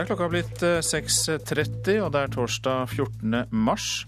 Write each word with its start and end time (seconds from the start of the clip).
Det 0.00 0.06
er 0.06 0.14
klokka 0.14 0.26
blitt 0.32 0.62
6.30, 0.64 1.98
og 2.00 2.06
det 2.14 2.20
er 2.24 2.30
torsdag 2.32 2.86
14. 2.88 3.34
mars. 3.52 4.06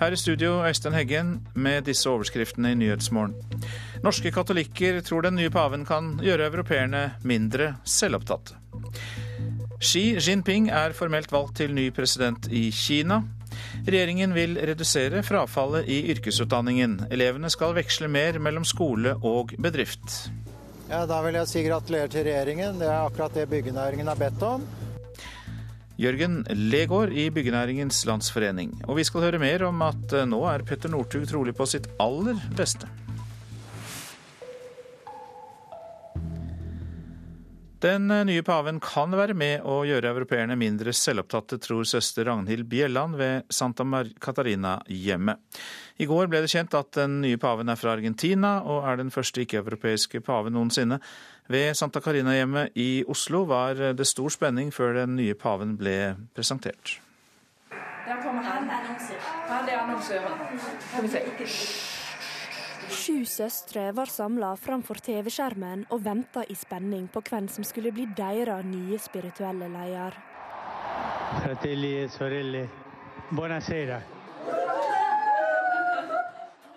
Her 0.00 0.10
i 0.10 0.16
studio 0.18 0.56
Øystein 0.66 0.96
Heggen 0.98 1.28
med 1.54 1.84
disse 1.86 2.10
overskriftene 2.10 2.72
i 2.74 2.78
Nyhetsmorgen. 2.80 3.36
Norske 4.02 4.32
katolikker 4.34 4.98
tror 5.06 5.22
den 5.22 5.38
nye 5.38 5.52
paven 5.54 5.84
kan 5.86 6.16
gjøre 6.18 6.48
europeerne 6.48 7.02
mindre 7.22 7.68
selvopptatte. 7.86 8.56
Xi 9.78 10.02
Jinping 10.18 10.72
er 10.74 10.96
formelt 10.98 11.30
valgt 11.30 11.60
til 11.62 11.70
ny 11.70 11.86
president 11.94 12.50
i 12.50 12.72
Kina. 12.74 13.20
Regjeringen 13.86 14.34
vil 14.34 14.58
redusere 14.58 15.22
frafallet 15.22 15.86
i 15.86 16.00
yrkesutdanningen. 16.16 17.04
Elevene 17.14 17.52
skal 17.54 17.78
veksle 17.78 18.10
mer 18.10 18.40
mellom 18.42 18.66
skole 18.66 19.14
og 19.22 19.54
bedrift. 19.54 20.32
Ja, 20.90 21.06
Da 21.06 21.22
vil 21.22 21.38
jeg 21.38 21.46
si 21.46 21.62
gratulerer 21.62 22.10
til 22.10 22.26
regjeringen. 22.26 22.82
Det 22.82 22.90
er 22.90 23.06
akkurat 23.06 23.38
det 23.38 23.46
byggenæringen 23.54 24.10
har 24.10 24.18
bedt 24.18 24.42
om. 24.42 24.66
Jørgen 25.98 26.44
Legård 26.54 27.10
i 27.10 27.24
Byggenæringens 27.34 28.04
Landsforening. 28.06 28.70
Og 28.86 29.00
vi 29.00 29.04
skal 29.06 29.24
høre 29.26 29.40
mer 29.42 29.64
om 29.66 29.82
at 29.82 30.12
eh, 30.14 30.28
nå 30.30 30.38
er 30.46 30.62
Petter 30.62 30.92
Northug 30.92 31.26
trolig 31.26 31.56
på 31.58 31.66
sitt 31.66 31.88
aller 31.98 32.38
beste. 32.54 32.86
Den 37.82 38.06
eh, 38.14 38.22
nye 38.30 38.44
paven 38.46 38.78
kan 38.82 39.10
være 39.18 39.34
med 39.38 39.66
å 39.66 39.80
gjøre 39.86 40.10
europeerne 40.10 40.54
mindre 40.58 40.94
selvopptatte, 40.94 41.58
tror 41.62 41.82
søster 41.86 42.30
Ragnhild 42.30 42.70
Bjelland 42.70 43.18
ved 43.18 43.50
Santa 43.50 43.86
Catarina-hjemmet. 44.22 45.42
I 45.98 46.06
går 46.06 46.30
ble 46.30 46.44
det 46.44 46.50
kjent 46.54 46.78
at 46.78 46.94
den 46.94 47.20
nye 47.26 47.42
paven 47.42 47.74
er 47.74 47.78
fra 47.78 47.96
Argentina, 47.98 48.60
og 48.62 48.86
er 48.86 49.02
den 49.02 49.10
første 49.14 49.42
ikke-europeiske 49.42 50.22
paven 50.26 50.54
noensinne. 50.54 50.98
Ved 51.48 51.76
Santa 51.76 52.00
Carina-hjemmet 52.04 52.76
i 52.76 53.04
Oslo 53.08 53.46
var 53.48 53.78
det 53.96 54.06
stor 54.06 54.28
spenning 54.28 54.68
før 54.74 54.98
den 55.00 55.14
nye 55.16 55.34
paven 55.34 55.78
ble 55.80 56.16
presentert. 56.36 56.98
Der 58.04 58.20
kommer 58.22 58.42
han. 58.42 58.68
Han 59.48 59.68
er 59.68 59.78
annonsøren. 59.78 60.58
Skal 60.90 61.02
vi 61.02 61.08
se. 61.08 61.22
Sju 62.88 63.24
søstre 63.24 63.90
var 63.96 64.12
samla 64.12 64.54
framfor 64.56 65.00
TV-skjermen 65.04 65.86
og 65.92 66.04
venta 66.04 66.44
i 66.48 66.56
spenning 66.56 67.08
på 67.12 67.20
hvem 67.30 67.48
som 67.52 67.64
skulle 67.64 67.92
bli 67.96 68.06
deres 68.16 68.64
nye 68.68 69.00
spirituelle 69.00 69.68
leder. 69.72 70.20
Fratelli 71.40 71.96
e 72.02 72.08
sorelle, 72.08 72.68
buonasera. 73.30 74.00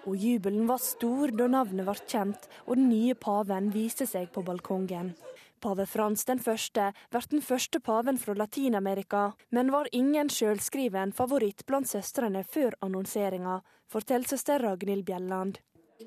Og 0.09 0.15
jubelen 0.17 0.65
var 0.69 0.81
stor 0.81 1.29
da 1.37 1.45
navnet 1.51 1.85
ble 1.85 1.97
kjent 2.09 2.47
og 2.65 2.75
den 2.79 2.89
nye 2.89 3.13
paven 3.13 3.69
viste 3.73 4.07
seg 4.09 4.31
på 4.33 4.41
balkongen. 4.45 5.13
Pave 5.61 5.85
Frans 5.85 6.25
den 6.25 6.39
første 6.41 6.87
ble 7.13 7.21
den 7.29 7.43
første 7.45 7.79
paven 7.85 8.17
fra 8.17 8.33
Latin-Amerika, 8.33 9.27
men 9.53 9.69
var 9.69 9.91
ingen 9.93 10.31
sjølskriven 10.33 11.13
favoritt 11.13 11.67
blant 11.69 11.91
søstrene 11.91 12.41
før 12.43 12.73
annonseringa, 12.81 13.59
forteller 13.85 14.33
søster 14.33 14.63
Ragnhild 14.65 15.05
Bjelland. 15.05 15.59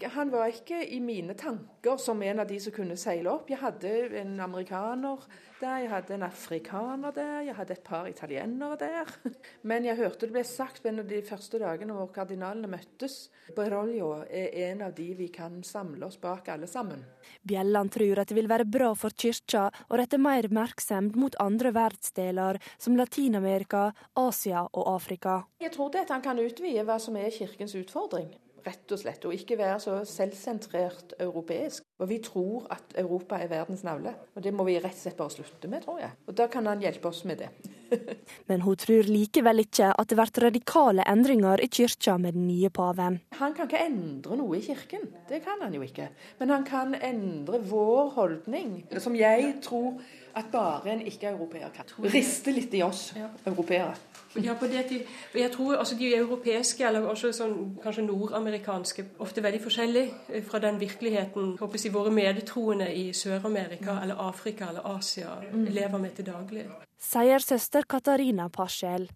Han 0.02 0.32
var 0.32 0.50
ikke 0.50 0.80
i 0.90 0.98
mine 0.98 1.36
tanker 1.38 2.00
som 2.02 2.22
en 2.26 2.42
av 2.42 2.48
de 2.50 2.58
som 2.58 2.74
kunne 2.74 2.96
seile 2.98 3.30
opp. 3.30 3.50
Jeg 3.50 3.60
hadde 3.62 3.92
en 4.18 4.34
amerikaner 4.42 5.22
der, 5.64 5.80
jeg 5.84 5.90
hadde 5.92 6.14
en 6.16 6.26
afrikaner 6.26 7.14
der, 7.14 7.40
jeg 7.48 7.56
hadde 7.56 7.74
et 7.74 7.84
par 7.84 8.08
italienere 8.10 8.76
der. 8.80 9.12
Men 9.70 9.88
jeg 9.88 9.98
hørte 10.00 10.26
det 10.26 10.34
ble 10.36 10.44
sagt 10.46 10.84
en 10.88 11.00
av 11.02 11.08
de 11.08 11.20
første 11.24 11.60
dagene 11.62 11.96
hvor 11.96 12.10
kardinalene 12.14 12.70
møttes. 12.70 13.30
Beroljo 13.56 14.10
er 14.28 14.52
en 14.68 14.84
av 14.86 14.94
de 14.96 15.08
vi 15.18 15.28
kan 15.32 15.62
samle 15.66 16.06
oss 16.08 16.20
bak 16.20 16.48
alle 16.52 16.68
sammen. 16.70 17.04
Bjelland 17.44 17.94
tror 17.96 18.22
at 18.22 18.30
det 18.30 18.38
vil 18.38 18.50
være 18.50 18.68
bra 18.68 18.92
for 18.98 19.16
kirka 19.16 19.66
å 19.88 20.00
rette 20.00 20.20
mer 20.20 20.48
oppmerksomhet 20.48 21.18
mot 21.18 21.36
andre 21.42 21.72
verdensdeler, 21.74 22.60
som 22.78 22.96
Latin-Amerika, 23.00 23.90
Asia 24.20 24.66
og 24.70 24.88
Afrika. 24.94 25.42
Jeg 25.64 25.74
tror 25.76 25.92
det 25.92 26.04
at 26.04 26.16
han 26.16 26.24
kan 26.24 26.40
utvide 26.40 26.84
hva 26.86 27.00
som 27.00 27.16
er 27.20 27.32
kirkens 27.34 27.76
utfordring 27.78 28.32
rett 28.64 28.94
og 28.94 29.00
slett. 29.00 29.24
Og 29.28 29.34
ikke 29.36 29.58
være 29.60 29.78
så 29.82 30.00
selvsentrert 30.08 31.16
europeisk. 31.20 31.84
Og 32.02 32.08
vi 32.10 32.18
tror 32.24 32.66
at 32.74 32.96
Europa 32.98 33.38
er 33.38 33.50
verdens 33.52 33.84
navle. 33.86 34.14
Og 34.34 34.42
det 34.42 34.52
må 34.54 34.66
vi 34.66 34.78
rett 34.80 34.96
og 34.96 35.02
slett 35.04 35.18
bare 35.20 35.34
slutte 35.34 35.70
med, 35.70 35.84
tror 35.84 36.00
jeg. 36.02 36.10
Og 36.26 36.36
da 36.36 36.48
kan 36.50 36.66
han 36.66 36.82
hjelpe 36.82 37.08
oss 37.08 37.22
med 37.28 37.44
det. 37.44 37.50
Men 38.50 38.64
hun 38.64 38.76
tror 38.80 39.06
likevel 39.06 39.62
ikke 39.64 39.92
at 39.92 40.10
det 40.10 40.18
blir 40.18 40.44
radikale 40.46 41.06
endringer 41.10 41.62
i 41.62 41.68
kyrkja 41.70 42.16
med 42.18 42.34
den 42.34 42.48
nye 42.48 42.70
paven. 42.74 43.20
Han 43.38 43.54
kan 43.54 43.70
ikke 43.70 43.84
endre 43.86 44.38
noe 44.40 44.58
i 44.58 44.64
kirken, 44.64 45.06
det 45.28 45.42
kan 45.44 45.62
han 45.62 45.74
jo 45.76 45.84
ikke. 45.84 46.08
Men 46.40 46.54
han 46.54 46.66
kan 46.66 46.96
endre 46.98 47.60
vår 47.62 48.10
holdning, 48.16 48.76
som 48.98 49.16
jeg 49.18 49.54
tror 49.64 50.00
at 50.34 50.50
bare 50.50 50.96
en 50.96 51.04
ikke-europeer 51.06 51.70
kan. 51.74 51.94
Riste 52.10 52.54
litt 52.54 52.74
i 52.74 52.82
oss 52.82 53.12
ja. 53.16 53.30
europeere. 53.46 53.94
Ja, 54.42 54.54
på 54.58 54.66
det, 54.66 55.02
jeg 55.34 55.50
tror 55.52 55.76
altså 55.76 55.94
De 55.94 56.08
europeiske, 56.16 56.86
eller 56.86 57.06
også 57.06 57.30
sånn, 57.32 57.76
kanskje 57.82 58.02
nordamerikanske, 58.06 59.04
ofte 59.22 59.42
veldig 59.44 59.60
forskjellig 59.62 60.04
eh, 60.28 60.42
fra 60.46 60.58
den 60.58 60.80
virkeligheten 60.80 61.54
håper 61.60 61.78
jeg, 61.78 61.92
våre 61.94 62.10
medtroende 62.10 62.88
i 62.90 63.12
Sør-Amerika 63.14 63.92
mm. 63.92 64.02
eller 64.02 64.24
Afrika 64.28 64.72
eller 64.72 64.88
Asia 64.96 65.36
mm. 65.52 65.68
lever 65.70 66.02
med 66.02 66.16
til 66.16 66.26
daglig. 66.26 66.64
Sier 67.04 67.38
søster 67.38 67.86
Katarina 67.86 68.48
Paschel. 68.48 69.06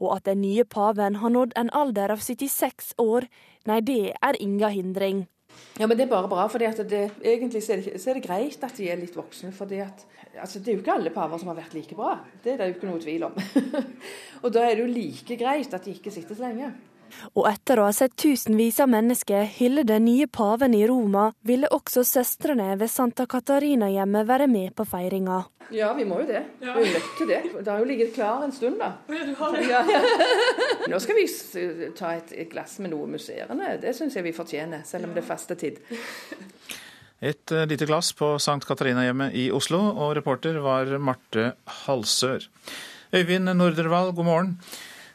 Og 0.00 0.16
at 0.16 0.26
den 0.26 0.42
nye 0.42 0.64
paven 0.64 1.20
har 1.22 1.32
nådd 1.32 1.56
en 1.56 1.70
alder 1.72 2.12
av 2.12 2.20
76 2.20 2.94
år, 2.98 3.28
nei, 3.66 3.80
det 3.80 4.12
er 4.20 4.40
inga 4.42 4.68
hindring. 4.74 5.26
Ja, 5.78 5.86
men 5.86 5.96
Det 5.96 6.04
er 6.04 6.10
bare 6.10 6.28
bra. 6.28 6.46
for 6.48 6.58
Egentlig 6.58 7.62
så 7.62 7.72
er, 7.72 7.80
det, 7.80 8.00
så 8.00 8.10
er, 8.10 8.14
det, 8.14 8.26
greit 8.26 8.64
at 8.64 8.76
de 8.76 8.90
er 8.90 8.96
litt 8.96 9.16
voksne. 9.16 9.52
fordi 9.52 9.78
at, 9.78 10.06
altså, 10.40 10.60
Det 10.60 10.72
er 10.72 10.76
jo 10.78 10.82
ikke 10.84 10.96
alle 10.98 11.14
paver 11.14 11.40
som 11.40 11.52
har 11.52 11.60
vært 11.60 11.76
like 11.76 11.96
bra. 11.98 12.18
Det 12.42 12.54
er 12.54 12.60
det 12.60 12.68
jo 12.68 12.76
ikke 12.76 12.90
noe 12.90 13.02
tvil 13.02 13.28
om. 13.28 13.40
og 14.42 14.52
Da 14.54 14.66
er 14.66 14.76
det 14.76 14.84
jo 14.84 14.92
like 14.92 15.38
greit 15.40 15.74
at 15.74 15.86
de 15.86 15.96
ikke 15.96 16.14
sitter 16.14 16.38
så 16.38 16.48
lenge. 16.48 16.74
Og 17.34 17.46
etter 17.48 17.80
å 17.80 17.86
ha 17.86 17.92
sett 17.94 18.16
tusenvis 18.18 18.80
av 18.82 18.90
mennesker 18.90 19.46
hylle 19.58 19.84
den 19.86 20.06
nye 20.08 20.26
paven 20.26 20.74
i 20.74 20.84
Roma, 20.88 21.28
ville 21.46 21.70
også 21.72 22.04
søstrene 22.06 22.72
ved 22.80 22.90
Santa 22.90 23.26
Catarina-hjemmet 23.30 24.26
være 24.28 24.48
med 24.50 24.74
på 24.76 24.86
feiringa. 24.88 25.44
Ja, 25.74 25.92
vi 25.98 26.04
må 26.06 26.20
jo 26.22 26.26
det. 26.28 26.42
Vi 26.60 26.68
er 26.70 26.76
nødt 26.78 27.12
til 27.18 27.30
det. 27.30 27.40
Det 27.58 27.70
har 27.72 27.80
jo 27.82 27.88
ligget 27.88 28.12
klar 28.14 28.44
en 28.44 28.52
stund, 28.54 28.78
da. 28.78 28.92
Ja, 29.66 29.82
ja. 29.90 30.02
Nå 30.90 31.00
skal 31.02 31.18
vi 31.18 31.26
ta 31.98 32.12
et 32.18 32.34
glass 32.52 32.78
med 32.78 32.94
noe 32.94 33.08
musserende. 33.10 33.74
Det 33.82 33.94
syns 33.96 34.18
jeg 34.18 34.28
vi 34.28 34.34
fortjener, 34.36 34.86
selv 34.86 35.08
om 35.08 35.16
det 35.16 35.24
er 35.24 35.30
fastetid. 35.30 35.80
Et 37.24 37.52
eh, 37.52 37.64
lite 37.66 37.86
glass 37.88 38.12
på 38.12 38.34
Sankt 38.42 38.66
Katarina-hjemmet 38.68 39.36
i 39.36 39.46
Oslo, 39.54 39.80
og 39.94 40.16
reporter 40.18 40.58
var 40.60 40.90
Marte 41.00 41.54
Halsør. 41.86 42.44
Øyvind 43.16 43.48
Nordervall, 43.56 44.12
god 44.12 44.24
morgen. 44.24 44.52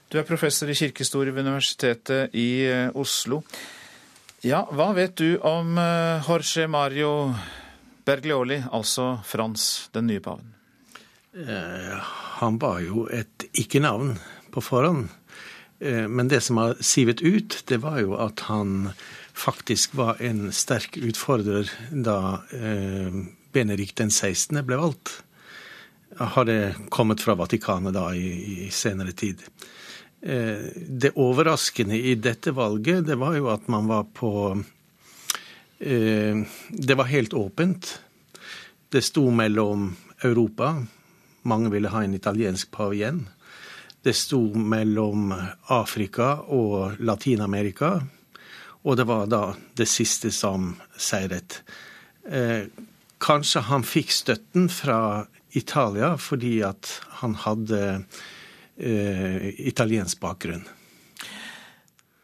Du 0.09 0.17
er 0.17 0.25
professor 0.25 0.67
i 0.67 0.75
kirkehistorie 0.75 1.34
ved 1.35 1.45
Universitetet 1.45 2.34
i 2.34 2.66
eh, 2.66 2.90
Oslo. 2.97 3.44
Ja, 4.41 4.63
hva 4.73 4.90
vet 4.97 5.13
du 5.22 5.38
om 5.45 5.78
eh, 5.78 6.25
Jorge 6.25 6.66
Mario 6.67 7.11
Berglioli, 8.06 8.63
altså 8.73 9.19
Frans, 9.23 9.91
den 9.94 10.09
nye 10.09 10.23
paven? 10.25 10.56
Eh, 11.38 12.13
han 12.41 12.57
var 12.59 12.81
jo 12.81 13.06
et 13.13 13.45
ikke-navn 13.53 14.16
på 14.51 14.63
forhånd. 14.66 15.11
Eh, 15.79 16.07
men 16.09 16.34
det 16.34 16.41
som 16.41 16.57
har 16.57 16.81
sivet 16.81 17.22
ut, 17.22 17.61
det 17.69 17.84
var 17.85 18.01
jo 18.01 18.17
at 18.17 18.41
han 18.50 18.91
faktisk 19.33 19.95
var 19.95 20.21
en 20.21 20.51
sterk 20.51 20.97
utfordrer 20.97 21.69
da 21.91 22.41
eh, 22.53 23.21
Benedikt 23.51 23.97
den 23.99 24.11
16. 24.11 24.61
ble 24.65 24.79
valgt. 24.79 25.23
Har 26.17 26.45
det 26.45 26.75
kommet 26.91 27.23
fra 27.23 27.35
Vatikanet 27.39 27.95
da 27.95 28.09
i, 28.15 28.67
i 28.67 28.69
senere 28.71 29.15
tid. 29.15 29.43
Eh, 30.21 30.71
det 30.75 31.15
overraskende 31.15 31.97
i 31.97 32.15
dette 32.15 32.53
valget, 32.55 33.05
det 33.07 33.17
var 33.19 33.35
jo 33.39 33.49
at 33.51 33.67
man 33.72 33.87
var 33.89 34.07
på 34.13 34.33
eh, 35.79 36.43
Det 36.69 36.97
var 36.97 37.09
helt 37.09 37.34
åpent. 37.34 37.99
Det 38.91 39.01
sto 39.01 39.29
mellom 39.31 39.95
Europa 40.23 40.75
Mange 41.41 41.72
ville 41.72 41.89
ha 41.89 42.03
en 42.03 42.13
italiensk 42.13 42.72
pave 42.72 42.95
igjen. 42.95 43.23
Det 44.01 44.13
sto 44.13 44.39
mellom 44.53 45.34
Afrika 45.73 46.35
og 46.53 46.99
Latin-Amerika. 47.01 47.95
Og 48.83 48.97
det 48.97 49.05
var 49.09 49.28
da 49.29 49.43
det 49.78 49.87
siste 49.89 50.31
som 50.33 50.73
seiret. 50.97 51.61
Eh, 52.25 52.66
kanskje 53.22 53.66
han 53.69 53.85
fikk 53.85 54.13
støtten 54.16 54.69
fra 54.73 55.28
Italia 55.57 56.16
fordi 56.17 56.61
at 56.66 56.89
han 57.22 57.35
hadde 57.43 57.81
eh, 58.78 59.49
italiensk 59.67 60.22
bakgrunn. 60.23 60.66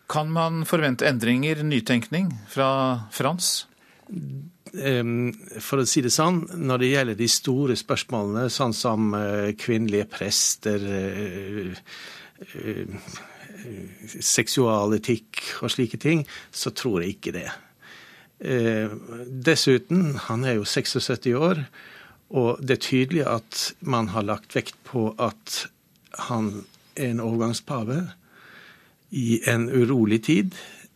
Kan 0.07 0.31
man 0.31 0.63
forvente 0.65 1.07
endringer, 1.07 1.63
nytenkning, 1.67 2.31
fra 2.47 2.69
Frans? 3.11 3.67
For 4.67 5.81
å 5.81 5.87
si 5.87 6.03
det 6.03 6.13
sånn, 6.15 6.41
når 6.63 6.81
det 6.81 6.91
gjelder 6.91 7.17
de 7.19 7.27
store 7.31 7.75
spørsmålene, 7.79 8.47
sånn 8.51 8.75
som 8.75 9.11
eh, 9.17 9.51
kvinnelige 9.59 10.07
prester, 10.11 10.83
eh, 10.87 11.75
eh, 12.63 13.11
seksualetikk 14.07 15.41
og 15.61 15.71
slike 15.73 15.99
ting, 16.01 16.25
så 16.51 16.71
tror 16.75 17.01
jeg 17.01 17.17
ikke 17.17 17.33
det. 17.35 17.47
Dessuten, 19.47 20.13
han 20.27 20.45
er 20.45 20.59
jo 20.59 20.65
76 20.67 21.31
år, 21.33 21.63
Og 22.29 22.59
det 22.59 22.77
er 22.77 22.83
tydelig 22.83 23.23
at 23.29 23.61
man 23.79 24.09
har 24.11 24.27
lagt 24.27 24.55
vekt 24.55 24.75
på 24.87 25.09
at 25.15 25.67
han 26.27 26.65
er 26.97 27.13
en 27.13 27.23
overgangspave 27.23 28.01
i 29.15 29.39
en 29.47 29.69
urolig 29.71 30.23
tid. 30.27 30.55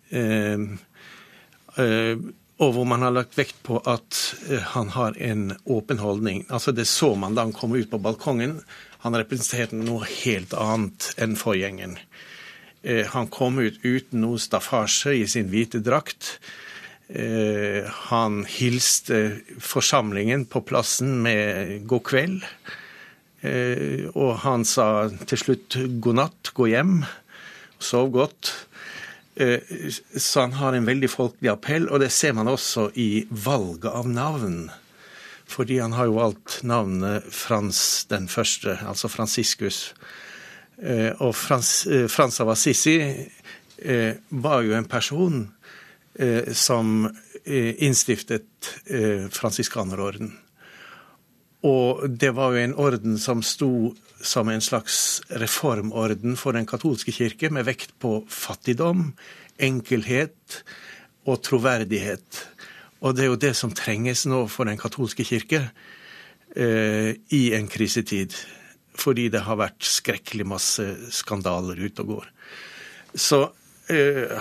Eh, 0.09 0.59
eh, 1.79 2.17
og 2.61 2.73
hvor 2.75 2.85
man 2.85 3.01
har 3.01 3.13
lagt 3.15 3.37
vekt 3.39 3.61
på 3.63 3.79
at 3.87 4.17
eh, 4.49 4.59
han 4.75 4.91
har 4.97 5.15
en 5.17 5.53
åpen 5.63 6.01
holdning. 6.03 6.43
Altså 6.49 6.71
Det 6.75 6.87
så 6.89 7.13
man 7.15 7.35
da 7.35 7.47
han 7.47 7.55
kom 7.55 7.75
ut 7.75 7.89
på 7.89 8.01
balkongen. 8.01 8.59
Han 9.05 9.15
representerte 9.15 9.79
noe 9.79 10.05
helt 10.05 10.53
annet 10.53 11.13
enn 11.17 11.39
forgjengeren. 11.39 11.95
Eh, 12.83 13.05
han 13.05 13.27
kom 13.29 13.59
ut 13.61 13.79
uten 13.83 14.23
noe 14.23 14.41
staffasje 14.41 15.13
i 15.19 15.25
sin 15.29 15.49
hvite 15.51 15.81
drakt. 15.85 16.39
Eh, 17.09 17.85
han 18.09 18.41
hilste 18.49 19.41
forsamlingen 19.61 20.47
på 20.49 20.63
plassen 20.65 21.21
med 21.21 21.85
'god 21.85 22.03
kveld'. 22.09 22.47
Eh, 23.43 24.09
og 24.15 24.39
han 24.45 24.65
sa 24.65 25.09
til 25.27 25.37
slutt 25.37 25.77
'god 26.01 26.15
natt, 26.15 26.53
gå 26.53 26.71
hjem', 26.73 27.05
sov 27.79 28.11
godt. 28.11 28.53
Så 30.17 30.41
han 30.41 30.51
har 30.53 30.73
en 30.75 30.85
veldig 30.85 31.09
folkelig 31.09 31.49
appell, 31.49 31.89
og 31.89 31.99
det 31.99 32.11
ser 32.11 32.33
man 32.33 32.47
også 32.47 32.91
i 32.95 33.25
valget 33.31 33.89
av 33.89 34.09
navn. 34.09 34.69
Fordi 35.47 35.79
han 35.79 35.93
har 35.93 36.05
jo 36.05 36.19
valgt 36.19 36.63
navnet 36.63 37.23
Frans 37.31 38.05
den 38.11 38.27
første, 38.27 38.77
altså 38.85 39.07
Fransiskus. 39.07 39.93
Og 40.81 41.35
Frans, 41.37 41.71
Frans 42.09 42.39
av 42.41 42.49
Assisi 42.49 42.95
var 44.41 44.63
jo 44.65 44.73
en 44.73 44.87
person 44.89 45.43
Eh, 46.13 46.53
som 46.53 47.05
eh, 47.45 47.83
innstiftet 47.83 48.43
eh, 48.85 49.29
fransiskanerorden. 49.31 50.33
Og 51.63 52.03
det 52.09 52.33
var 52.35 52.51
jo 52.51 52.59
en 52.59 52.75
orden 52.75 53.15
som 53.21 53.39
sto 53.45 53.93
som 54.21 54.49
en 54.51 54.61
slags 54.61 55.21
reformorden 55.39 56.35
for 56.37 56.57
den 56.57 56.67
katolske 56.67 57.13
kirke, 57.15 57.49
med 57.49 57.65
vekt 57.65 57.95
på 58.03 58.25
fattigdom, 58.27 59.13
enkelhet 59.57 60.59
og 61.25 61.39
troverdighet. 61.47 62.43
Og 63.01 63.15
det 63.15 63.23
er 63.23 63.31
jo 63.31 63.41
det 63.47 63.55
som 63.55 63.71
trenges 63.71 64.25
nå 64.27 64.43
for 64.51 64.67
den 64.67 64.77
katolske 64.81 65.23
kirke 65.25 65.63
eh, 66.53 67.15
i 67.31 67.43
en 67.55 67.71
krisetid. 67.71 68.35
Fordi 68.97 69.29
det 69.31 69.45
har 69.45 69.59
vært 69.59 69.87
skrekkelig 69.87 70.45
masse 70.51 70.85
skandaler 71.15 71.79
ute 71.79 72.03
og 72.03 72.15
går. 72.15 72.29
Så 73.15 73.41
eh, 73.91 74.37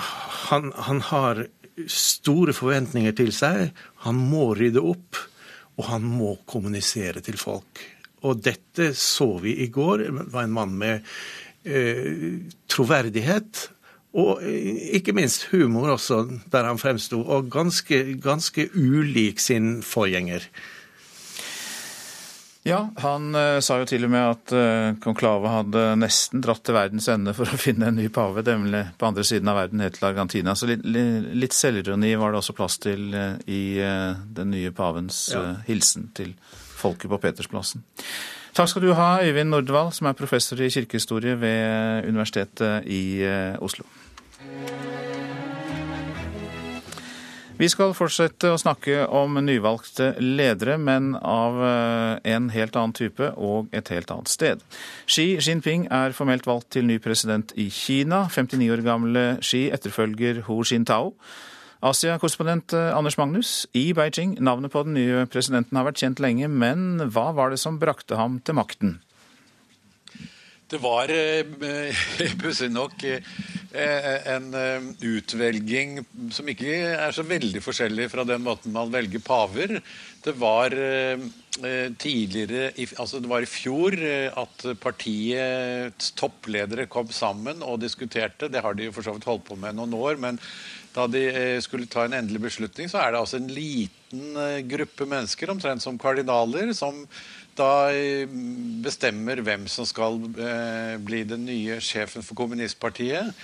han, 0.50 0.70
han 0.88 1.02
har 1.10 1.44
store 1.90 2.54
forventninger 2.56 3.14
til 3.16 3.32
seg. 3.34 3.70
Han 4.06 4.18
må 4.30 4.50
rydde 4.58 4.82
opp, 4.82 5.18
og 5.78 5.88
han 5.88 6.04
må 6.04 6.34
kommunisere 6.50 7.22
til 7.24 7.38
folk. 7.40 7.84
Og 8.26 8.40
dette 8.44 8.90
så 8.98 9.32
vi 9.40 9.56
i 9.64 9.70
går. 9.72 10.04
Det 10.04 10.26
var 10.32 10.44
en 10.44 10.56
mann 10.56 10.74
med 10.80 11.06
eh, 11.64 12.40
troverdighet. 12.68 13.68
Og 14.20 14.42
eh, 14.44 14.98
ikke 14.98 15.14
minst 15.16 15.48
humor 15.54 15.94
også, 15.94 16.24
der 16.52 16.68
han 16.68 16.80
fremsto. 16.80 17.22
Og 17.22 17.48
ganske, 17.52 18.02
ganske 18.20 18.68
ulik 18.74 19.40
sin 19.40 19.78
forgjenger. 19.86 20.44
Ja, 22.70 22.90
han 22.96 23.34
uh, 23.34 23.58
sa 23.64 23.80
jo 23.80 23.86
til 23.88 24.04
og 24.06 24.12
med 24.12 24.22
at 24.22 24.52
uh, 24.54 24.98
konklave 25.02 25.50
hadde 25.50 25.82
nesten 25.98 26.42
dratt 26.44 26.62
til 26.66 26.76
verdens 26.76 27.08
ende 27.10 27.34
for 27.34 27.50
å 27.50 27.58
finne 27.66 27.88
en 27.90 27.98
ny 27.98 28.06
pave, 28.14 28.44
nemlig 28.46 28.84
på 29.00 29.08
andre 29.08 29.24
siden 29.26 29.50
av 29.50 29.58
verden, 29.58 29.82
helt 29.82 29.98
til 29.98 30.06
Argentina. 30.06 30.54
Så 30.54 30.70
litt, 30.70 30.86
litt 30.86 31.56
selvironi 31.56 32.12
var 32.20 32.30
det 32.30 32.42
også 32.42 32.54
plass 32.54 32.78
til 32.82 33.08
uh, 33.16 33.34
i 33.50 33.62
den 34.38 34.54
nye 34.54 34.70
pavens 34.76 35.24
hilsen 35.66 36.10
til 36.14 36.36
folket 36.80 37.10
på 37.10 37.18
Petersplassen. 37.22 37.82
Takk 38.54 38.70
skal 38.70 38.86
du 38.86 38.92
ha, 38.98 39.10
Øyvind 39.22 39.50
Nordvall, 39.50 39.90
som 39.94 40.08
er 40.10 40.18
professor 40.18 40.62
i 40.62 40.70
kirkehistorie 40.70 41.36
ved 41.38 42.06
Universitetet 42.10 42.86
i 42.90 43.02
Oslo. 43.62 43.86
Vi 47.60 47.66
skal 47.68 47.90
fortsette 47.92 48.54
å 48.54 48.56
snakke 48.56 49.02
om 49.12 49.34
nyvalgte 49.44 50.14
ledere, 50.16 50.78
men 50.80 51.10
av 51.20 51.58
eh, 51.60 52.30
en 52.32 52.46
helt 52.54 52.78
annen 52.80 52.94
type 52.96 53.26
og 53.36 53.68
et 53.76 53.90
helt 53.92 54.08
annet 54.14 54.32
sted. 54.32 54.62
Xi 55.04 55.34
Jinping 55.36 55.84
er 55.92 56.16
formelt 56.16 56.48
valgt 56.48 56.70
til 56.72 56.88
ny 56.88 56.96
president 57.04 57.52
i 57.60 57.66
Kina. 57.68 58.22
59 58.32 58.70
år 58.72 58.84
gamle 58.86 59.24
Xi 59.44 59.66
etterfølger 59.76 60.40
Hu 60.46 60.62
Jintao. 60.64 61.12
Asia-korrespondent 61.84 62.72
eh, 62.72 62.94
Anders 62.96 63.20
Magnus 63.20 63.52
i 63.76 63.90
Beijing. 63.92 64.38
Navnet 64.40 64.72
på 64.72 64.86
den 64.88 64.96
nye 64.96 65.28
presidenten 65.28 65.76
har 65.76 65.90
vært 65.90 66.00
kjent 66.00 66.24
lenge, 66.24 66.48
men 66.48 67.10
hva 67.12 67.28
var 67.36 67.52
det 67.52 67.60
som 67.60 67.76
brakte 67.82 68.16
ham 68.16 68.40
til 68.40 68.56
makten? 68.56 68.96
Det 70.70 70.78
var 70.78 71.10
eh, 71.10 72.02
pussig 72.42 72.70
nok 72.70 73.04
Eh, 73.70 74.26
en 74.26 74.48
eh, 74.54 74.86
utvelging 75.06 76.00
som 76.34 76.48
ikke 76.50 76.72
er 76.90 77.12
så 77.14 77.22
veldig 77.22 77.60
forskjellig 77.62 78.08
fra 78.10 78.24
den 78.26 78.42
måten 78.42 78.74
man 78.74 78.90
velger 78.90 79.22
paver. 79.22 79.76
Det 80.20 80.34
var 80.36 80.74
tidligere, 82.00 82.70
altså 83.02 83.18
det 83.20 83.28
var 83.28 83.44
i 83.44 83.48
fjor 83.48 83.94
at 84.38 84.62
partiets 84.80 86.12
toppledere 86.16 86.86
kom 86.88 87.08
sammen 87.12 87.64
og 87.66 87.80
diskuterte. 87.82 88.48
Det 88.48 88.62
har 88.64 88.76
de 88.76 88.90
for 88.94 89.04
så 89.04 89.14
vidt 89.16 89.26
holdt 89.28 89.46
på 89.48 89.58
med 89.60 89.76
noen 89.76 89.96
år. 89.96 90.16
men 90.20 90.38
da 90.94 91.06
de 91.06 91.22
skulle 91.62 91.86
ta 91.86 92.04
en 92.04 92.16
endelig 92.16 92.40
beslutning, 92.48 92.88
så 92.90 93.00
er 93.00 93.12
det 93.12 93.20
altså 93.20 93.38
en 93.38 93.50
liten 93.52 94.38
gruppe 94.68 95.06
mennesker, 95.06 95.52
omtrent 95.52 95.82
som 95.82 95.98
kardinaler, 96.00 96.72
som 96.74 97.04
da 97.60 97.92
bestemmer 98.80 99.44
hvem 99.44 99.68
som 99.68 99.84
skal 99.88 100.16
bli 101.04 101.24
den 101.28 101.44
nye 101.44 101.76
sjefen 101.84 102.24
for 102.24 102.38
kommunistpartiet. 102.38 103.36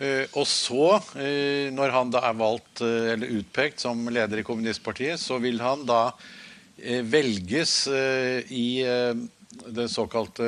Eh, 0.00 0.24
og 0.32 0.46
så, 0.48 0.96
eh, 1.20 1.68
når 1.76 1.92
han 1.92 2.12
da 2.12 2.22
er 2.30 2.36
valgt 2.38 2.80
eh, 2.80 3.12
eller 3.12 3.34
utpekt 3.36 3.82
som 3.84 4.00
leder 4.08 4.40
i 4.40 4.46
kommunistpartiet, 4.46 5.20
så 5.20 5.36
vil 5.42 5.60
han 5.60 5.84
da 5.88 6.12
velges 6.80 7.74
i 7.92 8.80
det 8.80 9.84
såkalte 9.92 10.46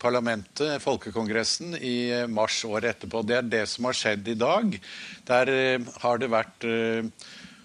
parlamentet, 0.00 0.78
folkekongressen, 0.80 1.74
i 1.76 2.24
mars 2.32 2.62
året 2.64 2.94
etterpå. 2.94 3.20
Det 3.20 3.36
er 3.36 3.50
det 3.52 3.60
som 3.68 3.90
har 3.90 3.98
skjedd 3.98 4.30
i 4.32 4.36
dag. 4.40 4.78
Der 5.28 5.52
har 6.00 6.22
det 6.22 6.30
vært 6.32 6.64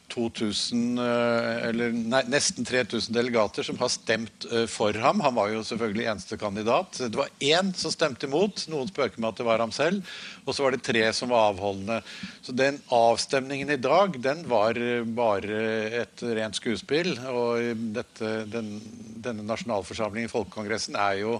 2000, 0.09 0.99
eh, 0.99 1.67
eller 1.69 1.93
nei, 1.93 2.21
nesten 2.31 2.65
3000 2.67 3.13
delegater 3.15 3.65
som 3.65 3.77
har 3.79 3.91
stemt 3.93 4.45
eh, 4.51 4.65
for 4.69 4.95
ham. 4.97 5.21
Han 5.25 5.35
var 5.37 5.51
jo 5.53 5.63
selvfølgelig 5.65 6.07
eneste 6.11 6.37
kandidat. 6.41 6.99
Det 6.99 7.19
var 7.19 7.31
én 7.39 7.71
som 7.77 7.93
stemte 7.93 8.27
imot. 8.27 8.65
Noen 8.71 8.89
spøker 8.89 9.21
med 9.21 9.31
at 9.31 9.41
det 9.41 9.47
var 9.47 9.63
ham 9.63 9.73
selv. 9.75 10.05
Og 10.45 10.55
så 10.55 10.65
var 10.65 10.75
det 10.75 10.83
tre 10.85 11.03
som 11.15 11.33
var 11.33 11.51
avholdende. 11.51 11.99
Så 12.45 12.55
den 12.57 12.81
avstemningen 12.93 13.73
i 13.75 13.81
dag, 13.81 14.17
den 14.21 14.45
var 14.49 14.79
eh, 14.79 15.03
bare 15.03 15.63
et 16.03 16.25
rent 16.25 16.59
skuespill. 16.59 17.13
Og 17.31 17.85
dette, 17.95 18.33
den, 18.51 18.77
denne 19.21 19.45
nasjonalforsamlingen, 19.47 20.31
Folkekongressen, 20.31 20.97
er 20.99 21.21
jo 21.23 21.39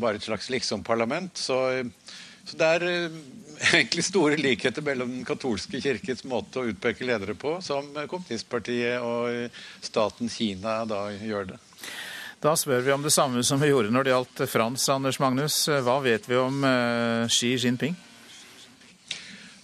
bare 0.00 0.16
et 0.16 0.24
slags 0.24 0.48
liksom-parlament. 0.52 1.36
Så, 1.36 1.58
så 2.48 2.60
det 2.60 2.74
er 2.78 2.86
egentlig 3.72 4.04
store 4.06 4.38
likheter 4.40 4.84
mellom 4.84 5.10
den 5.18 5.26
katolske 5.28 5.80
kirkes 5.82 6.24
måte 6.28 6.60
å 6.62 6.68
utpeke 6.70 7.06
ledere 7.06 7.36
på, 7.38 7.58
som 7.64 7.92
kommunistpartiet 8.10 9.02
og 9.04 9.50
staten 9.84 10.32
Kina 10.32 10.82
da 10.88 11.06
gjør 11.14 11.54
det. 11.54 11.60
Da 12.44 12.52
spør 12.60 12.82
vi 12.84 12.92
om 12.92 13.04
det 13.04 13.12
samme 13.14 13.40
som 13.46 13.60
vi 13.62 13.70
gjorde 13.70 13.92
når 13.94 14.04
det 14.04 14.12
gjaldt 14.12 14.40
Frans. 14.52 14.88
Anders 14.92 15.16
Magnus, 15.22 15.62
hva 15.64 15.96
vet 16.04 16.26
vi 16.28 16.36
om 16.36 16.58
uh, 16.60 17.24
Xi 17.32 17.54
Jinping? 17.56 17.94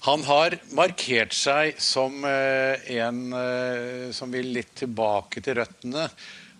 Han 0.07 0.23
har 0.25 0.57
markert 0.73 1.35
seg 1.37 1.77
som 1.85 2.23
uh, 2.25 2.81
en 2.89 3.19
uh, 3.37 4.09
som 4.17 4.33
vil 4.33 4.49
litt 4.55 4.73
tilbake 4.81 5.43
til 5.45 5.59
røttene 5.61 6.07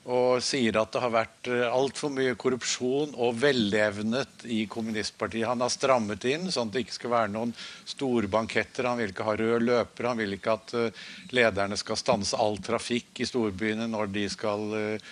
og 0.09 0.41
sier 0.41 0.79
at 0.81 0.93
det 0.95 1.01
har 1.03 1.13
vært 1.13 1.49
eh, 1.53 1.67
altfor 1.69 2.13
mye 2.15 2.33
korrupsjon 2.41 3.13
og 3.21 3.37
vellevnet 3.43 4.47
i 4.49 4.63
kommunistpartiet. 4.71 5.49
Han 5.51 5.61
har 5.61 5.73
strammet 5.73 6.25
inn 6.25 6.49
sånn 6.49 6.71
at 6.71 6.77
det 6.77 6.85
ikke 6.87 6.97
skal 6.97 7.13
være 7.13 7.33
noen 7.35 7.53
storbanketter. 7.85 8.89
Han 8.89 9.03
vil 9.03 9.13
ikke 9.13 9.27
ha 9.29 9.37
rød 9.37 9.67
løper. 9.67 10.09
Han 10.09 10.23
vil 10.23 10.39
ikke 10.39 10.55
at 10.57 10.73
eh, 10.79 11.03
lederne 11.37 11.77
skal 11.77 12.01
stanse 12.01 12.41
all 12.41 12.57
trafikk 12.65 13.21
i 13.21 13.29
storbyene 13.29 13.91
når 13.93 14.09
de 14.15 14.25
skal 14.33 14.65
eh, 14.79 15.11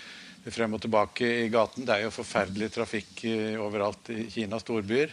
frem 0.49 0.78
og 0.78 0.80
tilbake 0.80 1.28
i 1.45 1.52
gaten. 1.52 1.85
Det 1.85 1.92
er 1.92 2.07
jo 2.07 2.14
forferdelig 2.14 2.71
trafikk 2.73 3.26
overalt 3.61 4.09
i 4.14 4.23
Kinas 4.33 4.64
storbyer. 4.64 5.12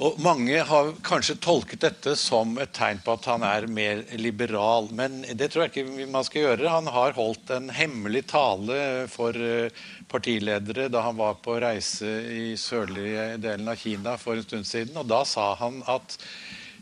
Og 0.00 0.16
Mange 0.24 0.62
har 0.64 0.86
kanskje 1.04 1.34
tolket 1.44 1.82
dette 1.84 2.14
som 2.16 2.54
et 2.62 2.70
tegn 2.72 3.02
på 3.04 3.12
at 3.18 3.26
han 3.28 3.42
er 3.44 3.66
mer 3.68 3.98
liberal. 4.16 4.88
Men 4.96 5.18
det 5.36 5.50
tror 5.52 5.66
jeg 5.66 5.74
ikke 5.74 6.06
man 6.08 6.24
skal 6.24 6.46
gjøre. 6.46 6.70
Han 6.72 6.88
har 6.88 7.18
holdt 7.18 7.52
en 7.52 7.68
hemmelig 7.76 8.22
tale 8.32 8.78
for 9.12 9.36
eh, 9.36 9.68
partiledere 10.08 10.88
da 10.88 11.04
han 11.04 11.20
var 11.20 11.36
på 11.44 11.58
reise 11.60 12.14
i 12.32 12.56
sørlige 12.56 13.34
delen 13.44 13.68
av 13.68 13.76
Kina 13.76 14.16
for 14.16 14.40
en 14.40 14.46
stund 14.46 14.70
siden. 14.70 14.96
Og 14.96 15.04
da 15.10 15.20
sa 15.28 15.50
han 15.60 15.82
at 15.84 16.16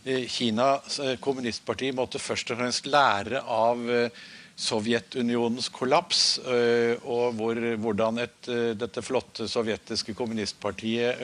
eh, 0.04 0.22
Kinas 0.30 1.00
eh, 1.02 1.16
kommunistparti 1.18 1.90
måtte 1.98 2.22
først 2.22 2.54
og 2.54 2.62
fremst 2.62 2.87
lære 2.87 3.42
av 3.42 3.82
Sovjetunionens 4.58 5.68
kollaps, 5.70 6.22
og 6.42 7.36
hvor, 7.38 7.60
hvordan 7.78 8.18
et, 8.24 8.48
dette 8.74 9.04
flotte 9.06 9.46
sovjetiske 9.46 10.16
kommunistpartiet 10.18 11.22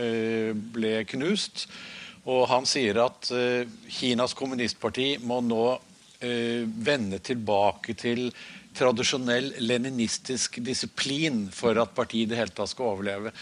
ble 0.74 1.00
knust. 1.10 1.64
Og 2.30 2.44
han 2.52 2.68
sier 2.68 3.00
at 3.02 3.32
Kinas 3.90 4.36
kommunistparti 4.38 5.16
må 5.26 5.40
nå 5.42 5.64
vende 6.22 7.18
tilbake 7.26 7.98
til 7.98 8.28
tradisjonell 8.74 9.52
leninistisk 9.62 10.58
disiplin 10.64 11.46
for 11.54 11.78
at 11.80 11.94
partiet 11.94 12.26
i 12.26 12.32
det 12.32 12.40
hele 12.40 12.54
tatt 12.54 12.72
skal 12.72 12.94
overleve. 12.94 13.32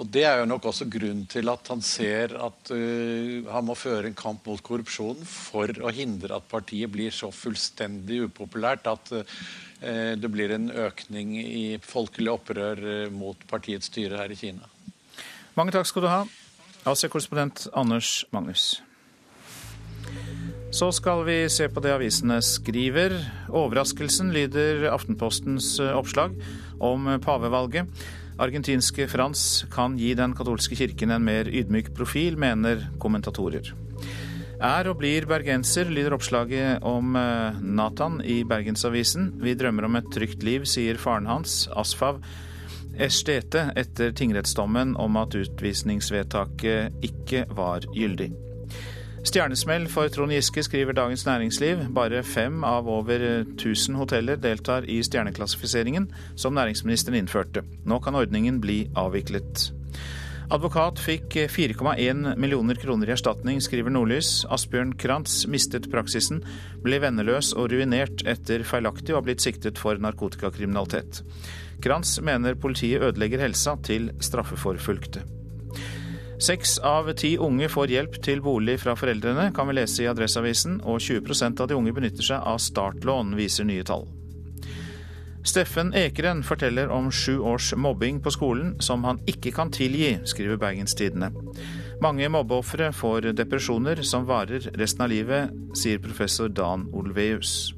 Og 0.00 0.08
Det 0.08 0.22
er 0.24 0.38
jo 0.40 0.48
nok 0.48 0.64
også 0.70 0.86
grunnen 0.88 1.26
til 1.28 1.50
at 1.52 1.66
han 1.68 1.82
ser 1.84 2.32
at 2.40 2.70
uh, 2.72 3.44
han 3.52 3.66
må 3.68 3.76
føre 3.76 4.08
en 4.08 4.16
kamp 4.16 4.46
mot 4.48 4.62
korrupsjonen 4.64 5.26
for 5.28 5.68
å 5.84 5.92
hindre 5.92 6.38
at 6.38 6.46
partiet 6.48 6.88
blir 6.92 7.12
så 7.12 7.28
fullstendig 7.34 8.22
upopulært 8.30 8.88
at 8.88 9.12
uh, 9.12 9.24
det 10.16 10.30
blir 10.32 10.54
en 10.56 10.70
økning 10.72 11.34
i 11.42 11.64
folkelig 11.84 12.32
opprør 12.32 12.80
uh, 12.80 13.08
mot 13.12 13.44
partiets 13.50 13.92
styre 13.92 14.22
her 14.22 14.32
i 14.32 14.38
Kina. 14.40 14.64
Mange 15.58 15.74
takk 15.76 15.88
skal 15.90 16.06
du 16.06 16.08
ha, 16.08 16.22
Asia-korrespondent 16.88 17.66
Anders 17.76 18.22
Magnus. 18.32 18.78
Så 20.72 20.88
skal 20.94 21.26
vi 21.26 21.42
se 21.52 21.66
på 21.68 21.82
det 21.84 21.92
avisene 21.92 22.38
skriver. 22.46 23.18
Overraskelsen 23.50 24.30
lyder 24.32 24.86
Aftenpostens 24.94 25.74
oppslag 25.82 26.38
om 26.78 27.10
pavevalget. 27.20 27.90
Argentinske 28.40 29.04
Frans 29.10 29.66
kan 29.72 29.98
gi 30.00 30.14
den 30.16 30.32
katolske 30.36 30.78
kirken 30.78 31.12
en 31.12 31.24
mer 31.26 31.48
ydmyk 31.50 31.92
profil, 31.96 32.38
mener 32.40 32.86
kommentatorer. 33.02 33.74
Er 34.60 34.88
og 34.88 34.98
blir 35.00 35.24
bergenser, 35.28 35.88
lyder 35.88 36.16
oppslaget 36.16 36.84
om 36.84 37.16
eh, 37.16 37.60
Nathan 37.60 38.20
i 38.24 38.42
Bergensavisen. 38.44 39.30
Vi 39.40 39.56
drømmer 39.56 39.88
om 39.88 39.96
et 40.00 40.08
trygt 40.12 40.44
liv, 40.44 40.64
sier 40.68 41.00
faren 41.00 41.28
hans, 41.28 41.62
Asfav 41.76 42.20
Estete, 43.00 43.70
etter 43.80 44.12
tingrettsdommen 44.16 44.96
om 45.00 45.16
at 45.20 45.36
utvisningsvedtaket 45.36 47.04
ikke 47.06 47.46
var 47.56 47.88
gyldig. 47.94 48.32
Stjernesmell 49.20 49.84
for 49.92 50.08
Trond 50.08 50.32
Giske, 50.32 50.62
skriver 50.64 50.96
Dagens 50.96 51.26
Næringsliv. 51.26 51.82
Bare 51.92 52.22
fem 52.24 52.64
av 52.64 52.88
over 52.88 53.20
1000 53.20 53.98
hoteller 54.00 54.38
deltar 54.40 54.86
i 54.88 55.02
stjerneklassifiseringen 55.04 56.06
som 56.40 56.56
næringsministeren 56.56 57.18
innførte. 57.18 57.60
Nå 57.84 57.98
kan 58.00 58.16
ordningen 58.16 58.62
bli 58.64 58.86
avviklet. 58.96 59.68
Advokat 60.50 60.98
fikk 60.98 61.36
4,1 61.52 62.32
millioner 62.40 62.74
kroner 62.80 63.10
i 63.10 63.12
erstatning, 63.14 63.60
skriver 63.62 63.92
Nordlys. 63.92 64.46
Asbjørn 64.50 64.96
Krantz 64.98 65.44
mistet 65.46 65.90
praksisen, 65.92 66.40
ble 66.82 66.98
venneløs 67.04 67.52
og 67.52 67.68
ruinert 67.74 68.24
etter 68.26 68.64
feilaktig 68.66 69.14
å 69.14 69.20
ha 69.20 69.26
blitt 69.26 69.44
siktet 69.44 69.78
for 69.78 70.00
narkotikakriminalitet. 70.00 71.20
Krantz 71.84 72.16
mener 72.24 72.58
politiet 72.58 73.04
ødelegger 73.04 73.44
helsa 73.44 73.76
til 73.84 74.10
straffeforfulgte. 74.18 75.22
Seks 76.40 76.78
av 76.78 77.12
ti 77.12 77.34
unge 77.38 77.68
får 77.68 77.90
hjelp 77.92 78.14
til 78.24 78.40
bolig 78.40 78.78
fra 78.80 78.94
foreldrene, 78.96 79.50
kan 79.52 79.68
vi 79.68 79.74
lese 79.76 80.06
i 80.06 80.08
Adresseavisen, 80.08 80.78
og 80.88 81.02
20% 81.04 81.60
av 81.60 81.68
de 81.68 81.76
unge 81.76 81.92
benytter 81.92 82.24
seg 82.24 82.46
av 82.48 82.56
startlån, 82.64 83.34
viser 83.36 83.68
nye 83.68 83.84
tall. 83.84 84.06
Steffen 85.44 85.92
Ekeren 85.96 86.40
forteller 86.44 86.88
om 86.92 87.10
sju 87.12 87.38
års 87.44 87.74
mobbing 87.76 88.22
på 88.24 88.32
skolen 88.32 88.74
som 88.80 89.04
han 89.04 89.20
ikke 89.28 89.52
kan 89.56 89.72
tilgi, 89.72 90.14
skriver 90.28 90.60
Bergenstidene. 90.60 91.28
Mange 92.00 92.28
mobbeofre 92.32 92.88
får 92.96 93.34
depresjoner 93.36 94.00
som 94.04 94.24
varer 94.28 94.70
resten 94.80 95.04
av 95.04 95.12
livet, 95.12 95.52
sier 95.76 96.00
professor 96.00 96.48
Dan 96.48 96.88
Olveus. 96.96 97.74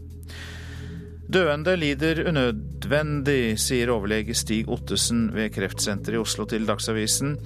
Døende 1.33 1.73
lider 1.81 2.19
unødvendig, 2.29 3.55
sier 3.57 3.89
overlege 3.95 4.35
Stig 4.37 4.67
Ottesen 4.69 5.31
ved 5.33 5.55
Kreftsenteret 5.55 6.19
i 6.19 6.21
Oslo 6.21 6.45
til 6.51 6.67
Dagsavisen. 6.69 7.39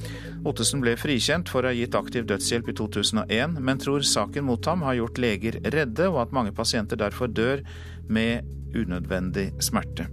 Ottesen 0.48 0.82
ble 0.82 0.96
frikjent 0.98 1.52
for 1.52 1.62
å 1.62 1.70
ha 1.70 1.76
gitt 1.76 1.94
aktiv 1.94 2.26
dødshjelp 2.26 2.72
i 2.72 2.74
2001, 2.80 3.54
men 3.62 3.78
tror 3.78 4.02
saken 4.02 4.48
mot 4.48 4.66
ham 4.66 4.82
har 4.88 4.98
gjort 4.98 5.22
leger 5.22 5.60
redde, 5.62 6.10
og 6.10 6.18
at 6.24 6.34
mange 6.34 6.56
pasienter 6.56 6.98
derfor 6.98 7.30
dør 7.30 7.62
med 8.10 8.42
unødvendig 8.74 9.52
smerte. 9.62 10.08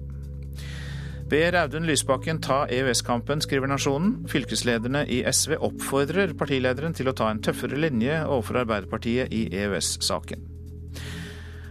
Ber 1.33 1.57
Audun 1.63 1.89
Lysbakken 1.89 2.43
ta 2.45 2.67
EØS-kampen, 2.69 3.41
skriver 3.41 3.73
Nasjonen. 3.73 4.19
Fylkeslederne 4.29 5.07
i 5.09 5.23
SV 5.25 5.57
oppfordrer 5.57 6.37
partilederen 6.37 6.93
til 6.93 7.09
å 7.09 7.17
ta 7.17 7.33
en 7.33 7.41
tøffere 7.41 7.81
linje 7.81 8.21
overfor 8.27 8.67
Arbeiderpartiet 8.67 9.33
i 9.33 9.47
EØS-saken. 9.63 10.52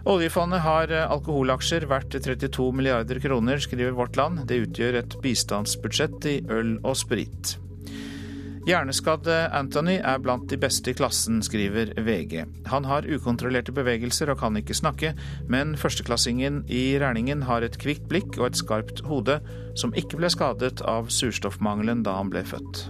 Oljefondet 0.04 0.64
har 0.64 0.90
eh, 0.90 1.10
alkoholaksjer 1.10 1.86
verdt 1.86 2.16
32 2.24 2.72
milliarder 2.74 3.20
kroner, 3.22 3.58
skriver 3.62 3.94
Vårt 3.94 4.16
Land. 4.18 4.46
Det 4.50 4.64
utgjør 4.64 4.98
et 4.98 5.18
bistandsbudsjett 5.22 6.26
i 6.26 6.38
øl 6.50 6.78
og 6.82 6.96
sprit. 6.98 7.56
Hjerneskadde 8.62 9.36
Anthony 9.58 9.96
er 9.98 10.20
blant 10.22 10.46
de 10.50 10.58
beste 10.58 10.92
i 10.92 10.94
klassen, 10.94 11.40
skriver 11.42 11.90
VG. 11.98 12.44
Han 12.70 12.86
har 12.86 13.06
ukontrollerte 13.10 13.74
bevegelser 13.74 14.30
og 14.30 14.38
kan 14.42 14.58
ikke 14.58 14.76
snakke, 14.78 15.14
men 15.50 15.74
førsteklassingen 15.78 16.62
i 16.70 16.84
Rælingen 17.02 17.42
har 17.48 17.66
et 17.66 17.78
kvikt 17.82 18.06
blikk 18.10 18.38
og 18.38 18.52
et 18.52 18.60
skarpt 18.62 19.02
hode, 19.06 19.40
som 19.74 19.94
ikke 19.98 20.18
ble 20.18 20.30
skadet 20.30 20.82
av 20.86 21.10
surstoffmangelen 21.10 22.06
da 22.06 22.18
han 22.20 22.30
ble 22.30 22.46
født. 22.46 22.86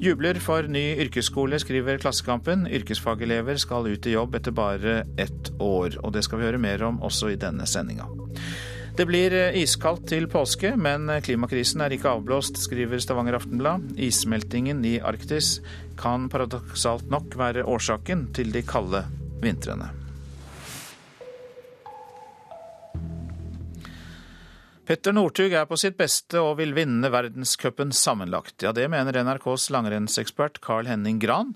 Jubler 0.00 0.38
for 0.40 0.64
ny 0.64 0.94
yrkesskole, 1.04 1.58
skriver 1.60 1.98
Klassekampen. 2.00 2.62
Yrkesfagelever 2.72 3.58
skal 3.60 3.84
ut 3.90 4.06
i 4.08 4.14
jobb 4.14 4.38
etter 4.38 4.54
bare 4.56 4.94
ett 5.20 5.50
år. 5.60 5.98
Og 6.00 6.14
det 6.14 6.22
skal 6.24 6.40
vi 6.40 6.46
høre 6.48 6.60
mer 6.62 6.80
om 6.88 7.02
også 7.04 7.34
i 7.34 7.36
denne 7.40 7.68
sendinga. 7.68 8.08
Det 8.96 9.04
blir 9.04 9.36
iskaldt 9.60 10.08
til 10.08 10.24
påske, 10.32 10.72
men 10.72 11.04
klimakrisen 11.20 11.84
er 11.84 11.92
ikke 11.92 12.14
avblåst, 12.16 12.62
skriver 12.64 13.04
Stavanger 13.04 13.36
Aftenblad. 13.36 13.92
Issmeltingen 14.00 14.80
i 14.88 14.96
Arktis 15.04 15.58
kan 16.00 16.30
paradoksalt 16.32 17.12
nok 17.12 17.36
være 17.36 17.68
årsaken 17.68 18.30
til 18.36 18.56
de 18.56 18.64
kalde 18.64 19.04
vintrene. 19.44 19.99
Petter 24.90 25.14
Northug 25.14 25.52
er 25.54 25.68
på 25.70 25.76
sitt 25.78 25.94
beste 25.94 26.40
og 26.42 26.56
vil 26.58 26.72
vinne 26.74 27.12
verdenscupen 27.14 27.92
sammenlagt. 27.94 28.56
Ja, 28.64 28.72
det 28.74 28.88
mener 28.90 29.14
NRKs 29.22 29.68
langrennsekspert 29.70 30.58
Carl 30.64 30.88
Henning 30.90 31.20
Gran 31.22 31.52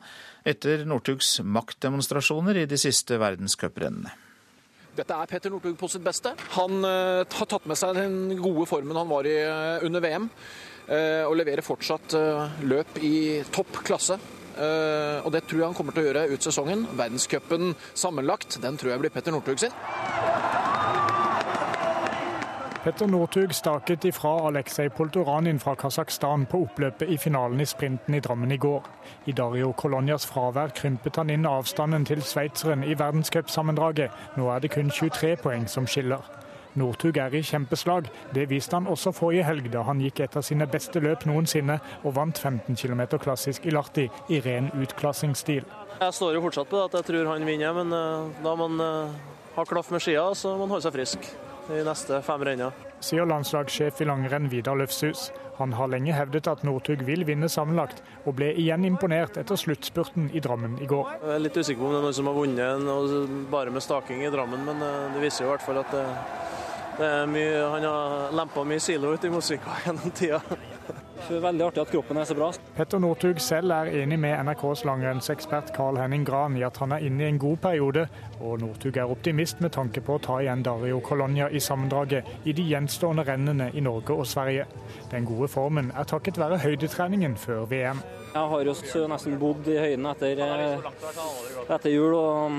etter 0.47 0.85
Northugs 0.87 1.41
maktdemonstrasjoner 1.43 2.61
i 2.63 2.69
de 2.71 2.79
siste 2.79 3.19
verdenscuprennene. 3.19 4.13
Dette 4.95 5.19
er 5.19 5.33
Petter 5.33 5.51
Northug 5.51 5.75
på 5.81 5.91
sitt 5.91 6.05
beste. 6.07 6.31
Han 6.55 6.87
uh, 6.87 7.27
har 7.27 7.51
tatt 7.51 7.67
med 7.67 7.81
seg 7.81 7.99
den 7.99 8.37
gode 8.39 8.69
formen 8.71 9.03
han 9.03 9.11
var 9.11 9.27
i 9.27 9.35
uh, 9.43 9.83
under 9.83 10.05
VM, 10.07 10.31
uh, 10.93 11.27
og 11.27 11.35
leverer 11.41 11.67
fortsatt 11.67 12.15
løp 12.63 13.03
i 13.03 13.43
topp 13.51 13.83
klasse. 13.83 14.21
og 14.55 15.33
det 15.35 15.41
tror 15.51 15.59
jeg 15.59 15.67
han 15.67 15.75
kommer 15.75 15.91
til 15.91 16.05
å 16.05 16.07
gjøre 16.07 16.29
ut 16.31 16.47
sesongen. 16.47 16.87
Verdenscupen 16.95 17.75
sammenlagt, 17.99 18.61
den 18.63 18.79
tror 18.79 18.95
jeg 18.95 19.03
blir 19.03 19.11
Petter 19.11 19.35
Northug 19.35 19.59
sin. 19.59 19.75
Petter 22.85 23.07
Northug 23.07 23.55
staket 23.55 24.05
ifra 24.05 24.47
Aleksej 24.47 24.91
Poltoranin 24.91 25.61
fra 25.61 25.73
Kasakhstan 25.75 26.47
på 26.47 26.59
oppløpet 26.67 27.09
i 27.09 27.17
finalen 27.19 27.61
i 27.61 27.67
sprinten 27.67 28.15
i 28.15 28.19
Drammen 28.21 28.51
i 28.53 28.59
går. 28.61 28.83
I 29.25 29.33
Dario 29.33 29.71
Colonias 29.73 30.27
fravær 30.29 30.75
krympet 30.77 31.17
han 31.17 31.33
inn 31.33 31.49
avstanden 31.49 32.05
til 32.05 32.21
sveitseren 32.21 32.85
i 32.85 32.93
verdenscupsammendraget. 32.93 34.13
Nå 34.37 34.51
er 34.53 34.61
det 34.61 34.71
kun 34.75 34.93
23 34.93 35.31
poeng 35.41 35.65
som 35.65 35.87
skiller. 35.89 36.21
Northug 36.77 37.17
er 37.17 37.33
i 37.33 37.41
kjempeslag. 37.41 38.11
Det 38.37 38.45
viste 38.51 38.77
han 38.77 38.91
også 38.93 39.15
forrige 39.17 39.49
helg, 39.49 39.71
da 39.73 39.87
han 39.89 40.05
gikk 40.05 40.21
et 40.21 40.37
av 40.37 40.45
sine 40.45 40.69
beste 40.69 41.01
løp 41.01 41.25
noensinne 41.25 41.79
og 42.03 42.19
vant 42.19 42.37
15 42.37 42.77
km 42.77 43.07
klassisk 43.17 43.65
i 43.65 43.73
Lahti 43.73 44.11
i 44.29 44.43
ren 44.45 44.69
utklassingsstil. 44.77 45.65
Jeg 46.03 46.19
står 46.21 46.37
jo 46.37 46.45
fortsatt 46.51 46.69
på 46.69 46.85
at 46.85 47.01
jeg 47.01 47.09
tror 47.09 47.33
han 47.33 47.49
vinner, 47.49 47.73
men 47.81 47.97
eh, 47.97 48.45
da 48.45 48.55
man 48.61 48.77
har 49.57 49.73
klaff 49.73 49.89
med 49.89 50.05
skia, 50.05 50.29
så 50.37 50.53
må 50.53 50.67
man 50.67 50.77
holde 50.77 50.85
seg 50.91 50.99
frisk 51.01 51.33
de 51.69 51.85
neste 51.87 52.21
fem 52.25 52.45
rennene. 52.47 52.91
Sier 53.05 53.27
landslagssjef 53.29 54.01
i 54.01 54.07
langrenn 54.09 54.49
Vidar 54.53 54.79
Løfshus. 54.81 55.29
Han 55.59 55.75
har 55.79 55.91
lenge 55.93 56.15
hevdet 56.17 56.49
at 56.51 56.65
Northug 56.67 57.05
vil 57.07 57.25
vinne 57.29 57.49
sammenlagt, 57.53 58.01
og 58.25 58.37
ble 58.41 58.51
igjen 58.59 58.87
imponert 58.89 59.39
etter 59.39 59.59
sluttspurten 59.61 60.31
i 60.35 60.43
Drammen 60.43 60.79
i 60.83 60.89
går. 60.91 61.13
Jeg 61.21 61.35
er 61.37 61.45
litt 61.45 61.59
usikker 61.61 61.83
på 61.83 61.91
om 61.91 61.95
det 61.95 62.01
er 62.01 62.07
noen 62.09 62.17
som 62.19 62.31
har 62.31 62.39
vunnet 62.39 63.51
bare 63.53 63.75
med 63.75 63.85
staking 63.85 64.25
i 64.25 64.33
Drammen, 64.35 64.65
men 64.67 64.83
eh, 64.83 65.13
det 65.15 65.23
viser 65.23 65.45
jo 65.45 65.51
i 65.51 65.55
hvert 65.55 65.67
fall 65.67 65.83
at 65.85 65.95
det, 65.95 66.05
det 66.99 67.11
er 67.11 67.31
mye, 67.31 67.67
han 67.77 67.89
har 67.91 68.35
lempa 68.41 68.67
mye 68.67 68.83
silo 68.83 69.15
ut 69.15 69.29
i 69.29 69.33
Mosvika 69.35 69.79
gjennom 69.87 70.17
tida. 70.17 70.43
Veldig 71.25 71.65
artig 71.65 71.81
at 71.83 71.91
kroppen 71.93 72.19
er 72.21 72.27
så 72.29 72.35
bra. 72.37 72.51
Petter 72.77 73.01
Northug 73.01 73.39
selv 73.41 73.73
er 73.73 73.91
enig 74.03 74.19
med 74.21 74.37
NRKs 74.45 74.85
langrennsekspert 74.89 75.73
Carl 75.77 75.99
Henning 76.01 76.25
Gran 76.27 76.57
i 76.59 76.65
at 76.67 76.77
han 76.83 76.93
er 76.93 77.07
inne 77.07 77.25
i 77.25 77.29
en 77.33 77.41
god 77.41 77.57
periode, 77.65 78.07
og 78.41 78.61
Northug 78.61 78.99
er 79.01 79.11
optimist 79.11 79.63
med 79.65 79.73
tanke 79.77 80.03
på 80.05 80.19
å 80.19 80.23
ta 80.23 80.39
igjen 80.43 80.65
Dario 80.67 81.01
Colonia 81.05 81.49
i 81.49 81.63
sammendraget 81.63 82.45
i 82.45 82.53
de 82.53 82.67
gjenstående 82.75 83.25
rennene 83.29 83.71
i 83.73 83.85
Norge 83.85 84.17
og 84.19 84.29
Sverige. 84.29 84.67
Den 85.13 85.29
gode 85.29 85.49
formen 85.49 85.93
er 85.97 86.09
takket 86.11 86.41
være 86.41 86.61
høydetreningen 86.65 87.39
før 87.41 87.65
VM. 87.71 88.03
Jeg 88.35 88.51
har 88.51 88.65
jo 88.67 89.07
nesten 89.09 89.39
bodd 89.39 89.69
i 89.71 89.79
høyden 89.79 90.11
etter, 90.11 90.43
etter 91.69 91.93
jul, 91.95 92.17
og 92.19 92.59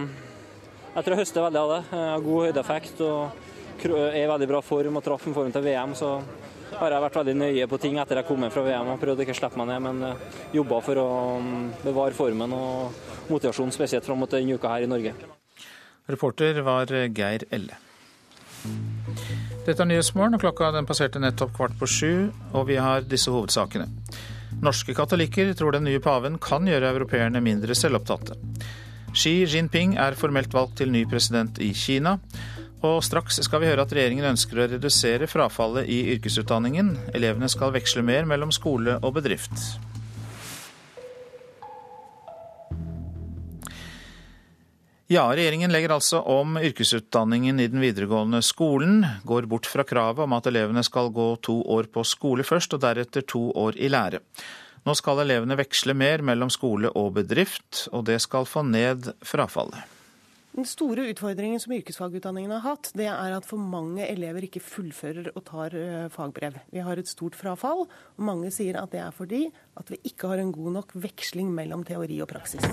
jeg 0.96 1.04
tror 1.04 1.14
jeg 1.14 1.22
høster 1.26 1.44
veldig 1.50 1.62
av 1.62 1.74
det. 1.76 1.82
Jeg 1.92 2.14
har 2.14 2.30
god 2.30 2.48
høydeeffekt. 2.48 3.02
og 3.04 3.44
er 3.84 4.24
i 4.24 4.28
veldig 4.28 4.48
bra 4.48 4.62
form 4.64 4.96
og 4.98 5.04
traff 5.04 5.28
en 5.28 5.36
form 5.36 5.52
til 5.52 5.64
VM, 5.66 5.96
så 5.96 6.20
har 6.74 6.92
jeg 6.92 7.04
vært 7.06 7.18
veldig 7.20 7.36
nøye 7.40 7.68
på 7.72 7.80
ting 7.82 8.00
etter 8.02 8.20
jeg 8.20 8.28
kom 8.28 8.46
fra 8.52 8.66
VM. 8.66 8.92
og 8.94 9.02
Prøvde 9.02 9.26
ikke 9.26 9.36
å 9.36 9.40
slippe 9.40 9.62
meg 9.62 9.72
ned, 9.72 9.82
men 9.86 10.04
uh, 10.04 10.44
jobba 10.56 10.82
for 10.86 11.02
å 11.02 11.08
um, 11.40 11.56
bevare 11.84 12.18
formen 12.18 12.56
og 12.58 13.30
motivasjonen, 13.32 13.74
spesielt 13.76 14.06
fram 14.06 14.22
mot 14.24 14.32
denne 14.32 14.58
uka 14.58 14.74
her 14.74 14.86
i 14.86 14.92
Norge. 14.92 15.16
Reporter 16.12 16.62
var 16.66 16.92
Geir 16.92 17.48
Elle. 17.50 17.80
Dette 19.66 19.82
er 19.82 19.90
Nyhetsmorgen, 19.90 20.38
og 20.38 20.44
klokka 20.44 20.70
den 20.76 20.86
passerte 20.86 21.22
nettopp 21.22 21.56
kvart 21.58 21.78
på 21.80 21.90
sju, 21.90 22.14
og 22.54 22.68
vi 22.70 22.78
har 22.82 23.06
disse 23.10 23.34
hovedsakene. 23.34 23.88
Norske 24.64 24.94
katolikker 24.96 25.52
tror 25.58 25.76
den 25.76 25.88
nye 25.90 26.02
paven 26.02 26.38
kan 26.42 26.68
gjøre 26.70 26.94
europeerne 26.94 27.42
mindre 27.44 27.76
selvopptatte. 27.78 28.38
Xi 29.16 29.46
Jinping 29.48 29.96
er 30.02 30.18
formelt 30.20 30.54
valgt 30.54 30.78
til 30.82 30.92
ny 30.92 31.06
president 31.10 31.60
i 31.64 31.72
Kina. 31.76 32.18
Og 32.86 33.02
straks 33.06 33.40
skal 33.46 33.64
vi 33.64 33.70
høre 33.72 33.86
at 33.86 33.94
regjeringen 33.96 34.28
ønsker 34.34 34.62
å 34.62 34.70
redusere 34.76 35.30
frafallet 35.30 35.90
i 35.90 36.04
yrkesutdanningen. 36.16 36.94
Elevene 37.18 37.50
skal 37.52 37.74
veksle 37.74 38.04
mer 38.06 38.28
mellom 38.30 38.54
skole 38.54 39.00
og 39.02 39.16
bedrift. 39.18 39.56
Ja, 45.06 45.28
regjeringen 45.38 45.70
legger 45.70 45.94
altså 45.94 46.18
om 46.34 46.58
yrkesutdanningen 46.58 47.60
i 47.62 47.68
den 47.70 47.82
videregående 47.84 48.42
skolen. 48.42 49.04
Går 49.24 49.46
bort 49.50 49.70
fra 49.70 49.86
kravet 49.86 50.26
om 50.26 50.34
at 50.34 50.50
elevene 50.50 50.82
skal 50.86 51.12
gå 51.14 51.28
to 51.46 51.60
år 51.62 51.92
på 51.94 52.02
skole 52.10 52.46
først, 52.46 52.74
og 52.74 52.82
deretter 52.82 53.22
to 53.22 53.52
år 53.54 53.78
i 53.78 53.92
lære. 53.94 54.24
Nå 54.86 54.98
skal 54.98 55.22
elevene 55.22 55.58
veksle 55.62 55.94
mer 55.98 56.26
mellom 56.26 56.50
skole 56.54 56.90
og 56.98 57.14
bedrift, 57.20 57.86
og 57.94 58.08
det 58.10 58.18
skal 58.26 58.50
få 58.50 58.66
ned 58.66 59.14
frafallet. 59.26 59.95
Den 60.56 60.64
store 60.64 61.10
utfordringen 61.12 61.60
som 61.60 61.74
yrkesfagutdanningen 61.76 62.54
har 62.56 62.62
hatt, 62.64 62.94
det 62.96 63.10
er 63.12 63.34
at 63.36 63.44
for 63.44 63.60
mange 63.60 64.06
elever 64.08 64.46
ikke 64.48 64.62
fullfører 64.64 65.34
og 65.34 65.44
tar 65.50 65.74
eh, 65.76 66.06
fagbrev. 66.14 66.56
Vi 66.72 66.80
har 66.80 66.96
et 67.02 67.12
stort 67.12 67.36
frafall, 67.36 67.84
og 67.90 68.24
mange 68.24 68.48
sier 68.56 68.80
at 68.80 68.94
det 68.96 69.02
er 69.04 69.12
fordi 69.12 69.42
at 69.76 69.92
vi 69.92 70.00
ikke 70.08 70.30
har 70.32 70.40
en 70.40 70.54
god 70.56 70.78
nok 70.78 70.96
veksling 70.96 71.50
mellom 71.52 71.84
teori 71.84 72.22
og 72.24 72.32
praksis. 72.32 72.64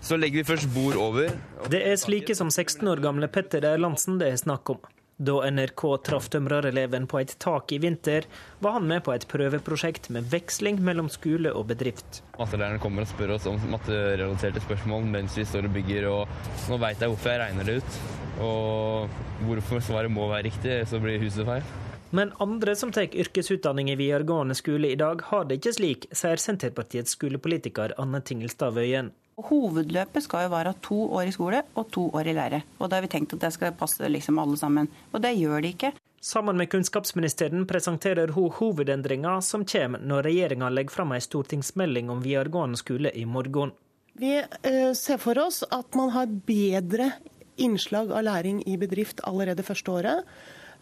Så 0.00 0.16
legger 0.16 0.40
vi 0.40 0.48
først 0.48 0.72
bord 0.72 0.96
over. 0.96 1.28
Det 1.68 1.82
er 1.84 2.00
slike 2.00 2.32
som 2.38 2.48
16 2.48 2.88
år 2.88 3.04
gamle 3.04 3.28
Petter 3.28 3.68
Erlandsen 3.74 4.16
det 4.22 4.32
er 4.32 4.40
snakk 4.40 4.72
om. 4.72 4.80
Da 5.20 5.50
NRK 5.50 5.82
traff 6.00 6.30
tømrereleven 6.32 7.04
på 7.04 7.18
et 7.20 7.34
tak 7.44 7.74
i 7.76 7.78
vinter, 7.82 8.24
var 8.64 8.78
han 8.78 8.86
med 8.88 9.02
på 9.04 9.12
et 9.12 9.26
prøveprosjekt 9.28 10.08
med 10.16 10.30
veksling 10.32 10.78
mellom 10.80 11.10
skole 11.12 11.52
og 11.52 11.66
bedrift. 11.68 12.22
Mattelæreren 12.38 12.80
kommer 12.80 13.04
og 13.04 13.10
spør 13.10 13.34
oss 13.34 13.48
om 13.50 13.60
matterelaterte 13.68 14.62
spørsmål 14.64 15.04
mens 15.12 15.36
vi 15.36 15.44
står 15.44 15.68
og 15.68 15.76
bygger, 15.76 16.08
og 16.08 16.72
nå 16.72 16.80
veit 16.80 17.04
jeg 17.04 17.12
hvorfor 17.12 17.34
jeg 17.34 17.42
regner 17.42 17.68
det 17.68 17.76
ut. 17.82 18.00
Og 18.40 19.20
hvorfor 19.44 19.84
svaret 19.84 20.14
må 20.14 20.30
være 20.30 20.48
riktig, 20.48 20.80
så 20.88 21.02
blir 21.04 21.20
huset 21.20 21.44
feil. 21.44 21.68
Men 22.16 22.32
andre 22.40 22.72
som 22.74 22.88
tar 22.90 23.12
yrkesutdanning 23.12 23.92
i 23.92 24.00
videregående 24.00 24.56
skole 24.56 24.88
i 24.88 24.98
dag, 24.98 25.20
har 25.28 25.44
det 25.44 25.60
ikke 25.60 25.76
slik, 25.76 26.08
sier 26.16 26.40
Senterpartiets 26.40 27.12
skolepolitiker 27.18 27.92
Anne 28.00 28.24
Tingelstad 28.24 28.72
Wøien. 28.72 29.12
Hovedløpet 29.48 30.24
skal 30.24 30.46
jo 30.46 30.52
være 30.52 30.74
to 30.84 31.00
år 31.16 31.30
i 31.30 31.34
skole 31.34 31.62
og 31.74 31.90
to 31.94 32.08
år 32.14 32.30
i 32.30 32.36
lære. 32.36 32.62
Og 32.78 32.90
da 32.90 32.98
har 32.98 33.06
vi 33.06 33.12
tenkt 33.12 33.34
at 33.36 33.42
det 33.44 33.52
skal 33.56 33.76
passe 33.78 34.08
liksom 34.08 34.38
alle 34.42 34.58
sammen. 34.60 34.90
Og 35.12 35.22
det 35.24 35.36
gjør 35.38 35.64
det 35.64 35.74
ikke. 35.74 35.92
Sammen 36.20 36.58
med 36.60 36.68
kunnskapsministeren 36.68 37.64
presenterer 37.66 38.34
hun 38.36 38.50
hovedendringer 38.52 39.40
som 39.40 39.64
kommer 39.64 40.02
når 40.04 40.26
regjeringa 40.28 40.68
legger 40.68 40.92
fram 40.92 41.14
ei 41.16 41.22
stortingsmelding 41.24 42.10
om 42.12 42.20
videregående 42.20 42.76
skole 42.76 43.12
i 43.16 43.24
morgen. 43.24 43.72
Vi 44.20 44.34
eh, 44.36 44.92
ser 44.92 45.20
for 45.22 45.38
oss 45.40 45.62
at 45.72 45.96
man 45.96 46.12
har 46.12 46.28
bedre 46.28 47.12
innslag 47.56 48.12
av 48.12 48.26
læring 48.26 48.60
i 48.68 48.76
bedrift 48.80 49.22
allerede 49.24 49.64
første 49.64 49.94
året. 49.96 50.28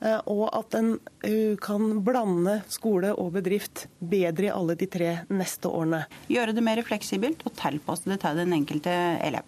Eh, 0.00 0.20
og 0.30 0.46
at 0.54 0.74
en 0.78 0.92
eh, 1.26 1.56
kan 1.62 2.00
blande 2.06 2.60
skole 2.70 3.10
og 3.18 3.32
bedrift 3.38 3.86
bedre 3.98 4.48
i 4.48 4.54
alle 4.54 4.76
de 4.78 4.86
tre 4.90 5.14
neste 5.32 5.70
årene. 5.70 6.04
Gjøre 6.30 6.54
det 6.54 6.64
mer 6.64 6.82
fleksibelt 6.86 7.42
og 7.48 7.56
tilpasse 7.58 8.10
det 8.10 8.20
til 8.22 8.38
den 8.38 8.54
enkelte 8.60 8.94
elev. 9.26 9.46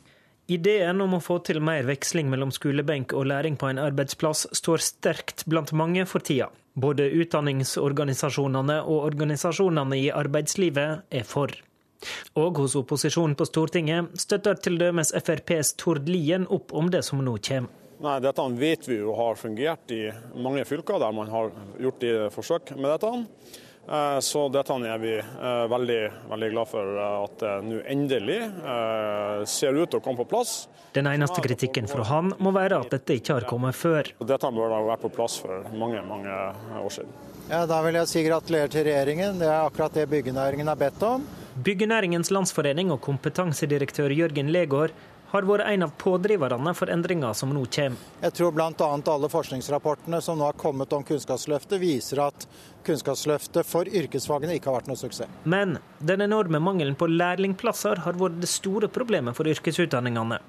Ideen 0.51 0.99
om 1.05 1.15
å 1.15 1.23
få 1.23 1.39
til 1.47 1.61
mer 1.63 1.85
veksling 1.87 2.27
mellom 2.33 2.51
skolebenk 2.51 3.15
og 3.15 3.29
læring 3.31 3.55
på 3.59 3.69
en 3.71 3.79
arbeidsplass 3.79 4.49
står 4.59 4.83
sterkt 4.83 5.45
blant 5.47 5.71
mange 5.71 6.03
for 6.11 6.27
tida. 6.27 6.49
Både 6.75 7.07
utdanningsorganisasjonene 7.23 8.81
og 8.83 9.05
organisasjonene 9.13 9.99
i 9.99 10.09
arbeidslivet 10.11 11.07
er 11.15 11.27
for. 11.27 11.55
Og 12.41 12.59
hos 12.63 12.75
opposisjonen 12.79 13.37
på 13.39 13.47
Stortinget 13.47 14.11
støtter 14.19 14.59
dømes 14.81 15.13
FrPs 15.15 15.75
Tord 15.79 16.09
Lien 16.11 16.49
opp 16.51 16.75
om 16.75 16.91
det 16.91 17.05
som 17.07 17.23
nå 17.23 17.37
kommer. 17.47 17.80
Nei, 18.01 18.17
Dette 18.25 18.45
vet 18.57 18.87
vi 18.89 18.97
jo 18.97 19.13
har 19.13 19.37
fungert 19.37 19.91
i 19.93 20.07
mange 20.41 20.65
fylker 20.65 21.01
der 21.03 21.13
man 21.13 21.29
har 21.29 21.51
gjort 21.81 22.01
de 22.01 22.15
forsøk 22.33 22.73
med 22.79 22.95
dette. 22.95 23.11
Eh, 23.91 24.19
så 24.25 24.47
dette 24.53 24.77
er 24.87 25.01
vi 25.03 25.13
eh, 25.19 25.65
veldig, 25.73 26.01
veldig 26.31 26.51
glad 26.53 26.69
for 26.71 27.01
at 27.05 27.41
det 27.43 27.55
nå 27.67 27.81
endelig 27.91 28.39
eh, 28.45 29.41
ser 29.51 29.77
ut 29.77 29.91
til 29.91 30.01
å 30.01 30.05
komme 30.05 30.23
på 30.23 30.29
plass. 30.31 30.55
Den 30.95 31.11
eneste 31.11 31.43
kritikken 31.45 31.91
fra 31.91 32.07
han 32.09 32.33
må 32.39 32.55
være 32.57 32.81
at 32.85 32.95
dette 32.95 33.19
ikke 33.19 33.37
har 33.37 33.49
kommet 33.51 33.77
før. 33.77 34.09
Dette 34.21 34.53
bør 34.55 34.77
ha 34.77 34.81
vært 34.93 35.05
på 35.05 35.13
plass 35.19 35.37
for 35.43 35.69
mange, 35.77 36.01
mange 36.07 36.39
år 36.81 36.95
siden. 36.95 37.13
Ja, 37.51 37.65
Da 37.67 37.83
vil 37.83 37.99
jeg 37.99 38.09
si 38.09 38.25
gratulerer 38.25 38.71
til 38.71 38.87
regjeringen. 38.87 39.41
Det 39.43 39.49
er 39.51 39.67
akkurat 39.67 39.97
det 39.99 40.07
byggenæringen 40.09 40.71
har 40.71 40.79
bedt 40.79 41.03
om. 41.05 41.27
Byggenæringens 41.61 42.31
landsforening 42.31 42.93
og 42.95 43.03
kompetansedirektør 43.05 44.13
Jørgen 44.15 44.53
Legård 44.55 44.95
har 45.31 45.47
vært 45.47 45.67
en 45.71 45.87
av 45.87 45.93
pådriverne 46.01 46.75
for 46.75 46.91
endringer 46.93 47.37
som 47.39 47.53
nå 47.55 47.63
kommer. 47.75 48.09
Jeg 48.25 48.37
tror 48.37 48.53
bl.a. 48.57 48.71
alle 49.15 49.31
forskningsrapportene 49.33 50.21
som 50.25 50.39
nå 50.39 50.49
har 50.49 50.59
kommet 50.59 50.93
om 50.97 51.05
Kunnskapsløftet, 51.07 51.79
viser 51.83 52.23
at 52.27 52.47
Kunnskapsløftet 52.87 53.67
for 53.69 53.89
yrkesfagene 53.89 54.59
ikke 54.59 54.71
har 54.71 54.81
vært 54.81 54.91
noe 54.91 55.01
suksess. 55.01 55.31
Men 55.45 55.79
den 55.99 56.27
enorme 56.27 56.61
mangelen 56.63 56.99
på 56.99 57.09
lærlingplasser 57.11 58.03
har 58.07 58.21
vært 58.21 58.41
det 58.43 58.51
store 58.51 58.91
problemet 58.91 59.39
for 59.39 59.51
yrkesutdanningene. 59.51 60.41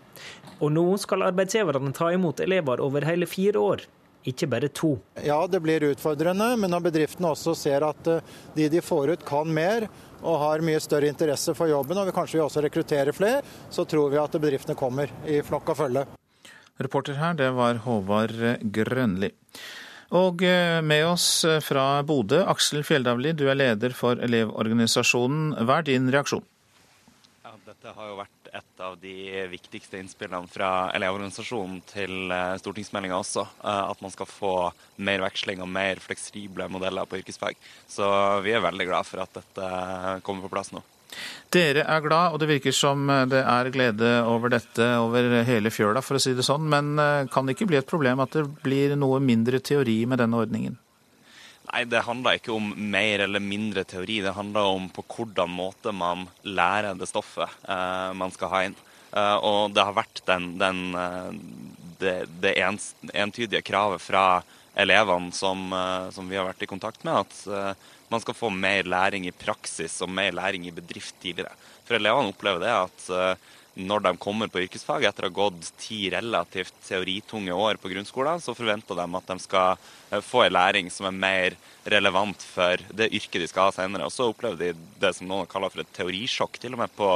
Og 0.62 0.74
nå 0.74 0.86
skal 1.02 1.30
arbeidsgiverne 1.30 1.94
ta 1.98 2.12
imot 2.14 2.42
elever 2.44 2.82
over 2.84 3.06
hele 3.06 3.30
fire 3.30 3.62
år 3.62 3.90
ikke 4.28 4.48
bare 4.48 4.70
to. 4.70 4.96
Ja, 5.26 5.40
det 5.48 5.62
blir 5.66 5.84
utfordrende, 5.92 6.54
men 6.58 6.72
når 6.74 6.88
bedriftene 6.92 7.32
også 7.34 7.56
ser 7.58 7.86
at 7.86 8.10
eh, 8.10 8.22
de 8.56 8.70
de 8.70 8.82
får 8.86 9.16
ut 9.16 9.26
kan 9.26 9.50
mer, 9.50 9.88
og 10.22 10.40
har 10.42 10.64
mye 10.66 10.82
større 10.84 11.10
interesse 11.12 11.56
for 11.58 11.72
jobben, 11.72 11.98
og 11.98 12.10
vi 12.10 12.16
kanskje 12.16 12.40
vil 12.40 12.48
også 12.48 12.64
rekrutterer 12.66 13.16
flere, 13.16 13.44
så 13.74 13.86
tror 13.90 14.12
vi 14.14 14.20
at 14.22 14.38
bedriftene 14.42 14.78
kommer 14.80 15.12
i 15.26 15.42
flokk 15.46 15.74
og 15.74 15.80
følge. 15.84 16.08
Reporter 16.82 17.20
her, 17.20 17.38
det 17.38 17.52
var 17.58 17.82
Håvard 17.86 18.38
Grønli. 18.74 19.32
Og 20.18 20.44
eh, 20.44 20.82
med 20.84 21.06
oss 21.08 21.46
eh, 21.48 21.62
fra 21.64 22.02
Bodø, 22.04 22.42
Aksel 22.52 22.84
Fjelldavli, 22.84 23.32
du 23.38 23.46
er 23.48 23.56
leder 23.56 23.96
for 23.96 24.20
Elevorganisasjonen. 24.20 25.54
Hva 25.64 25.80
er 25.80 25.88
din 25.88 26.12
reaksjon? 26.12 26.44
Ja, 27.46 27.56
dette 27.70 27.96
har 27.96 28.10
jo 28.10 28.18
vært 28.20 28.41
et 28.52 28.84
av 28.84 28.98
de 29.00 29.16
viktigste 29.52 30.00
innspillene 30.02 30.50
fra 30.52 30.92
Elevorganisasjonen 30.96 31.82
til 31.88 32.32
eh, 32.34 32.56
stortingsmeldinga 32.60 33.20
også. 33.22 33.46
Eh, 33.64 33.84
at 33.94 34.02
man 34.04 34.14
skal 34.14 34.30
få 34.30 34.56
mer 35.08 35.24
veksling 35.24 35.64
og 35.64 35.70
mer 35.72 36.02
fleksible 36.04 36.68
modeller 36.72 37.08
på 37.08 37.22
yrkesfag. 37.22 37.60
Så 37.88 38.08
vi 38.46 38.56
er 38.56 38.64
veldig 38.64 38.90
glad 38.90 39.08
for 39.08 39.24
at 39.24 39.40
dette 39.40 39.70
kommer 40.28 40.48
på 40.48 40.52
plass 40.52 40.74
nå. 40.76 40.84
Dere 41.52 41.84
er 41.84 42.04
glad, 42.04 42.32
og 42.32 42.40
det 42.40 42.48
virker 42.48 42.76
som 42.76 43.10
det 43.28 43.42
er 43.44 43.72
glede 43.74 44.12
over 44.24 44.54
dette 44.54 44.86
over 45.02 45.42
hele 45.48 45.72
fjøla, 45.72 46.00
for 46.04 46.16
å 46.16 46.24
si 46.24 46.32
det 46.36 46.48
sånn. 46.48 46.68
Men 46.72 46.94
eh, 47.00 47.28
kan 47.32 47.48
det 47.48 47.58
ikke 47.58 47.72
bli 47.72 47.80
et 47.80 47.90
problem 47.90 48.24
at 48.24 48.36
det 48.36 48.48
blir 48.64 48.96
noe 49.00 49.24
mindre 49.24 49.64
teori 49.64 50.02
med 50.08 50.24
denne 50.24 50.44
ordningen? 50.44 50.80
Nei, 51.72 51.86
Det 51.88 52.04
handler 52.04 52.36
ikke 52.36 52.52
om 52.52 52.72
mer 52.76 53.24
eller 53.24 53.40
mindre 53.40 53.84
teori. 53.88 54.20
Det 54.22 54.36
handler 54.36 54.72
om 54.76 54.90
på 54.92 55.04
hvordan 55.08 55.52
måte 55.56 55.94
man 55.96 56.26
lærer 56.44 56.98
det 57.00 57.08
stoffet 57.08 57.48
eh, 57.64 58.12
man 58.18 58.34
skal 58.36 58.52
ha 58.52 58.64
inn. 58.68 58.76
Eh, 59.16 59.38
og 59.40 59.72
det 59.76 59.86
har 59.88 59.96
vært 59.96 60.24
den, 60.28 60.50
den, 60.60 60.82
eh, 61.00 61.30
det, 62.02 62.16
det 62.44 62.58
ens, 62.60 62.92
entydige 63.14 63.64
kravet 63.64 64.04
fra 64.04 64.42
elevene 64.76 65.32
som, 65.36 65.64
eh, 65.72 66.10
som, 66.12 66.28
vi 66.28 66.40
har 66.40 66.50
vært 66.50 66.68
i 66.68 66.72
kontakt 66.72 67.08
med, 67.08 67.24
at 67.24 67.40
eh, 67.48 67.88
man 68.12 68.24
skal 68.24 68.36
få 68.36 68.52
mer 68.52 68.84
læring 68.92 69.28
i 69.28 69.36
praksis 69.36 70.02
og 70.04 70.12
mer 70.12 70.36
læring 70.36 70.68
i 70.68 70.76
bedrift 70.76 71.16
tidligere. 71.24 71.56
For 71.88 71.96
elevene 71.96 72.36
opplever 72.36 72.66
det 72.66 72.76
at 72.76 73.08
når 73.80 74.04
de 74.04 74.12
kommer 74.20 74.50
på 74.52 74.66
yrkesfag 74.66 75.06
etter 75.08 75.26
å 75.26 75.30
ha 75.30 75.36
gått 75.36 75.70
ti 75.80 76.10
relativt 76.12 76.76
teoritunge 76.84 77.56
år 77.56 77.80
på 77.80 77.92
grunnskolen, 77.94 78.42
så 78.44 78.56
forventer 78.56 78.98
de 79.00 79.06
at 79.06 79.30
de 79.32 79.38
skal 79.40 79.78
eh, 80.12 80.20
få 80.20 80.44
en 80.46 80.56
læring 80.58 80.90
som 80.92 81.08
er 81.08 81.16
mer 81.16 81.56
relevant 81.88 82.44
for 82.44 82.84
det 82.92 83.12
yrket 83.16 83.46
de 83.46 83.48
skal 83.48 83.70
ha 83.70 83.76
senere. 83.76 84.10
Og 84.10 84.14
så 84.14 84.28
opplever 84.28 84.60
de 84.60 84.90
det 85.00 85.14
som 85.16 85.30
noen 85.30 85.48
kaller 85.50 85.72
for 85.72 85.84
et 85.84 85.94
teorisjokk, 85.96 86.60
til 86.60 86.76
og 86.76 86.84
med 86.84 86.92
på, 86.98 87.08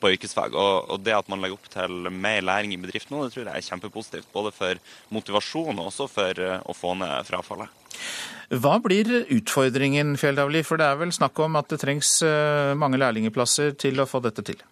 på 0.00 0.14
yrkesfag. 0.14 0.56
Og, 0.56 0.88
og, 0.94 1.02
det 1.04 1.18
at 1.18 1.28
man 1.28 1.44
legger 1.44 1.58
opp 1.58 1.68
til 1.74 2.08
mer 2.08 2.40
læring 2.46 2.72
i 2.72 2.80
bedrift 2.80 3.12
nå, 3.12 3.26
det 3.26 3.36
tror 3.36 3.44
jeg 3.44 3.60
er 3.60 3.68
kjempepositivt. 3.68 4.32
Både 4.32 4.54
for 4.56 4.80
motivasjon 5.12 5.76
og 5.76 5.92
også 5.92 6.08
for 6.12 6.42
eh, 6.46 6.64
å 6.64 6.76
få 6.76 6.94
ned 7.02 7.28
frafallet. 7.28 7.76
Hva 8.48 8.78
blir 8.80 9.26
utfordringen, 9.34 10.16
Fjelldavli? 10.16 10.64
For 10.64 10.80
det 10.80 10.88
er 10.88 10.98
vel 11.02 11.12
snakk 11.12 11.36
om 11.44 11.60
at 11.60 11.68
det 11.68 11.82
trengs 11.84 12.16
eh, 12.24 12.72
mange 12.80 12.96
lærlingplasser 12.96 13.76
til 13.76 14.00
å 14.00 14.08
få 14.08 14.24
dette 14.24 14.46
til? 14.48 14.64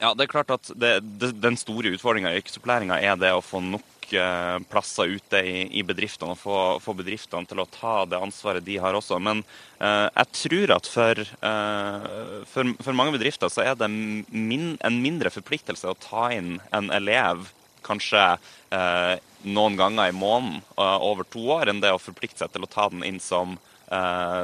Ja, 0.00 0.12
det 0.14 0.26
er 0.26 0.30
klart 0.30 0.52
at 0.54 0.70
det, 0.74 0.98
det, 1.20 1.34
Den 1.42 1.58
store 1.60 1.94
utfordringa 1.94 2.32
i 2.32 2.40
yrkesopplæringa 2.40 3.00
er 3.02 3.18
det 3.20 3.32
å 3.34 3.42
få 3.44 3.60
nok 3.62 4.14
eh, 4.14 4.56
plasser 4.70 5.12
ute 5.16 5.40
i, 5.40 5.56
i 5.78 5.84
bedriftene 5.86 6.34
og 6.34 6.40
få, 6.40 6.58
få, 6.82 6.94
bedriftene 6.98 7.48
til 7.50 7.62
å 7.62 7.68
ta 7.70 7.96
det 8.08 8.20
ansvaret 8.20 8.64
de 8.66 8.78
har 8.82 8.96
også. 8.98 9.20
Men 9.22 9.44
eh, 9.78 10.08
jeg 10.08 10.30
tror 10.40 10.74
at 10.78 10.90
for, 10.90 11.24
eh, 11.50 12.08
for, 12.50 12.72
for, 12.80 12.96
mange 12.96 13.16
bedrifter 13.16 13.52
så 13.52 13.66
er 13.66 13.76
det 13.78 13.90
min, 13.90 14.74
en 14.80 15.02
mindre 15.02 15.32
forpliktelse 15.34 15.90
å 15.90 16.00
ta 16.00 16.30
inn 16.34 16.58
en 16.74 16.90
elev 16.94 17.46
kanskje 17.84 18.24
eh, 18.72 19.14
noen 19.44 19.76
ganger 19.76 20.08
i 20.08 20.16
måneden 20.16 20.62
eh, 20.78 20.98
over 21.04 21.28
to 21.28 21.44
år, 21.58 21.70
enn 21.70 21.84
det 21.84 21.92
å 21.92 22.00
forplikte 22.00 22.44
seg 22.44 22.54
til 22.54 22.64
å 22.64 22.70
ta 22.70 22.88
den 22.92 23.06
inn 23.06 23.22
som 23.22 23.56
Uh, 23.56 23.73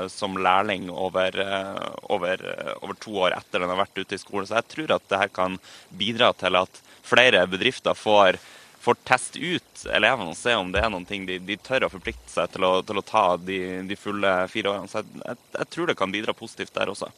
som 0.08 0.38
lærling 0.38 0.88
over, 0.90 1.36
uh, 1.40 1.90
over, 2.12 2.44
uh, 2.44 2.72
over, 2.84 2.94
to 3.00 3.14
år 3.26 3.36
etter 3.36 3.62
den 3.62 3.72
har 3.72 3.80
vært 3.82 3.98
ute 3.98 4.16
i 4.16 4.20
skolen. 4.20 4.48
Så 4.48 4.58
jeg 4.58 4.68
tror 4.74 4.96
at 4.96 5.10
dette 5.10 5.28
kan 5.36 5.58
bidra 5.96 6.32
til 6.38 6.58
at 6.60 6.80
flere 7.06 7.42
bedrifter 7.50 7.96
får, 7.98 8.38
får 8.80 8.98
teste 9.08 9.42
ut 9.42 9.84
elevene 9.90 10.34
og 10.34 10.38
se 10.38 10.54
om 10.56 10.72
det 10.72 10.82
er 10.82 10.90
noen 10.92 11.06
ting 11.08 11.26
de, 11.28 11.38
de 11.42 11.58
tør 11.60 11.88
å 11.88 11.92
forplikte 11.92 12.32
seg 12.32 12.52
til 12.54 12.66
å, 12.68 12.72
til 12.86 13.00
å 13.00 13.06
ta 13.06 13.24
de, 13.40 13.60
de, 13.88 13.98
fulle 13.98 14.34
fire 14.52 14.74
årene. 14.74 14.90
Så 14.90 15.02
jeg, 15.02 15.22
jeg, 15.24 15.44
jeg, 15.58 15.70
tror 15.74 15.90
det 15.90 15.98
kan 16.00 16.14
bidra 16.14 16.36
positivt 16.36 16.74
der 16.76 16.92
også. 16.92 17.10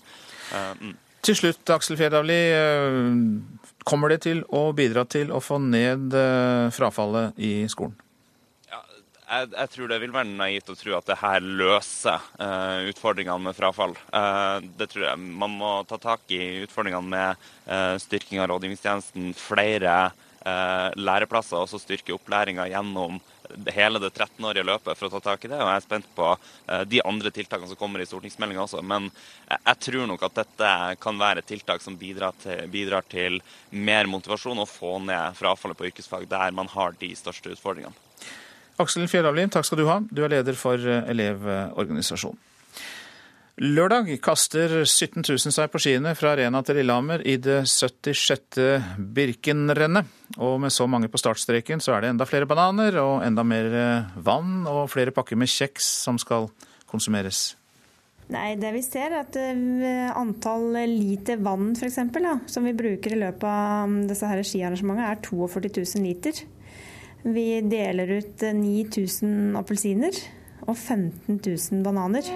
Mm. 0.80 0.94
Til 1.22 1.38
slutt, 1.38 1.62
Aksel 1.70 1.98
Fjerdavli. 2.00 2.38
Kommer 3.86 4.10
det 4.10 4.24
til 4.24 4.42
å 4.50 4.68
bidra 4.74 5.04
til 5.06 5.30
å 5.30 5.38
få 5.42 5.60
ned 5.62 6.14
frafallet 6.74 7.38
i 7.38 7.60
skolen? 7.70 7.94
Jeg, 9.32 9.50
jeg, 9.54 9.70
tror 9.72 9.90
det 9.90 9.98
vil 10.02 10.14
være 10.14 10.36
naivt 10.36 10.70
å 10.72 10.76
tro 10.78 10.96
at 10.96 11.08
det 11.08 11.18
her 11.20 11.44
løser 11.44 12.24
uh, 12.38 12.84
utfordringene 12.90 13.48
med 13.48 13.56
frafall. 13.56 13.94
Uh, 14.12 14.58
det 14.78 14.90
tror 14.92 15.08
jeg 15.08 15.22
Man 15.42 15.56
må 15.60 15.72
ta 15.88 15.98
tak 16.00 16.26
i 16.34 16.62
utfordringene 16.66 17.12
med 17.14 17.46
uh, 17.68 17.96
styrking 18.02 18.42
av 18.42 18.52
rådgivningstjenesten, 18.52 19.32
flere 19.38 20.12
læreplasser, 20.42 21.54
og 21.54 21.68
så 21.70 21.78
styrke 21.78 22.10
opplæringa 22.16 22.64
gjennom 22.66 23.20
hele 23.76 24.00
det 24.02 24.08
13-årige 24.10 24.64
løpet 24.66 24.98
for 24.98 25.06
å 25.06 25.12
ta 25.12 25.20
tak 25.28 25.44
i 25.46 25.50
det. 25.52 25.60
Og 25.62 25.70
jeg 25.70 25.78
er 25.78 25.84
spent 25.84 26.08
på 26.16 26.32
de 26.90 26.98
andre 27.06 27.30
tiltakene 27.30 27.70
som 27.70 27.78
kommer 27.78 28.02
i 28.02 28.08
stortingsmeldinga 28.10 28.64
også. 28.64 28.82
Men 28.82 29.06
jeg, 29.52 29.76
tror 29.86 30.10
nok 30.10 30.26
at 30.26 30.40
dette 30.40 30.74
kan 30.98 31.22
være 31.22 31.44
et 31.44 31.50
tiltak 31.52 31.86
som 31.86 31.94
bidrar 32.00 32.34
til, 32.42 32.66
bidrar 32.74 33.06
til 33.06 33.38
mer 33.70 34.10
motivasjon 34.10 34.66
og 34.66 34.72
få 34.72 34.96
ned 35.06 35.38
frafallet 35.38 35.78
på 35.78 35.92
yrkesfag 35.92 36.26
der 36.34 36.58
man 36.58 36.74
har 36.74 36.98
de 36.98 37.14
største 37.22 37.54
utfordringene. 37.54 37.94
Aksel 38.80 39.04
Fjellavlim, 39.10 39.50
takk 39.52 39.66
skal 39.68 39.82
du 39.82 39.86
ha. 39.90 40.00
Du 40.08 40.22
er 40.24 40.32
leder 40.32 40.56
for 40.56 40.80
eh, 40.80 41.04
Elevorganisasjonen. 41.12 42.40
Lørdag 43.60 44.08
kaster 44.24 44.78
17 44.80 45.26
000 45.28 45.52
seg 45.52 45.68
på 45.68 45.78
skiene 45.82 46.14
fra 46.16 46.30
Arena 46.32 46.62
til 46.64 46.78
Lillehammer 46.80 47.20
i 47.28 47.34
det 47.36 47.58
76. 47.68 48.56
Birkenrennet. 49.12 50.08
Og 50.40 50.56
med 50.62 50.72
så 50.72 50.86
mange 50.88 51.10
på 51.12 51.20
startstreken, 51.20 51.82
så 51.84 51.92
er 51.92 52.02
det 52.02 52.14
enda 52.14 52.24
flere 52.26 52.48
bananer 52.48 52.96
og 53.02 53.20
enda 53.26 53.44
mer 53.44 53.68
eh, 53.76 54.14
vann 54.24 54.64
og 54.64 54.86
flere 54.90 55.12
pakker 55.12 55.36
med 55.36 55.52
kjeks 55.52 55.90
som 56.06 56.16
skal 56.18 56.48
konsumeres. 56.88 57.52
Nei, 58.32 58.54
det 58.56 58.70
vi 58.72 58.80
ser 58.86 59.10
er 59.10 59.18
at 59.20 59.36
eh, 59.36 60.08
antall 60.16 60.72
liter 60.88 61.44
vann 61.44 61.74
f.eks. 61.76 62.00
som 62.54 62.64
vi 62.64 62.72
bruker 62.72 63.12
i 63.12 63.20
løpet 63.20 63.46
av 63.46 64.00
disse 64.08 64.32
her 64.32 64.40
skiarrangementene 64.40 65.12
er 65.12 65.20
42 65.28 65.76
000 65.76 66.08
liter. 66.08 66.40
Vi 67.22 67.60
deler 67.70 68.10
ut 68.18 68.42
9000 68.42 69.54
appelsiner 69.60 70.16
og 70.66 70.74
15 70.74 71.38
000 71.38 71.84
bananer. 71.86 72.26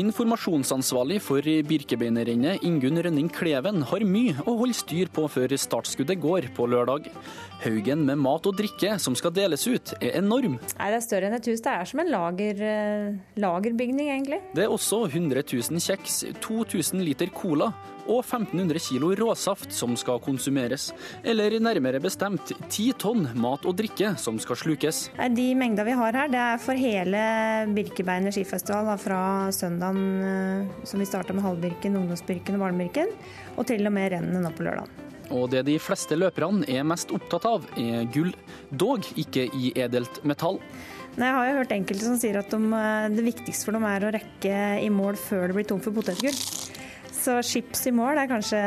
Informasjonsansvarlig 0.00 1.18
for 1.22 1.44
Birkebeinerrennet, 1.68 2.64
Ingunn 2.66 2.98
Rønning 3.04 3.28
Kleven, 3.30 3.82
har 3.86 4.04
mye 4.06 4.34
å 4.42 4.54
holde 4.58 4.74
styr 4.78 5.10
på 5.12 5.26
før 5.30 5.54
startskuddet 5.60 6.18
går 6.22 6.48
på 6.56 6.66
lørdag. 6.70 7.06
Haugen 7.62 8.02
med 8.08 8.18
mat 8.22 8.48
og 8.48 8.56
drikke 8.58 8.96
som 9.02 9.14
skal 9.18 9.34
deles 9.36 9.66
ut, 9.68 9.92
er 10.00 10.18
enorm. 10.18 10.56
Nei, 10.78 10.90
Det 10.90 10.98
er 10.98 11.06
større 11.06 11.30
enn 11.30 11.38
et 11.38 11.46
hus. 11.46 11.60
Det 11.60 11.74
er 11.74 11.84
som 11.84 12.00
en 12.00 12.10
lager, 12.10 12.62
eh, 12.62 13.14
lagerbygning, 13.36 14.08
egentlig. 14.08 14.40
Det 14.54 14.64
er 14.64 14.74
også 14.74 15.06
100 15.10 15.44
000 15.46 15.78
kjeks, 15.78 16.24
2000 16.40 17.04
liter 17.04 17.26
cola 17.26 17.74
og 18.10 18.24
1500 18.24 18.82
kilo 18.82 19.12
råsaft 19.16 19.72
som 19.74 19.94
skal 19.98 20.20
konsumeres. 20.24 20.90
Eller 21.22 21.54
nærmere 21.62 22.02
bestemt 22.02 22.52
10 22.68 22.88
tonn 23.00 23.28
mat 23.38 23.66
og 23.68 23.76
drikke 23.78 24.14
som 24.20 24.40
skal 24.42 24.58
slukes. 24.58 25.02
De 25.36 25.48
mengda 25.58 25.86
vi 25.86 25.96
har 25.96 26.18
her, 26.22 26.32
det 26.32 26.40
er 26.42 26.62
for 26.62 26.78
hele 26.78 27.20
Birkebein 27.76 28.30
skifestival 28.34 28.90
da, 28.90 28.96
fra 29.00 29.20
søndagen 29.54 30.02
eh, 30.26 30.82
som 30.88 31.00
vi 31.00 31.08
starta 31.08 31.36
med 31.36 31.46
Halvbirken, 31.46 31.98
Ungdomsbirken 32.00 32.58
og 32.58 32.66
Valmbirken, 32.66 33.14
og 33.56 33.68
til 33.70 33.86
og 33.86 33.94
med 33.94 34.10
rennet 34.14 34.42
nå 34.42 34.52
på 34.56 34.66
lørdag. 34.66 34.90
Og 35.30 35.46
det 35.52 35.62
de 35.68 35.76
fleste 35.78 36.16
løperne 36.18 36.66
er 36.70 36.86
mest 36.86 37.12
opptatt 37.14 37.46
av, 37.46 37.66
er 37.78 38.08
gull. 38.10 38.32
Dog 38.70 39.06
ikke 39.20 39.46
i 39.54 39.70
edelt 39.78 40.22
metall. 40.26 40.58
Nei, 41.18 41.26
jeg 41.26 41.36
har 41.36 41.48
jo 41.48 41.58
hørt 41.58 41.72
enkelte 41.74 42.06
som 42.06 42.18
sier 42.20 42.38
at 42.40 42.50
de, 42.54 42.60
eh, 42.74 43.08
det 43.14 43.26
viktigste 43.26 43.66
for 43.66 43.76
dem 43.76 43.86
er 43.86 44.06
å 44.06 44.12
rekke 44.14 44.58
i 44.82 44.90
mål 44.94 45.18
før 45.18 45.50
det 45.50 45.58
blir 45.58 45.70
tomt 45.70 45.86
for 45.86 45.94
potetgull. 45.94 46.36
Så 47.20 47.34
chips 47.44 47.82
i 47.86 47.92
mål 47.92 48.16
er 48.16 48.28
kanskje 48.30 48.60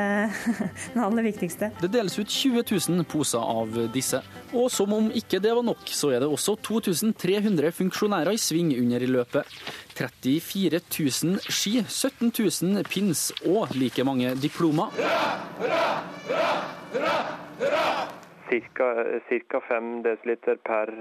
den 0.93 1.01
aller 1.01 1.25
viktigste. 1.25 1.71
Det 1.81 1.89
deles 1.93 2.19
ut 2.19 2.29
20 2.29 2.61
000 2.69 3.05
poser 3.09 3.41
av 3.41 3.73
disse. 3.93 4.21
Og 4.53 4.69
som 4.69 4.93
om 4.93 5.09
ikke 5.09 5.41
det 5.41 5.55
var 5.57 5.65
nok, 5.65 5.81
så 5.89 6.11
er 6.13 6.21
det 6.21 6.29
også 6.29 6.55
2300 6.61 7.73
funksjonærer 7.73 8.37
i 8.37 8.41
sving 8.41 8.69
under 8.77 9.01
i 9.01 9.09
løpet. 9.09 9.49
34 9.97 10.83
000 10.85 11.41
ski, 11.49 11.79
17 11.81 12.29
000 12.29 12.85
pins 12.89 13.31
og 13.41 13.73
like 13.77 14.05
mange 14.05 14.35
diplomer. 14.37 14.93
Hurra, 14.97 15.25
hurra, 15.59 15.85
hurra, 16.29 16.53
hurra, 16.93 17.15
hurra! 17.63 18.22
Ca. 18.61 19.59
5 19.67 19.89
dl 20.03 20.33
per, 20.63 20.91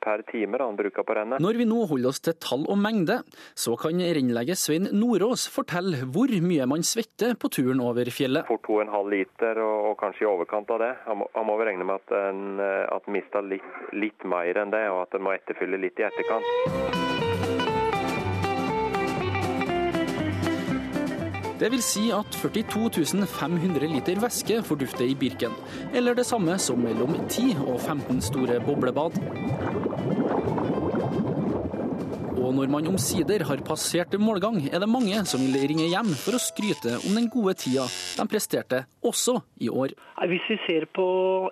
per 0.00 0.22
time 0.28 0.60
han 0.60 0.76
bruker 0.76 1.06
på 1.06 1.16
rennet. 1.16 1.42
Når 1.42 1.60
vi 1.60 1.66
nå 1.68 1.84
holder 1.90 2.10
oss 2.10 2.20
til 2.24 2.36
tall 2.42 2.66
og 2.68 2.78
mengde, 2.80 3.20
så 3.56 3.76
kan 3.80 4.00
rennlege 4.02 4.56
Svein 4.58 4.90
Nordås 4.92 5.46
fortelle 5.52 6.04
hvor 6.04 6.32
mye 6.44 6.66
man 6.70 6.84
svetter 6.86 7.36
på 7.40 7.50
turen 7.54 7.82
over 7.84 8.10
fjellet. 8.12 8.48
Fort 8.48 8.66
2,5 8.68 9.12
liter, 9.12 9.62
og, 9.64 9.92
og, 9.92 9.94
kanskje 10.02 10.26
i 10.26 10.30
overkant 10.30 10.74
av 10.74 10.82
det. 10.84 10.92
Han 11.06 11.22
må, 11.22 11.30
han 11.34 11.48
må 11.48 11.58
regne 11.62 11.86
med 11.88 12.02
at 12.02 12.16
en, 12.18 12.42
at 12.60 13.08
mister 13.12 13.44
litt, 13.44 13.70
litt 13.92 14.28
mer 14.28 14.62
enn 14.64 14.74
det, 14.74 14.84
og 14.92 15.06
at 15.06 15.18
en 15.18 15.26
må 15.28 15.36
etterfylle 15.36 15.80
litt 15.80 16.00
i 16.02 16.08
etterkant. 16.08 17.57
Det 21.58 21.72
vil 21.72 21.80
si 21.82 22.04
at 22.14 22.36
42 22.38 23.26
500 23.26 23.88
liter 23.90 24.20
væske 24.22 24.60
fordufter 24.62 25.08
i 25.10 25.16
Birken, 25.18 25.56
eller 25.90 26.14
det 26.14 26.26
samme 26.26 26.54
som 26.62 26.78
mellom 26.78 27.16
10 27.26 27.56
og 27.66 27.80
15 27.80 28.20
store 28.22 28.60
boblebad. 28.62 29.18
Og 32.38 32.54
når 32.54 32.70
man 32.70 32.86
omsider 32.92 33.42
har 33.48 33.64
passert 33.66 34.14
målgang, 34.22 34.60
er 34.70 34.78
det 34.78 34.88
mange 34.88 35.18
som 35.26 35.42
vil 35.42 35.58
ringe 35.72 35.88
hjem 35.90 36.14
for 36.22 36.38
å 36.38 36.42
skryte 36.44 36.94
om 37.02 37.18
den 37.18 37.26
gode 37.34 37.56
tida 37.58 37.88
de 37.90 38.28
presterte, 38.30 38.84
også 39.02 39.40
i 39.58 39.66
år. 39.68 39.96
Hvis 40.30 40.46
vi 40.52 40.60
ser 40.62 40.86
på 40.94 41.08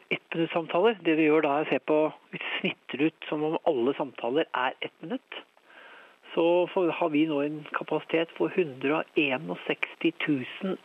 ettminuttssamtaler, 0.07 1.03
det 1.03 1.19
vi 1.19 1.27
gjør 1.27 1.49
da 1.49 1.59
er 1.59 1.67
å 1.67 1.71
se 1.73 1.83
på 1.83 1.99
Vi 2.31 2.45
snitter 2.61 3.09
ut 3.11 3.29
som 3.29 3.43
om 3.51 3.59
alle 3.67 3.99
samtaler 3.99 4.47
er 4.55 4.79
ett 4.79 4.95
minutt 5.03 5.43
så 6.37 6.67
har 6.93 7.09
vi 7.15 7.25
nå 7.31 7.41
en 7.41 7.63
kapasitet 7.73 8.33
for 8.37 8.53
161 8.53 9.47
000, 10.29 10.77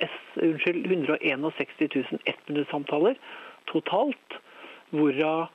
unnskyld, 0.48 0.86
161 0.88 1.96
000 1.96 2.22
ettminuttssamtaler 2.32 3.20
totalt. 3.72 4.40
Hvorav 4.96 5.50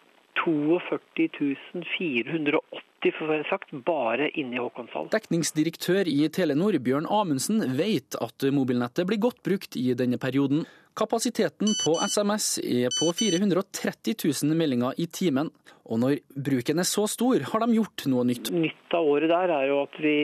42 0.45 1.57
480 1.97 3.15
for 3.17 3.31
å 3.33 3.39
sagt, 3.49 3.73
bare 3.87 4.29
inne 4.37 4.59
i 4.59 4.61
Håkonshallen. 4.61 5.13
Dekningsdirektør 5.15 6.09
i 6.11 6.27
Telenor, 6.33 6.77
Bjørn 6.83 7.09
Amundsen, 7.09 7.63
vet 7.79 8.19
at 8.21 8.47
mobilnettet 8.53 9.09
blir 9.09 9.23
godt 9.23 9.41
brukt 9.47 9.79
i 9.81 9.95
denne 9.97 10.21
perioden. 10.21 10.67
Kapasiteten 10.97 11.75
på 11.85 11.93
SMS 12.09 12.59
er 12.65 12.89
på 12.97 13.11
430 13.13 14.15
000 14.25 14.57
meldinger 14.57 14.97
i 14.97 15.05
timen. 15.07 15.51
Og 15.93 16.01
når 16.01 16.23
bruken 16.33 16.81
er 16.81 16.89
så 16.89 17.05
stor, 17.11 17.43
har 17.51 17.63
de 17.63 17.77
gjort 17.77 18.07
noe 18.09 18.25
nytt. 18.25 18.49
Nytt 18.51 18.97
av 18.97 19.05
året 19.05 19.29
der 19.29 19.53
er 19.59 19.69
jo 19.69 19.83
at 19.85 20.01
vi 20.01 20.17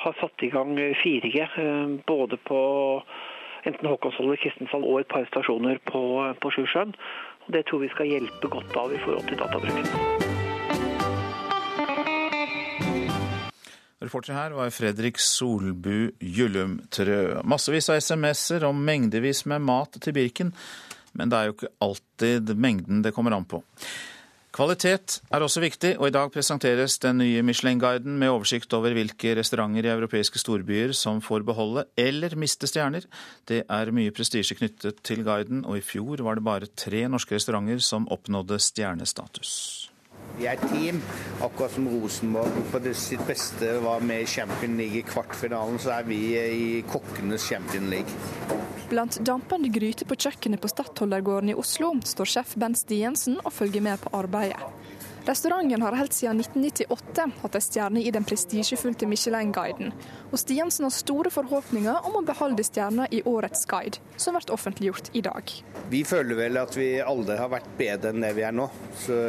har 0.00 0.16
satt 0.22 0.46
i 0.46 0.48
gang 0.48 0.72
4G, 1.04 1.44
eh, 1.44 1.92
både 2.08 2.40
på 2.48 2.60
enten 3.68 3.92
Håkonsvoll 3.92 4.30
eller 4.30 4.40
Kristiansand 4.40 4.88
og 4.88 5.02
et 5.02 5.12
par 5.12 5.28
stasjoner 5.28 5.82
på, 5.84 6.02
på 6.40 6.56
Sjusjøen. 6.56 6.96
Det 7.52 7.66
tror 7.68 7.84
vi 7.84 7.92
skal 7.92 8.08
hjelpe 8.08 8.54
godt 8.56 8.76
av 8.80 8.96
i 8.96 9.04
forhold 9.04 9.28
til 9.28 9.44
databruken. 9.44 10.39
Reporter 14.00 14.32
her 14.32 14.54
var 14.56 14.70
Fredrik 14.72 15.18
Solbu 15.20 16.14
Gyllumtrø. 16.24 17.42
Massevis 17.44 17.90
av 17.92 17.98
SMS-er 18.00 18.64
og 18.64 18.78
mengdevis 18.78 19.42
med 19.50 19.60
mat 19.60 19.98
til 20.00 20.14
Birken, 20.16 20.54
men 21.12 21.28
det 21.28 21.36
er 21.36 21.50
jo 21.50 21.56
ikke 21.58 21.68
alltid 21.84 22.54
mengden 22.56 23.02
det 23.04 23.12
kommer 23.12 23.36
an 23.36 23.44
på. 23.44 23.60
Kvalitet 24.56 25.20
er 25.28 25.44
også 25.44 25.60
viktig, 25.62 25.92
og 26.00 26.08
i 26.08 26.14
dag 26.16 26.32
presenteres 26.32 26.96
den 27.04 27.20
nye 27.20 27.44
Michelin-guiden 27.44 28.16
med 28.18 28.32
oversikt 28.32 28.72
over 28.74 28.96
hvilke 28.96 29.36
restauranter 29.36 29.86
i 29.86 29.92
europeiske 29.92 30.40
storbyer 30.42 30.96
som 30.96 31.20
får 31.22 31.44
beholde 31.46 31.84
eller 32.00 32.34
miste 32.40 32.72
stjerner. 32.72 33.04
Det 33.46 33.62
er 33.68 33.92
mye 33.94 34.16
prestisje 34.16 34.56
knyttet 34.58 35.04
til 35.06 35.22
guiden, 35.28 35.62
og 35.68 35.76
i 35.76 35.84
fjor 35.84 36.24
var 36.24 36.40
det 36.40 36.48
bare 36.48 36.72
tre 36.72 37.04
norske 37.12 37.36
restauranter 37.36 37.84
som 37.84 38.08
oppnådde 38.10 38.58
stjernestatus. 38.64 39.89
Vi 40.40 40.46
er 40.48 40.56
team, 40.70 41.02
akkurat 41.44 41.74
som 41.74 41.88
Rosenborg 41.92 42.54
på 42.72 42.80
sitt 42.96 43.20
beste 43.28 43.74
var 43.84 44.00
med 44.00 44.22
i 44.24 44.26
Champion 44.26 44.78
League 44.78 45.02
i 45.02 45.04
kvartfinalen, 45.04 45.76
så 45.76 45.98
er 45.98 46.06
vi 46.08 46.20
i 46.40 46.68
kokkenes 46.88 47.44
Champion 47.44 47.90
League. 47.92 48.08
Blant 48.88 49.20
dampende 49.20 49.68
gryter 49.68 50.08
på 50.08 50.16
kjøkkenet 50.16 50.62
på 50.62 50.70
Stadholdergården 50.72 51.52
i 51.52 51.58
Oslo 51.60 51.92
står 52.08 52.32
sjef 52.32 52.56
Bent 52.56 52.80
Stiensen 52.80 53.36
og 53.44 53.52
følger 53.52 53.84
med 53.84 54.00
på 54.00 54.14
arbeidet. 54.16 54.64
Restauranten 55.24 55.82
har 55.82 55.92
helt 55.92 56.12
siden 56.12 56.40
1998 56.40 57.26
hatt 57.42 57.54
en 57.54 57.64
stjerne 57.64 58.02
i 58.02 58.10
den 58.10 58.24
prestisjefylte 58.24 59.06
Michelin-guiden, 59.06 59.92
og 60.30 60.40
Stiensen 60.40 60.86
har 60.86 60.94
store 60.94 61.32
forhåpninger 61.34 62.06
om 62.08 62.16
å 62.20 62.22
beholde 62.24 62.64
stjerna 62.64 63.08
i 63.12 63.20
årets 63.28 63.66
guide, 63.68 64.00
som 64.16 64.38
blir 64.38 64.54
offentliggjort 64.54 65.12
i 65.12 65.22
dag. 65.26 65.52
Vi 65.92 66.00
føler 66.08 66.38
vel 66.38 66.56
at 66.60 66.78
vi 66.78 66.88
aldri 67.04 67.36
har 67.36 67.52
vært 67.52 67.68
bedre 67.78 68.14
enn 68.14 68.24
det 68.24 68.32
vi 68.38 68.46
er 68.48 68.56
nå, 68.56 68.70
så 69.04 69.20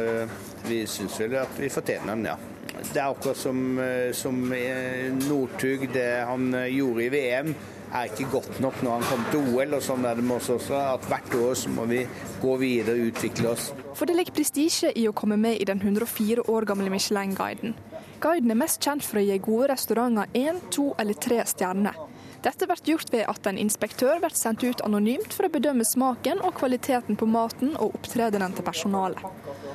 vi 0.64 0.82
syns 0.88 1.20
vel 1.20 1.36
at 1.42 1.60
vi 1.60 1.70
fortjener 1.72 2.14
den, 2.14 2.26
ja. 2.32 2.38
Det 2.82 2.98
er 2.98 3.12
akkurat 3.12 3.36
som, 3.36 3.78
eh, 3.78 4.10
som 4.16 4.40
eh, 4.56 5.12
Northug, 5.28 5.86
det 5.92 6.24
han 6.26 6.54
eh, 6.56 6.72
gjorde 6.72 7.04
i 7.04 7.12
VM 7.12 7.54
er 7.92 8.10
ikke 8.10 8.30
godt 8.32 8.60
nok 8.64 8.82
når 8.82 8.98
han 8.98 9.08
kommer 9.08 9.30
til 9.32 9.48
OL. 9.52 9.74
og 9.76 9.82
sånn 9.84 10.06
er 10.08 10.18
det 10.18 10.24
med 10.24 10.36
oss 10.38 10.50
også, 10.54 10.76
at 10.96 11.08
Hvert 11.12 11.34
år 11.36 11.54
så 11.58 11.72
må 11.72 11.86
vi 11.90 12.02
gå 12.42 12.56
videre 12.60 12.96
og 12.96 13.12
utvikle 13.12 13.52
oss. 13.52 13.72
For 13.98 14.08
det 14.08 14.16
ligger 14.16 14.36
prestisje 14.38 14.92
i 14.96 15.08
å 15.08 15.16
komme 15.16 15.36
med 15.36 15.60
i 15.60 15.68
den 15.68 15.82
104 15.82 16.46
år 16.48 16.68
gamle 16.68 16.92
Michelin-guiden. 16.92 17.76
Guiden 18.22 18.54
er 18.54 18.58
mest 18.58 18.82
kjent 18.82 19.04
for 19.04 19.18
å 19.18 19.26
gi 19.26 19.36
gode 19.42 19.72
restauranter 19.72 20.30
én, 20.38 20.60
to 20.70 20.92
eller 20.98 21.18
tre 21.18 21.42
stjerner. 21.48 21.96
Dette 22.42 22.66
blir 22.66 22.80
gjort 22.90 23.12
ved 23.14 23.28
at 23.30 23.46
en 23.46 23.58
inspektør 23.58 24.18
blir 24.22 24.34
sendt 24.34 24.64
ut 24.66 24.80
anonymt 24.82 25.34
for 25.34 25.46
å 25.46 25.52
bedømme 25.52 25.84
smaken 25.86 26.40
og 26.42 26.56
kvaliteten 26.58 27.18
på 27.18 27.28
maten 27.30 27.76
og 27.76 27.94
opptredenen 27.98 28.54
til 28.56 28.66
personalet. 28.66 29.22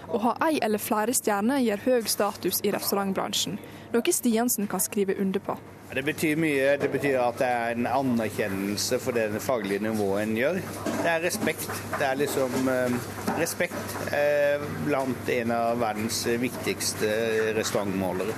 Å 0.08 0.20
ha 0.24 0.34
ei 0.50 0.60
eller 0.64 0.82
flere 0.84 1.16
stjerner 1.16 1.64
gir 1.64 1.84
høy 1.86 2.08
status 2.12 2.60
i 2.64 2.74
restaurantbransjen, 2.76 3.56
noe 3.94 4.14
Stiansen 4.14 4.68
kan 4.68 4.84
skrive 4.84 5.16
under 5.22 5.40
på. 5.40 5.58
Det 5.94 6.04
betyr 6.04 6.36
mye. 6.36 6.76
Det 6.82 6.90
betyr 6.92 7.16
at 7.24 7.40
det 7.40 7.48
er 7.48 7.78
en 7.78 7.88
anerkjennelse 7.88 9.00
for 9.00 9.16
det 9.16 9.42
faglige 9.42 9.80
nivået 9.86 10.26
en 10.26 10.36
gjør. 10.36 10.60
Det 10.90 11.12
er 11.14 11.24
respekt. 11.24 11.70
Det 11.96 12.08
er 12.10 12.20
liksom 12.20 12.70
eh, 12.74 12.98
respekt 13.40 13.96
eh, 14.12 14.64
blant 14.86 15.32
en 15.32 15.56
av 15.56 15.80
verdens 15.80 16.26
viktigste 16.42 17.12
restaurantmålere. 17.56 18.36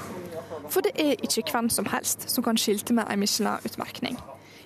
For 0.70 0.86
det 0.86 0.94
er 1.02 1.18
ikke 1.26 1.48
hvem 1.50 1.72
som 1.74 1.90
helst 1.90 2.30
som 2.30 2.46
kan 2.46 2.58
skilte 2.58 2.94
med 2.94 3.10
en 3.10 3.20
Michelin-utmerkning. 3.24 4.20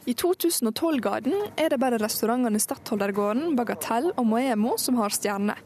I 0.04 0.12
2012-guiden 0.20 1.54
er 1.56 1.72
det 1.72 1.80
bare 1.80 2.02
restaurantene 2.02 2.60
Stadholdergården, 2.60 3.56
Bagatell 3.56 4.12
og 4.18 4.28
Moemo 4.28 4.76
som 4.78 5.00
har 5.00 5.16
stjerner. 5.16 5.62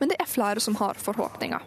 Men 0.00 0.08
det 0.08 0.16
er 0.20 0.30
flere 0.30 0.60
som 0.64 0.78
har 0.80 0.96
forhåpninger. 0.96 1.60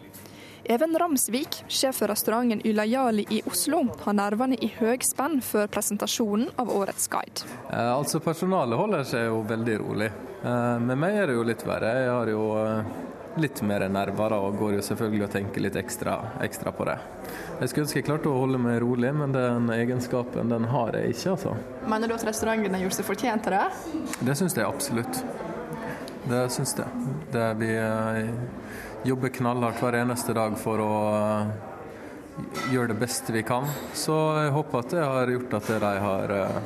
Even 0.68 0.98
Ramsvik, 0.98 1.64
sjef 1.68 2.00
for 2.00 2.10
restauranten 2.10 2.60
Ylajali 2.66 3.26
i 3.30 3.42
Oslo, 3.46 3.84
har 4.02 4.14
nervene 4.18 4.56
i 4.58 4.66
høgspenn 4.80 5.38
før 5.44 5.68
presentasjonen 5.70 6.48
av 6.58 6.72
årets 6.74 7.06
guide. 7.12 7.46
Eh, 7.70 7.92
altså 7.92 8.18
Personalet 8.24 8.78
holder 8.80 9.04
seg 9.06 9.28
jo 9.28 9.44
veldig 9.46 9.76
rolig. 9.84 10.08
Eh, 10.42 10.78
med 10.82 10.98
meg 10.98 11.20
er 11.20 11.30
det 11.30 11.36
jo 11.36 11.44
litt 11.46 11.62
verre. 11.68 11.92
Jeg 12.00 12.10
har 12.10 12.32
jo 12.32 12.42
eh, 12.58 12.90
litt 13.44 13.62
mer 13.68 13.86
nerver 13.94 14.34
og 14.40 14.58
går 14.58 14.74
jo 14.80 14.82
selvfølgelig 14.88 15.28
og 15.28 15.32
tenker 15.36 15.66
litt 15.68 15.78
ekstra, 15.78 16.16
ekstra, 16.42 16.74
på 16.74 16.88
det. 16.90 16.98
Jeg 17.60 17.70
skulle 17.70 17.86
ønske 17.86 18.00
jeg 18.00 18.08
klarte 18.10 18.32
å 18.32 18.40
holde 18.40 18.58
meg 18.66 18.80
rolig, 18.82 19.14
men 19.14 19.36
den 19.36 19.70
egenskapen 19.76 20.50
den 20.50 20.66
har 20.72 20.98
jeg 20.98 21.14
ikke. 21.14 21.36
altså. 21.36 21.54
Mener 21.86 22.10
du 22.10 22.16
at 22.18 22.26
restauranten 22.26 22.74
har 22.74 22.82
gjort 22.88 22.98
seg 22.98 23.06
fortjent 23.12 23.46
til 23.46 23.54
det? 23.54 24.18
Det 24.18 24.38
syns 24.42 24.58
jeg 24.58 24.66
absolutt. 24.66 25.22
Det 26.26 26.42
syns 26.50 26.74
jeg. 26.74 27.06
Det 27.30 27.50
vi 27.62 27.70
jobber 29.06 29.28
knallhardt 29.28 29.82
hver 29.82 30.00
eneste 30.00 30.34
dag 30.34 30.56
for 30.58 30.82
å 30.82 30.94
eh, 31.14 31.50
gjøre 32.72 32.90
det 32.90 32.98
beste 32.98 33.34
vi 33.34 33.44
kan. 33.46 33.68
Så 33.94 34.16
jeg 34.40 34.54
håper 34.56 34.82
at 34.82 34.94
det 34.96 35.04
har 35.06 35.30
gjort 35.30 35.54
at 35.60 35.70
de 35.70 35.92
har 36.06 36.34
eh, 36.34 36.58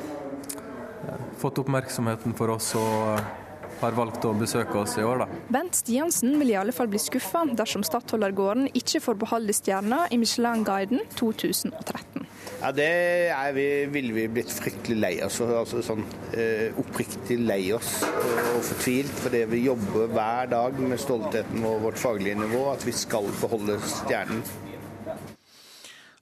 fått 1.41 1.61
oppmerksomheten 1.61 2.33
for 2.37 2.55
oss 2.55 2.71
og 2.79 3.40
har 3.81 3.97
valgt 3.97 4.25
å 4.27 4.33
besøke 4.37 4.77
oss 4.83 4.97
i 5.01 5.05
år. 5.05 5.23
Da. 5.23 5.41
Bent 5.53 5.77
Stiansen 5.81 6.37
vil 6.39 6.53
i 6.53 6.57
alle 6.59 6.75
fall 6.75 6.89
bli 6.91 7.01
skuffa 7.01 7.43
dersom 7.57 7.85
Stadholdergården 7.85 8.69
ikke 8.77 9.01
får 9.03 9.19
beholde 9.25 9.55
stjerna 9.57 10.05
i 10.13 10.19
Michelin-guiden 10.21 11.03
2013. 11.17 12.27
Ja, 12.61 12.71
Det 12.71 12.89
er 13.33 13.53
vi, 13.55 13.67
ville 13.89 14.13
vi 14.13 14.27
blitt 14.29 14.51
fryktelig 14.53 14.97
lei 15.01 15.13
oss 15.25 15.39
altså 15.41 15.81
sånn 15.85 16.03
eh, 16.37 16.69
oppriktig 16.77 17.39
lei 17.41 17.71
oss 17.73 18.03
og 18.05 18.61
fortvilt 18.67 19.23
fordi 19.23 19.41
vi 19.49 19.63
jobber 19.65 20.11
hver 20.13 20.51
dag 20.51 20.77
med 20.77 21.01
stoltheten 21.01 21.65
og 21.65 21.87
vårt 21.87 21.97
faglige 22.01 22.37
nivå, 22.37 22.67
at 22.75 22.85
vi 22.85 22.93
skal 22.93 23.25
beholde 23.41 23.79
stjernen. 23.81 24.43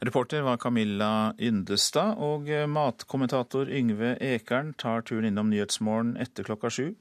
Reporter 0.01 0.41
var 0.41 0.57
Camilla 0.57 1.33
Yndestad, 1.39 2.15
og 2.23 2.47
matkommentator 2.71 3.67
Yngve 3.67 4.13
Ekern 4.23 4.71
tar 4.79 5.03
turen 5.03 5.27
innom 5.27 5.51
Nyhetsmorgen 5.51 6.15
etter 6.23 6.47
klokka 6.47 6.71
sju 6.71 6.93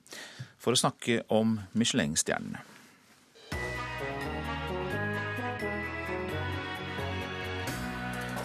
for 0.58 0.74
å 0.74 0.80
snakke 0.82 1.22
om 1.30 1.60
Michelin-stjernene. 1.78 2.67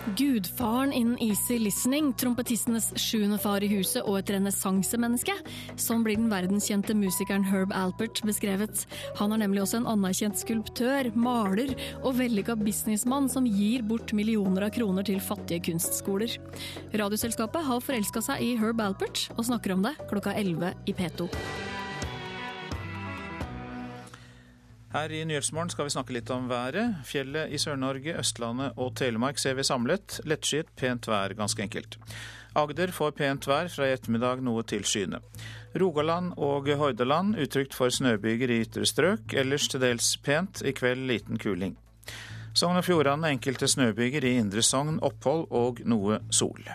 Gudfaren 0.03 0.91
innen 0.91 1.15
easy 1.23 1.55
listening, 1.59 2.13
trompetistenes 2.19 2.89
sjuende 2.99 3.37
far 3.39 3.63
i 3.63 3.69
huset 3.71 4.03
og 4.03 4.17
et 4.19 4.33
renessansemenneske. 4.35 5.35
Sånn 5.79 6.03
blir 6.03 6.19
den 6.19 6.27
verdenskjente 6.31 6.95
musikeren 6.97 7.45
Herb 7.47 7.71
Alpert 7.71 8.19
beskrevet. 8.27 8.83
Han 9.21 9.31
er 9.31 9.45
nemlig 9.45 9.63
også 9.63 9.79
en 9.79 9.87
anerkjent 9.93 10.41
skulptør, 10.41 11.07
maler 11.15 11.71
og 12.01 12.17
vellykka 12.19 12.57
businessmann 12.59 13.31
som 13.31 13.47
gir 13.47 13.85
bort 13.87 14.11
millioner 14.17 14.67
av 14.67 14.73
kroner 14.75 15.07
til 15.07 15.23
fattige 15.23 15.63
kunstskoler. 15.71 16.35
Radioselskapet 16.99 17.63
har 17.69 17.85
forelska 17.85 18.25
seg 18.27 18.43
i 18.43 18.57
Herb 18.59 18.83
Alpert 18.83 19.29
og 19.37 19.47
snakker 19.47 19.77
om 19.77 19.87
det 19.87 19.95
klokka 20.11 20.35
11 20.35 20.75
i 20.91 20.97
P2. 20.99 21.31
Her 24.93 25.09
i 25.09 25.23
Nyhetsmorgen 25.25 25.71
skal 25.73 25.87
vi 25.87 25.91
snakke 25.95 26.13
litt 26.13 26.29
om 26.29 26.43
været. 26.45 26.99
Fjellet 27.09 27.49
i 27.49 27.57
Sør-Norge, 27.57 28.13
Østlandet 28.21 28.75
og 28.77 28.91
Telemark 28.99 29.39
ser 29.41 29.55
vi 29.57 29.63
samlet. 29.65 30.19
Lettskyet, 30.29 30.67
pent 30.77 31.07
vær, 31.09 31.33
ganske 31.33 31.63
enkelt. 31.63 31.95
Agder 32.53 32.91
får 32.93 33.15
pent 33.17 33.47
vær, 33.49 33.71
fra 33.73 33.87
i 33.89 33.95
ettermiddag 33.95 34.43
noe 34.45 34.61
til 34.69 34.83
skyene. 34.85 35.17
Rogaland 35.81 36.35
og 36.37 36.69
Hordaland 36.77 37.39
utrygt 37.41 37.73
for 37.73 37.89
snøbyger 37.89 38.53
i 38.53 38.59
ytre 38.67 38.85
strøk, 38.85 39.33
ellers 39.33 39.65
til 39.73 39.81
dels 39.81 40.11
pent, 40.21 40.61
i 40.61 40.75
kveld 40.77 41.07
liten 41.09 41.41
kuling. 41.41 41.73
Sogn 42.53 42.77
og 42.77 42.85
Fjordane 42.85 43.31
enkelte 43.33 43.65
snøbyger 43.65 44.27
i 44.29 44.35
indre 44.43 44.61
Sogn, 44.61 44.99
opphold 45.01 45.47
og 45.49 45.81
noe 45.89 46.19
sol. 46.29 46.69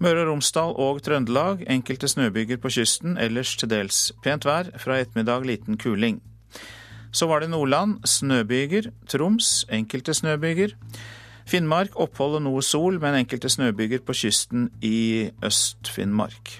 Møre 0.00 0.22
og 0.24 0.30
Romsdal 0.30 0.72
og 0.80 1.02
Trøndelag 1.04 1.66
enkelte 1.68 2.08
snøbyger 2.08 2.56
på 2.64 2.72
kysten, 2.78 3.20
ellers 3.20 3.52
til 3.60 3.68
dels 3.68 4.00
pent 4.24 4.48
vær, 4.48 4.72
fra 4.80 4.96
i 4.96 5.04
ettermiddag 5.04 5.44
liten 5.44 5.76
kuling. 5.76 6.22
Så 7.16 7.24
var 7.26 7.40
det 7.40 7.48
Nordland, 7.48 8.02
snøbyger. 8.04 8.90
Troms, 9.08 9.64
enkelte 9.72 10.12
snøbyger. 10.14 10.74
Finnmark, 11.48 11.94
opphold 11.96 12.34
og 12.36 12.42
noe 12.44 12.60
sol, 12.60 12.98
men 13.00 13.16
enkelte 13.22 13.48
snøbyger 13.48 14.02
på 14.04 14.12
kysten 14.20 14.66
i 14.84 15.30
Øst-Finnmark. 15.46 16.58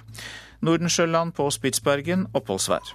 Nordensjøland 0.64 1.34
på 1.36 1.50
Spitsbergen, 1.52 2.30
oppholdsvær. 2.32 2.94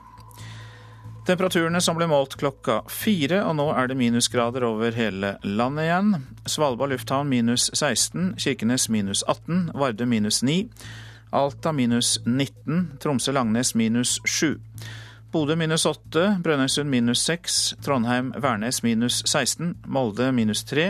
Temperaturene 1.28 1.84
som 1.86 2.00
ble 2.00 2.08
målt 2.10 2.34
klokka 2.42 2.80
fire, 2.90 3.44
og 3.46 3.54
nå 3.60 3.68
er 3.78 3.92
det 3.92 4.00
minusgrader 4.00 4.66
over 4.66 4.98
hele 4.98 5.36
landet 5.46 5.86
igjen. 5.86 6.16
Svalbard 6.50 6.96
lufthavn 6.96 7.30
minus 7.30 7.68
16, 7.78 8.40
Kirkenes 8.42 8.90
minus 8.90 9.22
18, 9.30 9.70
Vardø 9.78 10.10
minus 10.10 10.42
9, 10.42 10.64
Alta 11.30 11.76
minus 11.78 12.18
19, 12.26 12.98
Tromsø-Langnes 13.04 13.76
minus 13.78 14.18
7. 14.26 14.58
Bodø 15.32 15.56
minus 15.56 15.86
8, 15.88 16.42
Brønnøysund 16.44 16.90
minus 16.92 17.22
6, 17.24 17.76
Trondheim-Værnes 17.86 18.82
minus 18.84 19.22
16, 19.26 19.78
Molde 19.88 20.26
minus 20.36 20.66
3, 20.68 20.90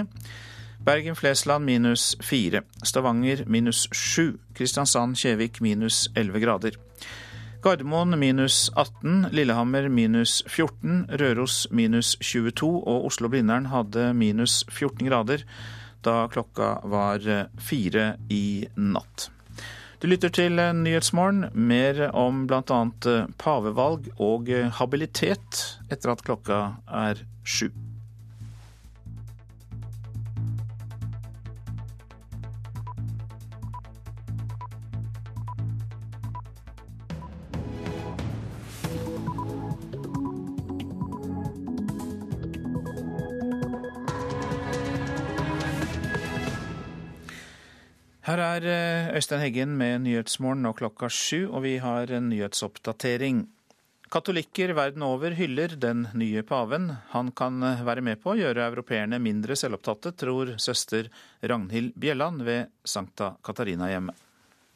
Bergen-Flesland 0.82 1.65
minus 1.65 2.15
4, 2.25 2.63
Stavanger 2.84 3.43
minus 3.45 3.84
7, 3.93 4.39
Kristiansand-Kjevik 4.58 5.62
minus 5.62 6.08
11 6.15 6.41
grader. 6.41 6.80
Gardermoen 7.62 8.17
minus 8.19 8.71
18, 8.75 9.27
Lillehammer 9.32 9.89
minus 9.89 10.41
14, 10.47 11.06
Røros 11.21 11.67
minus 11.69 12.15
22 12.21 12.71
og 12.82 13.06
Oslo-Blindern 13.12 13.69
hadde 13.69 14.08
minus 14.17 14.63
14 14.71 15.06
grader 15.06 15.45
da 16.01 16.25
klokka 16.34 16.80
var 16.89 17.30
fire 17.62 18.15
i 18.34 18.65
natt. 18.73 19.30
Du 20.01 20.07
lytter 20.09 20.31
til 20.33 20.57
Nyhetsmorgen, 20.57 21.51
mer 21.53 22.07
om 22.17 22.47
bl.a. 22.49 22.77
pavevalg 23.37 24.07
og 24.17 24.49
habilitet 24.79 25.59
etter 25.93 26.15
at 26.15 26.23
klokka 26.25 26.61
er 26.89 27.21
sju. 27.45 27.67
Her 48.31 48.39
er 48.39 48.63
eh, 48.63 49.15
Øystein 49.17 49.41
Heggen 49.43 49.71
med 49.75 50.05
Nyhetsmorgen 50.05 50.61
nå 50.63 50.69
klokka 50.79 51.09
sju, 51.11 51.49
og 51.49 51.65
vi 51.65 51.73
har 51.83 52.07
en 52.15 52.29
nyhetsoppdatering. 52.31 53.41
Katolikker 54.07 54.71
verden 54.77 55.03
over 55.03 55.35
hyller 55.35 55.75
den 55.75 56.05
nye 56.15 56.39
paven. 56.47 56.93
Han 57.11 57.33
kan 57.35 57.59
eh, 57.59 57.83
være 57.83 58.05
med 58.07 58.21
på 58.23 58.31
å 58.31 58.37
gjøre 58.39 58.69
europeerne 58.69 59.19
mindre 59.19 59.59
selvopptatte, 59.59 60.13
tror 60.15 60.53
søster 60.63 61.11
Ragnhild 61.43 61.91
Bjelland 61.99 62.47
ved 62.47 62.71
Sankta 62.87 63.33
Katarina-hjemmet. 63.43 64.23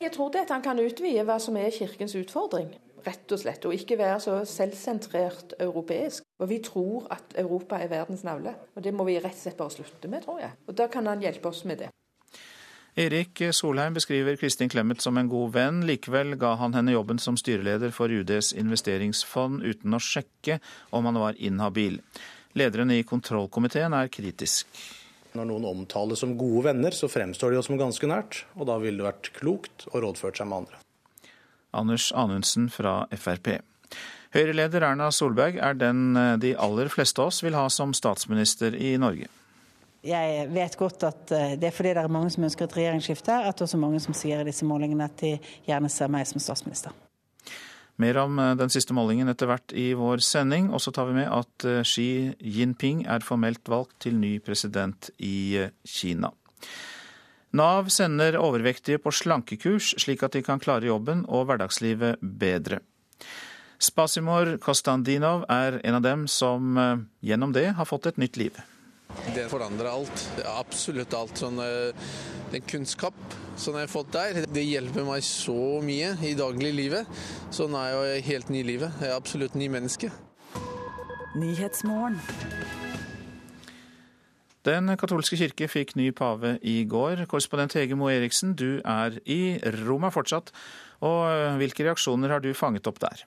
Jeg 0.03 0.11
tror 0.17 0.35
det 0.35 0.43
at 0.49 0.55
han 0.57 0.67
kan 0.67 0.83
utvide 0.83 1.23
hva 1.23 1.39
som 1.39 1.55
er 1.55 1.71
kirkens 1.71 2.19
utfordring, 2.19 2.75
rett 3.07 3.31
og 3.31 3.39
slett. 3.39 3.63
Og 3.63 3.79
ikke 3.79 4.01
være 4.03 4.19
så 4.27 4.41
selvsentrert 4.43 5.55
europeisk. 5.63 6.27
Og 6.43 6.51
vi 6.51 6.59
tror 6.59 7.07
at 7.15 7.39
Europa 7.39 7.79
er 7.79 7.93
verdens 7.95 8.27
navle. 8.27 8.57
Og 8.75 8.83
det 8.83 8.91
må 8.91 9.07
vi 9.07 9.21
rett 9.21 9.31
og 9.31 9.45
slett 9.47 9.61
bare 9.63 9.79
slutte 9.79 10.11
med, 10.11 10.27
tror 10.27 10.43
jeg. 10.43 10.57
Og 10.67 10.75
da 10.75 10.91
kan 10.91 11.07
han 11.07 11.23
hjelpe 11.23 11.55
oss 11.55 11.63
med 11.63 11.85
det. 11.85 11.95
Erik 12.95 13.41
Solheim 13.51 13.93
beskriver 13.93 14.35
Kristin 14.35 14.69
Clemet 14.69 15.01
som 15.01 15.17
en 15.17 15.27
god 15.27 15.51
venn. 15.51 15.81
Likevel 15.83 16.37
ga 16.39 16.53
han 16.55 16.73
henne 16.77 16.93
jobben 16.93 17.19
som 17.19 17.35
styreleder 17.35 17.91
for 17.91 18.07
UDs 18.07 18.53
investeringsfond 18.55 19.65
uten 19.67 19.97
å 19.97 19.99
sjekke 19.99 20.61
om 20.95 21.09
han 21.09 21.19
var 21.19 21.35
inhabil. 21.35 21.99
Lederen 22.55 22.95
i 22.95 23.01
kontrollkomiteen 23.03 23.91
er 23.99 24.07
kritisk. 24.07 24.71
Når 25.35 25.51
noen 25.51 25.67
omtales 25.73 26.23
som 26.23 26.37
gode 26.39 26.69
venner, 26.69 26.95
så 26.95 27.11
fremstår 27.11 27.51
de 27.51 27.59
jo 27.59 27.67
som 27.67 27.75
ganske 27.75 28.07
nært, 28.07 28.45
og 28.55 28.71
da 28.71 28.79
ville 28.79 29.03
det 29.03 29.09
vært 29.09 29.31
klokt 29.35 29.89
å 29.91 29.99
rådført 29.99 30.39
seg 30.39 30.47
med 30.47 30.63
andre. 30.63 30.79
Anders 31.75 32.13
Anundsen 32.15 32.71
fra 32.71 33.01
Frp. 33.11 33.57
Høyre-leder 34.31 34.87
Erna 34.87 35.11
Solberg 35.11 35.59
er 35.59 35.75
den 35.75 36.15
de 36.39 36.55
aller 36.55 36.87
fleste 36.87 37.19
av 37.19 37.33
oss 37.33 37.43
vil 37.43 37.59
ha 37.59 37.67
som 37.67 37.91
statsminister 37.91 38.71
i 38.79 38.95
Norge. 38.95 39.27
Jeg 40.05 40.49
vet 40.53 40.75
godt 40.77 41.03
at 41.07 41.31
eh, 41.33 41.55
det 41.57 41.71
er 41.71 41.73
fordi 41.73 41.95
det 41.95 42.03
er 42.03 42.13
mange 42.13 42.29
som 42.33 42.45
ønsker 42.45 42.67
et 42.67 42.75
regjeringsskifte, 42.77 43.39
at 43.49 43.61
også 43.65 43.79
mange 43.81 43.97
som 44.03 44.13
sier 44.13 44.43
i 44.43 44.45
disse 44.45 44.65
målingene 44.67 45.07
at 45.07 45.17
de 45.23 45.31
gjerne 45.65 45.89
ser 45.89 46.11
meg 46.13 46.27
som 46.29 46.43
statsminister. 46.43 46.93
Mer 48.01 48.19
om 48.21 48.37
eh, 48.41 48.51
den 48.59 48.69
siste 48.73 48.93
målingen 48.93 49.31
etter 49.31 49.49
hvert 49.49 49.73
i 49.73 49.87
vår 49.97 50.21
sending. 50.21 50.69
Og 50.69 50.83
så 50.83 50.93
tar 50.93 51.09
vi 51.09 51.17
med 51.17 51.31
at 51.33 51.65
eh, 51.65 51.81
Xi 51.81 52.35
Jinping 52.37 53.05
er 53.09 53.25
formelt 53.25 53.65
valgt 53.71 53.97
til 54.05 54.19
ny 54.21 54.35
president 54.45 55.09
i 55.17 55.65
Kina. 55.89 56.29
Nav 57.55 57.89
sender 57.93 58.37
overvektige 58.37 58.99
på 59.01 59.13
slankekurs, 59.15 59.95
slik 60.03 60.21
at 60.27 60.35
de 60.35 60.43
kan 60.45 60.61
klare 60.61 60.85
jobben 60.91 61.23
og 61.25 61.47
hverdagslivet 61.49 62.21
bedre. 62.21 62.81
Spasimor 63.81 64.57
Kostandinov 64.61 65.47
er 65.49 65.79
en 65.81 65.97
av 65.97 66.05
dem 66.05 66.29
som 66.31 66.77
gjennom 67.23 67.55
det 67.55 67.69
har 67.79 67.87
fått 67.87 68.11
et 68.11 68.19
nytt 68.19 68.37
liv. 68.39 68.59
Det 69.35 69.47
forandrer 69.51 69.89
alt. 69.89 70.25
Absolutt 70.55 71.13
alt. 71.17 71.39
Sånn, 71.39 71.59
den 72.51 72.65
kunnskap 72.69 73.17
som 73.59 73.75
jeg 73.77 73.87
har 73.87 73.91
fått 73.91 74.11
der, 74.15 74.41
det 74.51 74.63
hjelper 74.65 75.07
meg 75.07 75.23
så 75.25 75.79
mye 75.83 76.13
i 76.25 76.33
dagliglivet. 76.37 77.09
Så 77.55 77.69
nå 77.71 77.81
er 77.81 78.15
jeg 78.15 78.27
helt 78.29 78.51
ny 78.53 78.61
i 78.61 78.67
livet. 78.73 78.99
Jeg 79.01 79.11
er 79.11 79.17
absolutt 79.17 79.55
ny 79.59 79.69
menneske. 79.71 80.11
Den 84.65 84.89
katolske 84.97 85.37
kirke 85.37 85.67
fikk 85.69 85.93
ny 85.99 86.09
pave 86.15 86.55
i 86.65 86.79
går. 86.89 87.25
Korrespondent 87.29 87.75
Hege 87.77 87.97
Moe 87.99 88.15
Eriksen, 88.15 88.55
du 88.57 88.79
er 88.81 89.19
i 89.29 89.57
Roma 89.83 90.09
fortsatt. 90.15 90.49
Og 91.05 91.59
hvilke 91.59 91.85
reaksjoner 91.85 92.33
har 92.33 92.41
du 92.41 92.49
fanget 92.57 92.87
opp 92.89 93.01
der? 93.03 93.25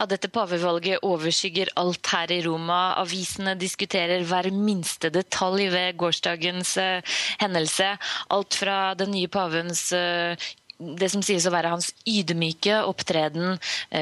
Ja, 0.00 0.06
dette 0.08 0.30
pavevalget 0.32 1.02
overskygger 1.04 1.68
alt 1.76 2.08
her 2.08 2.30
i 2.32 2.38
Roma. 2.46 2.94
Avisene 3.02 3.52
diskuterer 3.60 4.22
hver 4.24 4.46
minste 4.48 5.10
detalj 5.12 5.66
ved 5.74 5.98
gårsdagens 6.00 6.70
uh, 6.80 7.18
hendelse. 7.42 7.90
Alt 8.32 8.56
fra 8.62 8.78
den 8.96 9.12
nye 9.12 9.28
pavens 9.28 9.90
uh, 9.92 10.48
det 10.80 11.10
som 11.12 11.22
sies 11.24 11.44
å 11.46 11.52
være 11.52 11.72
hans 11.74 11.90
ydmyke 12.08 12.80
opptreden 12.88 13.58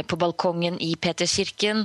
på 0.09 0.19
balkongen 0.21 0.79
i 0.83 0.95
Peterskirken, 1.01 1.85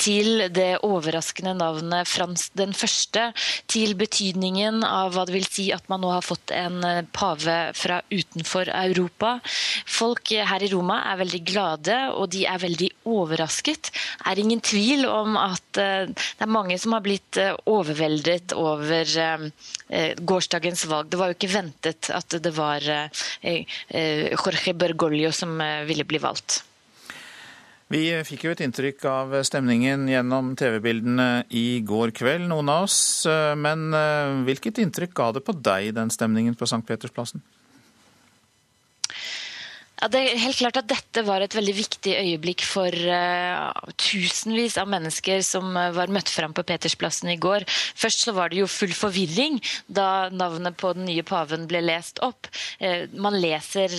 til 0.00 0.46
det 0.52 0.84
overraskende 0.84 1.54
navnet 1.56 2.08
Frans 2.08 2.50
den 2.58 2.74
første, 2.76 3.30
til 3.70 3.94
betydningen 3.98 4.82
av 4.84 5.14
hva 5.14 5.24
det 5.26 5.36
vil 5.36 5.48
si 5.48 5.70
at 5.74 5.88
man 5.92 6.02
nå 6.04 6.12
har 6.12 6.24
fått 6.24 6.52
en 6.54 7.06
pave 7.14 7.56
fra 7.78 8.00
utenfor 8.12 8.68
Europa. 8.74 9.38
Folk 9.88 10.34
her 10.34 10.64
i 10.64 10.70
Roma 10.72 11.00
er 11.12 11.22
veldig 11.22 11.42
glade, 11.48 11.98
og 12.12 12.28
de 12.34 12.44
er 12.48 12.60
veldig 12.62 12.90
overrasket. 13.08 13.92
Det 13.94 14.34
er 14.34 14.42
ingen 14.42 14.62
tvil 14.64 15.06
om 15.08 15.38
at 15.40 15.64
det 15.74 16.44
er 16.44 16.50
mange 16.50 16.76
som 16.80 16.94
har 16.96 17.04
blitt 17.04 17.38
overveldet 17.70 18.54
over 18.58 19.08
gårsdagens 20.20 20.84
valg. 20.90 21.10
Det 21.10 21.20
var 21.20 21.30
jo 21.30 21.38
ikke 21.38 21.52
ventet 21.54 22.10
at 22.14 22.36
det 22.44 22.52
var 22.56 22.84
Jorge 24.34 24.74
Bergoglio 24.76 25.32
som 25.32 25.56
ville 25.88 26.06
bli 26.08 26.20
valgt. 26.22 26.62
Vi 27.92 28.06
fikk 28.26 28.46
jo 28.46 28.52
et 28.54 28.62
inntrykk 28.64 29.04
av 29.06 29.34
stemningen 29.46 30.06
gjennom 30.08 30.54
TV-bildene 30.58 31.44
i 31.54 31.82
går 31.86 32.14
kveld, 32.16 32.48
noen 32.50 32.72
av 32.72 32.86
oss. 32.86 32.98
Men 33.60 33.92
hvilket 34.48 34.80
inntrykk 34.82 35.12
ga 35.14 35.28
det 35.36 35.44
på 35.44 35.54
deg, 35.54 35.92
den 35.94 36.10
stemningen 36.10 36.56
på 36.58 36.66
St. 36.66 36.80
Petersplassen? 36.88 37.44
Ja, 39.94 40.08
det 40.10 40.20
er 40.20 40.40
helt 40.42 40.58
klart 40.58 40.78
at 40.80 40.88
Dette 40.90 41.22
var 41.22 41.40
et 41.44 41.54
veldig 41.54 41.72
viktig 41.76 42.16
øyeblikk 42.18 42.64
for 42.66 42.90
uh, 42.90 43.70
tusenvis 43.94 44.74
av 44.80 44.88
mennesker 44.90 45.38
som 45.46 45.68
uh, 45.78 45.92
var 45.94 46.10
møtt 46.10 46.32
fram 46.34 46.52
på 46.56 46.64
Petersplassen 46.66 47.30
i 47.30 47.36
går. 47.38 47.62
Først 47.70 48.24
så 48.26 48.34
var 48.34 48.50
det 48.50 48.58
jo 48.58 48.66
full 48.68 48.90
forvirring 48.90 49.60
da 49.86 50.32
navnet 50.34 50.74
på 50.80 50.90
den 50.98 51.06
nye 51.06 51.22
paven 51.26 51.68
ble 51.70 51.84
lest 51.84 52.18
opp. 52.26 52.50
Uh, 52.82 53.06
man 53.14 53.38
leser 53.38 53.94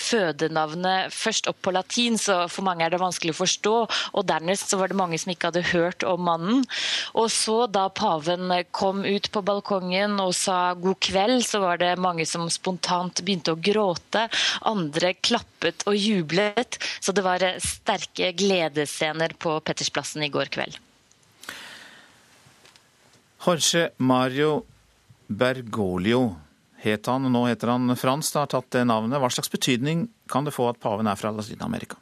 fødenavnet 0.00 1.12
først 1.12 1.50
opp 1.52 1.60
på 1.62 1.74
latin, 1.76 2.16
så 2.18 2.46
for 2.48 2.64
mange 2.64 2.86
er 2.86 2.94
det 2.94 3.02
vanskelig 3.02 3.36
å 3.36 3.40
forstå. 3.42 3.74
Og 4.16 4.26
dernest 4.26 4.72
så 4.72 4.80
var 4.80 4.90
det 4.90 4.98
mange 4.98 5.20
som 5.20 5.34
ikke 5.34 5.52
hadde 5.52 5.66
hørt 5.74 6.08
om 6.08 6.24
mannen. 6.24 6.64
Og 7.20 7.28
så 7.32 7.66
da 7.68 7.84
paven 7.92 8.48
kom 8.72 9.04
ut 9.04 9.28
på 9.30 9.44
balkongen 9.44 10.16
og 10.24 10.32
sa 10.40 10.72
god 10.72 10.98
kveld, 11.04 11.44
så 11.44 11.60
var 11.66 11.84
det 11.84 11.92
mange 12.00 12.24
som 12.28 12.48
spontant 12.50 13.20
begynte 13.20 13.52
å 13.52 13.60
gråte. 13.60 14.26
Andre 14.72 15.12
klappet 15.34 15.82
og 15.90 15.98
jublet. 15.98 16.78
Så 17.02 17.12
det 17.12 17.24
var 17.26 17.42
sterke 17.62 18.30
gledesscener 18.38 19.34
på 19.38 19.58
Pettersplassen 19.66 20.22
i 20.22 20.30
går 20.32 20.52
kveld. 20.54 20.78
Jorge 23.44 23.90
Mario 23.98 24.62
Bergoglio 25.26 26.36
het 26.84 27.08
han, 27.08 27.26
og 27.26 27.32
nå 27.32 27.44
heter 27.48 27.72
han 27.74 27.96
Frans. 27.96 28.30
Det 28.32 28.40
har 28.40 28.52
tatt 28.52 28.70
det 28.76 28.86
navnet. 28.88 29.20
Hva 29.20 29.32
slags 29.32 29.52
betydning 29.52 30.06
kan 30.30 30.46
det 30.46 30.54
få 30.54 30.70
at 30.70 30.80
paven 30.80 31.08
er 31.08 31.18
fra 31.20 31.32
Latin-Amerika? 31.32 31.98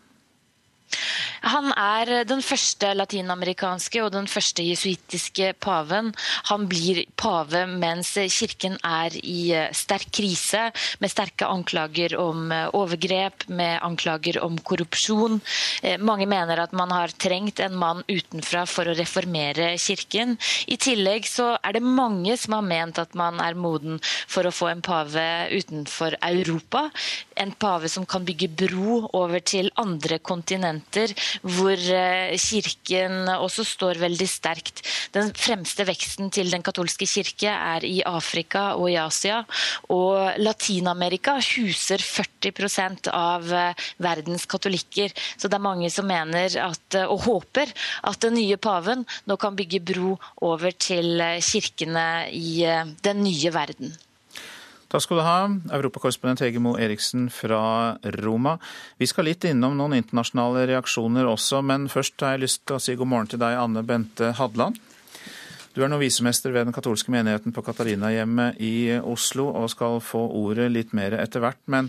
Han 1.43 1.73
er 1.75 2.23
den 2.29 2.43
første 2.45 2.93
latinamerikanske 2.95 4.03
og 4.05 4.13
den 4.15 4.29
første 4.31 4.63
jesuittiske 4.63 5.53
paven. 5.63 6.13
Han 6.51 6.69
blir 6.71 7.03
pave 7.19 7.65
mens 7.67 8.13
kirken 8.31 8.77
er 8.87 9.17
i 9.19 9.51
sterk 9.75 10.13
krise, 10.15 10.69
med 11.03 11.11
sterke 11.11 11.49
anklager 11.51 12.15
om 12.21 12.53
overgrep, 12.79 13.49
med 13.51 13.81
anklager 13.83 14.39
om 14.45 14.59
korrupsjon. 14.63 15.41
Mange 15.99 16.29
mener 16.31 16.63
at 16.63 16.77
man 16.79 16.95
har 16.95 17.15
trengt 17.19 17.61
en 17.65 17.75
mann 17.79 18.05
utenfra 18.07 18.63
for 18.71 18.87
å 18.87 18.97
reformere 18.99 19.73
kirken. 19.83 20.37
I 20.71 20.79
tillegg 20.79 21.27
så 21.27 21.57
er 21.59 21.79
det 21.79 21.83
mange 21.83 22.37
som 22.39 22.55
har 22.59 22.67
ment 22.67 23.03
at 23.03 23.19
man 23.19 23.43
er 23.43 23.59
moden 23.59 23.99
for 24.31 24.47
å 24.47 24.55
få 24.55 24.71
en 24.71 24.85
pave 24.85 25.27
utenfor 25.51 26.21
Europa. 26.23 26.87
En 27.35 27.51
pave 27.51 27.91
som 27.91 28.07
kan 28.07 28.23
bygge 28.27 28.53
bro 28.63 29.03
over 29.11 29.43
til 29.43 29.73
andre 29.81 30.21
kontinenter 30.23 31.11
hvor 31.41 31.81
kirken 32.41 33.31
også 33.33 33.65
står 33.67 34.01
veldig 34.03 34.29
sterkt. 34.29 34.83
Den 35.15 35.33
fremste 35.37 35.87
veksten 35.89 36.31
til 36.35 36.51
den 36.53 36.65
katolske 36.65 37.09
kirke 37.09 37.51
er 37.53 37.87
i 37.87 38.03
Afrika 38.07 38.73
og 38.77 38.91
i 38.93 38.99
Asia. 39.01 39.43
Og 39.95 40.39
Latin-Amerika 40.43 41.39
huser 41.41 42.03
40% 42.03 43.11
av 43.13 43.49
verdens 44.03 44.47
katolikker. 44.51 45.13
Så 45.37 45.49
det 45.49 45.59
er 45.59 45.67
mange 45.71 45.91
som 45.93 46.09
mener 46.09 46.53
at, 46.63 47.01
og 47.07 47.27
håper 47.27 47.73
at 48.09 48.23
den 48.23 48.39
nye 48.39 48.61
paven 48.61 49.07
nå 49.29 49.39
kan 49.41 49.57
bygge 49.59 49.83
bro 49.93 50.17
over 50.45 50.73
til 50.77 51.23
kirkene 51.43 52.07
i 52.33 52.63
den 53.05 53.23
nye 53.25 53.53
verden. 53.55 53.93
Takk 54.93 55.07
skal 55.07 55.23
du 55.23 55.25
ha, 55.25 55.37
europakorrespondent 55.73 56.43
Hege 56.45 56.61
Moe 56.61 56.77
Eriksen 56.85 57.31
fra 57.33 57.97
Roma. 58.21 58.59
Vi 59.01 59.07
skal 59.09 59.25
litt 59.25 59.47
innom 59.49 59.79
noen 59.79 59.95
internasjonale 59.97 60.67
reaksjoner 60.69 61.31
også, 61.31 61.63
men 61.65 61.87
først 61.89 62.21
har 62.21 62.35
jeg 62.35 62.43
lyst 62.43 62.61
til 62.69 62.77
å 62.77 62.81
si 62.85 62.97
god 63.01 63.09
morgen 63.09 63.31
til 63.33 63.41
deg, 63.41 63.57
Anne 63.57 63.81
Bente 63.89 64.35
Hadland. 64.37 64.77
Du 65.73 65.81
er 65.81 65.89
nå 65.89 65.97
visemester 65.97 66.53
ved 66.53 66.69
den 66.69 66.77
katolske 66.77 67.15
menigheten 67.15 67.57
på 67.57 67.65
Katarinahjemmet 67.65 68.61
i 68.61 68.99
Oslo, 69.01 69.49
og 69.63 69.73
skal 69.73 69.97
få 70.05 70.27
ordet 70.43 70.69
litt 70.75 70.93
mer 70.93 71.17
etter 71.23 71.41
hvert. 71.41 71.63
Men 71.73 71.89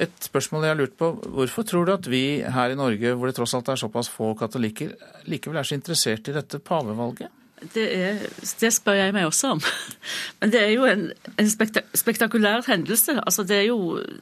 et 0.00 0.16
spørsmål 0.24 0.64
jeg 0.64 0.72
har 0.72 0.80
lurt 0.80 0.96
på, 0.96 1.12
hvorfor 1.36 1.68
tror 1.68 1.84
du 1.84 1.94
at 1.98 2.08
vi 2.08 2.24
her 2.40 2.72
i 2.72 2.80
Norge, 2.80 3.12
hvor 3.12 3.28
det 3.28 3.36
tross 3.36 3.52
alt 3.60 3.68
er 3.68 3.84
såpass 3.84 4.08
få 4.08 4.32
katolikker, 4.40 4.96
likevel 5.28 5.60
er 5.60 5.68
så 5.68 5.76
interessert 5.76 6.32
i 6.32 6.38
dette 6.40 6.64
pavevalget? 6.64 7.41
Det, 7.74 7.84
er, 7.94 8.22
det, 8.60 8.70
spør 8.74 8.96
jeg 8.98 9.14
meg 9.14 9.28
også 9.28 9.52
om. 9.56 9.62
Men 10.42 10.52
det 10.54 10.62
er 10.62 10.72
jo 10.74 10.86
en, 10.88 11.04
en 11.38 11.50
spektakulær 11.50 12.66
hendelse. 12.66 13.16
Altså 13.22 13.46
jo, 13.62 13.78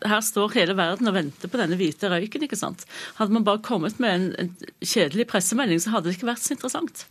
her 0.06 0.24
står 0.24 0.56
hele 0.58 0.76
verden 0.78 1.08
og 1.08 1.16
venter 1.16 1.50
på 1.50 1.60
denne 1.60 1.78
hvite 1.80 2.10
røyken. 2.12 2.44
ikke 2.44 2.60
sant? 2.60 2.84
Hadde 3.18 3.36
man 3.36 3.46
bare 3.46 3.62
kommet 3.64 4.00
med 4.02 4.14
en, 4.14 4.28
en 4.44 4.52
kjedelig 4.84 5.28
pressemelding, 5.32 5.80
så 5.80 5.94
hadde 5.94 6.10
det 6.10 6.18
ikke 6.18 6.32
vært 6.32 6.44
så 6.44 6.56
interessant. 6.56 7.06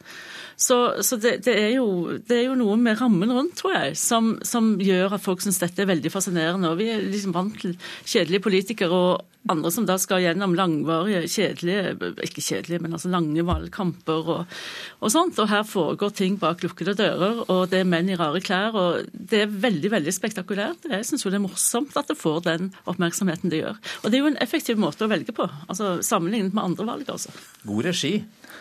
Så, 0.59 1.03
så 1.07 1.15
det, 1.15 1.37
det, 1.45 1.53
er 1.55 1.69
jo, 1.77 2.17
det, 2.19 2.35
er 2.35 2.45
jo, 2.49 2.55
noe 2.59 2.75
med 2.75 2.99
rammen 2.99 3.31
rundt, 3.31 3.55
tror 3.61 3.77
jeg, 3.77 3.93
som, 3.95 4.33
som 4.43 4.73
gjør 4.83 5.15
at 5.15 5.23
folk 5.23 5.39
syns 5.39 5.61
dette 5.61 5.85
er 5.85 5.87
veldig 5.87 6.11
fascinerende. 6.11 6.73
Og 6.73 6.81
vi 6.81 6.89
er 6.91 7.05
liksom 7.05 7.31
vant 7.35 7.55
til 7.61 7.77
kjedelige 8.03 8.43
politikere 8.43 8.97
og 8.97 9.29
andre 9.49 9.71
som 9.71 9.85
da 9.87 9.95
skal 9.97 10.19
gjennom 10.19 10.51
langvarige, 10.57 11.21
kjedelige 11.31 12.11
Ikke 12.25 12.43
kjedelige, 12.43 12.81
men 12.83 12.97
altså 12.97 13.07
lange 13.13 13.45
valgkamper 13.47 14.33
og, 14.35 14.57
og 14.99 15.13
sånt. 15.13 15.39
Og 15.39 15.47
her 15.47 15.63
foregår 15.63 16.11
ting 16.19 16.35
bak 16.41 16.59
lukkede 16.65 16.97
dører, 16.99 17.45
og 17.47 17.71
det 17.71 17.79
er 17.79 17.87
menn 17.87 18.11
i 18.11 18.19
rare 18.19 18.43
klær. 18.43 18.75
Og 18.75 19.07
det 19.31 19.45
er 19.45 19.57
veldig, 19.63 19.93
veldig 19.95 20.15
spektakulært. 20.15 20.91
Jeg 20.91 21.07
syns 21.07 21.23
jo 21.23 21.31
det 21.31 21.39
er 21.39 21.47
morsomt 21.47 21.95
at 21.95 22.11
det 22.11 22.19
får 22.19 22.43
den 22.51 22.73
oppmerksomheten 22.83 23.55
det 23.55 23.63
gjør. 23.63 23.79
Og 24.03 24.11
det 24.11 24.19
er 24.19 24.25
jo 24.25 24.33
en 24.33 24.43
effektiv 24.43 24.83
måte 24.83 25.07
å 25.07 25.11
velge 25.15 25.31
på, 25.39 25.47
altså 25.71 26.01
sammenlignet 26.03 26.51
med 26.51 26.73
andre 26.73 26.91
valg, 26.91 27.15
altså. 27.15 27.31
God 27.63 27.93
regi. 27.93 28.17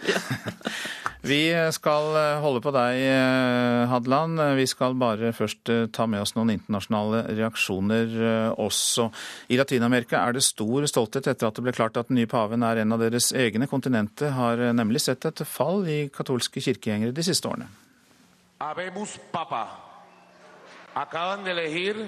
Vi 1.18 1.50
skal 1.74 2.12
eh, 2.14 2.38
holde 2.38 2.60
på 2.62 2.70
deg, 2.70 2.96
eh, 3.02 3.90
Hadeland. 3.90 4.38
Vi 4.54 4.66
skal 4.70 4.94
bare 4.94 5.32
først 5.34 5.70
eh, 5.72 5.88
ta 5.90 6.06
med 6.06 6.22
oss 6.22 6.36
noen 6.36 6.52
internasjonale 6.54 7.24
reaksjoner 7.34 8.14
også. 8.54 9.08
I 9.50 9.58
Latin-Amerika 9.58 10.20
er 10.22 10.36
det 10.36 10.44
stor 10.46 10.86
stolthet 10.86 11.26
etter 11.26 11.50
at 11.50 11.58
det 11.58 11.64
ble 11.66 11.74
klart 11.74 11.98
at 11.98 12.12
den 12.12 12.20
nye 12.20 12.30
paven 12.30 12.62
er 12.62 12.84
en 12.84 12.94
av 12.94 13.02
deres 13.02 13.32
egne. 13.34 13.66
Kontinentet 13.66 14.30
har 14.36 14.62
nemlig 14.70 15.02
sett 15.02 15.26
et 15.26 15.42
fall 15.42 15.82
i 15.90 15.98
katolske 16.14 16.62
kirkegjengere 16.62 17.16
de 17.16 17.26
siste 17.26 17.50
årene. 17.50 17.66
Abemus 18.62 19.18
papa. 19.34 19.66
Acaban 20.94 21.42
de 21.42 21.50
elegir 21.50 21.98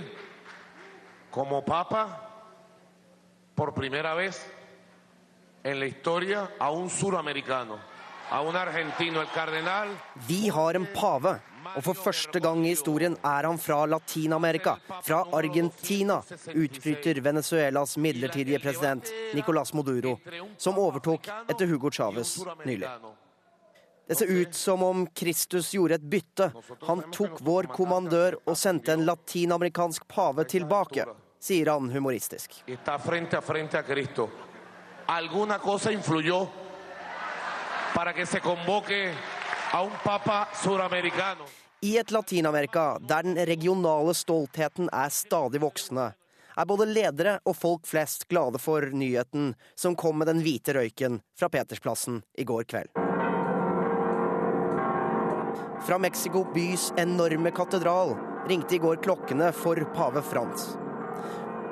como 1.34 1.64
papa 1.66 2.06
por 3.54 3.74
primera 3.74 4.14
vez 4.14 4.38
en 5.64 5.78
la 5.80 5.86
historia 5.86 6.48
a 6.58 6.70
un 6.70 6.88
suramericano. 6.90 7.89
Vi 10.28 10.48
har 10.48 10.74
en 10.74 10.86
pave, 10.94 11.32
og 11.76 11.82
for 11.84 11.98
første 11.98 12.40
gang 12.40 12.62
i 12.62 12.74
historien 12.74 13.16
er 13.26 13.48
han 13.48 13.58
fra 13.58 13.80
Latin-Amerika, 13.90 14.76
fra 15.02 15.24
Argentina, 15.34 16.20
utbryter 16.54 17.20
Venezuelas 17.20 17.96
midlertidige 17.96 18.60
president 18.62 19.10
Nicolás 19.34 19.74
Moduro, 19.74 20.18
som 20.56 20.78
overtok 20.78 21.26
etter 21.48 21.66
Hugo 21.66 21.90
Chávez 21.90 22.38
nylig. 22.64 22.88
Det 24.06 24.16
ser 24.18 24.26
ut 24.26 24.54
som 24.54 24.82
om 24.82 25.06
Kristus 25.06 25.74
gjorde 25.74 25.94
et 25.94 26.06
bytte. 26.14 26.52
Han 26.86 27.02
tok 27.14 27.42
vår 27.46 27.68
kommandør 27.74 28.38
og 28.44 28.56
sendte 28.58 28.94
en 28.94 29.04
latinamerikansk 29.06 30.06
pave 30.10 30.46
tilbake, 30.50 31.04
sier 31.38 31.70
han 31.70 31.90
humoristisk. 31.90 32.62
Para 38.00 38.14
que 38.14 38.24
se 38.26 38.40
convoque 38.40 39.12
a 39.72 39.82
un 39.82 39.90
papa 40.04 40.48
suramericano. 40.54 41.44
I 41.80 41.98
et 41.98 42.10
Latin-Amerika 42.10 42.98
der 42.98 43.22
den 43.22 43.36
regionale 43.46 44.14
stoltheten 44.14 44.88
er 44.92 45.08
stadig 45.08 45.60
voksende, 45.60 46.14
er 46.56 46.64
både 46.64 46.86
ledere 46.88 47.34
og 47.44 47.56
folk 47.56 47.84
flest 47.86 48.24
glade 48.28 48.58
for 48.58 48.80
nyheten 48.80 49.50
som 49.76 49.96
kom 50.00 50.16
med 50.16 50.30
den 50.32 50.40
hvite 50.40 50.72
røyken 50.72 51.18
fra 51.36 51.50
Petersplassen 51.52 52.22
i 52.38 52.44
går 52.48 52.64
kveld. 52.72 52.88
Fra 55.84 55.98
Mexico 55.98 56.46
bys 56.54 56.94
enorme 56.96 57.52
katedral 57.52 58.14
ringte 58.48 58.78
i 58.78 58.80
går 58.80 59.02
klokkene 59.04 59.52
for 59.52 59.76
pave 59.92 60.22
Frans. 60.22 60.70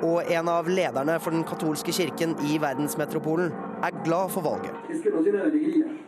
Og 0.05 0.29
en 0.29 0.53
av 0.53 0.69
lederne 0.69 1.17
for 1.19 1.33
den 1.33 1.43
katolske 1.43 1.91
kirken 1.91 2.37
i 2.45 2.61
verdensmetropolen 2.61 3.49
er 3.81 3.97
glad 4.05 4.29
for 4.29 4.45
valget. 4.45 6.05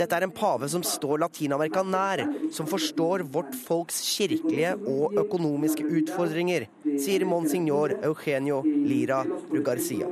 Dette 0.00 0.16
er 0.16 0.24
en 0.26 0.32
pave 0.34 0.68
som 0.72 0.82
står 0.84 1.20
Latin-Amerika 1.22 1.84
nær, 1.86 2.24
som 2.52 2.66
forstår 2.68 3.22
vårt 3.32 3.54
folks 3.54 4.00
kirkelige 4.16 4.74
og 4.90 5.14
økonomiske 5.22 5.86
utfordringer, 6.00 6.66
sier 6.98 7.24
monsignor 7.28 7.94
Eugenio 8.00 8.60
Lira 8.66 9.22
Rugarcia. 9.52 10.10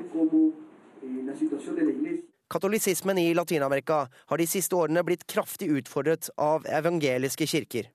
Katolisismen 2.48 3.18
i 3.20 3.32
Latin-Amerika 3.36 4.04
har 4.08 4.40
de 4.40 4.46
siste 4.48 4.76
årene 4.78 5.02
blitt 5.04 5.26
kraftig 5.28 5.68
utfordret 5.80 6.30
av 6.40 6.64
evangeliske 6.80 7.50
kirker. 7.50 7.90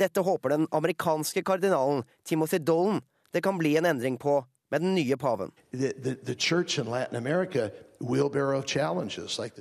Dette 0.00 0.22
håper 0.24 0.54
den 0.54 0.66
amerikanske 0.74 1.42
kardinalen 1.46 2.02
Timothy 2.26 2.58
Dolan 2.58 3.02
det 3.36 3.42
kan 3.42 3.58
bli 3.58 3.76
en 3.76 3.84
endring 3.84 4.16
på 4.18 4.38
med 4.70 4.82
den 4.82 4.94
nye 4.94 5.16
paven. 5.16 5.52
The, 5.72 5.92
the, 5.92 6.14
the 6.14 6.34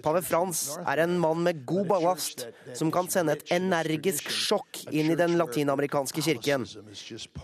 Pave 0.04 0.22
Frans 0.22 0.78
er 0.84 0.98
en 1.04 1.20
mann 1.20 1.44
med 1.44 1.66
god 1.66 1.88
ballast, 1.88 2.46
som 2.74 2.92
kan 2.92 3.08
sende 3.12 3.38
et 3.38 3.52
energisk 3.56 4.30
sjokk 4.34 4.82
inn 4.92 5.12
i 5.14 5.16
den 5.16 5.38
latinamerikanske 5.40 6.24
kirken. 6.26 6.66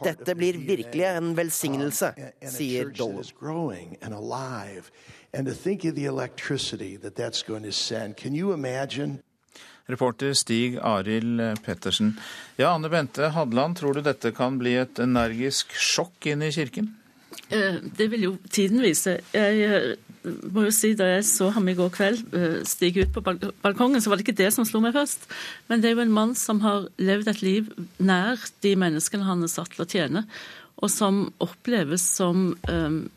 Dette 0.04 0.36
blir 0.36 0.60
virkelig 0.60 1.08
en 1.14 1.34
velsignelse, 1.38 2.12
sier 2.44 2.92
Dolan. 2.92 3.24
Reporter 9.92 10.34
Stig 10.38 10.78
Arild 10.78 11.42
Pettersen. 11.66 12.14
Ja, 12.60 12.74
Anne 12.76 12.90
Bente 12.92 13.32
Hadland, 13.36 13.80
tror 13.80 13.98
du 13.98 14.04
dette 14.06 14.32
kan 14.36 14.60
bli 14.60 14.76
et 14.80 15.00
energisk 15.04 15.72
sjokk 15.76 16.28
inn 16.32 16.44
i 16.46 16.52
kirken? 16.52 16.92
Eh, 17.52 17.80
det 17.98 18.08
vil 18.12 18.26
jo 18.28 18.32
tiden 18.50 18.82
vise. 18.84 19.18
Jeg 19.36 19.64
eh, 19.68 20.32
må 20.54 20.66
jo 20.68 20.74
si 20.76 20.94
Da 20.98 21.08
jeg 21.10 21.26
så 21.28 21.50
ham 21.52 21.68
i 21.68 21.76
går 21.76 21.92
kveld 21.94 22.36
eh, 22.38 22.60
stige 22.68 23.06
ut 23.06 23.14
på 23.16 23.24
balkongen, 23.24 24.02
så 24.02 24.12
var 24.12 24.20
det 24.20 24.28
ikke 24.28 24.40
det 24.44 24.52
som 24.56 24.68
slo 24.68 24.82
meg 24.84 24.96
først. 24.96 25.28
Men 25.68 25.82
det 25.82 25.92
er 25.92 25.98
jo 25.98 26.06
en 26.06 26.18
mann 26.20 26.36
som 26.40 26.62
har 26.66 26.88
levd 27.02 27.32
et 27.32 27.42
liv 27.44 27.72
nær 28.00 28.40
de 28.64 28.76
menneskene 28.80 29.28
han 29.28 29.44
er 29.44 29.52
satt 29.52 29.74
til 29.76 29.86
å 29.86 29.90
tjene, 29.90 30.26
og 30.82 30.92
som 30.92 31.26
oppleves 31.44 32.04
som 32.18 32.54
en, 32.66 33.10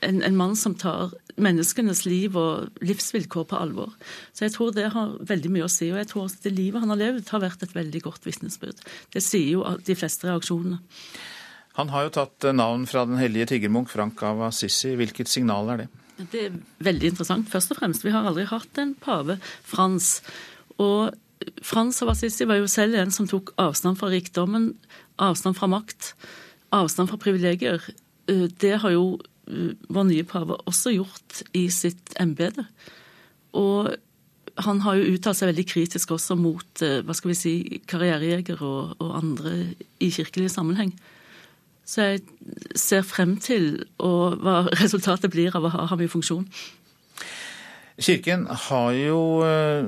en, 0.00 0.36
mann 0.36 0.54
som 0.56 0.76
tar 0.78 1.14
menneskenes 1.42 2.04
liv 2.06 2.36
og 2.38 2.82
livsvilkår 2.84 3.48
på 3.50 3.58
alvor. 3.58 3.96
Så 4.32 4.46
jeg 4.46 4.54
tror 4.54 4.74
det 4.76 4.92
har 4.94 5.16
veldig 5.26 5.50
mye 5.52 5.66
å 5.66 5.72
si. 5.72 5.88
Og 5.90 5.98
jeg 5.98 6.10
tror 6.12 6.36
det 6.44 6.52
livet 6.54 6.84
han 6.84 6.92
har 6.94 7.00
levd, 7.00 7.32
har 7.32 7.42
vært 7.42 7.64
et 7.66 7.74
veldig 7.74 8.04
godt 8.04 8.28
vitnesbyrd. 8.28 8.84
Det 9.12 9.24
sier 9.24 9.56
jo 9.56 9.64
de 9.86 9.98
fleste 9.98 10.28
reaksjonene. 10.28 10.78
Han 11.76 11.92
har 11.92 12.06
jo 12.06 12.14
tatt 12.16 12.46
eh, 12.46 12.56
navn 12.56 12.86
fra 12.88 13.04
den 13.08 13.20
hellige 13.20 13.50
tiggermunk 13.52 13.90
Frank 13.92 14.22
av 14.24 14.40
Assisi. 14.48 14.94
Hvilket 14.96 15.28
signal 15.28 15.68
er 15.74 15.84
det? 15.84 15.88
Det 16.32 16.42
er 16.46 16.58
veldig 16.84 17.12
interessant. 17.12 17.48
Først 17.52 17.74
og 17.74 17.80
fremst, 17.82 18.04
vi 18.06 18.14
har 18.14 18.24
aldri 18.24 18.46
hatt 18.48 18.80
en 18.80 18.94
pave, 18.96 19.36
Frans. 19.68 20.22
Og 20.80 21.12
Frans 21.64 22.00
av 22.04 22.14
Assisi 22.14 22.48
var 22.48 22.62
jo 22.62 22.70
selv 22.70 22.96
en 22.96 23.12
som 23.12 23.28
tok 23.28 23.52
avstand 23.60 24.00
fra 24.00 24.08
rikdommen, 24.12 24.70
avstand 25.20 25.58
fra 25.58 25.68
makt, 25.68 26.14
avstand 26.76 27.12
fra 27.12 27.20
privilegier. 27.20 27.84
Eh, 28.32 28.46
det 28.64 28.78
har 28.80 28.96
jo 28.96 29.18
eh, 29.44 29.76
vår 29.92 30.08
nye 30.08 30.24
pave 30.28 30.56
også 30.64 30.94
gjort 30.96 31.42
i 31.52 31.66
sitt 31.68 32.16
embete. 32.22 32.64
Og 33.56 33.92
han 34.64 34.80
har 34.86 34.96
jo 34.96 35.12
uttalt 35.12 35.36
seg 35.36 35.50
veldig 35.50 35.66
kritisk 35.68 36.14
også 36.16 36.32
mot 36.40 36.80
hva 36.80 37.12
skal 37.16 37.28
vi 37.28 37.36
si, 37.36 37.52
karrierejegere 37.84 38.64
og, 38.64 38.94
og 39.04 39.10
andre 39.18 39.52
i 40.00 40.08
kirkelig 40.08 40.48
sammenheng. 40.54 40.94
Så 41.86 42.02
jeg 42.02 42.22
ser 42.78 43.04
frem 43.06 43.36
til 43.42 43.84
hva 43.96 44.64
resultatet 44.82 45.30
blir 45.32 45.54
av 45.54 45.68
å 45.68 45.72
ha 45.74 45.86
ham 45.92 46.02
i 46.02 46.10
funksjon. 46.10 46.48
Kirken 47.96 48.44
har 48.66 48.92
jo 48.98 49.20
eh, 49.46 49.86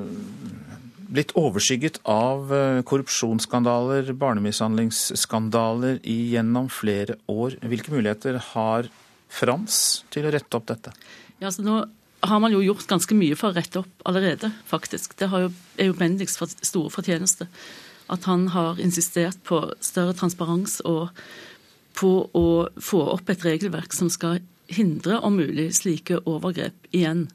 blitt 1.12 1.34
overskygget 1.36 1.98
av 2.08 2.52
eh, 2.54 2.80
korrupsjonsskandaler, 2.88 4.14
barnemishandlingsskandaler 4.16 6.00
gjennom 6.06 6.70
flere 6.72 7.18
år. 7.28 7.58
Hvilke 7.68 7.92
muligheter 7.92 8.40
har 8.54 8.88
Frans 9.28 10.06
til 10.08 10.24
å 10.24 10.32
rette 10.32 10.56
opp 10.56 10.70
dette? 10.70 10.94
Ja, 11.36 11.50
altså 11.50 11.66
nå 11.66 11.82
har 12.24 12.40
man 12.42 12.54
jo 12.54 12.62
gjort 12.64 12.88
ganske 12.88 13.14
mye 13.14 13.36
for 13.38 13.50
å 13.50 13.56
rette 13.58 13.82
opp 13.82 14.08
allerede, 14.08 14.50
faktisk. 14.70 15.12
Det 15.20 15.28
jo, 15.28 15.50
er 15.76 15.90
jo 15.90 15.98
Bendiks 15.98 16.38
store 16.38 16.90
fortjeneste. 16.90 17.46
At 18.08 18.24
han 18.24 18.48
har 18.54 18.80
insistert 18.80 19.42
på 19.44 19.60
større 19.84 20.16
transparens 20.16 20.80
og 20.88 21.12
på 21.98 22.12
å 22.36 22.46
få 22.78 23.02
opp 23.14 23.30
et 23.32 23.44
regelverk 23.46 23.94
som 23.96 24.10
skal 24.12 24.40
hindre, 24.70 25.18
om 25.24 25.38
mulig, 25.38 25.70
slike 25.78 26.20
overgrep 26.28 26.88
igjen. 26.94 27.26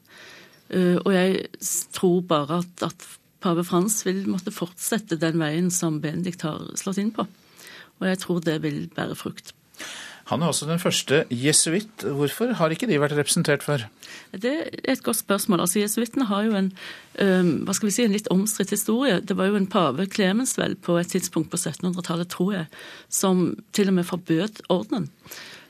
Eh, 0.70 0.96
og 1.02 1.10
jeg 1.12 1.48
tror 1.94 2.22
bare 2.30 2.62
at, 2.62 2.86
at 2.86 3.08
pave 3.44 3.64
Frans 3.66 4.00
vil 4.06 4.24
måtte 4.30 4.54
fortsette 4.54 5.20
den 5.20 5.40
veien 5.42 5.70
som 5.74 6.00
Benedikt 6.00 6.46
har 6.46 6.62
slått 6.80 7.02
inn 7.02 7.12
på. 7.14 7.26
Og 8.00 8.08
jeg 8.08 8.20
tror 8.22 8.40
det 8.44 8.60
vil 8.64 8.86
bære 8.94 9.18
frukt. 9.18 9.52
Han 10.30 10.42
er 10.42 10.48
også 10.48 10.66
den 10.68 10.80
første 10.80 11.24
jesuitt. 11.28 12.00
Hvorfor 12.00 12.54
har 12.56 12.72
ikke 12.72 12.88
de 12.88 13.00
vært 13.00 13.16
representert 13.18 13.64
før? 13.64 13.84
Det 14.32 14.52
er 14.54 14.92
et 14.94 15.02
godt 15.04 15.20
spørsmål. 15.20 15.60
Altså, 15.66 15.82
Jesuittene 15.82 16.24
har 16.30 16.46
jo 16.46 16.54
en, 16.56 16.70
vi 17.68 17.92
si, 17.92 18.06
en 18.06 18.14
litt 18.14 18.30
omstridt 18.32 18.72
historie. 18.72 19.20
Det 19.20 19.36
var 19.36 19.50
jo 19.50 19.58
en 19.60 19.68
pave, 19.68 20.06
klemensvel 20.08 20.78
på 20.80 20.96
et 21.00 21.12
tidspunkt 21.12 21.52
på 21.52 21.60
1700-tallet, 21.60 22.30
tror 22.32 22.54
jeg, 22.56 22.70
som 23.12 23.50
til 23.76 23.92
og 23.92 23.98
med 24.00 24.08
forbød 24.08 24.64
ordenen. 24.72 25.10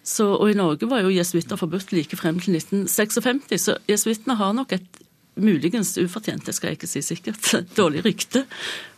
Så, 0.05 0.29
og 0.37 0.51
I 0.53 0.59
Norge 0.59 0.87
var 0.87 1.03
jo 1.03 1.11
jesuitter 1.15 1.59
forbudt 1.59 1.95
like 1.97 2.17
frem 2.21 2.39
til 2.39 2.55
1956, 2.59 3.57
så 3.59 3.79
jesuittene 3.89 4.37
har 4.37 4.53
nok 4.53 4.77
et 4.77 5.01
muligens 5.41 5.97
ufortjent, 5.99 6.45
det 6.47 6.55
skal 6.55 6.71
jeg 6.71 6.79
ikke 6.79 6.91
si 6.91 7.03
sikkert, 7.03 7.55
dårlig 7.81 8.05
rykte. 8.05 8.45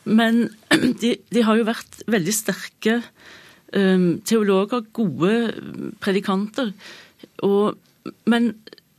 Men 0.04 0.48
de, 1.02 1.16
de 1.32 1.46
har 1.46 1.56
jo 1.56 1.68
vært 1.68 2.02
veldig 2.10 2.34
sterke 2.34 2.98
um, 3.00 3.06
teologer, 3.72 4.84
gode 4.94 5.32
predikanter. 6.00 6.70
Og, 7.44 7.74
men 8.30 8.52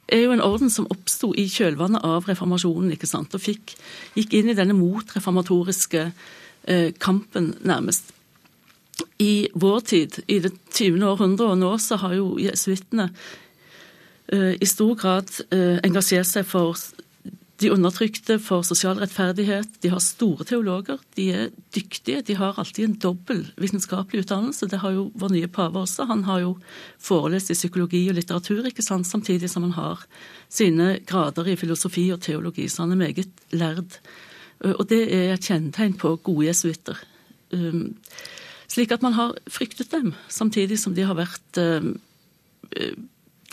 er 0.07 0.23
jo 0.23 0.33
en 0.33 0.43
orden 0.43 0.71
som 0.71 0.87
oppsto 0.91 1.33
i 1.35 1.47
kjølvannet 1.51 2.03
av 2.07 2.27
reformasjonen, 2.29 2.93
ikke 2.95 3.09
sant, 3.09 3.33
og 3.35 3.43
fikk, 3.43 3.75
gikk 4.15 4.37
inn 4.39 4.51
i 4.51 4.57
denne 4.57 4.75
motreformatoriske 4.77 6.03
eh, 6.07 6.93
kampen, 7.03 7.53
nærmest. 7.67 8.13
I 9.21 9.49
vår 9.53 9.83
tid, 9.91 10.21
i 10.27 10.39
det 10.41 10.53
20. 10.71 11.03
århundre, 11.05 11.51
og 11.51 11.59
nå 11.59 11.73
så 11.81 11.99
har 12.01 12.15
jo 12.17 12.37
jesuittene 12.41 13.09
eh, 14.31 14.53
i 14.55 14.69
stor 14.69 14.95
grad 14.99 15.33
eh, 15.51 15.77
engasjert 15.85 16.29
seg 16.29 16.47
for 16.47 16.79
de 17.57 17.71
undertrykte 17.73 18.37
for 18.43 18.61
sosial 18.65 18.99
rettferdighet. 19.01 19.79
De 19.81 19.89
har 19.89 20.01
store 20.03 20.45
teologer. 20.45 20.99
De 21.17 21.25
er 21.33 21.47
dyktige. 21.73 22.21
De 22.21 22.35
har 22.37 22.57
alltid 22.57 22.85
en 22.85 22.97
dobbel 23.01 23.41
vitenskapelig 23.57 24.25
utdannelse. 24.25 24.69
Det 24.69 24.79
har 24.83 24.93
jo 24.93 25.07
vår 25.17 25.33
nye 25.33 25.49
pave 25.49 25.81
også. 25.81 26.05
Han 26.05 26.23
har 26.27 26.43
jo 26.43 26.51
forelest 27.01 27.49
i 27.49 27.57
psykologi 27.57 28.03
og 28.11 28.19
litteratur, 28.19 28.61
ikke 28.69 28.85
sant? 28.85 29.09
samtidig 29.09 29.49
som 29.49 29.65
han 29.65 29.73
har 29.73 30.05
sine 30.49 30.99
grader 31.09 31.49
i 31.49 31.57
filosofi 31.57 32.11
og 32.13 32.21
teologi. 32.21 32.67
Så 32.69 32.83
han 32.85 32.93
er 32.93 33.01
meget 33.07 33.45
lærd. 33.51 33.97
Og 34.61 34.85
det 34.89 35.01
er 35.13 35.33
et 35.33 35.49
kjennetegn 35.49 35.97
på 35.97 36.15
gode 36.21 36.49
jesuitter. 36.51 37.01
Um, 37.53 37.95
slik 38.69 38.91
at 38.91 39.01
man 39.01 39.15
har 39.17 39.33
fryktet 39.49 39.91
dem, 39.91 40.13
samtidig 40.29 40.77
som 40.79 40.93
de 40.93 41.05
har 41.07 41.17
vært 41.17 41.61
um, 41.61 41.95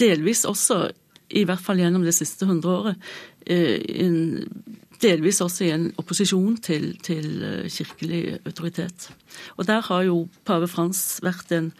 delvis 0.00 0.44
også, 0.48 0.90
i 1.30 1.44
hvert 1.48 1.62
fall 1.62 1.80
gjennom 1.80 2.04
det 2.04 2.14
siste 2.16 2.46
hundreåret, 2.48 3.00
Eh, 3.44 4.44
delvis 5.04 5.42
også 5.44 5.66
i 5.66 5.72
en 5.74 5.90
opposisjon 6.00 6.56
til, 6.64 6.94
til, 7.04 7.42
eh, 7.44 7.68
kirkelig 7.68 8.38
autoritet. 8.46 9.10
Og 9.56 9.66
Der 9.66 9.80
har 9.80 10.02
jo 10.02 10.28
pave 10.44 10.68
Frans 10.68 11.20
en, 11.50 11.72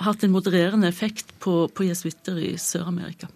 hatt 0.00 0.24
en 0.24 0.30
modererende 0.30 0.88
effekt 0.88 1.26
på, 1.40 1.68
på 1.68 1.84
jesuitter 1.84 2.38
i 2.38 2.56
Sør-Amerika. 2.56 3.26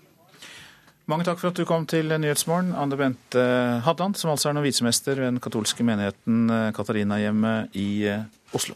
Mange 1.07 1.25
takk 1.25 1.39
for 1.39 1.49
at 1.49 1.57
du 1.57 1.67
kom 1.67 1.85
til 1.85 2.09
Nyhetsmorgen, 2.09 2.73
Anne 2.73 2.97
Bente 2.97 3.45
Hadland, 3.85 4.17
som 4.17 4.31
altså 4.31 4.49
er 4.49 4.55
novisemester 4.55 5.15
ved 5.15 5.27
den 5.27 5.41
katolske 5.41 5.85
menigheten 5.85 6.49
eh, 6.49 6.73
Katarinahjemmet 6.73 7.77
i 7.77 8.09
Oslo. 8.55 8.75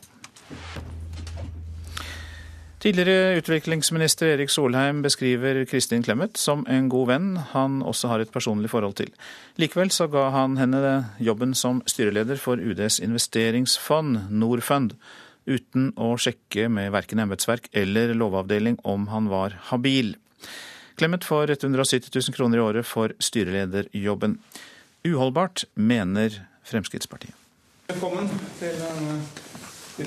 Tidligere 2.78 3.40
utviklingsminister 3.40 4.28
Erik 4.36 4.52
Solheim 4.54 5.00
beskriver 5.02 5.64
Kristin 5.66 6.04
Clemet 6.06 6.38
som 6.38 6.60
en 6.70 6.86
god 6.88 7.08
venn 7.10 7.32
han 7.50 7.80
også 7.82 8.06
har 8.12 8.22
et 8.22 8.30
personlig 8.30 8.70
forhold 8.70 8.94
til. 9.00 9.10
Likevel 9.58 9.90
så 9.90 10.06
ga 10.06 10.28
han 10.30 10.54
henne 10.60 10.92
jobben 11.18 11.56
som 11.58 11.80
styreleder 11.90 12.38
for 12.38 12.62
UDs 12.62 13.00
investeringsfond, 13.02 14.28
Norfund, 14.30 14.94
uten 15.50 15.90
å 15.98 16.12
sjekke 16.22 16.68
med 16.70 16.92
verken 16.94 17.24
embetsverk 17.24 17.66
eller 17.74 18.14
lovavdeling 18.14 18.78
om 18.86 19.10
han 19.10 19.26
var 19.32 19.58
habil. 19.72 20.14
Clemet 21.02 21.26
får 21.26 21.56
170 21.58 22.14
000 22.14 22.38
kroner 22.38 22.62
i 22.62 22.66
året 22.68 22.86
for 22.86 23.16
styrelederjobben. 23.18 24.38
Uholdbart, 25.02 25.66
mener 25.74 26.44
Fremskrittspartiet. 26.62 27.34
Velkommen 27.90 28.30
til 28.60 28.78
denne. 28.78 29.47
Det 29.98 30.06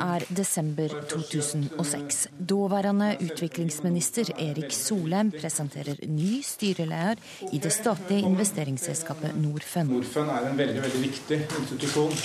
er 0.00 0.24
desember 0.36 0.88
2006. 1.10 2.28
Daværende 2.48 3.10
utviklingsminister 3.20 4.30
Erik 4.40 4.72
Solheim 4.72 5.32
presenterer 5.34 6.00
ny 6.08 6.38
styreleder 6.46 7.20
i 7.52 7.60
det 7.60 7.72
statlige 7.72 8.24
investeringsselskapet 8.30 9.36
Norfund. 9.36 9.92
Norfund 9.92 10.32
er 10.32 10.48
en 10.48 10.58
veldig, 10.58 10.82
veldig 10.86 11.02
viktig 11.04 11.40
institusjon. 11.60 12.16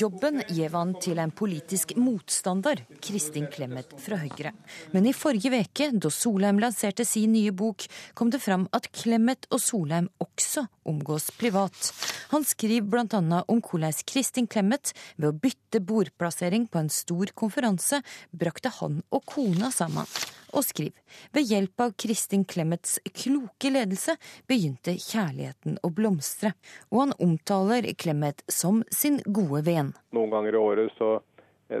Jobben 0.00 0.40
gjev 0.48 0.74
han 0.76 0.92
til 1.02 1.20
en 1.20 1.32
politisk 1.34 1.92
motstander, 2.00 2.80
Kristin 3.04 3.48
Clemet 3.52 3.92
fra 4.00 4.16
Høyre. 4.22 4.52
Men 4.94 5.06
i 5.08 5.14
forrige 5.16 5.52
veke, 5.52 5.90
da 5.92 6.10
Solheim 6.12 6.60
lanserte 6.62 7.06
sin 7.08 7.34
nye 7.36 7.52
bok, 7.52 7.84
kom 8.18 8.32
det 8.32 8.40
fram 8.42 8.68
at 8.76 8.88
Clemet 8.96 9.48
og 9.52 9.60
Solheim 9.62 10.08
også 10.22 10.64
omgås 10.88 11.30
privat. 11.38 11.92
Han 12.32 12.46
skriver 12.48 12.88
bl.a. 12.88 13.42
om 13.46 13.60
hvordan 13.60 14.02
Kristin 14.08 14.48
Clemet, 14.50 14.94
ved 15.16 15.30
å 15.30 15.36
bytte 15.36 15.82
bordplassering 15.84 16.68
på 16.72 16.82
en 16.82 16.92
stor 16.92 17.34
konferanse, 17.36 18.00
brakte 18.32 18.72
han 18.80 19.02
og 19.12 19.26
kona 19.28 19.70
sammen 19.74 20.08
og 20.52 20.64
skriv. 20.64 20.92
ved 21.32 21.42
hjelp 21.48 21.80
av 21.80 21.92
Kristin 21.96 22.44
Clemets 22.44 22.98
kloke 23.14 23.70
ledelse 23.70 24.16
begynte 24.46 24.94
kjærligheten 24.98 25.78
å 25.82 25.90
blomstre, 25.90 26.52
og 26.90 27.00
han 27.00 27.14
omtaler 27.18 27.92
Clemet 27.98 28.42
som 28.48 28.82
sin 28.90 29.20
gode 29.26 29.64
venn. 29.66 29.92
Noen 30.12 30.30
ganger 30.30 30.54
i 30.54 30.62
året 30.62 30.96
så 30.98 31.20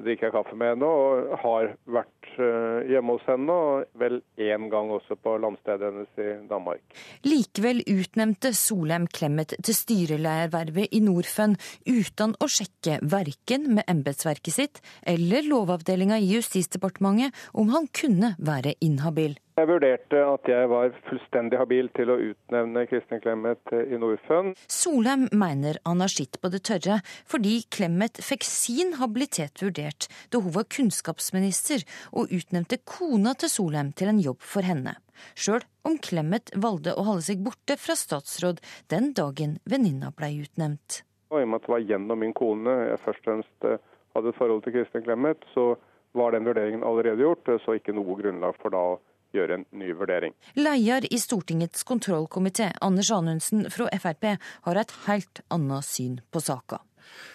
drikker 0.00 0.28
jeg 0.28 0.34
kaffe 0.34 0.56
med 0.58 0.74
henne 0.74 0.88
og 0.88 1.32
har 1.42 1.72
vært 1.90 2.30
eh, 2.40 2.88
hjemme 2.92 3.16
hos 3.16 3.26
henne, 3.28 3.52
og 3.52 4.00
vel 4.00 4.20
én 4.40 4.68
gang 4.72 4.90
også 4.94 5.18
på 5.20 5.36
landstedet 5.42 5.90
hennes 5.90 6.22
i 6.22 6.30
Danmark. 6.50 6.82
Likevel 7.26 7.82
utnevnte 7.90 8.54
Solheim 8.56 9.08
Clemet 9.12 9.56
til 9.58 9.76
styreledervervet 9.76 10.94
i 10.96 11.02
Norfund 11.04 11.60
uten 11.88 12.36
å 12.40 12.48
sjekke 12.50 12.98
verken 13.02 13.68
med 13.76 13.88
embetsverket 13.90 14.56
sitt 14.56 14.82
eller 15.08 15.44
lovavdelinga 15.48 16.20
i 16.22 16.32
Justisdepartementet 16.36 17.36
om 17.58 17.72
han 17.74 17.88
kunne 17.92 18.34
være 18.40 18.76
inhabil. 18.84 19.36
Jeg 19.52 19.68
vurderte 19.68 20.16
at 20.24 20.48
jeg 20.48 20.68
var 20.72 20.94
fullstendig 21.04 21.58
habil 21.60 21.90
til 21.92 22.08
å 22.08 22.14
utnevne 22.16 22.86
Kristin 22.88 23.20
Clemet 23.20 23.74
i 23.76 23.98
Norfund. 24.00 24.56
Solheim 24.72 25.26
mener 25.28 25.76
han 25.84 26.00
har 26.00 26.08
skitt 26.08 26.38
på 26.40 26.48
det 26.54 26.62
tørre, 26.64 27.02
fordi 27.28 27.58
Clemet 27.68 28.16
fikk 28.24 28.46
sin 28.48 28.94
habilitet 28.96 29.60
vurdert 29.60 30.08
da 30.32 30.40
hun 30.40 30.56
var 30.56 30.64
kunnskapsminister, 30.72 31.84
og 32.16 32.32
utnevnte 32.32 32.80
kona 32.88 33.36
til 33.36 33.52
Solheim 33.52 33.92
til 33.92 34.14
en 34.14 34.24
jobb 34.24 34.40
for 34.40 34.64
henne. 34.64 34.96
Sjøl 35.36 35.60
om 35.84 36.00
Clemet 36.00 36.54
valgte 36.56 36.96
å 36.96 37.04
holde 37.10 37.28
seg 37.28 37.44
borte 37.44 37.76
fra 37.76 37.98
statsråd 37.98 38.64
den 38.88 39.12
dagen 39.12 39.58
venninna 39.68 40.14
blei 40.16 40.38
utnevnt. 40.46 41.02
Og 41.28 41.42
I 41.42 41.44
og 41.44 41.52
med 41.52 41.60
at 41.60 41.68
det 41.68 41.76
var 41.76 41.88
gjennom 41.92 42.24
min 42.24 42.36
kone 42.36 42.80
jeg 42.88 43.04
først 43.04 43.20
og 43.20 43.28
fremst 43.28 43.68
eh, 43.68 43.80
hadde 44.16 44.32
et 44.32 44.40
forhold 44.40 44.64
til 44.64 44.78
Kristin 44.80 45.04
Clemet, 45.04 45.44
så 45.52 45.74
var 46.16 46.32
den 46.32 46.48
vurderingen 46.48 46.84
allerede 46.84 47.20
gjort, 47.20 47.58
så 47.60 47.76
ikke 47.76 47.92
noe 47.96 48.16
grunnlag 48.16 48.56
for 48.60 48.72
da 48.72 48.80
å 48.96 49.00
gjøre 49.34 49.60
en 49.60 49.66
ny 49.80 49.92
vurdering. 49.96 50.36
Leder 50.58 51.06
i 51.08 51.18
Stortingets 51.20 51.84
kontrollkomité, 51.88 52.70
Anders 52.80 53.10
Anundsen 53.14 53.68
fra 53.72 53.88
Frp, 53.96 54.32
har 54.68 54.80
et 54.80 54.96
helt 55.06 55.44
annet 55.52 55.88
syn 55.88 56.20
på 56.30 56.42
saka. 56.44 56.82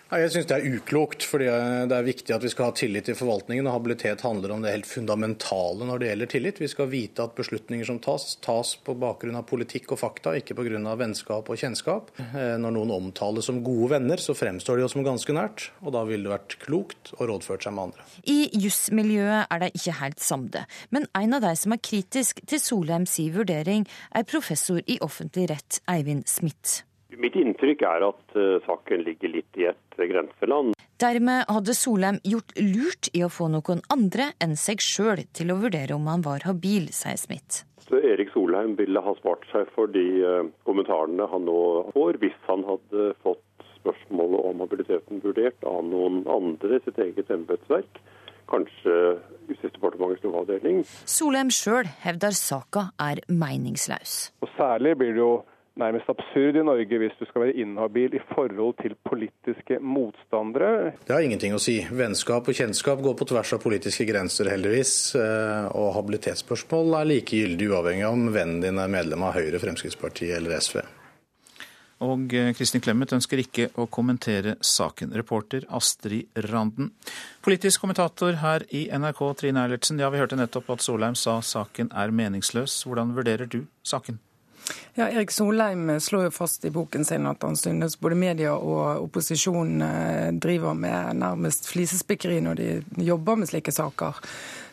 Jeg 0.08 0.32
syns 0.32 0.46
det 0.48 0.56
er 0.56 0.76
uklokt, 0.78 1.26
fordi 1.28 1.50
det 1.92 1.96
er 1.96 2.06
viktig 2.06 2.32
at 2.32 2.44
vi 2.44 2.52
skal 2.52 2.70
ha 2.70 2.76
tillit 2.80 3.10
til 3.10 3.18
forvaltningen. 3.20 3.68
og 3.68 3.74
Habilitet 3.76 4.22
handler 4.24 4.54
om 4.56 4.62
det 4.64 4.72
helt 4.72 4.88
fundamentale 4.88 5.84
når 5.90 6.00
det 6.00 6.08
gjelder 6.08 6.32
tillit. 6.32 6.62
Vi 6.64 6.70
skal 6.72 6.88
vite 6.88 7.26
at 7.26 7.36
beslutninger 7.36 7.90
som 7.90 8.00
tas, 8.00 8.38
tas 8.44 8.72
på 8.88 8.96
bakgrunn 8.96 9.36
av 9.36 9.44
politikk 9.50 9.92
og 9.92 10.00
fakta, 10.00 10.38
ikke 10.40 10.56
pga. 10.56 10.96
vennskap 10.96 11.52
og 11.52 11.60
kjennskap. 11.60 12.14
Eh, 12.24 12.56
når 12.56 12.78
noen 12.78 12.96
omtales 12.96 13.52
som 13.52 13.60
gode 13.66 13.92
venner, 13.98 14.24
så 14.24 14.38
fremstår 14.38 14.80
de 14.80 14.88
jo 14.88 14.92
som 14.96 15.04
ganske 15.04 15.36
nært, 15.36 15.70
og 15.84 15.92
da 15.98 16.06
ville 16.08 16.24
det 16.24 16.36
vært 16.38 16.58
klokt 16.64 17.12
å 17.20 17.28
rådført 17.28 17.68
seg 17.68 17.76
med 17.76 17.90
andre. 17.90 18.08
I 18.24 18.48
jusmiljøet 18.64 19.52
er 19.52 19.64
de 19.66 19.74
ikke 19.76 20.00
helt 20.00 20.24
samde, 20.24 20.64
men 20.90 21.12
en 21.20 21.36
av 21.36 21.44
de 21.44 21.56
som 21.60 21.76
er 21.76 21.84
kritisk 21.84 22.40
til 22.48 22.64
Solheims 22.64 23.20
vurdering, 23.36 23.84
er 24.16 24.24
professor 24.24 24.80
i 24.88 25.02
offentlig 25.04 25.50
rett 25.52 25.82
Eivind 25.92 26.30
Smith. 26.32 26.88
Mitt 27.16 27.38
inntrykk 27.40 27.86
er 27.88 28.04
at 28.10 28.36
uh, 28.36 28.58
saken 28.66 29.06
ligger 29.08 29.32
litt 29.32 29.60
i 29.60 29.70
et 29.70 29.96
grenseland. 29.96 30.76
Dermed 31.00 31.46
hadde 31.48 31.76
Solheim 31.78 32.18
gjort 32.26 32.52
lurt 32.58 33.08
i 33.16 33.22
å 33.24 33.30
få 33.32 33.48
noen 33.54 33.84
andre 33.94 34.32
enn 34.44 34.58
seg 34.60 34.82
sjøl 34.84 35.24
til 35.38 35.54
å 35.54 35.60
vurdere 35.62 35.96
om 35.96 36.10
han 36.10 36.26
var 36.26 36.44
habil, 36.50 36.90
sier 36.92 37.20
Smith. 37.22 37.64
Så 37.88 38.02
Erik 38.04 38.34
Solheim 38.34 38.76
ville 38.76 39.00
ha 39.00 39.14
spart 39.22 39.46
seg 39.54 39.70
for 39.76 39.88
de 39.94 40.06
uh, 40.20 40.44
kommentarene 40.68 41.30
han 41.32 41.48
nå 41.48 41.60
får, 41.96 42.20
hvis 42.24 42.38
han 42.50 42.66
hadde 42.68 43.12
fått 43.24 43.44
spørsmålet 43.78 44.52
om 44.52 44.64
habiliteten 44.66 45.24
vurdert 45.24 45.68
av 45.70 45.84
noen 45.88 46.24
andre 46.28 46.80
i 46.80 46.86
sitt 46.86 47.00
eget 47.00 47.32
embetsverk. 47.32 48.02
Kanskje 48.52 48.96
Justisdepartementets 49.48 50.24
lovavdeling. 50.24 50.82
Solheim 51.08 51.52
sjøl 51.52 51.88
hevder 52.04 52.36
saka 52.36 52.90
er 53.00 53.22
meningsløs. 53.32 54.34
Og 54.44 54.52
Særlig 54.58 54.98
blir 55.00 55.16
det 55.16 55.24
jo 55.24 55.32
nærmest 55.80 56.10
absurd 56.12 56.58
i 56.60 56.66
Norge 56.66 57.00
hvis 57.02 57.16
du 57.20 57.26
skal 57.30 57.46
være 57.46 57.56
inhabil 57.64 58.18
i 58.18 58.24
forhold 58.34 58.78
til 58.82 58.98
politiske 59.08 59.80
motstandere. 59.82 60.94
Det 61.08 61.16
har 61.16 61.26
ingenting 61.26 61.56
å 61.56 61.62
si. 61.62 61.80
Vennskap 61.88 62.50
og 62.50 62.60
kjennskap 62.60 63.02
går 63.06 63.18
på 63.20 63.30
tvers 63.32 63.56
av 63.58 63.64
politiske 63.64 64.08
grenser, 64.10 64.52
heldigvis. 64.54 64.94
Eh, 65.20 65.72
og 65.78 65.96
habilitetsspørsmål 65.98 67.02
er 67.02 67.12
like 67.14 67.42
gyldig 67.42 67.72
uavhengig 67.72 68.08
av 68.08 68.18
om 68.18 68.30
vennen 68.34 68.64
din 68.64 68.82
er 68.82 68.92
medlem 68.92 69.26
av 69.28 69.38
Høyre, 69.38 69.62
Fremskrittspartiet 69.64 70.38
eller 70.40 70.58
SV. 70.60 70.82
Og 72.06 72.34
eh, 72.38 72.52
Kristin 72.58 72.84
Clemet 72.84 73.16
ønsker 73.16 73.42
ikke 73.42 73.72
å 73.80 73.88
kommentere 73.90 74.56
saken. 74.62 75.16
Reporter 75.18 75.66
Astrid 75.74 76.30
Randen. 76.50 76.92
Politisk 77.46 77.82
kommentator 77.82 78.38
her 78.44 78.68
i 78.70 78.86
NRK, 78.94 79.24
Trine 79.40 79.66
Eilertsen. 79.66 80.02
Ja, 80.02 80.12
vi 80.14 80.22
hørte 80.22 80.38
nettopp 80.38 80.70
at 80.76 80.86
Solheim 80.86 81.18
sa 81.18 81.40
saken 81.42 81.90
er 81.96 82.14
meningsløs. 82.14 82.84
Hvordan 82.86 83.16
vurderer 83.18 83.50
du 83.50 83.64
saken? 83.88 84.22
Ja, 84.98 85.10
Erik 85.10 85.32
Solheim 85.32 86.00
slår 86.00 86.28
jo 86.28 86.32
fast 86.34 86.66
i 86.66 86.72
boken 86.74 87.06
sin 87.06 87.28
at 87.30 87.44
han 87.46 87.58
synes 87.58 88.00
både 88.02 88.18
media 88.18 88.56
og 88.56 89.04
opposisjonen 89.08 89.82
eh, 89.86 90.30
driver 90.34 90.74
med 90.74 91.20
nærmest 91.22 91.70
flisespikkeri 91.70 92.40
når 92.42 92.62
de 92.62 92.70
jobber 93.06 93.38
med 93.38 93.52
slike 93.52 93.72
saker. 93.72 94.18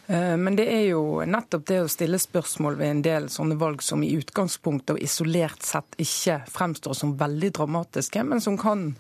Eh, 0.06 0.36
men 0.36 0.56
det 0.56 0.66
er 0.72 0.86
jo 0.90 1.24
nettopp 1.28 1.66
det 1.68 1.80
å 1.84 1.90
stille 1.92 2.20
spørsmål 2.20 2.76
ved 2.80 2.90
en 2.90 3.04
del 3.04 3.28
sånne 3.32 3.56
valg 3.60 3.84
som 3.84 4.02
i 4.04 4.12
utgangspunktet 4.18 4.96
og 4.96 5.04
isolert 5.04 5.64
sett 5.64 5.96
ikke 6.00 6.40
fremstår 6.52 6.98
som 6.98 7.16
veldig 7.20 7.52
dramatiske, 7.60 8.24
men 8.24 8.42
som 8.44 8.58
kan, 8.60 8.90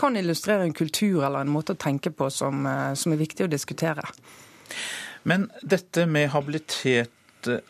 kan 0.00 0.16
illustrere 0.16 0.68
en 0.68 0.76
kultur 0.76 1.24
eller 1.24 1.44
en 1.44 1.52
måte 1.52 1.76
å 1.76 1.80
tenke 1.80 2.12
på 2.12 2.30
som, 2.32 2.64
eh, 2.68 2.92
som 2.96 3.12
er 3.12 3.20
viktig 3.20 3.48
å 3.48 3.52
diskutere. 3.52 4.06
Men 5.24 5.48
dette 5.62 6.04
med 6.06 6.32
habilitet 6.32 7.12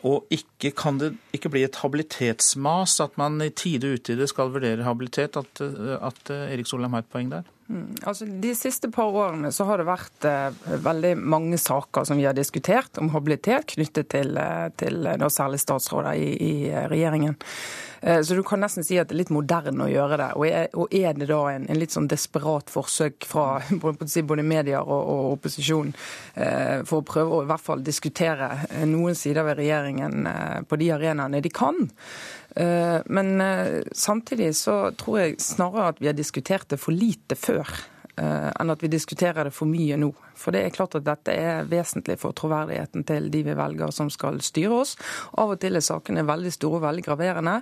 og 0.03 0.27
ikke, 0.33 0.71
kan 0.77 0.99
det 1.01 1.13
ikke 1.35 1.51
bli 1.53 1.63
et 1.67 1.79
habilitetsmas 1.81 2.99
at 3.03 3.17
man 3.21 3.41
i 3.43 3.49
tide 3.49 3.91
og 3.91 3.99
utide 3.99 4.27
skal 4.31 4.53
vurdere 4.53 4.85
habilitet? 4.85 5.37
At, 5.39 5.61
at 5.61 6.31
Erik 6.35 6.69
Solheim 6.69 6.95
har 6.97 7.05
et 7.05 7.11
poeng 7.11 7.31
der? 7.33 7.47
Mm, 7.67 7.95
altså, 8.03 8.25
de 8.25 8.51
siste 8.55 8.91
par 8.93 9.09
årene 9.09 9.49
så 9.51 9.65
har 9.65 9.81
det 9.81 9.87
vært 9.87 10.25
eh, 10.29 10.65
veldig 10.85 11.15
mange 11.17 11.57
saker 11.57 12.05
som 12.05 12.19
vi 12.19 12.27
har 12.27 12.37
diskutert 12.37 12.99
om 13.01 13.09
habilitet 13.15 13.71
knyttet 13.73 14.11
til, 14.13 14.37
eh, 14.37 14.67
til 14.77 15.01
da, 15.07 15.29
særlig 15.33 15.63
statsråder 15.63 16.13
i, 16.13 16.29
i 16.45 16.53
eh, 16.69 16.85
regjeringen. 16.91 17.33
Eh, 18.05 18.21
så 18.21 18.37
du 18.37 18.43
kan 18.45 18.61
nesten 18.61 18.85
si 18.85 18.99
at 19.01 19.09
det 19.09 19.15
er 19.15 19.21
litt 19.23 19.33
moderne 19.33 19.87
å 19.87 19.89
gjøre 19.89 20.19
det. 20.21 20.29
Og 20.37 20.45
er, 20.45 20.69
og 20.77 20.93
er 20.93 21.17
det 21.17 21.29
da 21.31 21.41
en, 21.55 21.65
en, 21.65 21.81
litt 21.81 21.95
sånn 21.95 22.09
desperat 22.11 22.69
forsøk 22.69 23.25
fra 23.25 23.47
både 24.29 24.45
medier 24.45 24.85
og, 24.85 25.01
og 25.01 25.33
opposisjon 25.39 25.89
eh, 26.35 26.85
for 26.85 27.01
å 27.01 27.07
prøve 27.09 27.33
å 27.33 27.43
i 27.47 27.49
hvert 27.49 27.65
fall 27.65 27.81
diskutere 27.85 28.51
noen 28.85 29.17
sider 29.17 29.47
ved 29.49 29.57
regjeringen 29.63 30.29
på 30.69 30.77
de 30.77 30.93
arenaene 30.93 31.41
de 31.41 31.49
kan? 31.49 31.87
Eh, 32.55 33.01
men 33.05 33.41
eh, 33.41 33.83
samtidig 33.91 34.55
så 34.55 34.91
tror 34.91 35.19
jeg 35.19 35.41
snarere 35.43 35.91
at 35.91 35.99
vi 35.99 36.07
har 36.07 36.15
diskutert 36.15 36.69
det 36.71 36.79
for 36.79 36.95
lite 36.95 37.35
før 37.35 37.67
eh, 38.15 38.47
enn 38.47 38.71
at 38.71 38.83
vi 38.83 38.87
diskuterer 38.93 39.49
det 39.49 39.51
for 39.55 39.67
mye 39.67 39.97
nå. 39.99 40.13
For 40.39 40.55
det 40.55 40.61
er 40.63 40.75
klart 40.75 40.95
at 40.95 41.03
dette 41.03 41.35
er 41.35 41.67
vesentlig 41.67 42.15
for 42.21 42.35
troverdigheten 42.35 43.03
til 43.07 43.27
de 43.31 43.41
vi 43.49 43.57
velger 43.59 43.91
som 43.95 44.07
skal 44.11 44.39
styre 44.43 44.79
oss. 44.85 44.95
Av 45.35 45.51
og 45.51 45.59
til 45.59 45.75
er 45.75 45.83
sakene 45.83 46.23
veldig 46.27 46.55
store 46.55 46.79
og 46.79 46.87
veldig 46.87 47.05
graverende. 47.09 47.57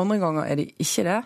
Andre 0.00 0.18
ganger 0.24 0.48
er 0.48 0.60
de 0.62 0.66
ikke 0.80 1.04
det. 1.08 1.20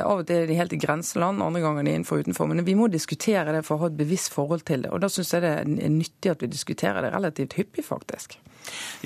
Av 0.00 0.16
og 0.16 0.26
til 0.28 0.42
er 0.42 0.48
de 0.48 0.58
helt 0.60 0.76
i 0.76 0.80
grenseland, 0.80 1.44
andre 1.44 1.64
ganger 1.64 1.84
er 1.84 1.90
de 1.90 1.96
innenfor 1.98 2.20
og 2.20 2.26
utenfor. 2.28 2.52
Men 2.52 2.64
vi 2.68 2.76
må 2.78 2.88
diskutere 2.92 3.52
det 3.56 3.64
for 3.68 3.76
å 3.76 3.84
ha 3.84 3.92
et 3.92 4.00
bevisst 4.00 4.32
forhold 4.36 4.64
til 4.68 4.84
det. 4.84 4.92
Og 4.96 5.04
da 5.04 5.12
syns 5.12 5.36
jeg 5.36 5.44
det 5.44 5.56
er 5.60 5.96
nyttig 5.96 6.32
at 6.32 6.44
vi 6.44 6.52
diskuterer 6.52 7.04
det 7.04 7.16
relativt 7.16 7.56
hyppig, 7.60 7.84
faktisk. 7.88 8.36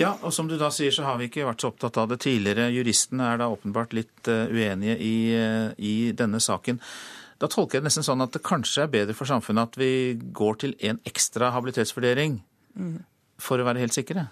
Ja, 0.01 0.15
og 0.23 0.33
som 0.35 0.49
du 0.49 0.57
da 0.61 0.71
sier, 0.75 0.93
så 0.95 1.05
har 1.07 1.19
vi 1.21 1.29
ikke 1.31 1.47
vært 1.49 1.63
så 1.63 1.71
opptatt 1.73 1.99
av 2.01 2.11
det 2.13 2.21
tidligere. 2.25 2.71
Juristene 2.75 3.33
er 3.33 3.41
da 3.41 3.51
åpenbart 3.53 3.95
litt 3.97 4.31
eh, 4.31 4.51
uenige 4.51 4.97
i, 4.97 5.15
eh, 5.37 5.73
i 5.77 5.95
denne 6.17 6.41
saken. 6.43 6.81
Da 7.41 7.49
tolker 7.49 7.79
jeg 7.79 7.85
det 7.85 7.91
nesten 7.91 8.07
sånn 8.07 8.25
at 8.25 8.35
det 8.37 8.45
kanskje 8.45 8.85
er 8.85 8.93
bedre 8.93 9.17
for 9.17 9.29
samfunnet 9.29 9.73
at 9.73 9.81
vi 9.81 9.93
går 10.37 10.61
til 10.61 10.75
en 10.85 11.01
ekstra 11.09 11.53
habilitetsvurdering 11.55 12.41
mm. 12.77 12.99
For 13.43 13.61
å 13.61 13.67
være 13.67 13.83
helt 13.83 13.97
sikre? 13.97 14.29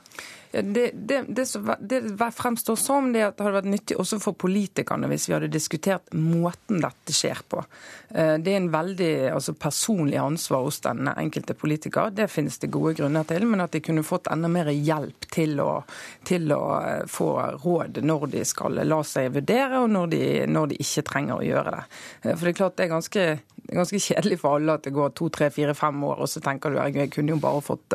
Ja, 0.51 0.63
det, 0.63 0.91
det, 0.95 1.25
det, 1.29 1.47
som, 1.47 1.75
det, 1.81 2.33
fremstår 2.37 2.77
som 2.77 3.13
det 3.13 3.23
at 3.27 3.37
det 3.37 3.45
hadde 3.45 3.59
vært 3.59 3.69
nyttig 3.69 3.97
også 4.01 4.17
for 4.23 4.37
politikerne 4.39 5.11
hvis 5.11 5.27
vi 5.29 5.35
hadde 5.37 5.51
diskutert 5.53 6.15
måten 6.17 6.81
dette 6.81 7.13
skjer 7.13 7.43
på. 7.53 7.61
Eh, 8.09 8.37
det 8.41 8.55
er 8.55 8.61
en 8.63 8.71
veldig 8.73 9.11
altså, 9.35 9.53
personlig 9.61 10.17
ansvar 10.23 10.65
hos 10.65 10.81
den 10.87 11.11
enkelte 11.13 11.57
politiker. 11.59 12.15
Det 12.17 12.31
finnes 12.33 12.57
det 12.63 12.73
gode 12.73 12.95
grunner 12.97 13.29
til. 13.29 13.45
Men 13.49 13.67
at 13.67 13.77
de 13.77 13.83
kunne 13.85 14.07
fått 14.07 14.31
enda 14.33 14.49
mer 14.49 14.73
hjelp 14.73 15.29
til 15.29 15.61
å, 15.61 15.83
til 16.29 16.49
å 16.57 16.63
eh, 16.81 17.05
få 17.13 17.29
råd 17.61 18.01
når 18.09 18.27
de 18.33 18.45
skal 18.49 18.81
la 18.89 19.03
seg 19.05 19.35
vurdere, 19.37 19.85
og 19.85 19.93
når 19.93 20.13
de, 20.17 20.25
når 20.49 20.73
de 20.73 20.81
ikke 20.81 21.05
trenger 21.13 21.37
å 21.37 21.45
gjøre 21.45 21.77
det. 21.77 21.85
Eh, 22.23 22.33
for 22.33 22.49
det 22.49 22.55
er 22.55 22.61
klart 22.63 22.81
det 22.81 22.89
er 22.89 22.95
ganske 22.97 23.29
det 23.69 23.75
er 23.75 23.83
ganske 23.83 23.99
kjedelig 24.01 24.39
for 24.41 24.57
alle 24.57 24.79
at 24.79 24.87
det 24.87 24.95
går 24.97 25.11
to, 25.13 25.27
tre, 25.29 25.51
fire, 25.53 25.75
fem 25.77 25.99
år, 26.09 26.23
og 26.25 26.31
så 26.33 26.41
tenker 26.41 26.73
du 26.73 26.79
jeg 26.81 27.11
kunne 27.13 27.35
jo 27.35 27.41
bare 27.43 27.61
fått, 27.61 27.93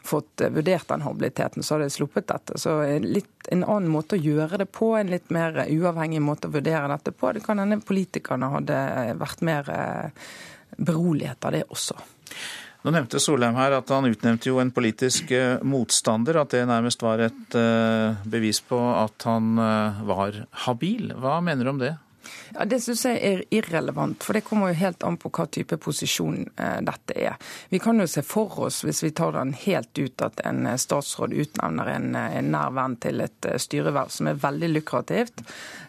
fått 0.00 0.40
vurdert 0.54 0.88
den 0.88 1.04
habiliteten. 1.04 1.60
Så 1.60 1.74
hadde 1.74 1.90
jeg 1.90 1.96
sluppet 1.98 2.30
dette. 2.30 2.56
Så 2.56 2.78
litt, 3.04 3.28
en 3.52 3.66
annen 3.68 3.92
måte 3.92 4.16
å 4.16 4.22
gjøre 4.24 4.62
det 4.62 4.70
på, 4.72 4.94
en 4.96 5.12
litt 5.12 5.28
mer 5.34 5.58
uavhengig 5.68 6.22
måte 6.24 6.48
å 6.48 6.54
vurdere 6.54 6.88
dette 6.88 7.12
på. 7.12 7.34
Det 7.36 7.44
kan 7.44 7.60
hende 7.60 7.82
politikerne 7.84 8.48
hadde 8.54 8.78
vært 9.20 9.44
mer 9.44 9.68
eh, 9.74 10.30
beroliget 10.80 11.44
av 11.44 11.52
det 11.52 11.66
også. 11.68 11.98
Nå 12.84 12.92
nevnte 12.96 13.20
Solheim 13.20 13.60
her 13.60 13.76
at 13.76 13.92
han 13.92 14.08
utnevnte 14.08 14.48
jo 14.48 14.56
en 14.60 14.72
politisk 14.72 15.36
eh, 15.36 15.60
motstander, 15.60 16.40
at 16.40 16.56
det 16.56 16.64
nærmest 16.72 17.04
var 17.04 17.26
et 17.28 17.58
eh, 17.60 18.24
bevis 18.24 18.64
på 18.64 18.80
at 18.96 19.28
han 19.28 19.60
var 20.08 20.46
habil. 20.64 21.12
Hva 21.20 21.42
mener 21.44 21.68
du 21.68 21.74
om 21.76 21.84
det? 21.84 21.92
Ja, 22.54 22.64
Det 22.64 22.78
syns 22.80 23.02
jeg 23.06 23.18
er 23.18 23.40
irrelevant, 23.50 24.22
for 24.22 24.36
det 24.36 24.44
kommer 24.46 24.70
jo 24.70 24.78
helt 24.78 25.02
an 25.02 25.16
på 25.18 25.30
hva 25.34 25.46
type 25.50 25.78
posisjon 25.82 26.44
eh, 26.54 26.78
dette 26.86 27.16
er. 27.18 27.34
Vi 27.72 27.80
kan 27.82 27.98
jo 27.98 28.06
se 28.10 28.22
for 28.22 28.60
oss, 28.68 28.84
hvis 28.86 29.02
vi 29.02 29.10
tar 29.10 29.34
den 29.34 29.54
helt 29.64 29.98
ut, 29.98 30.22
at 30.22 30.38
en 30.46 30.62
eh, 30.70 30.78
statsråd 30.78 31.34
utnevner 31.34 31.90
en, 31.96 32.08
eh, 32.14 32.38
en 32.38 32.52
nær 32.54 32.70
venn 32.76 32.94
til 33.02 33.24
et 33.26 33.50
eh, 33.50 33.58
styreverv 33.58 34.12
som 34.14 34.30
er 34.30 34.38
veldig 34.38 34.70
lukrativt, 34.76 35.42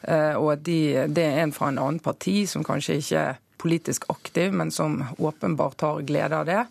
eh, 0.10 0.34
og 0.34 0.56
at 0.56 0.66
de, 0.66 0.80
det 1.14 1.28
er 1.28 1.44
en 1.44 1.54
fra 1.54 1.70
en 1.70 1.82
annen 1.84 2.02
parti 2.02 2.42
som 2.50 2.66
kanskje 2.66 2.98
ikke 3.04 3.28
politisk 3.58 4.06
aktiv, 4.12 4.54
men 4.54 4.72
som 4.72 5.00
åpenbart 5.18 5.82
har 5.82 6.02
glede 6.08 6.38
av 6.38 6.46
det. 6.46 6.62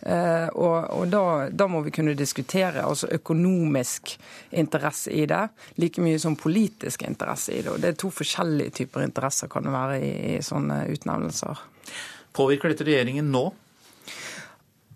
Eh, 0.00 0.48
og, 0.52 0.76
og 0.96 1.08
da, 1.12 1.24
da, 1.50 1.68
må 1.70 1.82
vi 1.86 1.94
kunne 1.94 2.16
diskutere 2.18 2.84
altså 2.84 3.10
økonomisk 3.14 4.14
interesse 4.50 5.12
i 5.14 5.26
det, 5.30 5.44
like 5.80 6.02
mye 6.02 6.20
som 6.22 6.36
politisk 6.36 7.06
interesse 7.08 7.54
i 7.54 7.62
det. 7.62 7.70
Og 7.72 7.80
Det 7.82 7.92
er 7.92 8.00
to 8.02 8.12
forskjellige 8.12 8.76
typer 8.82 9.06
interesser 9.06 9.50
kan 9.52 9.66
det 9.66 9.74
være 9.74 10.00
i, 10.02 10.12
i 10.36 10.38
sånne 10.44 10.84
utnevnelser. 10.92 11.66
Påvirker 12.32 12.72
dette 12.72 12.86
regjeringen 12.88 13.32
nå? 13.32 13.50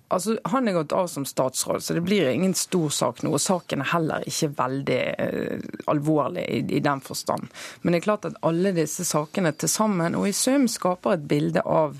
Altså, 0.09 0.38
Han 0.44 0.68
er 0.68 0.76
gått 0.76 0.92
av 0.92 1.07
som 1.11 1.24
statsråd, 1.26 1.82
så 1.82 1.94
det 1.94 2.04
blir 2.07 2.28
ingen 2.30 2.54
stor 2.54 2.90
sak 2.94 3.22
nå. 3.22 3.32
og 3.34 3.42
Saken 3.42 3.82
er 3.82 3.90
heller 3.90 4.26
ikke 4.26 4.52
veldig 4.54 5.02
eh, 5.18 5.66
alvorlig 5.90 6.46
i, 6.46 6.62
i, 6.78 6.80
den 6.80 7.02
forstand. 7.02 7.48
Men 7.82 7.92
det 7.92 8.00
er 8.00 8.07
klart 8.07 8.28
at 8.28 8.38
alle 8.46 8.74
disse 8.76 9.04
sakene 9.09 9.52
til 9.52 9.70
sammen 9.70 10.14
og 10.14 10.28
i 10.28 10.34
sum 10.36 10.68
skaper 10.70 11.16
et 11.16 11.24
bilde 11.26 11.64
av 11.66 11.98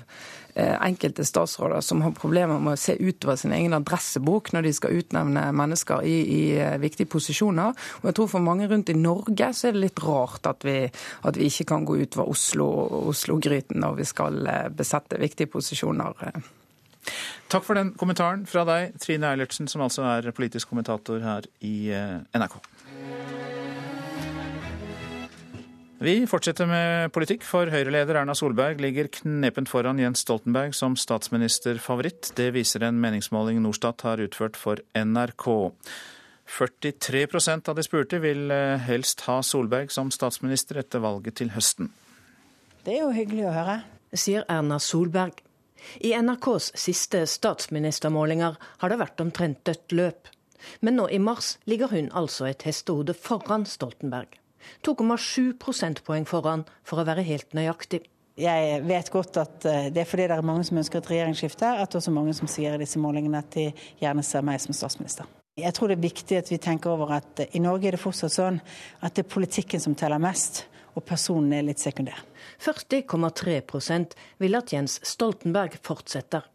eh, 0.55 0.77
enkelte 0.87 1.25
statsråder 1.27 1.83
som 1.83 2.05
har 2.05 2.15
problemer 2.15 2.61
med 2.63 2.77
å 2.77 2.79
se 2.79 2.95
utover 2.95 3.35
sin 3.41 3.55
egen 3.57 3.75
adressebok 3.75 4.53
når 4.55 4.69
de 4.69 4.75
skal 4.77 5.01
utnevne 5.01 5.43
mennesker 5.59 6.07
i, 6.07 6.17
i 6.37 6.41
uh, 6.61 6.77
viktige 6.79 7.11
posisjoner. 7.11 7.75
Og 7.99 8.07
jeg 8.07 8.19
tror 8.21 8.31
For 8.31 8.45
mange 8.45 8.69
rundt 8.71 8.93
i 8.93 8.95
Norge 8.95 9.51
så 9.51 9.67
er 9.67 9.75
det 9.75 9.83
litt 9.83 10.03
rart 10.05 10.47
at 10.47 10.63
vi, 10.63 10.79
at 11.27 11.39
vi 11.39 11.51
ikke 11.51 11.67
kan 11.73 11.83
gå 11.83 11.99
utover 12.05 12.31
Oslo-gryten 12.31 13.83
Oslo 13.83 13.83
når 13.83 13.99
vi 13.99 14.07
skal 14.07 14.39
uh, 14.47 14.69
besette 14.71 15.19
viktige 15.19 15.51
posisjoner. 15.51 16.31
Takk 17.47 17.63
for 17.63 17.79
den 17.79 17.93
kommentaren 17.95 18.43
fra 18.47 18.65
deg, 18.67 18.97
Trine 18.99 19.29
Eilertsen, 19.31 19.69
som 19.71 19.85
altså 19.85 20.03
er 20.03 20.25
politisk 20.35 20.67
kommentator 20.67 21.21
her 21.23 21.47
i 21.63 21.87
eh, 21.95 22.17
NRK. 22.35 22.57
Vi 26.03 26.13
fortsetter 26.29 26.67
med 26.69 27.13
politikk, 27.15 27.41
for 27.47 27.71
Høyre-leder 27.73 28.19
Erna 28.19 28.35
Solberg 28.37 28.83
ligger 28.83 29.07
knepent 29.09 29.71
foran 29.71 29.97
Jens 29.97 30.21
Stoltenberg 30.27 30.75
som 30.77 30.93
statsministerfavoritt. 30.99 32.33
Det 32.37 32.51
viser 32.53 32.85
en 32.85 32.99
meningsmåling 33.01 33.63
Norstat 33.63 34.03
har 34.05 34.21
utført 34.21 34.59
for 34.59 34.83
NRK. 34.93 35.47
43% 36.51 37.71
av 37.71 37.79
de 37.79 37.87
spurte 37.87 38.19
vil 38.23 38.51
eh, 38.51 38.75
helst 38.91 39.23
ha 39.25 39.39
Solberg 39.39 39.89
som 39.95 40.11
statsminister 40.11 40.83
etter 40.83 41.01
valget 41.01 41.39
til 41.39 41.55
høsten. 41.55 41.89
Det 42.83 42.99
er 42.99 43.05
jo 43.07 43.15
hyggelig 43.15 43.47
å 43.47 43.55
høre, 43.55 43.81
sier 44.11 44.45
Erna 44.51 44.83
Solberg. 44.83 45.46
I 46.01 46.13
NRKs 46.17 46.71
siste 46.79 47.23
statsministermålinger 47.29 48.57
har 48.81 48.91
det 48.91 48.99
vært 49.01 49.23
omtrent 49.23 49.63
dødt 49.67 49.95
løp. 49.95 50.33
Men 50.81 50.97
nå 50.99 51.07
i 51.13 51.19
mars 51.21 51.55
ligger 51.69 51.93
hun 51.93 52.11
altså 52.17 52.49
et 52.49 52.65
hestehode 52.67 53.13
foran 53.13 53.65
Stoltenberg. 53.69 54.39
2,7 54.83 55.53
prosentpoeng 55.61 56.27
foran, 56.27 56.65
for 56.83 56.99
å 56.99 57.07
være 57.07 57.25
helt 57.27 57.53
nøyaktig. 57.55 58.01
Jeg 58.37 58.81
vet 58.85 59.09
godt 59.09 59.39
at 59.41 59.65
eh, 59.65 59.87
det 59.93 60.03
er 60.03 60.09
fordi 60.09 60.27
det 60.29 60.35
er 60.35 60.45
mange 60.45 60.65
som 60.67 60.77
ønsker 60.77 61.01
et 61.01 61.09
regjeringsskifte, 61.09 61.71
at 61.81 61.95
også 61.97 62.13
mange 62.13 62.35
som 62.37 62.49
sier 62.51 62.75
i 62.75 62.81
disse 62.81 62.99
målingene 63.01 63.41
at 63.41 63.49
de 63.55 63.71
gjerne 64.01 64.25
ser 64.25 64.45
meg 64.45 64.61
som 64.61 64.77
statsminister. 64.77 65.25
Jeg 65.57 65.73
tror 65.73 65.89
det 65.89 65.97
er 65.97 66.03
viktig 66.03 66.37
at 66.37 66.51
vi 66.51 66.59
tenker 66.61 66.93
over 66.93 67.15
at 67.15 67.41
i 67.47 67.61
Norge 67.63 67.89
er 67.89 67.95
det 67.97 68.01
fortsatt 68.01 68.35
sånn 68.35 68.59
at 69.01 69.15
det 69.17 69.23
er 69.23 69.31
politikken 69.31 69.81
som 69.81 69.95
teller 69.97 70.21
mest 70.21 70.67
og 70.97 71.05
personen 71.05 71.53
er 71.53 71.67
litt 71.69 71.81
sekundær. 71.83 72.19
40,3 72.63 73.61
vil 74.41 74.57
at 74.57 74.73
Jens 74.73 74.99
Stoltenberg 75.05 75.77
fortsetter. 75.85 76.47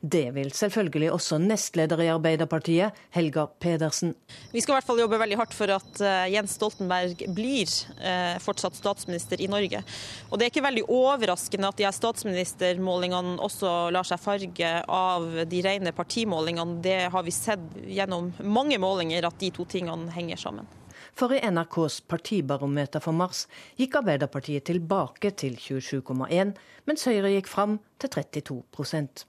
Det 0.00 0.30
vil 0.34 0.48
selvfølgelig 0.54 1.10
også 1.12 1.38
nestleder 1.42 2.00
i 2.04 2.10
Arbeiderpartiet, 2.12 2.96
Helga 3.14 3.46
Pedersen. 3.60 4.14
Vi 4.52 4.62
skal 4.62 4.74
i 4.74 4.76
hvert 4.78 4.86
fall 4.86 5.02
jobbe 5.02 5.18
veldig 5.20 5.38
hardt 5.40 5.56
for 5.56 5.72
at 5.74 6.00
eh, 6.00 6.30
Jens 6.32 6.56
Stoltenberg 6.58 7.24
blir 7.36 7.68
eh, 8.00 8.36
fortsatt 8.40 8.78
statsminister 8.78 9.40
i 9.44 9.48
Norge. 9.52 9.82
Og 10.30 10.38
Det 10.38 10.46
er 10.46 10.52
ikke 10.52 10.64
veldig 10.64 10.86
overraskende 10.88 11.70
at 11.70 11.80
de 11.80 11.88
her 11.88 11.96
statsministermålingene 11.96 13.36
også 13.44 13.74
lar 13.94 14.08
seg 14.08 14.22
farge 14.22 14.72
av 14.88 15.28
de 15.50 15.64
rene 15.68 15.92
partimålingene. 15.96 16.80
Det 16.84 17.00
har 17.12 17.26
vi 17.26 17.34
sett 17.34 17.76
gjennom 17.84 18.32
mange 18.40 18.80
målinger 18.80 19.28
at 19.28 19.38
de 19.40 19.52
to 19.54 19.68
tingene 19.68 20.12
henger 20.14 20.40
sammen. 20.40 20.72
For 21.12 21.34
i 21.34 21.42
NRKs 21.44 22.00
partibarometer 22.08 23.04
for 23.04 23.12
mars 23.12 23.44
gikk 23.76 24.00
Arbeiderpartiet 24.00 24.64
tilbake 24.70 25.34
til 25.36 25.58
27,1, 25.60 26.56
mens 26.88 27.06
Høyre 27.10 27.36
gikk 27.36 27.50
fram 27.50 27.78
til 28.00 28.12
32% 28.16 29.26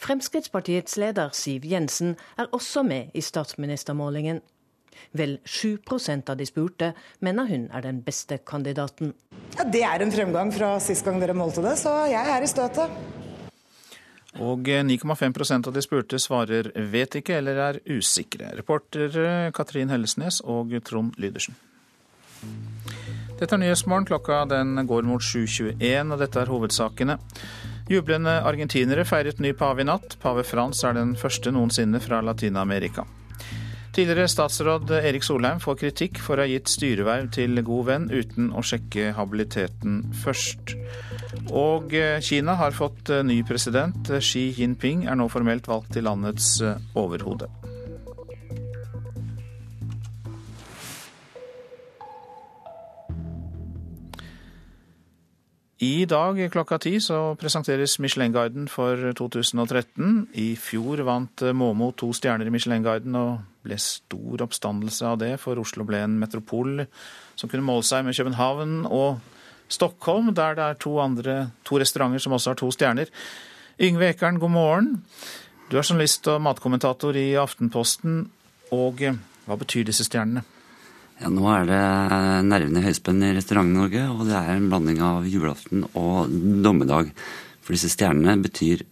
Fremskrittspartiets 0.00 0.96
leder 1.00 1.30
Siv 1.32 1.64
Jensen 1.64 2.16
er 2.38 2.50
også 2.52 2.82
med 2.86 3.14
i 3.14 3.22
statsministermålingen. 3.24 4.42
Vel 5.16 5.38
7% 5.46 6.30
av 6.30 6.36
de 6.36 6.46
spurte 6.48 6.92
mener 7.24 7.48
hun 7.48 7.68
er 7.72 7.86
den 7.86 8.02
beste 8.04 8.38
kandidaten. 8.46 9.14
Ja, 9.56 9.64
Det 9.64 9.82
er 9.82 10.02
en 10.02 10.12
fremgang 10.12 10.52
fra 10.52 10.78
sist 10.80 11.04
gang 11.04 11.20
dere 11.20 11.34
målte 11.34 11.64
det, 11.64 11.78
så 11.78 12.04
jeg 12.10 12.36
er 12.36 12.42
i 12.42 12.50
støtet. 12.50 13.19
Og 14.38 14.68
9,5% 14.68 15.66
av 15.66 15.74
de 15.74 15.82
spurte 15.82 16.20
svarer 16.22 16.70
vet 16.92 17.16
ikke 17.18 17.40
eller 17.40 17.58
er 17.64 17.80
usikre. 17.90 18.52
Reportere 18.54 19.50
Katrin 19.56 19.90
Hellesnes 19.90 20.38
og 20.46 20.76
Trond 20.86 21.18
Lydersen. 21.18 21.58
Dette 23.40 23.56
er 23.56 23.62
Nyhetsmorgen. 23.62 24.06
Klokka 24.06 24.44
den 24.46 24.78
går 24.86 25.08
mot 25.08 25.24
7.21, 25.24 26.12
og 26.12 26.20
dette 26.20 26.40
er 26.40 26.52
hovedsakene. 26.52 27.18
Jublende 27.90 28.36
argentinere 28.46 29.02
feiret 29.08 29.40
ny 29.42 29.50
pave 29.58 29.82
i 29.82 29.88
natt. 29.88 30.14
Pave 30.22 30.44
Frans 30.46 30.84
er 30.86 30.94
den 30.94 31.16
første 31.18 31.50
noensinne 31.50 31.98
fra 32.04 32.20
Latin-Amerika. 32.22 33.06
Tidligere 33.90 34.28
statsråd 34.30 34.92
Erik 35.00 35.24
Solheim 35.26 35.58
får 35.58 35.80
kritikk 35.80 36.20
for 36.22 36.38
å 36.38 36.44
ha 36.44 36.52
gitt 36.52 36.70
styreverv 36.70 37.32
til 37.34 37.58
god 37.66 37.88
venn 37.88 38.06
uten 38.12 38.52
å 38.54 38.62
sjekke 38.62 39.10
habiliteten 39.16 40.04
først. 40.22 40.76
Og 41.48 41.94
eh, 41.96 42.20
Kina 42.20 42.54
har 42.60 42.76
fått 42.76 43.10
eh, 43.10 43.24
ny 43.24 43.40
president. 43.46 44.12
Xi 44.20 44.50
Jinping 44.58 45.06
er 45.08 45.16
nå 45.18 45.30
formelt 45.32 45.68
valgt 45.70 45.94
til 45.96 46.04
landets 46.06 46.58
eh, 46.60 46.76
overhode. 46.98 47.48
I 55.80 56.04
dag 56.04 56.36
klokka 56.52 56.76
ti 56.76 56.98
så 57.00 57.32
presenteres 57.40 57.94
Michelin-guiden 58.04 58.68
for 58.68 59.00
2013. 59.16 60.26
I 60.36 60.52
fjor 60.60 61.00
vant 61.08 61.40
Momo 61.56 61.88
to 61.96 62.10
stjerner 62.12 62.44
i 62.44 62.52
Michelin-guiden 62.52 63.16
og 63.16 63.38
ble 63.64 63.78
stor 63.80 64.44
oppstandelse 64.44 65.08
av 65.08 65.16
det, 65.22 65.32
for 65.40 65.56
Oslo 65.60 65.88
ble 65.88 66.02
en 66.04 66.18
metropol 66.20 66.84
som 67.32 67.48
kunne 67.48 67.64
måle 67.64 67.88
seg 67.88 68.04
med 68.04 68.18
København 68.18 68.82
og 68.92 69.24
Stockholm, 69.70 70.32
der 70.34 70.58
det 70.58 70.66
er 70.66 70.80
to, 70.82 70.96
andre, 71.02 71.36
to 71.64 71.78
restauranter 71.80 72.22
som 72.22 72.34
også 72.36 72.52
har 72.52 72.60
to 72.60 72.70
stjerner. 72.74 73.10
Yngve 73.80 74.10
Ekern, 74.10 74.40
god 74.42 74.52
morgen. 74.52 74.88
Du 75.70 75.78
er 75.78 75.86
journalist 75.86 76.26
og 76.28 76.42
matkommentator 76.42 77.16
i 77.16 77.28
Aftenposten. 77.38 78.24
Og 78.74 79.02
eh, 79.06 79.18
hva 79.46 79.58
betyr 79.58 79.86
disse 79.88 80.06
stjernene? 80.06 80.42
Ja, 81.20 81.28
Nå 81.30 81.44
er 81.52 81.66
det 81.68 81.80
nervene 82.48 82.80
i 82.80 82.86
høyspenn 82.86 83.22
i 83.26 83.34
Restaurant-Norge, 83.36 84.06
og 84.14 84.24
det 84.28 84.38
er 84.38 84.54
en 84.54 84.70
blanding 84.72 85.02
av 85.04 85.26
julaften 85.28 85.84
og 85.98 86.32
dommedag. 86.64 87.10
For 87.60 87.76
disse 87.76 87.90
stjernene 87.92 88.38
betyr 88.40 88.86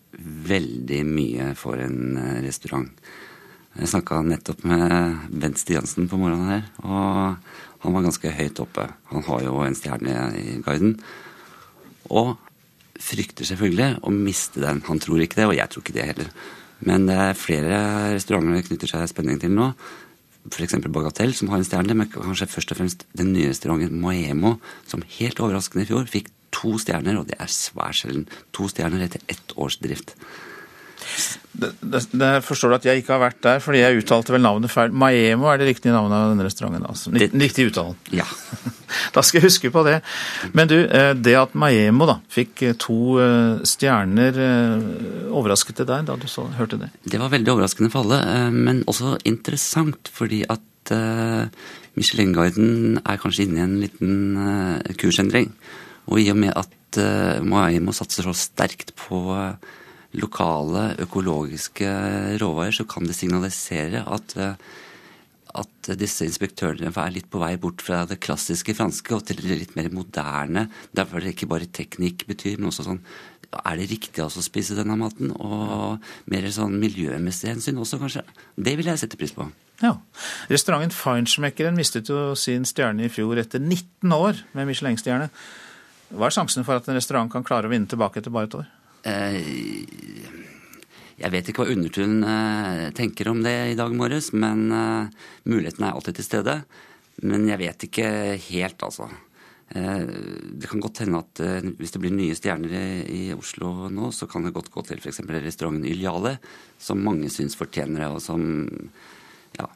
veldig 0.49 1.01
mye 1.09 1.53
for 1.59 1.81
en 1.83 2.19
eh, 2.21 2.37
restaurant. 2.45 2.91
Jeg 3.79 3.91
snakka 3.93 4.21
nettopp 4.27 4.65
med 4.67 5.35
Bent 5.39 5.61
Stiansen 5.61 6.09
på 6.11 6.19
morgenen 6.19 6.51
her, 6.51 6.65
og 6.83 7.58
han 7.85 7.95
var 7.95 8.05
ganske 8.09 8.35
høyt 8.35 8.61
oppe. 8.63 8.89
Han 9.13 9.25
har 9.29 9.43
jo 9.47 9.63
en 9.63 9.77
stjerne 9.79 10.29
i 10.39 10.59
guiden. 10.65 10.97
Og 12.11 12.35
frykter 12.99 13.47
selvfølgelig 13.47 14.01
å 14.03 14.13
miste 14.15 14.63
den. 14.65 14.83
Han 14.89 15.01
tror 15.03 15.23
ikke 15.23 15.39
det, 15.39 15.47
og 15.47 15.57
jeg 15.59 15.71
tror 15.71 15.85
ikke 15.85 15.95
det 15.95 16.09
heller. 16.09 16.33
Men 16.89 17.07
det 17.07 17.19
er 17.19 17.39
flere 17.39 17.79
restauranter 18.15 18.59
det 18.59 18.67
knytter 18.69 18.91
seg 18.91 19.11
spenning 19.11 19.39
til 19.43 19.55
nå. 19.55 19.71
F.eks. 20.49 20.79
Bagatell, 20.89 21.35
som 21.37 21.51
har 21.53 21.61
en 21.61 21.67
stjerne, 21.67 21.95
men 21.99 22.11
kanskje 22.11 22.49
først 22.51 22.73
og 22.73 22.81
fremst 22.81 23.07
den 23.19 23.33
nye 23.35 23.51
restauranten 23.53 24.01
Moemo, 24.03 24.57
som 24.89 25.05
helt 25.19 25.43
overraskende 25.45 25.85
i 25.85 25.91
fjor 25.91 26.09
fikk 26.11 26.31
to 26.55 26.75
stjerner, 26.81 27.19
og 27.21 27.29
det 27.29 27.37
er 27.39 27.51
svært 27.53 28.01
sjelden. 28.01 28.27
To 28.57 28.69
stjerner 28.71 29.05
etter 29.05 29.23
ett 29.31 29.55
års 29.59 29.79
drift. 29.83 30.15
Det, 31.59 31.73
det, 31.81 32.01
det 32.15 32.31
forstår 32.47 32.71
du 32.71 32.77
at 32.77 32.87
jeg 32.87 33.01
ikke 33.01 33.17
har 33.17 33.23
vært 33.25 33.39
der, 33.43 33.63
fordi 33.63 33.81
jeg 33.81 34.03
uttalte 34.03 34.35
vel 34.35 34.45
navnet 34.45 34.71
feil. 34.71 34.93
Maemo 34.95 35.49
er 35.51 35.59
det 35.59 35.73
riktige 35.73 35.95
navnet 35.95 36.15
av 36.15 36.33
denne 36.33 36.45
restauranten? 36.47 36.85
altså. 36.87 37.11
Riktig 37.15 37.67
uttalen. 37.73 37.97
Ja. 38.15 38.27
da 39.17 39.25
skal 39.27 39.41
jeg 39.41 39.49
huske 39.49 39.73
på 39.75 39.83
det. 39.87 39.97
Men 40.55 40.71
du, 40.71 40.77
eh, 40.85 41.11
det 41.19 41.35
at 41.41 41.57
Maemo 41.59 42.07
da 42.09 42.19
fikk 42.31 42.63
eh, 42.63 42.77
to 42.79 43.19
eh, 43.23 43.65
stjerner, 43.67 44.39
overrasket 45.35 45.83
det 45.83 45.89
deg 45.91 46.07
da 46.09 46.19
du 46.21 46.29
så, 46.31 46.47
hørte 46.59 46.79
det? 46.81 46.93
Det 47.03 47.19
var 47.21 47.33
veldig 47.33 47.53
overraskende 47.57 47.91
for 47.93 48.07
alle, 48.07 48.53
men 48.55 48.85
også 48.89 49.17
interessant, 49.29 50.11
fordi 50.15 50.45
at 50.47 50.65
Michelin-guiden 51.99 53.03
er 53.03 53.19
kanskje 53.21 53.45
inne 53.45 53.59
i 53.59 53.65
en 53.67 53.75
liten 53.83 54.95
kursendring. 54.97 55.51
Og 56.09 56.23
i 56.23 56.31
og 56.33 56.39
med 56.41 56.55
at 56.57 57.01
Maemo 57.45 57.93
satser 57.93 58.25
så 58.25 58.33
sterkt 58.37 58.95
på 58.97 59.21
lokale 60.21 60.93
økologiske 61.05 61.89
råvarer, 62.43 62.75
så 62.75 62.87
kan 62.89 63.09
det 63.09 63.17
signalisere 63.19 64.05
at, 64.07 64.37
eh, 64.37 64.55
at 65.59 65.91
disse 65.99 66.27
inspektørene 66.29 66.93
er 66.93 67.15
litt 67.15 67.31
på 67.31 67.41
vei 67.43 67.57
bort 67.57 67.83
fra 67.83 68.05
det 68.07 68.21
klassiske 68.21 68.75
franske 68.77 69.15
og 69.15 69.25
til 69.27 69.41
det 69.43 69.59
litt 69.63 69.77
mer 69.77 69.91
moderne. 69.91 70.69
Derfor 70.95 71.19
er 71.19 71.29
det 71.29 71.37
ikke 71.37 71.53
bare 71.55 71.67
teknikk 71.67 72.27
betyr, 72.29 72.59
men 72.59 72.71
også 72.73 72.89
sånn 72.91 73.03
Er 73.65 73.79
det 73.79 73.89
riktig 73.89 74.21
altså 74.21 74.43
å 74.43 74.45
spise 74.45 74.75
denne 74.77 74.93
maten? 75.01 75.31
Og 75.33 76.03
mer 76.29 76.45
sånn 76.53 76.75
miljømessig 76.77 77.49
hensyn 77.49 77.79
også, 77.81 77.97
kanskje. 77.97 78.21
Det 78.61 78.77
vil 78.77 78.85
jeg 78.85 79.01
sette 79.01 79.17
pris 79.17 79.33
på. 79.33 79.47
Ja. 79.81 79.95
Restauranten 80.51 80.93
Feinschmeckeren 80.93 81.79
mistet 81.79 82.11
jo 82.13 82.35
sin 82.37 82.67
stjerne 82.69 83.07
i 83.07 83.09
fjor 83.09 83.41
etter 83.41 83.59
19 83.63 84.13
år 84.13 84.43
med 84.53 84.69
Michelin-stjerne. 84.69 85.31
Hva 86.13 86.29
er 86.29 86.35
sjansene 86.35 86.65
for 86.65 86.77
at 86.77 86.89
en 86.89 86.97
restaurant 86.99 87.33
kan 87.33 87.45
klare 87.47 87.69
å 87.69 87.73
vinne 87.73 87.89
tilbake 87.89 88.21
etter 88.21 88.35
bare 88.35 88.51
et 88.51 88.59
år? 88.59 88.69
Eh, 89.07 89.87
jeg 91.19 91.35
vet 91.35 91.51
ikke 91.51 91.65
hva 91.65 91.75
Undertun 91.75 92.21
eh, 92.27 92.89
tenker 92.97 93.31
om 93.31 93.41
det 93.45 93.57
i 93.73 93.79
dag 93.79 93.95
morges, 93.95 94.33
men 94.35 94.69
eh, 94.75 95.25
muligheten 95.51 95.87
er 95.87 95.95
alltid 95.95 96.19
til 96.19 96.27
stede. 96.27 96.59
Men 97.27 97.49
jeg 97.51 97.61
vet 97.63 97.89
ikke 97.89 98.11
helt, 98.51 98.85
altså. 98.87 99.09
Det 99.69 100.65
kan 100.71 100.81
godt 100.81 101.03
hende 101.03 101.19
at 101.21 101.41
hvis 101.77 101.91
det 101.93 102.01
blir 102.01 102.15
nye 102.15 102.37
stjerner 102.39 103.03
i 103.13 103.35
Oslo 103.35 103.91
nå, 103.93 104.07
så 104.17 104.25
kan 104.31 104.47
det 104.47 104.55
godt 104.57 104.71
gå 104.73 104.81
til 104.87 105.03
f.eks. 105.03 105.19
restauranten 105.29 105.85
Yliale, 105.91 106.39
som 106.81 107.03
mange 107.05 107.29
syns 107.29 107.59
fortjener 107.59 108.07
det, 108.07 108.09
og 108.09 108.23
som 108.25 108.47
Ja, 109.59 109.67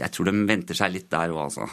jeg 0.00 0.10
tror 0.16 0.30
de 0.30 0.34
venter 0.48 0.74
seg 0.74 0.96
litt 0.96 1.06
der 1.12 1.30
òg, 1.30 1.44
altså. 1.44 1.68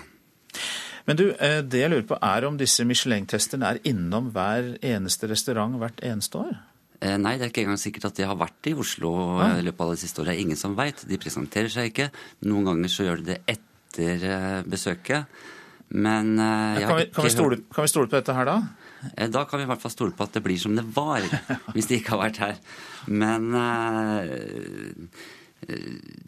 Men 1.05 1.19
du, 1.19 1.25
eh, 1.33 1.59
det 1.61 1.83
jeg 1.83 1.91
lurer 1.93 2.07
på 2.09 2.17
er 2.17 2.47
om 2.47 2.55
disse 2.57 2.85
Michelin-testerne 2.87 3.75
er 3.75 3.81
innom 3.85 4.31
hver 4.33 4.73
eneste 4.85 5.29
restaurant 5.29 5.77
hvert 5.81 6.01
eneste 6.05 6.41
år? 6.41 6.55
Eh, 7.01 7.17
nei, 7.21 7.35
det 7.37 7.45
er 7.45 7.51
ikke 7.51 7.65
engang 7.65 7.81
sikkert 7.81 8.09
at 8.09 8.17
de 8.17 8.25
har 8.25 8.39
vært 8.39 8.71
i 8.71 8.73
Oslo 8.73 9.11
ja. 9.37 9.51
i 9.59 9.65
løpet 9.65 9.85
av 9.85 9.93
det 9.93 10.01
siste 10.01 10.23
året. 10.23 10.33
Det 10.33 10.37
er 10.39 10.45
ingen 10.47 10.59
som 10.59 10.73
veit. 10.77 11.05
De 11.05 11.21
presenterer 11.21 11.69
seg 11.73 11.91
ikke. 11.91 12.09
Noen 12.49 12.71
ganger 12.71 12.93
så 12.93 13.05
gjør 13.05 13.21
de 13.21 13.29
det 13.33 13.37
etter 13.53 14.25
eh, 14.31 14.63
besøket. 14.65 15.37
Men 15.95 16.33
jeg 16.41 16.87
kan, 16.89 16.97
vi, 16.97 17.05
kan, 17.13 17.27
vi 17.27 17.29
stole, 17.29 17.57
kan, 17.69 17.85
vi, 17.85 17.89
stole, 17.91 18.09
på 18.09 18.17
dette 18.17 18.33
her 18.33 18.47
da? 18.49 18.55
Da 19.29 19.43
kan 19.45 19.61
vi 19.61 19.67
i 19.67 19.69
hvert 19.69 19.83
fall 19.83 19.93
stole 19.93 20.15
på 20.17 20.25
at 20.25 20.33
det 20.33 20.41
blir 20.41 20.57
som 20.57 20.73
det 20.73 20.81
var, 20.95 21.21
hvis 21.75 21.91
de 21.91 21.99
ikke 21.99 22.15
har 22.15 22.23
vært 22.23 22.39
her. 22.41 22.55
Men 23.05 23.53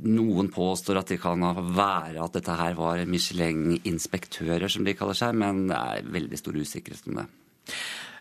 noen 0.08 0.50
påstår 0.54 1.02
at 1.02 1.14
det 1.14 1.20
kan 1.22 1.44
være 1.76 2.24
at 2.24 2.38
dette 2.38 2.58
her 2.60 2.76
var 2.78 3.04
Michelin-inspektører, 3.10 4.68
som 4.72 4.88
de 4.88 4.96
kaller 4.98 5.18
seg, 5.18 5.38
men 5.38 5.68
det 5.72 5.78
er 5.78 6.10
veldig 6.18 6.40
stor 6.42 6.58
usikkerhet 6.58 7.10
om 7.12 7.22
det. 7.22 7.28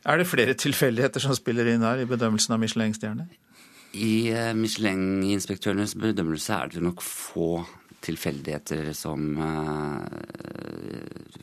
Er 0.07 0.21
det 0.21 0.29
flere 0.31 0.55
tilfeldigheter 0.59 1.23
som 1.23 1.35
spiller 1.35 1.73
inn 1.73 1.87
her 1.87 2.03
i 2.03 2.09
bedømmelsen 2.09 2.55
av 2.55 2.63
Michelin-stjerner? 2.63 3.27
I 3.97 4.29
eh, 4.31 4.53
Michelin-inspektørenes 4.55 5.97
bedømmelse 5.99 6.55
er 6.55 6.73
det 6.75 6.85
nok 6.85 7.03
få 7.03 7.65
tilfeldigheter 8.07 8.93
som 8.95 9.23
uh, 9.41 10.05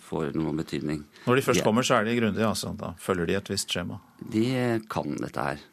får 0.05 0.31
noen 0.37 0.61
betydning. 0.61 1.01
Når 1.25 1.39
de 1.39 1.45
først 1.49 1.65
kommer, 1.65 1.83
så 1.83 1.97
er 1.97 2.07
de 2.07 2.15
grundige, 2.19 2.47
altså? 2.47 2.71
Da 2.79 2.93
følger 3.01 3.27
de 3.27 3.37
et 3.39 3.51
visst 3.51 3.73
skjema? 3.73 3.97
De 4.31 4.45
kan 4.91 5.17
dette 5.19 5.47
her. 5.49 5.65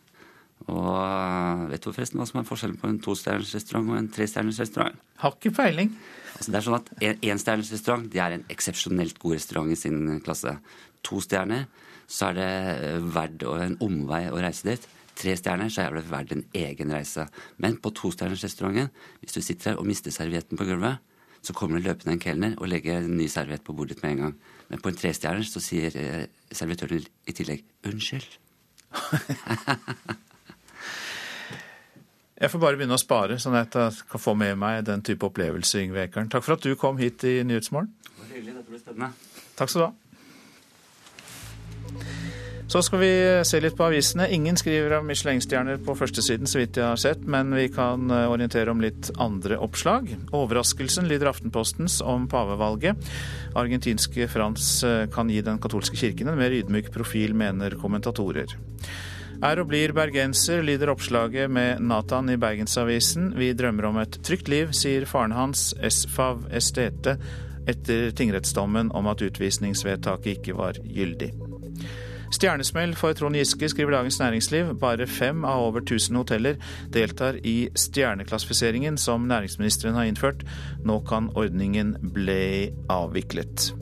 Og 0.68 0.92
eh, 1.00 1.66
vet 1.72 1.82
du 1.84 1.90
forresten 1.90 2.20
hva 2.20 2.26
som 2.28 2.40
er 2.40 2.48
forskjellen 2.48 2.78
på 2.80 2.88
en 2.90 3.00
tostjerners 3.02 3.54
restaurant 3.56 3.92
og 3.92 3.98
en 4.00 4.10
trestjerners 4.12 4.60
restaurant? 4.60 4.98
Har 5.22 5.36
ikke 5.36 5.54
peiling. 5.56 5.92
Altså 6.36 6.52
det 6.52 6.58
er 6.58 6.66
sånn 6.66 6.78
at 6.78 6.90
Enstjerners 7.30 7.72
restaurant 7.74 8.06
det 8.12 8.20
er 8.22 8.36
en 8.36 8.46
eksepsjonelt 8.52 9.18
god 9.20 9.36
restaurant 9.36 9.72
i 9.72 9.78
sin 9.78 10.20
klasse. 10.24 10.54
To 11.08 11.20
stjerner, 11.24 11.66
så 12.10 12.30
er 12.30 12.38
det 12.38 12.50
verdt 13.14 13.44
en 13.56 13.76
omvei 13.84 14.26
å 14.30 14.40
reise 14.40 14.68
dit. 14.68 14.88
Tre 15.20 15.34
stjerner, 15.36 15.68
så 15.72 15.84
er 15.84 15.98
det 15.98 16.06
verdt 16.08 16.32
en 16.36 16.46
egen 16.56 16.92
reise. 16.94 17.26
Men 17.60 17.76
på 17.80 17.92
tostjerners 17.96 18.44
restauranten, 18.46 18.88
hvis 19.20 19.36
du 19.36 19.42
sitter 19.44 19.72
her 19.72 19.80
og 19.80 19.88
mister 19.88 20.14
servietten 20.14 20.60
på 20.60 20.68
gulvet, 20.68 21.00
så 21.44 21.56
kommer 21.56 21.80
det 21.80 21.88
løpende 21.88 22.16
en 22.16 22.22
kelner 22.22 22.56
og 22.58 22.68
legger 22.68 23.00
en 23.00 23.16
ny 23.16 23.28
serviett 23.32 23.64
på 23.64 23.72
bordet 23.76 24.00
med 24.02 24.12
en 24.12 24.24
gang. 24.24 24.34
Men 24.68 24.80
på 24.80 24.92
en 24.92 24.98
trestjerner 25.00 25.46
så 25.48 25.62
sier 25.64 25.96
eh, 25.96 26.26
servitøren 26.52 27.04
i 27.28 27.36
tillegg 27.36 27.64
'unnskyld'. 27.84 28.36
Jeg 32.40 32.48
får 32.48 32.60
bare 32.62 32.78
begynne 32.80 32.96
å 32.96 33.00
spare, 33.00 33.36
sånn 33.36 33.58
at 33.58 33.74
jeg 33.76 34.04
kan 34.08 34.22
få 34.22 34.32
med 34.38 34.56
meg 34.60 34.84
den 34.88 35.02
type 35.04 35.26
opplevelse, 35.28 35.82
Yngve 35.82 36.06
Ekern. 36.06 36.30
Takk 36.32 36.46
for 36.46 36.56
at 36.56 36.64
du 36.64 36.72
kom 36.80 36.96
hit 36.96 37.20
i 37.28 37.42
Nyhetsmorgen. 37.44 37.92
Takk 39.58 39.68
skal 39.68 39.82
du 39.82 39.86
ha. 39.90 39.92
Så 42.70 42.80
skal 42.86 43.00
vi 43.02 43.14
se 43.44 43.58
litt 43.60 43.74
på 43.74 43.82
avisene. 43.88 44.28
Ingen 44.30 44.56
skriver 44.56 44.92
av 45.00 45.04
Michelin-stjerner 45.04 45.80
på 45.82 45.96
førstesiden, 45.98 46.46
så 46.46 46.60
vidt 46.60 46.78
jeg 46.78 46.86
har 46.86 47.00
sett, 47.02 47.24
men 47.26 47.50
vi 47.58 47.64
kan 47.74 48.06
eh, 48.14 48.30
orientere 48.30 48.70
om 48.70 48.80
litt 48.80 49.10
andre 49.18 49.58
oppslag. 49.58 50.06
Overraskelsen 50.30 51.10
lyder 51.10 51.32
Aftenpostens 51.32 51.98
om 51.98 52.28
pavevalget. 52.30 53.10
Argentinske 53.58 54.30
Frans 54.30 54.68
eh, 54.86 55.08
kan 55.10 55.34
gi 55.34 55.42
den 55.42 55.58
katolske 55.58 55.98
kirken 55.98 56.30
en 56.30 56.38
mer 56.38 56.54
ydmyk 56.54 56.92
profil, 56.94 57.34
mener 57.34 57.74
kommentatorer. 57.82 58.54
Er 59.40 59.56
og 59.56 59.70
blir 59.70 59.94
bergenser, 59.96 60.60
lyder 60.60 60.90
oppslaget 60.92 61.48
med 61.48 61.78
Nathan 61.80 62.28
i 62.28 62.36
Bergensavisen. 62.36 63.30
Vi 63.40 63.54
drømmer 63.56 63.86
om 63.88 63.96
et 64.02 64.18
trygt 64.20 64.50
liv, 64.52 64.74
sier 64.76 65.06
faren 65.08 65.32
hans, 65.32 65.70
Esfav 65.80 66.42
Estete, 66.52 67.14
etter 67.64 68.10
tingrettsdommen 68.12 68.92
om 68.92 69.08
at 69.08 69.24
utvisningsvedtaket 69.24 70.34
ikke 70.34 70.58
var 70.58 70.76
gyldig. 70.84 71.30
Stjernesmell 72.36 72.92
for 73.00 73.16
Trond 73.16 73.40
Giske, 73.40 73.72
skriver 73.72 73.96
Dagens 73.96 74.20
Næringsliv. 74.20 74.74
Bare 74.78 75.08
fem 75.08 75.40
av 75.48 75.64
over 75.70 75.80
1000 75.80 76.20
hoteller 76.20 76.60
deltar 76.92 77.40
i 77.40 77.70
stjerneklassifiseringen 77.72 79.00
som 79.00 79.24
næringsministeren 79.24 79.96
har 79.96 80.10
innført. 80.10 80.44
Nå 80.84 81.00
kan 81.08 81.32
ordningen 81.32 81.96
bli 82.12 82.74
avviklet. 82.92 83.72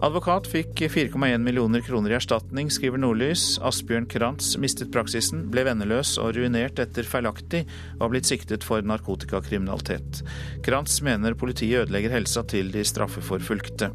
Advokat 0.00 0.46
fikk 0.48 0.78
4,1 0.88 1.42
millioner 1.44 1.82
kroner 1.84 2.14
i 2.14 2.14
erstatning, 2.16 2.70
skriver 2.72 2.96
Nordlys. 3.02 3.58
Asbjørn 3.60 4.06
Krantz 4.08 4.54
mistet 4.56 4.88
praksisen, 4.94 5.42
ble 5.52 5.66
venneløs 5.68 6.14
og 6.22 6.38
ruinert 6.38 6.80
etter 6.80 7.04
feilaktig 7.04 7.66
å 7.98 8.06
ha 8.06 8.08
blitt 8.08 8.30
siktet 8.30 8.64
for 8.64 8.80
narkotikakriminalitet. 8.80 10.22
Krantz 10.64 11.02
mener 11.04 11.36
politiet 11.36 11.82
ødelegger 11.82 12.16
helsa 12.16 12.46
til 12.48 12.72
de 12.72 12.86
straffeforfulgte. 12.88 13.90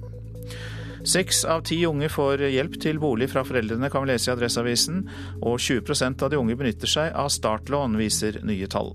Seks 1.09 1.41
av 1.49 1.65
ti 1.65 1.79
unge 1.89 2.11
får 2.13 2.45
hjelp 2.53 2.77
til 2.85 3.01
bolig 3.01 3.31
fra 3.33 3.41
foreldrene, 3.45 3.89
kan 3.89 4.05
vi 4.05 4.13
lese 4.13 4.29
i 4.29 4.35
Adresseavisen. 4.35 5.01
Og 5.41 5.57
20% 5.57 6.21
av 6.21 6.29
de 6.29 6.37
unge 6.37 6.57
benytter 6.61 6.89
seg 6.89 7.17
av 7.17 7.33
startlån, 7.33 7.97
viser 7.97 8.43
nye 8.45 8.69
tall. 8.69 8.93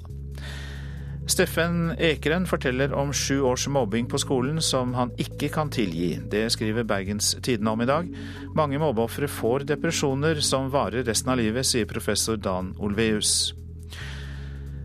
Steffen 1.30 1.92
Ekeren 1.98 2.46
forteller 2.46 2.92
om 2.92 3.12
sju 3.12 3.40
års 3.46 3.68
mobbing 3.68 4.08
på 4.10 4.18
skolen 4.18 4.58
som 4.62 4.94
han 4.98 5.12
ikke 5.14 5.48
kan 5.54 5.70
tilgi. 5.70 6.16
Det 6.30 6.48
skriver 6.50 6.82
Bergens 6.84 7.36
Tidende 7.38 7.70
om 7.70 7.84
i 7.84 7.86
dag. 7.86 8.08
Mange 8.58 8.80
mobbeofre 8.82 9.28
får 9.30 9.68
depresjoner 9.70 10.40
som 10.42 10.72
varer 10.74 11.06
resten 11.06 11.30
av 11.30 11.38
livet, 11.38 11.68
sier 11.68 11.86
professor 11.86 12.40
Dan 12.40 12.72
Olveus. 12.82 13.52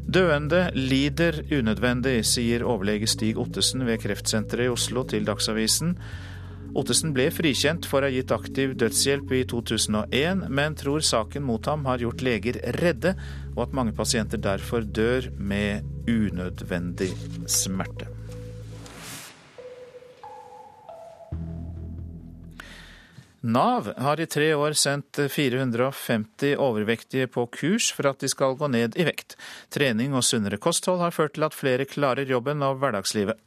Døende 0.06 0.68
lider 0.78 1.42
unødvendig, 1.50 2.20
sier 2.30 2.68
overlege 2.68 3.10
Stig 3.10 3.42
Ottesen 3.42 3.82
ved 3.88 4.04
Kreftsenteret 4.06 4.70
i 4.70 4.74
Oslo 4.76 5.02
til 5.10 5.26
Dagsavisen. 5.26 5.96
Ottesen 6.76 7.14
ble 7.16 7.30
frikjent 7.34 7.88
for 7.90 8.04
å 8.04 8.10
ha 8.10 8.14
gitt 8.14 8.34
aktiv 8.36 8.76
dødshjelp 8.78 9.34
i 9.34 9.42
2001, 9.50 10.46
men 10.52 10.78
tror 10.78 11.02
saken 11.02 11.46
mot 11.48 11.66
ham 11.72 11.88
har 11.90 12.04
gjort 12.04 12.22
leger 12.28 12.60
redde, 12.78 13.16
og 13.56 13.68
at 13.68 13.78
mange 13.78 13.96
pasienter 13.96 14.42
derfor 14.42 14.84
dør 14.84 15.32
med 15.40 15.88
unødvendig 16.12 17.12
smerte. 17.48 18.12
Nav 23.46 23.92
har 24.02 24.18
i 24.18 24.26
tre 24.26 24.48
år 24.58 24.74
sendt 24.74 25.20
450 25.30 26.56
overvektige 26.58 27.28
på 27.30 27.44
kurs 27.54 27.92
for 27.94 28.10
at 28.10 28.24
de 28.24 28.30
skal 28.32 28.58
gå 28.58 28.70
ned 28.74 28.98
i 28.98 29.06
vekt. 29.06 29.36
Trening 29.70 30.18
og 30.18 30.26
sunnere 30.26 30.58
kosthold 30.58 31.04
har 31.04 31.14
ført 31.14 31.36
til 31.38 31.46
at 31.46 31.54
flere 31.54 31.86
klarer 31.86 32.26
jobben 32.26 32.66
og 32.66 32.80
hverdagslivet. 32.82 33.38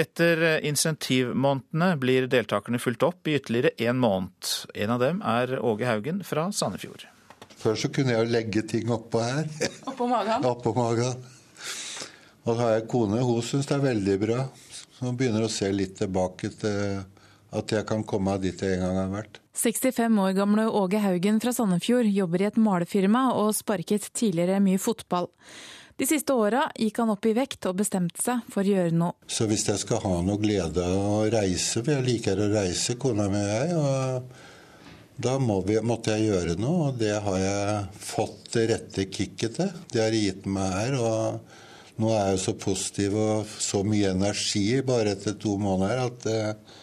Etter 0.00 0.64
insentivmånedene 0.64 1.92
blir 2.00 2.30
deltakerne 2.32 2.80
fulgt 2.80 3.04
opp 3.04 3.28
i 3.28 3.36
ytterligere 3.36 3.76
én 3.76 4.00
måned. 4.00 4.54
En 4.72 4.96
av 4.96 5.04
dem 5.04 5.20
er 5.20 5.58
Åge 5.60 5.92
Haugen 5.92 6.24
fra 6.24 6.48
Sandefjord. 6.48 7.04
Før 7.64 7.78
så 7.80 7.88
kunne 7.88 8.12
jeg 8.12 8.26
jo 8.26 8.28
legge 8.28 8.62
ting 8.68 8.90
oppå 8.92 9.22
her. 9.24 9.48
Oppå 9.90 10.04
magen? 10.10 10.44
Oppå 10.44 10.74
magen. 10.76 11.22
Og 12.44 12.50
så 12.50 12.58
har 12.60 12.74
jeg 12.74 12.88
kone, 12.92 13.22
hun 13.24 13.40
syns 13.40 13.70
det 13.70 13.78
er 13.78 13.86
veldig 13.86 14.16
bra. 14.20 14.42
Så 14.68 15.06
hun 15.06 15.16
begynner 15.16 15.46
å 15.46 15.52
se 15.52 15.70
litt 15.72 15.94
tilbake 15.96 16.50
til 16.60 17.00
at 17.54 17.72
jeg 17.72 17.86
kan 17.88 18.04
komme 18.04 18.34
dit 18.42 18.60
jeg 18.60 18.76
en 18.76 18.84
gang 18.84 18.98
har 19.00 19.14
vært. 19.14 19.40
65 19.56 20.20
år 20.20 20.34
gamle 20.36 20.66
Åge 20.76 21.00
Haugen 21.00 21.40
fra 21.40 21.54
Sandefjord 21.56 22.10
jobber 22.10 22.42
i 22.42 22.48
et 22.50 22.60
malefirma 22.60 23.28
og 23.38 23.54
sparket 23.56 24.10
tidligere 24.12 24.60
mye 24.60 24.82
fotball. 24.82 25.30
De 25.96 26.08
siste 26.10 26.34
åra 26.34 26.66
gikk 26.74 26.98
han 27.00 27.12
opp 27.14 27.26
i 27.30 27.36
vekt 27.36 27.68
og 27.70 27.78
bestemte 27.78 28.20
seg 28.20 28.42
for 28.50 28.66
å 28.66 28.72
gjøre 28.74 28.96
noe. 28.98 29.14
Så 29.30 29.46
hvis 29.48 29.64
jeg 29.70 29.78
skal 29.80 30.02
ha 30.02 30.16
noe 30.26 30.42
glede 30.42 30.82
av 30.82 30.98
å 30.98 31.20
reise, 31.30 31.80
for 31.80 31.94
jeg 31.94 32.04
liker 32.10 32.42
å 32.42 32.50
reise, 32.50 32.98
kona 33.00 33.28
mi 33.30 33.38
og 33.38 33.52
jeg, 33.54 33.78
og 33.78 34.43
da 35.16 35.36
må 35.38 35.60
vi, 35.66 35.76
måtte 35.86 36.16
jeg 36.16 36.30
gjøre 36.32 36.56
noe, 36.58 36.88
og 36.90 36.96
det 36.98 37.12
har 37.22 37.38
jeg 37.38 37.74
fått 38.02 38.48
det 38.56 38.64
rette 38.72 39.04
kicket 39.06 39.60
til. 39.60 39.70
Det 39.92 40.02
har 40.02 40.16
gitt 40.16 40.48
meg 40.50 40.72
her. 40.74 40.98
og 40.98 41.60
nå 42.02 42.10
er 42.10 42.32
jeg 42.32 42.40
så 42.42 42.56
positiv 42.58 43.14
og 43.14 43.50
så 43.62 43.84
mye 43.86 44.10
energi 44.16 44.80
bare 44.82 45.12
etter 45.14 45.36
to 45.38 45.54
måneder 45.62 46.00
at 46.08 46.26
eh, 46.26 46.80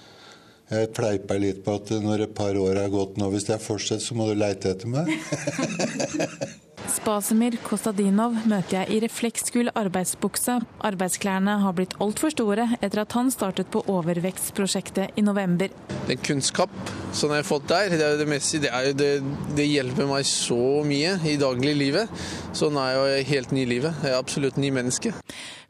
jeg 0.71 0.93
pleiper 0.95 1.41
litt 1.43 1.59
på 1.65 1.75
at 1.75 1.91
når 1.99 2.29
et 2.29 2.36
par 2.36 2.55
år 2.55 2.79
er 2.79 2.93
gått 2.93 3.17
nå, 3.19 3.27
hvis 3.34 3.49
jeg 3.51 3.59
fortsetter, 3.59 4.05
så 4.05 4.15
må 4.15 4.29
du 4.29 4.38
leite 4.39 4.71
etter 4.71 4.88
meg. 4.88 5.11
Spasemir 6.89 7.57
Kostadinov 7.65 8.34
møter 8.49 8.79
jeg 8.79 8.95
i 8.95 8.99
refleksgul 9.03 9.69
arbeidsbukse. 9.77 10.57
Arbeidsklærne 10.88 11.59
har 11.61 11.75
blitt 11.77 11.93
altfor 12.01 12.34
store 12.34 12.65
etter 12.79 13.03
at 13.03 13.15
han 13.17 13.29
startet 13.34 13.69
på 13.73 13.84
overvekstprosjektet 13.91 15.19
i 15.19 15.25
november. 15.25 15.69
Den 16.09 16.21
kunnskap 16.25 16.73
som 17.13 17.32
jeg 17.34 17.43
har 17.43 17.47
fått 17.47 17.69
der, 17.69 17.93
det, 17.93 18.11
det, 18.21 18.27
meste, 18.29 18.61
det, 18.63 18.71
er, 18.73 18.91
det, 18.95 19.67
hjelper 19.67 20.09
meg 20.09 20.27
så 20.27 20.82
mye 20.88 21.17
i 21.27 21.38
dagliglivet. 21.41 22.11
Sånn 22.57 22.79
er 22.82 22.97
jeg 23.15 23.29
helt 23.32 23.55
ny 23.55 23.65
i 23.65 23.71
livet. 23.75 24.03
Jeg 24.03 24.15
er 24.15 24.21
absolutt 24.21 24.59
ny 24.61 24.71
menneske. 24.73 25.13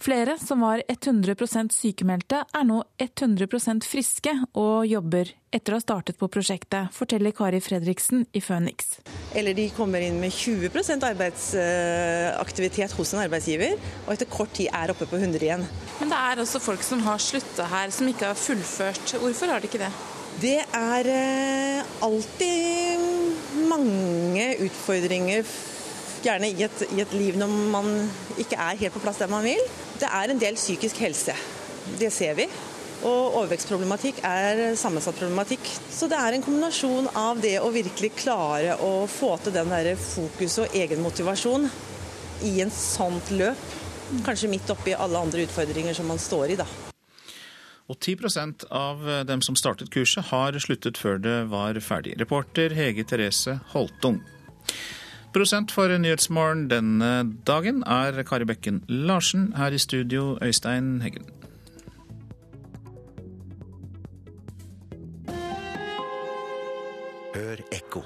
Flere 0.02 0.34
som 0.42 0.64
var 0.66 0.82
100% 0.90 1.70
sykemeldte, 1.76 2.40
er 2.58 2.64
nå 2.66 2.80
100% 2.98 3.86
friske 3.86 4.32
og 4.58 4.88
jobber 4.90 5.30
etter 5.54 5.76
å 5.76 5.78
ha 5.78 5.84
startet 5.84 6.18
på 6.18 6.30
prosjektet, 6.32 6.90
forteller 6.96 7.36
Kari 7.38 7.60
Fredriksen 7.62 8.24
i 8.34 8.42
Phoenix. 8.42 8.96
Eller 9.38 9.54
de 9.54 9.68
kommer 9.76 10.02
inn 10.02 10.18
med 10.18 10.34
20% 10.34 11.06
arbeidsaktivitet 11.06 12.96
hos 12.98 13.14
en 13.14 13.22
arbeidsgiver, 13.28 13.78
og 14.08 14.16
etter 14.16 14.32
kort 14.32 14.56
tid 14.58 14.72
er 14.74 14.96
oppe 14.96 15.06
på 15.06 15.20
100 15.22 15.46
igjen. 15.46 15.68
Men 16.00 16.14
det 16.16 16.22
er 16.32 16.42
også 16.42 16.64
folk 16.66 16.82
som 16.88 17.04
har 17.06 17.22
slutta 17.22 17.70
her, 17.70 17.94
som 17.94 18.10
ikke 18.10 18.32
har 18.32 18.42
fullført. 18.42 19.20
Hvorfor 19.22 19.54
har 19.54 19.62
de 19.62 19.70
ikke 19.70 19.84
det? 19.84 19.92
Det 20.42 20.58
er 20.66 21.12
eh, 21.14 21.94
alltid 22.02 23.70
mange 23.70 24.50
utfordringer 24.66 25.46
gjerne 26.26 26.50
i 26.52 26.66
et, 26.66 26.84
i 26.92 27.02
et, 27.04 27.14
liv 27.16 27.38
når 27.40 27.56
man 27.74 27.90
ikke 28.42 28.60
er 28.60 28.80
helt 28.84 28.96
på 28.96 29.02
plass 29.04 29.22
der 29.22 29.32
man 29.32 29.46
vil. 29.46 29.62
Det 30.02 30.10
er 30.10 30.32
en 30.34 30.42
del 30.42 30.60
psykisk 30.60 31.02
helse. 31.04 31.36
Det 32.00 32.12
ser 32.14 32.38
vi. 32.38 32.48
Og 33.02 33.38
overvekstproblematikk 33.40 34.20
er 34.28 34.76
sammensatt 34.78 35.18
problematikk. 35.18 35.66
Så 35.90 36.10
det 36.10 36.20
er 36.22 36.38
en 36.38 36.46
kombinasjon 36.46 37.10
av 37.18 37.42
det 37.42 37.56
å 37.62 37.72
virkelig 37.74 38.12
klare 38.20 38.78
å 38.86 39.08
få 39.10 39.34
til 39.42 39.56
den 39.56 39.74
der 39.74 39.96
fokus 39.98 40.60
og 40.62 40.78
egenmotivasjon 40.78 41.66
i 42.46 42.54
en 42.62 42.74
sånt 42.74 43.34
løp. 43.34 43.66
Kanskje 44.26 44.52
midt 44.52 44.70
oppi 44.70 44.94
alle 44.94 45.18
andre 45.18 45.48
utfordringer 45.48 45.98
som 45.98 46.10
man 46.12 46.22
står 46.22 46.54
i, 46.54 46.62
da. 46.62 46.68
Og 47.90 47.98
10% 47.98 48.68
av 48.72 49.02
dem 49.28 49.42
som 49.44 49.58
startet 49.58 49.90
kurset, 49.92 50.30
har 50.30 50.56
sluttet 50.64 51.00
før 51.00 51.18
det 51.20 51.38
var 51.52 51.80
ferdig. 51.84 52.16
Reporter 52.22 52.76
Hege 52.78 53.04
Therese 53.08 53.58
Holtung. 53.74 54.22
Prosent 55.32 55.72
for 55.72 55.88
Nyhetsmorgen 55.88 56.66
denne 56.68 57.24
dagen 57.48 57.86
er 57.88 58.18
Kari 58.28 58.44
Bekken 58.44 58.82
Larsen. 58.92 59.54
Her 59.56 59.72
i 59.72 59.78
studio, 59.80 60.34
Øystein 60.44 61.00
Heggen. 61.00 61.24
Hør 67.32 67.62
ekko. 67.72 68.02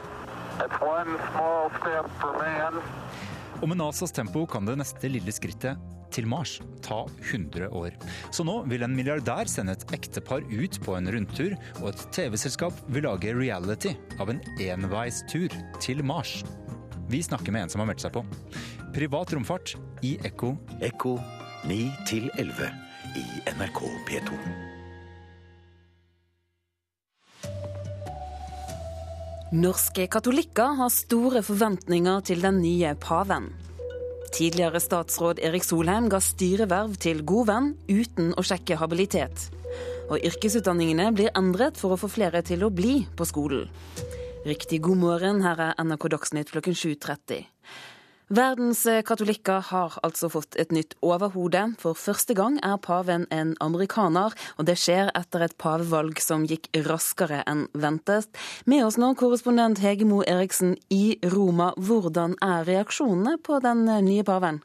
Og 3.61 3.69
med 3.71 3.79
NASAs 3.81 4.13
tempo 4.13 4.43
kan 4.45 4.69
det 4.69 4.75
neste 4.83 5.09
lille 5.09 5.33
skrittet 5.33 5.81
til 6.13 6.29
Mars 6.29 6.59
ta 6.85 6.99
100 7.23 7.71
år. 7.73 7.97
Så 8.29 8.45
nå 8.45 8.59
vil 8.69 8.85
en 8.85 8.93
milliardær 8.93 9.49
sende 9.49 9.73
et 9.73 9.87
ektepar 9.97 10.45
ut 10.45 10.77
på 10.85 10.93
en 10.93 11.09
rundtur, 11.09 11.57
og 11.81 11.89
et 11.89 12.05
TV-selskap 12.13 12.85
vil 12.93 13.09
lage 13.09 13.33
reality 13.33 13.95
av 14.21 14.29
en 14.29 14.43
enveistur 14.61 15.49
til 15.81 16.05
Mars. 16.05 16.43
Vi 17.09 17.23
snakker 17.23 17.51
med 17.51 17.63
en 17.63 17.69
som 17.69 17.83
har 17.83 17.89
meldt 17.89 18.01
seg 18.01 18.13
på. 18.15 18.23
Privat 18.95 19.33
romfart 19.35 19.75
i 20.05 20.15
Ekko. 20.25 20.55
Ekko 20.81 21.17
9 21.69 21.77
til 22.09 22.31
11 22.37 22.71
i 23.19 23.25
NRK 23.53 23.81
P2. 24.07 24.39
Norske 29.55 30.07
katolikker 30.11 30.73
har 30.79 30.89
store 30.91 31.43
forventninger 31.45 32.25
til 32.25 32.41
den 32.43 32.57
nye 32.63 32.95
paven. 32.99 33.51
Tidligere 34.35 34.81
statsråd 34.81 35.39
Erik 35.45 35.63
Solheim 35.63 36.09
ga 36.11 36.19
styreverv 36.19 36.97
til 36.99 37.21
god 37.23 37.47
venn 37.51 37.69
uten 37.87 38.33
å 38.35 38.43
sjekke 38.43 38.81
habilitet. 38.81 39.45
Og 40.09 40.17
yrkesutdanningene 40.25 41.11
blir 41.15 41.31
endret 41.37 41.77
for 41.79 41.93
å 41.93 41.99
få 42.01 42.09
flere 42.11 42.41
til 42.45 42.65
å 42.65 42.73
bli 42.73 43.03
på 43.15 43.29
skolen. 43.29 43.69
Riktig 44.45 44.83
god 44.85 44.99
morgen, 45.01 45.39
her 45.41 45.57
er 45.57 45.79
NRK 45.81 46.03
Dagsnytt 46.13 46.51
klokken 46.53 46.75
7.30. 46.77 47.47
Verdens 48.29 48.83
katolikker 49.07 49.63
har 49.71 49.95
altså 50.05 50.29
fått 50.29 50.53
et 50.61 50.69
nytt 50.69 50.93
overhode. 51.01 51.63
For 51.81 51.97
første 51.97 52.35
gang 52.37 52.59
er 52.61 52.77
paven 52.77 53.25
en 53.33 53.55
amerikaner, 53.65 54.37
og 54.61 54.69
det 54.69 54.77
skjer 54.77 55.09
etter 55.17 55.47
et 55.47 55.57
pavevalg 55.57 56.21
som 56.21 56.45
gikk 56.45 56.69
raskere 56.85 57.41
enn 57.49 57.65
ventet. 57.73 58.29
Med 58.69 58.85
oss 58.85 58.99
nå 59.01 59.15
korrespondent 59.17 59.81
Hegemo 59.81 60.21
Eriksen 60.29 60.77
i 60.93 61.17
Roma. 61.33 61.71
Hvordan 61.81 62.37
er 62.45 62.69
reaksjonene 62.69 63.39
på 63.41 63.57
den 63.65 63.87
nye 64.05 64.29
paven? 64.29 64.61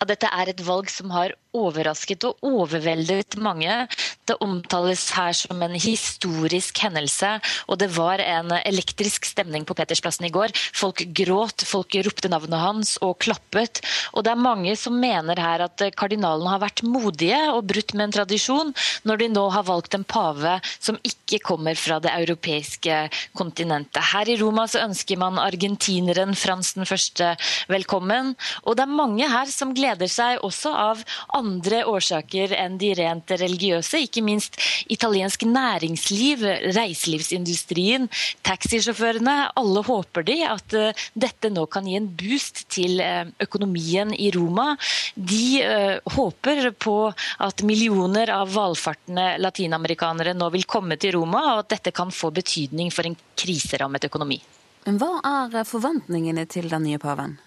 Ja, 0.00 0.08
dette 0.08 0.32
er 0.32 0.56
et 0.56 0.64
valg 0.64 0.88
som 0.88 1.12
har 1.12 1.36
overrasket 1.54 2.26
og 2.28 2.44
overveldet 2.44 3.38
mange. 3.40 3.86
Det 4.26 4.36
omtales 4.44 5.06
her 5.14 5.34
som 5.36 5.62
en 5.62 5.76
historisk 5.78 6.80
hendelse, 6.84 7.36
og 7.68 7.78
det 7.80 7.90
var 7.96 8.22
en 8.22 8.52
elektrisk 8.64 9.28
stemning 9.28 9.66
på 9.68 9.76
Petersplassen 9.78 10.26
i 10.28 10.32
går. 10.34 10.54
Folk 10.74 11.04
gråt, 11.16 11.66
folk 11.68 11.94
ropte 12.06 12.30
navnet 12.32 12.60
hans 12.60 12.94
og 13.04 13.18
klappet. 13.24 13.82
Og 14.14 14.24
det 14.24 14.32
er 14.34 14.40
mange 14.40 14.74
som 14.80 14.96
mener 15.00 15.40
her 15.40 15.66
at 15.66 15.84
kardinalene 15.98 16.54
har 16.54 16.62
vært 16.64 16.84
modige 16.86 17.40
og 17.52 17.66
brutt 17.70 17.94
med 17.94 18.08
en 18.08 18.16
tradisjon, 18.18 18.74
når 19.04 19.22
de 19.22 19.30
nå 19.34 19.46
har 19.54 19.66
valgt 19.68 19.96
en 19.96 20.06
pave 20.08 20.58
som 20.78 20.98
ikke 21.04 21.42
kommer 21.44 21.78
fra 21.78 22.00
det 22.02 22.12
europeiske 22.14 22.98
kontinentet. 23.36 24.02
Her 24.14 24.30
i 24.30 24.38
Roma 24.40 24.66
så 24.70 24.84
ønsker 24.84 25.20
man 25.20 25.40
argentineren 25.42 26.34
Frans 26.38 26.74
den 26.76 26.88
første 26.88 27.34
velkommen, 27.70 28.34
og 28.64 28.76
det 28.76 28.84
er 28.84 28.98
mange 29.00 29.28
her 29.30 29.50
som 29.50 29.74
gleder 29.76 30.10
seg 30.10 30.42
også 30.44 30.72
av 30.74 31.04
andre 31.34 31.43
årsaker 31.44 32.54
enn 32.56 32.78
de 32.80 32.92
rent 32.98 33.30
religiøse. 33.30 34.00
Ikke 34.06 34.22
minst 34.24 34.58
italiensk 34.90 35.44
næringsliv, 35.46 36.44
reiselivsindustrien, 36.76 38.08
taxisjåførene. 38.42 39.36
Alle 39.56 39.84
håper 39.84 40.26
de 40.26 40.38
at 40.48 40.76
uh, 40.78 41.04
dette 41.14 41.50
nå 41.52 41.66
kan 41.66 41.86
gi 41.88 41.96
en 41.98 42.08
boost 42.08 42.64
til 42.72 43.00
uh, 43.00 43.28
økonomien 43.44 44.14
i 44.14 44.30
Roma. 44.34 44.74
De 45.14 45.46
uh, 45.62 46.14
håper 46.16 46.72
på 46.72 46.98
at 47.44 47.64
millioner 47.66 48.32
av 48.34 48.52
valfartende 48.54 49.36
latinamerikanere 49.42 50.34
nå 50.36 50.50
vil 50.54 50.68
komme 50.68 50.98
til 51.00 51.18
Roma, 51.18 51.44
og 51.54 51.64
at 51.64 51.76
dette 51.76 51.94
kan 51.94 52.12
få 52.14 52.32
betydning 52.34 52.92
for 52.94 53.06
en 53.08 53.16
kriserammet 53.36 54.08
økonomi. 54.08 54.40
Men 54.84 55.00
hva 55.00 55.16
er 55.24 55.64
forventningene 55.64 56.44
til 56.50 56.68
den 56.72 56.84
nye 56.84 57.00
paven? 57.00 57.38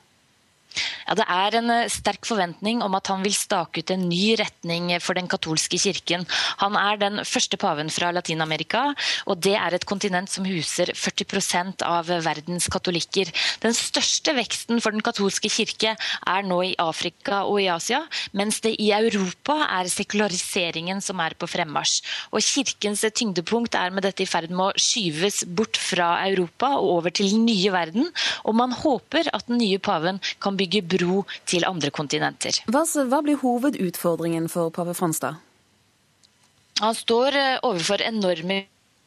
Ja, 1.07 1.15
Det 1.15 1.25
er 1.25 1.55
en 1.57 1.71
eh, 1.71 1.89
sterk 1.91 2.27
forventning 2.27 2.81
om 2.83 2.95
at 2.97 3.07
han 3.11 3.23
vil 3.23 3.35
stake 3.35 3.81
ut 3.81 3.91
en 3.93 4.07
ny 4.09 4.35
retning 4.39 4.91
for 5.03 5.17
den 5.17 5.29
katolske 5.31 5.79
kirken. 5.79 6.25
Han 6.61 6.75
er 6.75 6.99
den 6.99 7.21
første 7.23 7.57
paven 7.57 7.89
fra 7.93 8.11
Latin-Amerika, 8.11 8.91
og 9.25 9.39
det 9.43 9.55
er 9.55 9.73
et 9.73 9.87
kontinent 9.87 10.29
som 10.31 10.45
huser 10.47 10.91
40% 10.91 11.85
av 11.87 12.11
verdens 12.25 12.67
katolikker. 12.71 13.31
Den 13.63 13.75
største 13.77 14.35
veksten 14.37 14.81
for 14.83 14.95
den 14.95 15.05
katolske 15.05 15.49
kirke 15.51 15.95
er 15.95 16.47
nå 16.47 16.59
i 16.67 16.75
Afrika 16.81 17.43
og 17.47 17.61
i 17.63 17.69
Asia, 17.71 18.03
mens 18.35 18.59
det 18.65 18.75
i 18.75 18.91
Europa 18.95 19.61
er 19.79 19.89
sekulariseringen 19.91 21.01
som 21.03 21.23
er 21.23 21.37
på 21.39 21.49
fremmarsj. 21.49 22.01
Og 22.35 22.43
Kirkens 22.43 23.05
tyngdepunkt 23.15 23.75
er 23.79 23.95
med 23.95 24.03
dette 24.05 24.25
i 24.25 24.29
ferd 24.29 24.51
med 24.51 24.69
å 24.69 24.81
skyves 24.81 25.43
bort 25.47 25.79
fra 25.79 26.17
Europa 26.27 26.73
og 26.77 26.97
over 26.97 27.15
til 27.15 27.31
den 27.31 27.47
nye 27.47 27.71
verden, 27.73 28.11
og 28.43 28.59
man 28.59 28.75
håper 28.75 29.31
at 29.33 29.47
den 29.47 29.61
nye 29.61 29.79
paven 29.79 30.19
kan 30.43 30.57
bygge 30.59 30.66
bro 30.81 31.25
til 31.49 31.65
andre 31.67 31.91
kontinenter. 31.91 32.61
Hva, 32.71 32.83
hva 32.83 33.21
blir 33.25 33.39
hovedutfordringen 33.41 34.49
for 34.51 34.73
pave 34.75 34.95
Frans, 34.97 35.21
da? 35.23 35.35
Han 36.81 36.95
står 36.95 37.35
eh, 37.35 37.59
overfor 37.65 38.03
enorme 38.05 38.65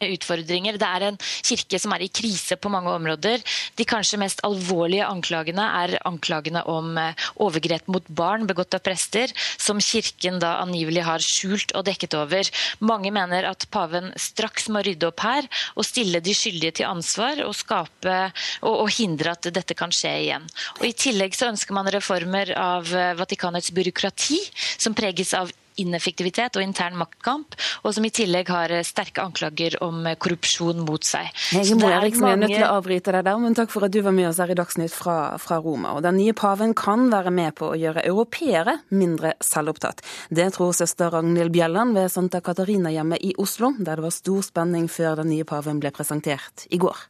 utfordringer. 0.09 0.79
Det 0.81 0.89
er 0.89 1.07
en 1.11 1.19
kirke 1.21 1.79
som 1.81 1.93
er 1.95 2.05
i 2.05 2.11
krise 2.13 2.57
på 2.57 2.71
mange 2.73 2.93
områder. 2.93 3.43
De 3.77 3.87
kanskje 3.89 4.21
mest 4.21 4.41
alvorlige 4.47 5.07
anklagene 5.07 5.67
er 5.83 5.97
anklagene 6.09 6.63
om 6.71 6.97
eh, 7.01 7.29
overgrep 7.43 7.89
mot 7.93 8.07
barn 8.09 8.47
begått 8.49 8.77
av 8.77 8.85
prester, 8.85 9.33
som 9.61 9.81
kirken 9.85 10.41
da 10.41 10.57
angivelig 10.63 11.05
har 11.07 11.25
skjult 11.25 11.75
og 11.77 11.85
dekket 11.89 12.17
over. 12.19 12.49
Mange 12.81 13.13
mener 13.15 13.49
at 13.51 13.69
paven 13.73 14.13
straks 14.17 14.71
må 14.73 14.85
rydde 14.87 15.11
opp 15.11 15.25
her 15.25 15.49
og 15.77 15.87
stille 15.87 16.23
de 16.25 16.35
skyldige 16.37 16.81
til 16.81 16.91
ansvar 16.91 17.43
og, 17.45 17.55
skape, 17.57 18.19
og, 18.65 18.75
og 18.87 18.93
hindre 18.97 19.37
at 19.37 19.51
dette 19.53 19.77
kan 19.77 19.93
skje 19.95 20.17
igjen. 20.25 20.49
Og 20.81 20.89
I 20.89 20.97
tillegg 20.97 21.37
så 21.37 21.51
ønsker 21.53 21.77
man 21.77 21.91
reformer 21.93 22.55
av 22.57 22.89
eh, 22.95 23.13
Vatikanets 23.21 23.75
byråkrati, 23.77 24.41
som 24.81 24.97
preges 24.97 25.35
av 25.37 25.53
ineffektivitet 25.81 26.57
og 26.59 26.65
intern 26.65 26.97
maktkamp, 26.99 27.55
og 27.85 27.95
som 27.95 28.07
i 28.07 28.13
tillegg 28.15 28.51
har 28.51 28.73
eh, 28.75 28.87
sterke 28.87 29.23
anklager 29.23 29.79
om 29.85 30.03
eh, 30.07 30.17
korrupsjon 30.21 30.83
mot 30.87 31.05
seg. 31.07 31.31
Hege 31.55 31.79
Moe 31.79 31.93
Eriksen, 31.95 32.25
mange... 32.25 32.33
jeg 32.33 32.39
er 32.39 32.43
nødt 32.45 32.57
til 32.57 32.67
å 32.67 32.79
avbryte 32.81 33.15
deg 33.17 33.29
der, 33.29 33.43
men 33.45 33.57
takk 33.59 33.73
for 33.75 33.87
at 33.87 33.95
du 33.95 34.01
var 34.07 34.17
med 34.17 34.31
oss 34.31 34.41
her 34.43 34.53
i 34.53 34.59
Dagsnytt 34.59 34.95
fra, 34.95 35.19
fra 35.43 35.61
Roma. 35.63 35.95
Og 35.99 36.05
Den 36.07 36.19
nye 36.21 36.35
paven 36.37 36.75
kan 36.79 37.09
være 37.13 37.35
med 37.35 37.57
på 37.61 37.71
å 37.73 37.79
gjøre 37.79 38.05
europeere 38.09 38.81
mindre 38.91 39.35
selvopptatt. 39.45 40.03
Det 40.31 40.51
tror 40.57 40.75
søster 40.77 41.13
Ragnhild 41.15 41.55
Bjelland 41.55 41.97
ved 41.99 42.11
Santa 42.13 42.43
Catarina-hjemmet 42.45 43.23
i 43.27 43.35
Oslo, 43.41 43.75
der 43.79 44.01
det 44.01 44.09
var 44.09 44.15
stor 44.15 44.45
spenning 44.47 44.91
før 44.91 45.23
den 45.23 45.33
nye 45.35 45.49
paven 45.49 45.81
ble 45.83 45.95
presentert 45.95 46.67
i 46.71 46.81
går. 46.81 47.07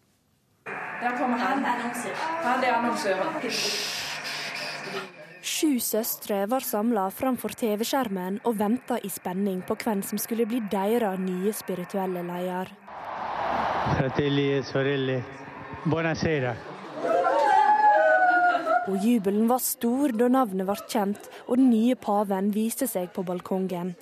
Der 1.00 1.16
kommer 1.16 1.38
han. 1.38 1.64
Han 2.44 2.64
er 2.64 2.76
annonsøren. 2.76 3.99
Sju 5.40 5.78
søstre 5.80 6.42
var 6.52 6.60
samla 6.60 7.06
framfor 7.16 7.54
TV-skjermen 7.56 8.42
og 8.44 8.58
venta 8.58 8.98
i 9.00 9.08
spenning 9.08 9.62
på 9.64 9.72
hvem 9.80 10.02
som 10.04 10.20
skulle 10.20 10.44
bli 10.44 10.60
deres 10.68 11.16
nye 11.22 11.52
spirituelle 11.56 12.20
leder. 12.26 12.68
Fratelli 13.96 14.50
e 14.58 14.60
sorelle, 14.68 15.22
buonasera. 15.86 16.52
Og 18.90 19.00
jubelen 19.00 19.48
var 19.48 19.64
stor 19.64 20.12
da 20.12 20.28
navnet 20.28 20.68
ble 20.68 20.76
kjent 20.92 21.32
og 21.46 21.56
den 21.56 21.70
nye 21.72 21.96
paven 21.96 22.52
viste 22.52 22.90
seg 22.90 23.08
på 23.16 23.24
balkongen. 23.24 23.94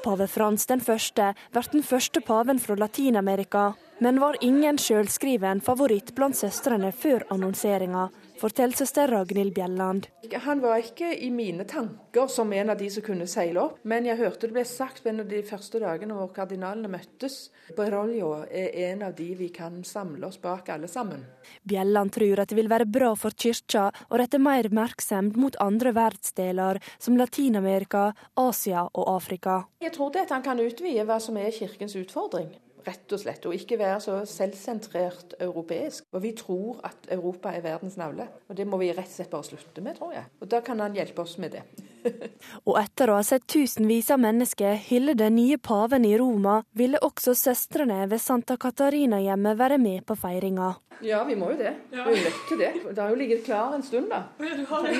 Pave 0.00 0.28
Frans 0.32 0.64
den 0.70 0.80
første 0.80 1.34
ble 1.52 1.66
den 1.74 1.84
første 1.84 2.24
paven 2.24 2.60
fra 2.62 2.78
Latin-Amerika, 2.80 3.74
men 4.00 4.20
var 4.20 4.36
ingen 4.40 4.78
sjølskriven 4.78 5.60
favoritt 5.60 6.14
blant 6.16 6.36
søstrene 6.36 6.88
før 6.96 7.26
annonseringa, 7.34 8.06
forteller 8.40 8.78
søster 8.80 9.10
Ragnhild 9.12 9.52
Bjelland. 9.54 10.06
Han 10.46 10.62
var 10.62 10.80
ikke 10.80 11.10
i 11.12 11.28
mine 11.30 11.66
tanker 11.68 12.30
som 12.32 12.52
en 12.56 12.72
av 12.72 12.78
de 12.80 12.88
som 12.90 13.04
kunne 13.04 13.26
seile 13.28 13.60
opp, 13.60 13.76
men 13.84 14.08
jeg 14.08 14.16
hørte 14.22 14.48
det 14.48 14.56
ble 14.56 14.64
sagt 14.64 15.04
en 15.06 15.20
av 15.20 15.28
de 15.28 15.42
første 15.44 15.82
dagene 15.82 16.16
hvor 16.16 16.32
kardinalene 16.32 16.88
møttes. 16.88 17.50
Beroljo 17.76 18.30
er 18.48 18.72
en 18.88 19.04
av 19.10 19.12
de 19.18 19.28
vi 19.36 19.50
kan 19.52 19.82
samle 19.84 20.30
oss 20.30 20.40
bak 20.40 20.72
alle 20.72 20.88
sammen. 20.88 21.26
Bjelland 21.68 22.14
tror 22.16 22.40
at 22.40 22.48
det 22.48 22.56
vil 22.56 22.72
være 22.72 22.88
bra 22.88 23.12
for 23.20 23.36
kirka 23.36 23.90
å 24.08 24.22
rette 24.22 24.40
mer 24.40 24.70
oppmerksomhet 24.70 25.36
mot 25.36 25.60
andre 25.60 25.92
verdensdeler, 25.92 26.80
som 26.98 27.20
Latin-Amerika, 27.20 28.14
Asia 28.40 28.88
og 28.88 29.12
Afrika. 29.18 29.60
Jeg 29.84 29.92
tror 29.92 30.16
det 30.16 30.24
at 30.24 30.34
han 30.38 30.46
kan 30.46 30.64
utvide 30.64 31.04
hva 31.04 31.20
som 31.20 31.36
er 31.36 31.52
kirkens 31.52 31.98
utfordring 32.00 32.48
rett 32.86 33.14
og 33.14 33.22
slett. 33.22 33.46
Og 33.46 33.56
ikke 33.56 33.78
være 33.80 34.00
så 34.04 34.18
selvsentrert 34.28 35.36
europeisk. 35.40 36.06
Og 36.14 36.24
vi 36.24 36.34
tror 36.38 36.80
at 36.86 37.10
Europa 37.12 37.54
er 37.54 37.64
verdens 37.64 37.98
navle. 38.00 38.28
Og 38.48 38.56
det 38.58 38.66
må 38.68 38.80
vi 38.80 38.92
rett 38.92 39.08
og 39.08 39.16
slett 39.18 39.32
bare 39.32 39.48
slutte 39.50 39.84
med, 39.84 39.98
tror 39.98 40.14
jeg. 40.16 40.26
Og 40.40 40.50
da 40.50 40.62
kan 40.64 40.80
han 40.82 40.96
hjelpe 40.96 41.24
oss 41.24 41.38
med 41.42 41.56
det. 41.56 41.64
og 42.68 42.76
etter 42.80 43.10
å 43.10 43.18
ha 43.18 43.24
sett 43.26 43.46
tusenvis 43.50 44.10
av 44.14 44.22
mennesker 44.22 44.78
hylle 44.88 45.14
den 45.18 45.36
nye 45.36 45.58
paven 45.60 46.06
i 46.08 46.16
Roma, 46.18 46.60
ville 46.76 47.00
også 47.04 47.34
søstrene 47.36 48.06
ved 48.10 48.22
Santa 48.22 48.56
Catarina-hjemmet 48.60 49.58
være 49.60 49.80
med 49.80 50.06
på 50.08 50.16
feiringa. 50.18 50.74
Ja, 51.02 51.24
vi 51.24 51.36
må 51.36 51.50
jo 51.52 51.56
det. 51.56 51.72
Vi 51.90 51.98
er 51.98 52.24
nødt 52.24 52.40
til 52.48 52.58
det. 52.60 52.72
Det 52.90 52.98
har 52.98 53.08
jo 53.08 53.16
ligget 53.16 53.44
klar 53.44 53.74
en 53.74 53.82
stund, 53.82 54.10
da. 54.12 54.22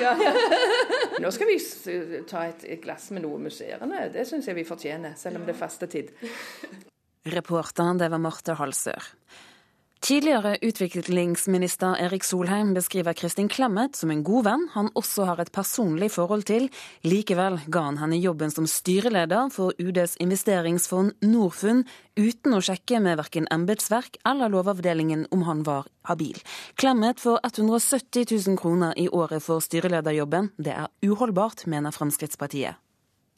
Ja, 0.01 0.15
ja. 0.17 0.31
Nå 1.21 1.31
skal 1.31 1.51
vi 1.51 1.57
ta 2.29 2.47
et 2.49 2.65
glass 2.81 3.11
med 3.13 3.21
noe 3.25 3.37
museerne. 3.41 4.07
Det 4.13 4.25
syns 4.27 4.49
jeg 4.49 4.57
vi 4.57 4.65
fortjener, 4.65 5.13
selv 5.17 5.41
om 5.41 5.45
det 5.45 5.53
er 5.53 5.61
fastetid. 5.61 6.15
Reporteren 7.25 7.99
det 8.01 8.09
var 8.09 8.21
Marte 8.21 8.55
Halsør. 8.57 9.03
Tidligere 10.01 10.55
utviklingsminister 10.65 11.99
Erik 12.01 12.23
Solheim 12.25 12.71
beskriver 12.73 13.13
Kristin 13.13 13.49
Clemet 13.53 13.93
som 13.95 14.09
en 14.09 14.23
god 14.25 14.47
venn 14.47 14.63
han 14.73 14.89
også 14.97 15.27
har 15.29 15.43
et 15.43 15.51
personlig 15.53 16.09
forhold 16.15 16.47
til. 16.49 16.65
Likevel 17.05 17.59
ga 17.69 17.83
han 17.85 18.01
henne 18.01 18.17
jobben 18.17 18.49
som 18.49 18.65
styreleder 18.65 19.53
for 19.53 19.77
UDs 19.77 20.17
investeringsfond 20.25 21.13
Norfund, 21.21 21.85
uten 22.17 22.57
å 22.57 22.63
sjekke 22.65 22.97
med 22.97 23.21
verken 23.21 23.45
embetsverk 23.53 24.17
eller 24.25 24.49
Lovavdelingen 24.49 25.27
om 25.29 25.45
han 25.45 25.61
var 25.69 25.85
habil. 26.09 26.41
Clemet 26.81 27.21
får 27.21 27.43
170 27.53 28.25
000 28.33 28.57
kroner 28.57 28.97
i 28.97 29.05
året 29.05 29.45
for 29.45 29.61
styrelederjobben. 29.61 30.55
Det 30.57 30.73
er 30.73 30.89
uholdbart, 31.05 31.67
mener 31.69 31.93
Fremskrittspartiet. 31.93 32.81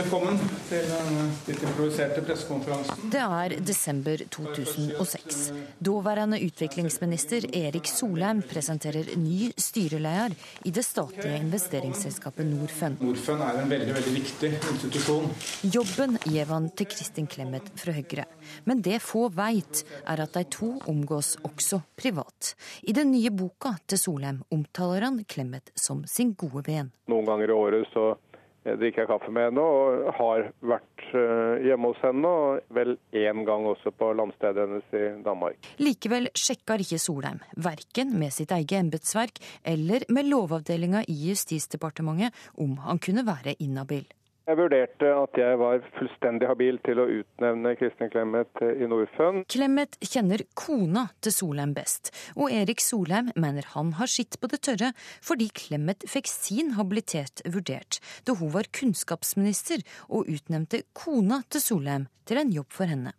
Velkommen 0.02 0.40
til 0.66 0.88
denne 0.90 1.24
litt 1.46 1.60
improviserte 1.68 2.24
pressekonferansen. 2.26 3.12
Det 3.14 3.20
er 3.22 3.54
desember 3.62 4.24
2006. 4.34 5.44
Daværende 5.86 6.40
utviklingsminister 6.42 7.46
Erik 7.60 7.86
Solheim 7.92 8.42
presenterer 8.50 9.12
ny 9.22 9.52
styreleder 9.54 10.34
i 10.66 10.74
det 10.74 10.82
statlige 10.88 11.38
investeringsselskapet 11.44 12.50
Norfund. 12.50 13.06
Norfund 13.06 13.46
er 13.46 13.62
en 13.62 13.70
veldig 13.76 13.94
veldig 14.00 14.16
viktig 14.18 14.52
institusjon. 14.72 15.30
Jobben 15.78 16.18
gir 16.26 16.50
han 16.50 16.72
til 16.74 16.90
Kristin 16.90 17.30
Clemet 17.30 17.70
fra 17.78 17.94
Høyre. 17.94 18.26
Men 18.66 18.82
det 18.82 18.98
få 19.06 19.28
veit, 19.30 19.86
er 20.10 20.26
at 20.26 20.34
de 20.34 20.48
to 20.58 20.74
omgås 20.90 21.36
også 21.46 21.84
privat. 22.02 22.56
I 22.82 22.98
den 22.98 23.14
nye 23.14 23.30
boka 23.30 23.78
til 23.86 24.02
Solheim 24.08 24.42
omtaler 24.50 25.06
han 25.12 25.22
Clemet 25.30 25.70
som 25.78 26.02
sin 26.10 26.34
gode 26.34 26.66
venn. 26.66 26.90
Noen 27.14 27.30
ganger 27.30 27.54
i 27.54 27.62
året 27.62 27.92
så 27.94 28.16
drikker 28.64 29.04
jeg 29.04 29.10
kaffe 29.10 29.32
med 29.34 29.50
henne 29.50 29.64
og 29.64 30.08
har 30.18 30.48
vært 30.64 31.06
eh, 31.12 31.66
hjemme 31.68 31.92
hos 31.92 32.02
henne. 32.04 32.32
Og 32.32 32.74
vel 32.76 32.96
én 33.18 33.44
gang 33.48 33.68
også 33.70 33.94
på 33.96 34.12
landstedet 34.18 34.66
hennes 34.66 34.98
i 34.98 35.06
Danmark. 35.26 35.72
Likevel 35.84 36.30
sjekker 36.38 36.84
ikke 36.84 37.02
Solheim, 37.02 37.44
verken 37.56 38.16
med 38.20 38.36
sitt 38.36 38.54
eget 38.56 38.78
embetsverk 38.80 39.42
eller 39.68 40.08
med 40.14 40.30
lovavdelinga 40.32 41.06
i 41.12 41.20
Justisdepartementet, 41.30 42.34
om 42.60 42.78
han 42.88 43.02
kunne 43.04 43.26
være 43.28 43.58
inhabil. 43.64 44.08
Jeg 44.44 44.60
vurderte 44.60 45.08
at 45.16 45.38
jeg 45.40 45.56
var 45.56 45.86
fullstendig 45.96 46.50
habil 46.50 46.80
til 46.84 47.00
å 47.00 47.06
utnevne 47.08 47.72
Kristin 47.80 48.10
Clemet 48.12 48.60
i 48.66 48.90
Norfund. 48.92 49.46
Clemet 49.48 49.96
kjenner 50.04 50.44
kona 50.60 51.06
til 51.24 51.32
Solheim 51.32 51.72
best, 51.78 52.12
og 52.36 52.52
Erik 52.52 52.84
Solheim 52.84 53.32
mener 53.40 53.70
han 53.72 53.96
har 54.02 54.12
sitt 54.12 54.36
på 54.42 54.52
det 54.52 54.60
tørre 54.68 54.92
fordi 55.24 55.48
Clemet 55.56 56.04
fikk 56.12 56.28
sin 56.28 56.76
habilitet 56.76 57.46
vurdert 57.48 58.02
da 58.28 58.36
hun 58.36 58.52
var 58.52 58.68
kunnskapsminister 58.76 59.88
og 60.10 60.28
utnevnte 60.28 60.84
kona 60.92 61.46
til 61.48 61.64
Solheim 61.64 62.12
til 62.28 62.44
en 62.44 62.52
jobb 62.52 62.76
for 62.76 62.92
henne. 62.92 63.16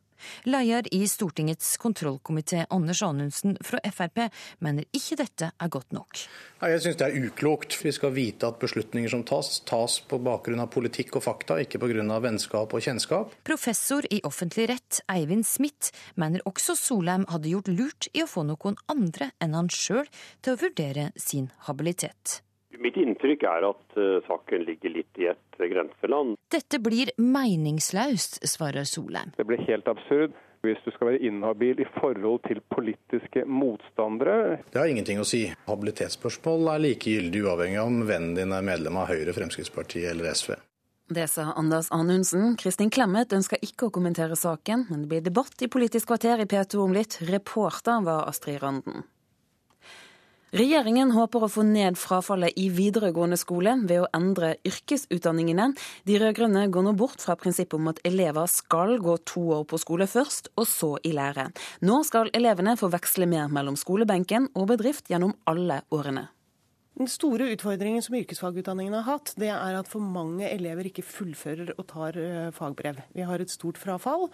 Leder 0.49 0.87
i 0.95 1.05
Stortingets 1.09 1.75
kontrollkomité 1.81 2.65
Anders 2.71 3.03
Anundsen 3.03 3.57
fra 3.65 3.81
Frp 3.91 4.27
mener 4.65 4.87
ikke 4.95 5.19
dette 5.21 5.51
er 5.53 5.73
godt 5.73 5.95
nok. 5.97 6.23
Jeg 6.65 6.81
syns 6.81 7.01
det 7.01 7.09
er 7.09 7.27
uklokt. 7.27 7.77
Vi 7.85 7.93
skal 7.93 8.15
vite 8.17 8.49
at 8.49 8.61
beslutninger 8.63 9.11
som 9.13 9.25
tas, 9.29 9.59
tas 9.69 9.99
på 10.09 10.21
bakgrunn 10.25 10.63
av 10.65 10.71
politikk 10.73 11.19
og 11.19 11.27
fakta, 11.27 11.59
ikke 11.61 11.83
pga. 11.83 12.21
vennskap 12.25 12.73
og 12.73 12.85
kjennskap. 12.85 13.35
Professor 13.45 14.07
i 14.11 14.23
offentlig 14.25 14.69
rett 14.73 15.03
Eivind 15.13 15.47
Smith 15.49 15.93
mener 16.15 16.45
også 16.49 16.77
Solheim 16.79 17.27
hadde 17.29 17.53
gjort 17.53 17.69
lurt 17.69 18.09
i 18.15 18.25
å 18.25 18.31
få 18.31 18.47
noen 18.49 18.79
andre 18.89 19.33
enn 19.43 19.57
han 19.57 19.69
sjøl 19.73 20.09
til 20.41 20.55
å 20.55 20.61
vurdere 20.65 21.11
sin 21.21 21.51
habilitet. 21.69 22.44
Mitt 22.83 22.97
inntrykk 23.01 23.45
er 23.49 23.69
at 23.69 23.99
uh, 23.99 24.19
saken 24.29 24.65
ligger 24.67 24.95
litt 24.97 25.21
i 25.23 25.29
et 25.33 25.61
grenseland. 25.61 26.39
Dette 26.53 26.81
blir 26.83 27.13
meningsløst, 27.21 28.41
svarer 28.49 28.89
Solheim. 28.89 29.35
Det 29.39 29.47
blir 29.49 29.63
helt 29.69 29.89
absurd 29.91 30.35
hvis 30.65 30.81
du 30.85 30.91
skal 30.95 31.11
være 31.13 31.25
inhabil 31.29 31.81
i 31.85 31.87
forhold 31.99 32.41
til 32.49 32.63
politiske 32.73 33.45
motstandere. 33.45 34.63
Det 34.73 34.81
har 34.81 34.89
ingenting 34.89 35.21
å 35.21 35.27
si. 35.29 35.47
Habilitetsspørsmål 35.69 36.71
er 36.75 36.85
like 36.87 37.11
gyldig 37.11 37.45
uavhengig 37.45 37.83
av 37.83 37.91
om 37.91 38.05
vennen 38.09 38.39
din 38.39 38.55
er 38.57 38.65
medlem 38.65 38.97
av 39.01 39.11
Høyre, 39.13 39.35
Fremskrittspartiet 39.37 40.09
eller 40.15 40.33
SV. 40.33 40.55
Det 41.15 41.27
sa 41.29 41.51
Anders 41.53 41.91
Anundsen. 41.93 42.55
Kristin 42.57 42.89
Clemet 42.91 43.33
ønsker 43.37 43.61
ikke 43.61 43.91
å 43.91 43.93
kommentere 43.93 44.39
saken, 44.41 44.87
men 44.89 45.03
det 45.03 45.11
blir 45.11 45.27
debatt 45.27 45.61
i 45.61 45.69
Politisk 45.69 46.09
kvarter 46.09 46.41
i 46.41 46.49
P2 46.49 46.81
om 46.81 46.95
litt. 46.97 47.19
Reporter 47.29 48.01
var 48.07 48.31
Astrid 48.31 48.63
Randen. 48.63 49.05
Regjeringen 50.55 51.11
håper 51.11 51.43
å 51.43 51.49
få 51.51 51.65
ned 51.67 51.97
frafallet 51.99 52.55
i 52.63 52.69
videregående 52.71 53.35
skole 53.35 53.73
ved 53.89 54.05
å 54.05 54.11
endre 54.15 54.53
yrkesutdanningene. 54.63 55.73
De 56.07 56.19
rød-grønne 56.23 56.69
går 56.71 56.85
nå 56.87 56.93
bort 56.95 57.25
fra 57.25 57.35
prinsippet 57.35 57.75
om 57.75 57.91
at 57.91 57.99
elever 58.07 58.47
skal 58.53 58.95
gå 59.03 59.17
to 59.27 59.43
år 59.57 59.65
på 59.67 59.81
skole 59.83 60.07
først, 60.07 60.53
og 60.55 60.69
så 60.71 60.93
i 61.03 61.11
lære. 61.17 61.49
Nå 61.83 61.97
skal 62.07 62.31
elevene 62.39 62.77
få 62.79 62.87
veksle 62.95 63.27
mer 63.27 63.51
mellom 63.51 63.75
skolebenken 63.75 64.47
og 64.55 64.69
bedrift 64.71 65.11
gjennom 65.11 65.35
alle 65.51 65.81
årene. 65.91 66.29
Den 67.03 67.11
store 67.11 67.51
utfordringen 67.57 68.07
som 68.07 68.15
yrkesfagutdanningen 68.21 68.95
har 68.95 69.09
hatt, 69.09 69.35
det 69.35 69.51
er 69.51 69.81
at 69.81 69.91
for 69.91 69.99
mange 69.99 70.47
elever 70.47 70.87
ikke 70.87 71.03
fullfører 71.03 71.75
og 71.75 71.89
tar 71.91 72.15
eh, 72.23 72.55
fagbrev. 72.55 73.03
Vi 73.11 73.27
har 73.27 73.43
et 73.43 73.51
stort 73.51 73.83
frafall. 73.83 74.29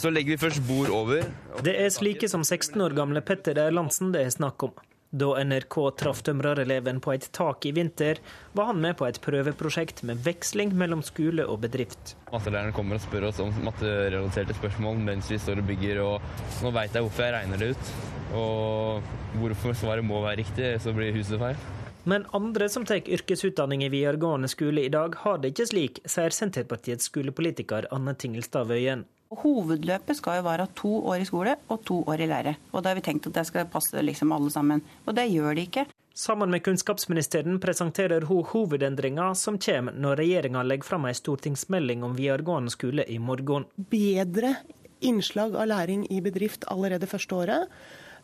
Så 0.00 0.08
legger 0.08 0.32
vi 0.32 0.40
først 0.40 0.62
bord 0.64 0.88
over. 0.96 1.26
Det 1.60 1.74
er 1.76 1.90
slike 1.92 2.28
som 2.32 2.40
16 2.40 2.80
år 2.80 2.94
gamle 2.96 3.20
Petter 3.20 3.58
Erlandsen 3.60 4.14
det 4.14 4.22
er 4.24 4.30
snakk 4.32 4.64
om. 4.64 4.72
Da 5.10 5.34
NRK 5.42 5.76
traff 6.00 6.22
tømrereleven 6.24 7.02
på 7.04 7.12
et 7.12 7.26
tak 7.36 7.66
i 7.68 7.72
vinter, 7.76 8.22
var 8.56 8.70
han 8.70 8.80
med 8.80 8.96
på 8.96 9.08
et 9.08 9.18
prøveprosjekt 9.20 10.00
med 10.08 10.22
veksling 10.24 10.72
mellom 10.78 11.02
skole 11.04 11.44
og 11.44 11.60
bedrift. 11.66 12.14
Mattelæreren 12.30 12.72
kommer 12.72 12.96
og 12.96 13.04
spør 13.04 13.28
oss 13.28 13.42
om 13.44 13.52
matterelaterte 13.66 14.56
spørsmål 14.56 15.04
mens 15.10 15.28
vi 15.34 15.40
står 15.42 15.60
og 15.60 15.68
bygger, 15.68 16.00
og 16.06 16.64
nå 16.64 16.72
veit 16.78 16.96
jeg 16.96 17.04
hvorfor 17.04 17.26
jeg 17.26 17.36
regner 17.36 17.60
det 17.60 17.72
ut. 17.74 17.92
Og 18.40 19.12
hvorfor 19.42 19.76
svaret 19.76 20.06
må 20.06 20.24
være 20.24 20.40
riktig, 20.44 20.72
så 20.80 20.96
blir 20.96 21.12
huset 21.18 21.42
feil. 21.42 21.60
Men 22.08 22.24
andre 22.32 22.72
som 22.72 22.88
tar 22.88 23.04
yrkesutdanning 23.04 23.84
i 23.84 23.92
videregående 23.92 24.48
skole 24.48 24.86
i 24.86 24.92
dag, 24.94 25.20
har 25.26 25.42
det 25.42 25.52
ikke 25.52 25.72
slik, 25.74 26.04
sier 26.08 26.32
Senterpartiets 26.32 27.12
skolepolitiker 27.12 27.90
Anne 27.92 28.16
Tingelstad 28.16 28.70
Wøien. 28.70 29.04
Hovedløpet 29.30 30.18
skal 30.18 30.40
jo 30.40 30.46
være 30.48 30.66
to 30.74 30.90
år 31.06 31.22
i 31.22 31.26
skole 31.28 31.52
og 31.70 31.84
to 31.86 32.00
år 32.10 32.24
i 32.24 32.26
lære. 32.26 32.56
Og 32.74 32.82
da 32.82 32.90
har 32.90 32.98
vi 32.98 33.04
tenkt 33.06 33.28
at 33.30 33.36
det 33.36 33.46
skal 33.46 33.68
passe 33.70 34.02
liksom 34.02 34.32
alle 34.34 34.50
sammen. 34.50 34.82
Og 35.06 35.14
det 35.14 35.28
gjør 35.30 35.54
det 35.54 35.68
ikke. 35.68 35.86
Sammen 36.20 36.50
med 36.50 36.64
kunnskapsministeren 36.66 37.60
presenterer 37.62 38.26
hun 38.26 38.42
hovedendringer 38.50 39.36
som 39.38 39.60
kommer 39.62 39.94
når 39.94 40.18
regjeringa 40.24 40.64
legger 40.66 40.88
fram 40.88 41.06
ei 41.06 41.14
stortingsmelding 41.14 42.02
om 42.02 42.18
videregående 42.18 42.74
skole 42.74 43.06
i 43.06 43.20
morgen. 43.22 43.68
Bedre 43.94 44.56
innslag 45.00 45.54
av 45.54 45.70
læring 45.70 46.02
i 46.10 46.18
bedrift 46.20 46.66
allerede 46.68 47.08
første 47.08 47.38
året. 47.38 47.70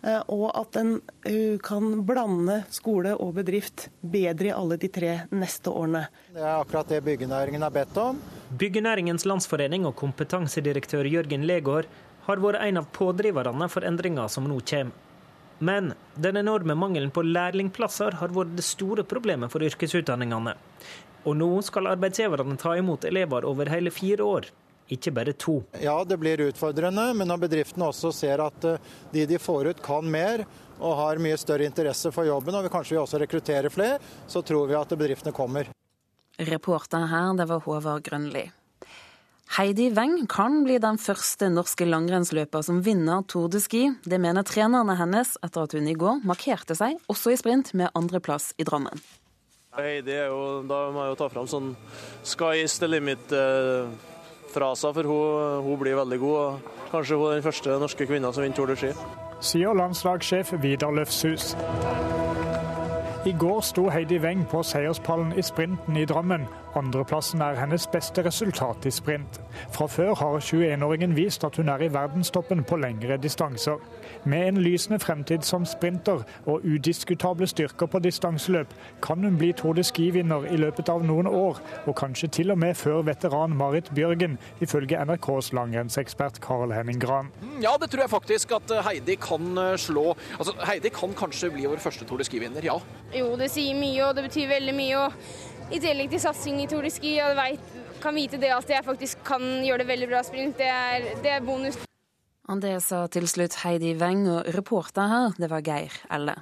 Eh, 0.03 0.23
og 0.33 0.51
at 0.55 0.77
en 0.81 0.97
eh, 1.27 1.57
kan 1.63 2.03
blande 2.07 2.61
skole 2.73 3.15
og 3.17 3.35
bedrift 3.39 3.89
bedre 4.01 4.51
i 4.51 4.55
alle 4.55 4.79
de 4.81 4.91
tre 4.93 5.13
neste 5.33 5.73
årene. 5.73 6.07
Det 6.35 6.43
er 6.43 6.53
akkurat 6.59 6.93
det 6.93 7.01
byggenæringen 7.07 7.65
har 7.65 7.75
bedt 7.75 7.97
om. 8.01 8.21
Byggenæringens 8.59 9.27
landsforening 9.27 9.87
og 9.89 9.97
kompetansedirektør 9.99 11.09
Jørgen 11.09 11.47
Legård 11.49 11.89
har 12.27 12.43
vært 12.43 12.63
en 12.67 12.83
av 12.83 12.91
pådriverne 12.95 13.68
for 13.73 13.87
endringa 13.87 14.29
som 14.29 14.49
nå 14.51 14.61
kommer. 14.68 15.03
Men 15.59 15.95
den 16.21 16.37
enorme 16.37 16.75
mangelen 16.77 17.09
på 17.11 17.23
lærlingplasser 17.25 18.18
har 18.21 18.35
vært 18.37 18.53
det 18.59 18.64
store 18.67 19.07
problemet 19.09 19.49
for 19.49 19.64
yrkesutdanningene. 19.64 20.53
Og 21.25 21.39
nå 21.41 21.49
skal 21.64 21.89
arbeidsgiverne 21.95 22.59
ta 22.61 22.75
imot 22.77 23.07
elever 23.09 23.47
over 23.49 23.71
hele 23.73 23.91
fire 23.91 24.27
år 24.27 24.51
ikke 24.92 25.13
bare 25.14 25.34
to. 25.34 25.61
Ja, 25.83 25.96
det 26.04 26.18
blir 26.21 26.45
utfordrende, 26.46 27.08
men 27.18 27.29
når 27.29 27.42
bedriftene 27.46 27.88
også 27.91 28.13
ser 28.14 28.42
at 28.45 28.67
eh, 28.68 28.92
de 29.13 29.25
de 29.26 29.38
får 29.42 29.72
ut 29.72 29.83
kan 29.83 30.07
mer 30.07 30.45
og 30.76 30.92
har 30.99 31.22
mye 31.22 31.38
større 31.41 31.67
interesse 31.67 32.13
for 32.13 32.29
jobben, 32.29 32.54
og 32.54 32.67
vi 32.67 32.72
kanskje 32.72 33.00
også 33.00 33.21
rekrutterer 33.22 33.72
flere, 33.72 33.99
så 34.29 34.45
tror 34.45 34.68
vi 34.68 34.76
at 34.79 34.92
bedriftene 34.92 35.34
kommer. 35.34 35.71
Reporter 36.37 37.08
her, 37.08 37.33
det 37.38 37.49
var 37.49 37.64
Håvard 37.64 38.04
Grønli. 38.04 38.45
Heidi 39.57 39.87
Weng 39.95 40.26
kan 40.29 40.64
bli 40.67 40.76
den 40.83 40.99
første 40.99 41.49
norske 41.49 41.87
langrennsløper 41.87 42.64
som 42.67 42.80
vinner 42.84 43.22
Tour 43.30 43.46
de 43.49 43.61
Ski. 43.63 43.84
Det 44.04 44.18
mener 44.21 44.45
trenerne 44.45 44.96
hennes 44.99 45.37
etter 45.38 45.64
at 45.64 45.76
hun 45.79 45.87
i 45.87 45.95
går 45.96 46.26
markerte 46.26 46.76
seg, 46.76 46.99
også 47.08 47.33
i 47.33 47.38
sprint, 47.41 47.72
med 47.79 47.95
andreplass 47.96 48.50
i 48.58 48.67
Drammen. 48.67 49.00
Heidi 49.76 50.13
er 50.13 50.29
jo, 50.33 50.67
Da 50.67 50.91
må 50.92 51.04
jeg 51.04 51.14
jo 51.14 51.18
ta 51.22 51.30
fram 51.30 51.49
sånn 51.49 51.72
sky 52.25 52.64
is 52.64 52.76
the 52.83 52.91
limit. 52.91 53.33
Eh 53.33 54.16
fra 54.57 54.72
seg, 54.78 54.96
for 54.96 55.11
hun, 55.11 55.62
hun, 55.66 55.78
blir 55.80 55.99
veldig 55.99 56.18
god. 56.22 56.37
og 56.41 56.91
Kanskje 56.92 57.20
hun 57.20 57.30
er 57.30 57.38
den 57.38 57.46
første 57.46 57.78
norske 57.83 58.08
kvinnen 58.08 58.33
som 58.33 58.45
vinner 58.45 58.57
Tour 58.57 58.72
de 58.72 58.76
Ski. 58.80 58.92
Sier 59.45 59.76
landslagssjef 59.76 60.54
Vidar 60.62 60.95
Løfshus. 60.96 61.53
I 63.26 63.34
går 63.37 63.61
sto 63.66 63.88
Heidi 63.91 64.20
Weng 64.22 64.46
på 64.49 64.62
seierspallen 64.64 65.34
i 65.37 65.42
sprinten 65.45 65.99
i 65.99 66.07
Drammen, 66.08 66.46
Andreplassen 66.77 67.41
er 67.41 67.57
hennes 67.57 67.87
beste 67.89 68.23
resultat 68.27 68.87
i 68.87 68.91
sprint. 68.93 69.39
Fra 69.73 69.87
før 69.89 70.15
har 70.21 70.37
21-åringen 70.45 71.15
vist 71.17 71.45
at 71.47 71.57
hun 71.57 71.71
er 71.73 71.87
i 71.87 71.89
verdenstoppen 71.93 72.65
på 72.69 72.77
lengre 72.77 73.17
distanser. 73.17 73.81
Med 74.25 74.49
en 74.49 74.61
lysende 74.61 74.99
fremtid 75.01 75.47
som 75.47 75.65
sprinter 75.67 76.25
og 76.45 76.67
udiskutable 76.67 77.49
styrker 77.49 77.89
på 77.89 78.01
distanseløp, 78.05 78.75
kan 79.03 79.25
hun 79.25 79.39
bli 79.41 79.53
Tour 79.57 79.79
de 79.79 79.85
Ski-vinner 79.87 80.45
i 80.53 80.61
løpet 80.61 80.91
av 80.93 81.05
noen 81.07 81.31
år, 81.31 81.63
og 81.87 81.97
kanskje 81.97 82.29
til 82.41 82.53
og 82.53 82.61
med 82.61 82.77
før 82.77 83.03
veteran 83.09 83.57
Marit 83.57 83.91
Bjørgen, 83.97 84.37
ifølge 84.61 85.01
NRKs 85.05 85.53
langrennsekspert 85.57 86.41
Karl 86.45 86.77
Henning 86.77 87.01
Gran. 87.01 87.33
Ja, 87.63 87.77
det 87.81 87.91
tror 87.91 88.05
jeg 88.05 88.13
faktisk 88.13 88.57
at 88.59 88.79
Heidi 88.87 89.17
kan 89.21 89.57
eh, 89.59 89.75
slå. 89.81 90.13
Altså, 90.39 90.53
Heidi 90.69 90.93
kan 90.93 91.17
kanskje 91.17 91.51
bli 91.55 91.67
vår 91.67 91.81
første 91.81 92.05
Tour 92.05 92.21
de 92.21 92.29
Ski-vinner, 92.29 92.65
ja. 92.65 92.77
Jo, 93.17 93.33
det 93.41 93.51
sier 93.55 93.77
mye, 93.79 94.01
og 94.09 94.17
det 94.19 94.29
betyr 94.29 94.51
veldig 94.57 94.77
mye. 94.77 95.07
og 95.07 95.55
I 95.67 95.80
tillegg 95.83 96.13
til 96.13 96.21
satsing 96.22 96.61
i 96.63 96.68
Tour 96.71 96.84
de 96.87 96.91
Ski, 96.95 97.17
og 97.25 97.38
jeg 97.41 97.57
kan 98.03 98.14
vite 98.14 98.38
det 98.38 98.53
at 98.55 98.68
jeg 98.71 98.87
faktisk 98.87 99.25
kan 99.26 99.43
gjøre 99.67 99.83
det 99.83 99.88
veldig 99.88 100.09
bra 100.13 100.21
sprint, 100.22 100.61
det 100.61 100.68
er, 100.71 101.07
det 101.25 101.33
er 101.34 101.43
bonus. 101.43 101.79
Det 102.47 102.76
sa 102.84 103.01
til 103.11 103.26
slutt 103.26 103.57
Heidi 103.64 103.97
Weng, 103.99 104.29
og 104.30 104.47
reporter 104.55 105.11
her, 105.11 105.34
det 105.34 105.51
var 105.51 105.64
Geir 105.67 105.97
Elle. 106.14 106.37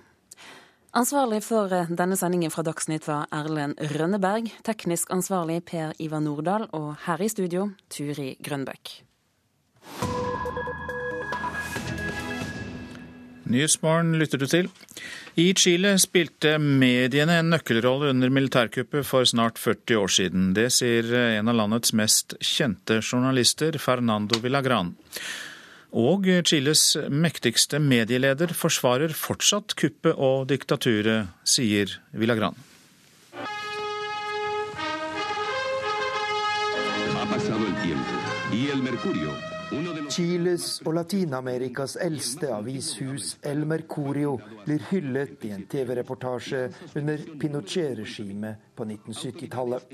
Ansvarlig 0.95 1.41
for 1.43 1.73
eh, 1.75 1.89
denne 1.89 2.15
sendingen 2.21 2.53
fra 2.55 2.63
Dagsnytt 2.63 3.09
var 3.09 3.25
Erlend 3.35 3.81
Rønneberg, 3.97 4.53
teknisk 4.63 5.11
ansvarlig 5.11 5.63
Per 5.67 5.97
Ivar 5.99 6.23
Nordahl, 6.23 6.69
og 6.77 6.93
her 7.09 7.25
i 7.25 7.33
studio 7.33 7.71
Turi 7.91 8.35
Grønbøk. 8.45 9.01
Nyhetsmorgen 13.45 14.15
lytter 14.17 14.41
du 14.41 14.47
til. 14.49 14.69
I 15.37 15.51
Chile 15.59 15.95
spilte 16.01 16.57
mediene 16.63 17.41
en 17.41 17.51
nøkkelrolle 17.53 18.13
under 18.15 18.33
militærkuppet 18.33 19.05
for 19.07 19.29
snart 19.29 19.59
40 19.61 19.99
år 20.01 20.13
siden. 20.17 20.53
Det 20.57 20.71
sier 20.73 21.11
en 21.39 21.51
av 21.53 21.59
landets 21.59 21.93
mest 21.93 22.37
kjente 22.41 23.01
journalister, 23.03 23.77
Fernando 23.79 24.41
Villagran. 24.41 24.95
Og 25.95 26.27
Chiles 26.49 26.97
mektigste 27.07 27.79
medieleder 27.79 28.51
forsvarer 28.57 29.15
fortsatt 29.15 29.77
kuppet 29.79 30.17
og 30.17 30.49
diktaturet, 30.51 31.31
sier 31.47 32.01
Villagran. 32.13 32.57
Ha 37.15 37.31
pasado 37.31 37.67
el 37.67 37.75
tiempo 37.83 38.15
y 38.53 38.69
el 38.71 38.83
mercurio 38.83 39.54
Chiles 40.15 40.77
og 40.87 40.93
Latin-Amerikas 40.95 41.97
eldste 41.99 42.53
avishus 42.55 43.33
El 43.43 43.65
Mercurio 43.67 44.37
blir 44.63 44.85
hyllet 44.93 45.43
i 45.49 45.51
en 45.57 45.65
TV-reportasje 45.67 46.61
under 47.01 47.25
Pinochet-regimet 47.41 48.69
på 48.79 48.87
1970-tallet. 48.87 49.89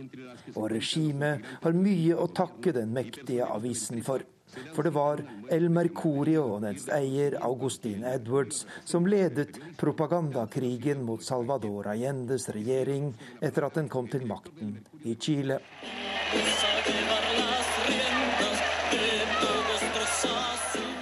Og 0.58 0.66
regimet 0.74 1.46
har 1.62 1.78
mye 1.78 2.18
å 2.20 2.26
takke 2.36 2.74
den 2.76 2.92
mektige 2.92 3.48
avisen 3.48 4.04
for. 4.04 4.26
For 4.74 4.84
det 4.84 4.92
var 4.92 5.22
El 5.56 5.70
Mercurio 5.72 6.42
og 6.56 6.66
dens 6.66 6.84
eier 6.92 7.38
Augustin 7.46 8.04
Edwards 8.04 8.66
som 8.84 9.08
ledet 9.08 9.56
propagandakrigen 9.80 11.00
mot 11.06 11.24
Salvador 11.24 11.88
Allendes 11.94 12.50
regjering 12.52 13.14
etter 13.40 13.70
at 13.70 13.80
den 13.80 13.88
kom 13.88 14.10
til 14.12 14.28
makten 14.28 14.82
i 15.00 15.16
Chile. 15.16 15.62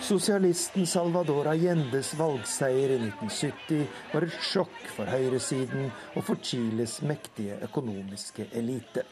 Sosialisten 0.09 0.87
Salvador 0.87 1.47
Allendes 1.47 2.15
valgseier 2.17 2.95
i 2.95 2.97
1970 2.97 3.83
var 4.15 4.25
et 4.25 4.37
sjokk 4.41 4.79
for 4.95 5.11
høyresiden 5.13 5.91
og 6.15 6.25
for 6.25 6.41
Chiles 6.41 6.95
mektige 7.05 7.59
økonomiske 7.67 8.47
elite. 8.57 9.05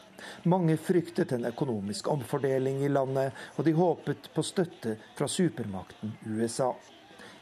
Mange 0.49 0.73
fryktet 0.81 1.35
en 1.37 1.45
økonomisk 1.51 2.09
omfordeling 2.09 2.81
i 2.81 2.89
landet, 2.89 3.29
og 3.57 3.67
de 3.67 3.75
håpet 3.77 4.31
på 4.33 4.41
støtte 4.41 4.95
fra 5.19 5.29
supermakten 5.29 6.15
USA. 6.31 6.71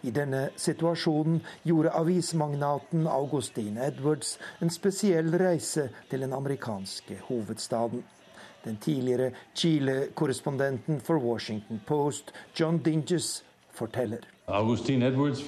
I 0.04 0.12
denne 0.12 0.50
situasjonen 0.60 1.40
gjorde 1.64 1.96
avismagnaten 1.96 3.08
Augustin 3.08 3.80
Edwards 3.80 4.36
en 4.60 4.74
spesiell 4.82 5.32
reise 5.40 5.88
til 6.12 6.28
den 6.28 6.36
amerikanske 6.36 7.22
hovedstaden. 7.30 8.04
Den 8.66 8.78
tidligere 8.82 9.32
Chile-korrespondenten 9.54 11.00
for 11.00 11.22
Washington 11.22 11.82
Post, 11.86 12.34
John 12.56 12.82
Dinges, 12.86 13.44
forteller. 13.72 14.26
Augustin 14.46 15.02
Edwards 15.02 15.42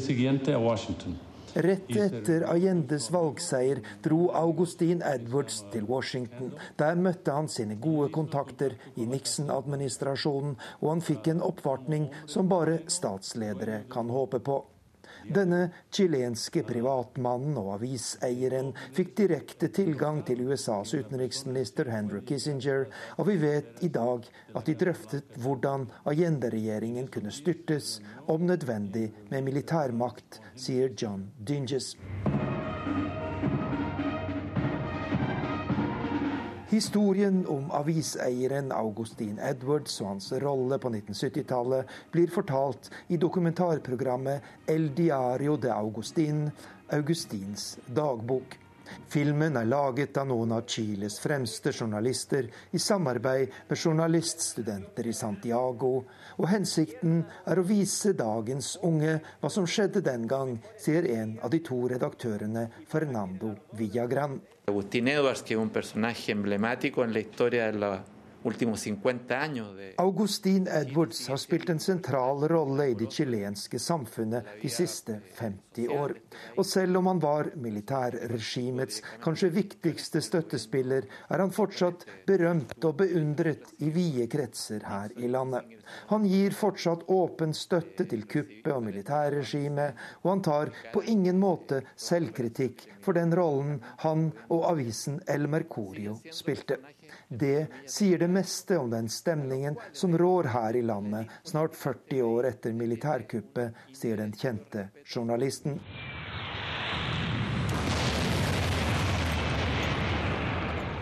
siguiente 0.00 0.54
a 0.54 0.58
Washington. 0.58 1.18
Rett 1.54 1.90
etter 1.96 2.46
Allendes 2.48 3.10
valgseier 3.12 3.82
dro 4.02 4.30
Augustin 4.32 5.02
Edwards 5.04 5.58
til 5.72 5.84
Washington. 5.84 6.54
Der 6.78 6.96
møtte 6.96 7.34
han 7.36 7.48
sine 7.48 7.76
gode 7.76 8.08
kontakter 8.08 8.72
i 8.96 9.04
Nixon-administrasjonen, 9.04 10.56
og 10.80 10.88
han 10.88 11.04
fikk 11.04 11.28
en 11.28 11.44
oppvartning 11.44 12.08
som 12.26 12.48
bare 12.48 12.78
statsledere 12.88 13.82
kan 13.92 14.08
håpe 14.08 14.40
på. 14.40 14.62
Denne 15.28 15.68
chilenske 15.94 16.64
privatmannen 16.66 17.56
og 17.60 17.72
aviseieren 17.76 18.72
fikk 18.96 19.14
direkte 19.22 19.70
tilgang 19.74 20.22
til 20.26 20.44
USAs 20.48 20.94
utenriksminister 20.98 21.90
Henry 21.92 22.22
Kissinger, 22.26 22.88
og 23.18 23.28
vi 23.30 23.38
vet 23.42 23.82
i 23.86 23.90
dag 23.92 24.26
at 24.54 24.68
de 24.68 24.78
drøftet 24.78 25.36
hvordan 25.42 25.88
Allende-regjeringen 26.04 27.10
kunne 27.12 27.34
styrtes, 27.34 28.00
om 28.26 28.46
nødvendig 28.46 29.10
med 29.30 29.46
militærmakt, 29.46 30.40
sier 30.56 30.92
John 30.98 31.28
Dinges. 31.38 31.94
Historien 36.72 37.46
om 37.52 37.66
aviseieren 37.76 38.70
Augustin 38.72 39.36
Edwards 39.44 39.98
og 40.00 40.06
hans 40.14 40.30
rolle 40.40 40.78
på 40.80 40.88
1970-tallet 40.88 41.90
blir 42.14 42.30
fortalt 42.32 42.88
i 43.12 43.18
dokumentarprogrammet 43.20 44.70
El 44.72 44.86
Diario 44.96 45.58
de 45.60 45.68
Augustin, 45.68 46.46
Augustins 46.96 47.74
dagbok. 47.84 48.56
Filmen 49.12 49.58
er 49.60 49.68
laget 49.68 50.16
av 50.16 50.30
noen 50.30 50.54
av 50.56 50.64
Chiles 50.64 51.18
fremste 51.20 51.74
journalister 51.76 52.48
i 52.72 52.80
samarbeid 52.80 53.52
med 53.68 53.76
journaliststudenter 53.76 55.10
i 55.12 55.14
Santiago, 55.16 55.92
og 56.40 56.50
hensikten 56.54 57.20
er 57.52 57.60
å 57.60 57.66
vise 57.68 58.14
dagens 58.16 58.78
unge 58.80 59.18
hva 59.42 59.52
som 59.52 59.68
skjedde 59.68 60.00
den 60.08 60.24
gang, 60.24 60.56
sier 60.80 61.04
en 61.18 61.36
av 61.44 61.52
de 61.52 61.60
to 61.68 61.84
redaktørene, 61.92 62.70
Fernando 62.88 63.52
Villagran. 63.76 64.40
Agustín 64.66 65.08
Edwards, 65.08 65.42
que 65.42 65.54
es 65.54 65.60
un 65.60 65.70
personaje 65.70 66.30
emblemático 66.32 67.02
en 67.02 67.12
la 67.12 67.20
historia 67.20 67.66
de 67.66 67.78
la 67.78 68.04
Augustin 70.02 70.66
Edwards 70.66 71.28
har 71.28 71.36
spilt 71.36 71.70
en 71.70 71.80
sentral 71.80 72.42
rolle 72.50 72.88
i 72.90 72.94
det 72.98 73.10
chilenske 73.14 73.78
samfunnet 73.78 74.48
de 74.62 74.70
siste 74.72 75.20
50 75.38 75.88
år. 75.94 76.16
Og 76.56 76.66
selv 76.66 76.98
om 76.98 77.06
han 77.06 77.20
var 77.22 77.52
militærregimets 77.54 79.02
kanskje 79.22 79.52
viktigste 79.54 80.22
støttespiller, 80.24 81.06
er 81.30 81.44
han 81.44 81.54
fortsatt 81.54 82.06
berømt 82.26 82.74
og 82.82 82.96
beundret 83.04 83.70
i 83.78 83.92
vide 83.94 84.26
kretser 84.32 84.82
her 84.88 85.14
i 85.16 85.30
landet. 85.30 85.68
Han 86.10 86.26
gir 86.26 86.56
fortsatt 86.56 87.06
åpen 87.12 87.54
støtte 87.54 88.08
til 88.10 88.26
kuppet 88.26 88.72
og 88.74 88.82
militærregimet, 88.88 90.02
og 90.24 90.30
han 90.32 90.44
tar 90.48 90.74
på 90.94 91.04
ingen 91.14 91.38
måte 91.42 91.82
selvkritikk 91.94 92.88
for 93.02 93.18
den 93.18 93.34
rollen 93.38 93.78
han 94.02 94.30
og 94.48 94.66
avisen 94.72 95.20
El 95.30 95.46
Mercurio 95.50 96.18
spilte. 96.34 96.80
Det 97.28 97.66
sier 97.86 98.18
det 98.18 98.30
meste 98.32 98.78
om 98.78 98.90
den 98.90 99.08
stemningen 99.08 99.76
som 99.92 100.18
rår 100.18 100.52
her 100.54 100.76
i 100.76 100.82
landet 100.82 101.32
snart 101.44 101.76
40 101.76 102.22
år 102.22 102.50
etter 102.52 102.76
militærkuppet, 102.76 103.76
sier 103.96 104.20
den 104.20 104.36
kjente 104.36 104.88
journalisten. 105.04 105.80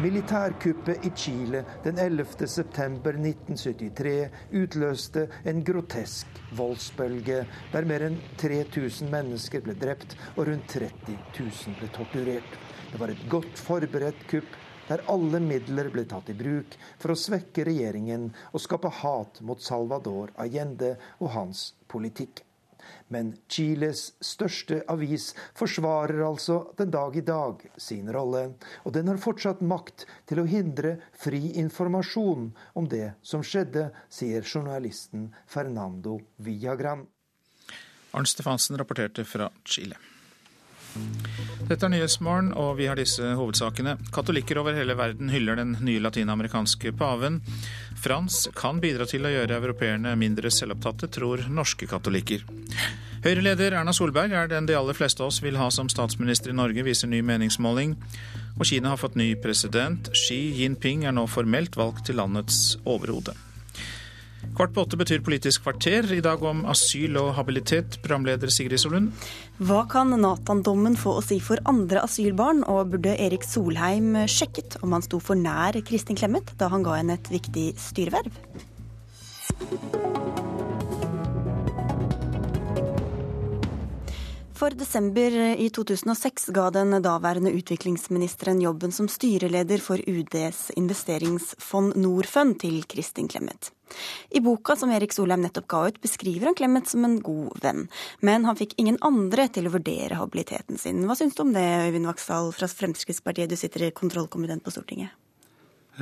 Militærkuppet 0.01 1.05
i 1.05 1.11
Chile 1.16 1.65
den 1.85 1.99
11.9.1973 2.01 4.28
utløste 4.57 5.27
en 5.45 5.65
grotesk 5.65 6.27
voldsbølge 6.57 7.47
der 7.74 7.85
mer 7.91 8.01
enn 8.07 8.16
3000 8.41 9.11
mennesker 9.12 9.61
ble 9.66 9.74
drept 9.82 10.16
og 10.39 10.49
rundt 10.49 10.73
30 10.73 11.19
000 11.37 11.77
ble 11.82 11.89
torturert. 11.93 12.57
Det 12.95 13.01
var 13.03 13.12
et 13.12 13.27
godt 13.28 13.61
forberedt 13.61 14.24
kupp 14.32 14.49
der 14.91 15.07
alle 15.12 15.41
midler 15.43 15.91
ble 15.95 16.05
tatt 16.11 16.29
i 16.33 16.37
bruk 16.37 16.77
for 16.99 17.15
å 17.15 17.19
svekke 17.19 17.65
regjeringen 17.69 18.29
og 18.51 18.62
skape 18.67 18.91
hat 19.01 19.41
mot 19.47 19.62
Salvador 19.62 20.35
Allende 20.43 20.97
og 21.21 21.35
hans 21.37 21.71
politikk. 21.91 22.43
Men 23.11 23.33
Chiles 23.51 24.12
største 24.25 24.81
avis 24.91 25.31
forsvarer 25.59 26.23
altså 26.27 26.61
den 26.79 26.93
dag 26.95 27.17
i 27.19 27.25
dag 27.27 27.62
sin 27.79 28.11
rolle, 28.15 28.45
og 28.85 28.95
den 28.95 29.11
har 29.11 29.21
fortsatt 29.23 29.62
makt 29.62 30.07
til 30.31 30.43
å 30.43 30.49
hindre 30.51 30.97
fri 31.19 31.53
informasjon 31.62 32.51
om 32.79 32.91
det 32.91 33.12
som 33.23 33.45
skjedde, 33.47 33.91
sier 34.11 34.47
journalisten 34.47 35.31
Fernando 35.47 36.19
Villagran. 36.43 37.07
Arnt 38.11 38.31
Stefansen 38.31 38.79
rapporterte 38.79 39.27
fra 39.27 39.51
Chile. 39.62 39.99
Dette 41.71 41.87
er 41.87 41.93
Nyhetsmorgen, 41.93 42.49
og 42.59 42.73
vi 42.81 42.89
har 42.91 42.99
disse 42.99 43.35
hovedsakene. 43.39 43.95
Katolikker 44.11 44.59
over 44.59 44.75
hele 44.75 44.97
verden 44.99 45.31
hyller 45.31 45.61
den 45.61 45.77
nye 45.87 46.03
latinamerikanske 46.03 46.91
paven. 46.99 47.39
Frans 48.01 48.49
kan 48.59 48.81
bidra 48.83 49.07
til 49.07 49.27
å 49.27 49.31
gjøre 49.31 49.61
europeerne 49.61 50.17
mindre 50.19 50.51
selvopptatte, 50.51 51.11
tror 51.15 51.45
norske 51.53 51.87
katolikker. 51.91 52.43
Høyre-leder 53.21 53.77
Erna 53.77 53.93
Solberg 53.93 54.33
er 54.33 54.49
den 54.49 54.67
de 54.67 54.75
aller 54.79 54.97
fleste 54.97 55.23
av 55.23 55.29
oss 55.29 55.43
vil 55.45 55.59
ha 55.61 55.69
som 55.71 55.91
statsminister 55.93 56.51
i 56.51 56.57
Norge, 56.57 56.83
viser 56.87 57.11
ny 57.12 57.21
meningsmåling. 57.21 57.95
Og 58.57 58.65
Kina 58.67 58.95
har 58.95 59.01
fått 59.01 59.19
ny 59.21 59.35
president. 59.39 60.11
Xi 60.17 60.41
Jinping 60.62 61.05
er 61.05 61.15
nå 61.15 61.27
formelt 61.31 61.77
valgt 61.79 62.09
til 62.09 62.19
landets 62.19 62.81
overhode. 62.89 63.37
Kvart 64.57 64.73
på 64.75 64.83
åtte 64.87 64.97
betyr 64.97 65.21
Politisk 65.25 65.62
kvarter, 65.67 66.07
i 66.17 66.23
dag 66.25 66.43
om 66.43 66.62
asyl 66.69 67.19
og 67.21 67.35
habilitet. 67.37 67.99
Programleder 68.05 68.53
Sigrid 68.53 68.81
Solund. 68.81 69.12
Hva 69.61 69.83
kan 69.91 70.15
Nathan-dommen 70.17 70.97
få 71.01 71.19
å 71.19 71.25
si 71.25 71.41
for 71.45 71.61
andre 71.69 72.05
asylbarn, 72.07 72.65
og 72.65 72.95
burde 72.95 73.17
Erik 73.21 73.45
Solheim 73.45 74.15
sjekket 74.25 74.79
om 74.81 74.97
han 74.97 75.05
sto 75.05 75.21
for 75.21 75.37
nær 75.37 75.77
Kristin 75.85 76.19
Clemet 76.19 76.55
da 76.61 76.71
han 76.73 76.87
ga 76.87 76.97
henne 77.01 77.21
et 77.21 77.33
viktig 77.33 77.71
styreverv? 77.81 78.33
For 84.61 84.74
desember 84.77 85.32
i 85.57 85.70
2006 85.73 86.51
ga 86.53 86.66
den 86.74 86.93
daværende 87.01 87.49
utviklingsministeren 87.57 88.59
jobben 88.61 88.93
som 88.93 89.07
styreleder 89.09 89.81
for 89.81 90.03
UDs 90.05 90.66
investeringsfond 90.77 91.97
Norfund 91.97 92.59
til 92.61 92.82
Kristin 92.85 93.31
Clemet. 93.32 93.70
I 94.28 94.43
boka 94.45 94.77
som 94.77 94.93
Erik 94.93 95.16
Solheim 95.16 95.41
nettopp 95.47 95.69
ga 95.73 95.81
ut, 95.89 96.03
beskriver 96.05 96.51
han 96.51 96.59
Clemet 96.59 96.93
som 96.93 97.09
en 97.09 97.16
god 97.24 97.57
venn. 97.65 97.87
Men 98.20 98.45
han 98.45 98.61
fikk 98.61 98.77
ingen 98.77 99.01
andre 99.01 99.49
til 99.49 99.70
å 99.70 99.73
vurdere 99.78 100.20
habiliteten 100.20 100.77
sin. 100.77 101.01
Hva 101.09 101.16
syns 101.16 101.41
du 101.41 101.47
om 101.47 101.57
det, 101.57 101.65
Øyvind 101.89 102.12
Vaksdal 102.12 102.53
fra 102.53 102.69
Fremskrittspartiet, 102.69 103.49
du 103.49 103.57
sitter 103.57 103.89
i 103.89 103.93
kontrollkomiteen 103.97 104.61
på 104.61 104.77
Stortinget? 104.77 105.16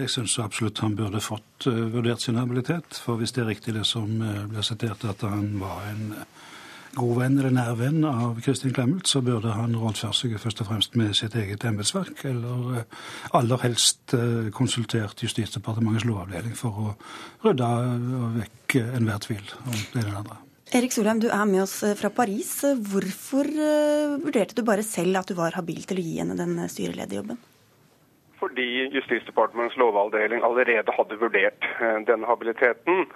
Jeg 0.03 0.11
syns 0.11 0.35
absolutt 0.43 0.83
han 0.83 0.99
burde 0.99 1.23
fått 1.23 1.71
uh, 1.71 1.85
vurdert 1.95 2.27
sin 2.27 2.43
habilitet. 2.43 2.99
For 3.07 3.23
hvis 3.23 3.39
det 3.39 3.47
er 3.47 3.53
riktig 3.55 3.79
det 3.79 3.87
som 3.87 4.19
ble 4.51 4.67
sitert, 4.67 5.07
at 5.07 5.23
han 5.23 5.53
var 5.63 5.93
en 5.95 6.09
god 6.97 7.15
venn 7.19 7.39
eller 7.39 7.53
nær 7.55 7.77
venn 7.79 8.05
av 8.09 8.39
Kristin 8.45 8.73
Clemet, 8.75 9.09
så 9.11 9.21
burde 9.25 9.53
han 9.57 9.77
rådføre 9.77 10.17
seg 10.17 10.37
først 10.41 10.63
og 10.63 10.71
fremst 10.71 10.97
med 10.99 11.15
sitt 11.19 11.37
eget 11.39 11.65
embetsverk, 11.69 12.25
eller 12.29 12.81
eh, 12.81 12.99
aller 13.37 13.63
helst 13.65 14.15
eh, 14.17 14.49
konsultert 14.55 15.23
Justisdepartementets 15.25 16.07
lovavdeling 16.09 16.57
for 16.59 16.83
å 16.83 16.95
rydde 17.45 17.71
vekk 18.39 18.79
enhver 18.85 19.25
tvil 19.27 19.45
om 19.65 19.77
det 19.77 20.01
ene 20.01 20.07
eller 20.07 20.21
andre. 20.23 20.41
Erik 20.79 20.93
Solheim, 20.93 21.21
du 21.21 21.31
er 21.33 21.47
med 21.49 21.65
oss 21.65 21.79
eh, 21.87 21.97
fra 21.99 22.11
Paris. 22.15 22.51
Hvorfor 22.65 23.49
vurderte 24.25 24.59
du 24.59 24.65
bare 24.67 24.87
selv 24.87 25.21
at 25.21 25.31
du 25.31 25.37
var 25.39 25.57
habil 25.59 25.85
til 25.89 26.01
å 26.01 26.05
gi 26.09 26.19
henne 26.23 26.39
den 26.39 26.59
styrelederjobben? 26.73 27.41
Fordi 28.39 28.69
Justisdepartementets 28.95 29.79
lovavdeling 29.81 30.45
allerede 30.47 30.95
hadde 30.95 31.17
vurdert 31.19 31.65
denne 32.07 32.29
habiliteten. 32.29 33.09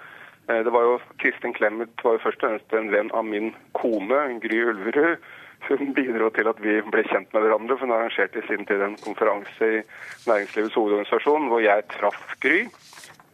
Eh, 0.49 0.59
det 0.63 0.69
var 0.69 0.83
jo, 0.83 0.99
Kristin 1.17 1.53
Clemet 1.53 2.03
var 2.03 2.17
jo 2.17 2.23
først 2.25 2.43
og 2.43 2.49
fremst 2.49 2.75
en 2.75 2.91
venn 2.91 3.11
av 3.15 3.25
min 3.27 3.53
kone, 3.77 4.19
Gry 4.43 4.59
Ulverud. 4.73 5.23
Hun 5.63 5.93
bidro 5.95 6.27
til 6.35 6.49
at 6.51 6.57
vi 6.59 6.81
ble 6.91 7.05
kjent 7.07 7.29
med 7.31 7.45
hverandre. 7.45 7.77
for 7.77 7.87
Hun 7.87 7.95
arrangerte 7.95 8.41
i 8.41 8.47
sin 8.47 8.65
tid 8.67 8.81
en 8.83 8.97
konferanse 8.99 9.69
i 9.77 9.83
Næringslivets 10.27 10.75
hovedorganisasjon 10.75 11.47
hvor 11.47 11.63
jeg 11.63 11.87
traff 11.95 12.35
Gry. 12.43 12.65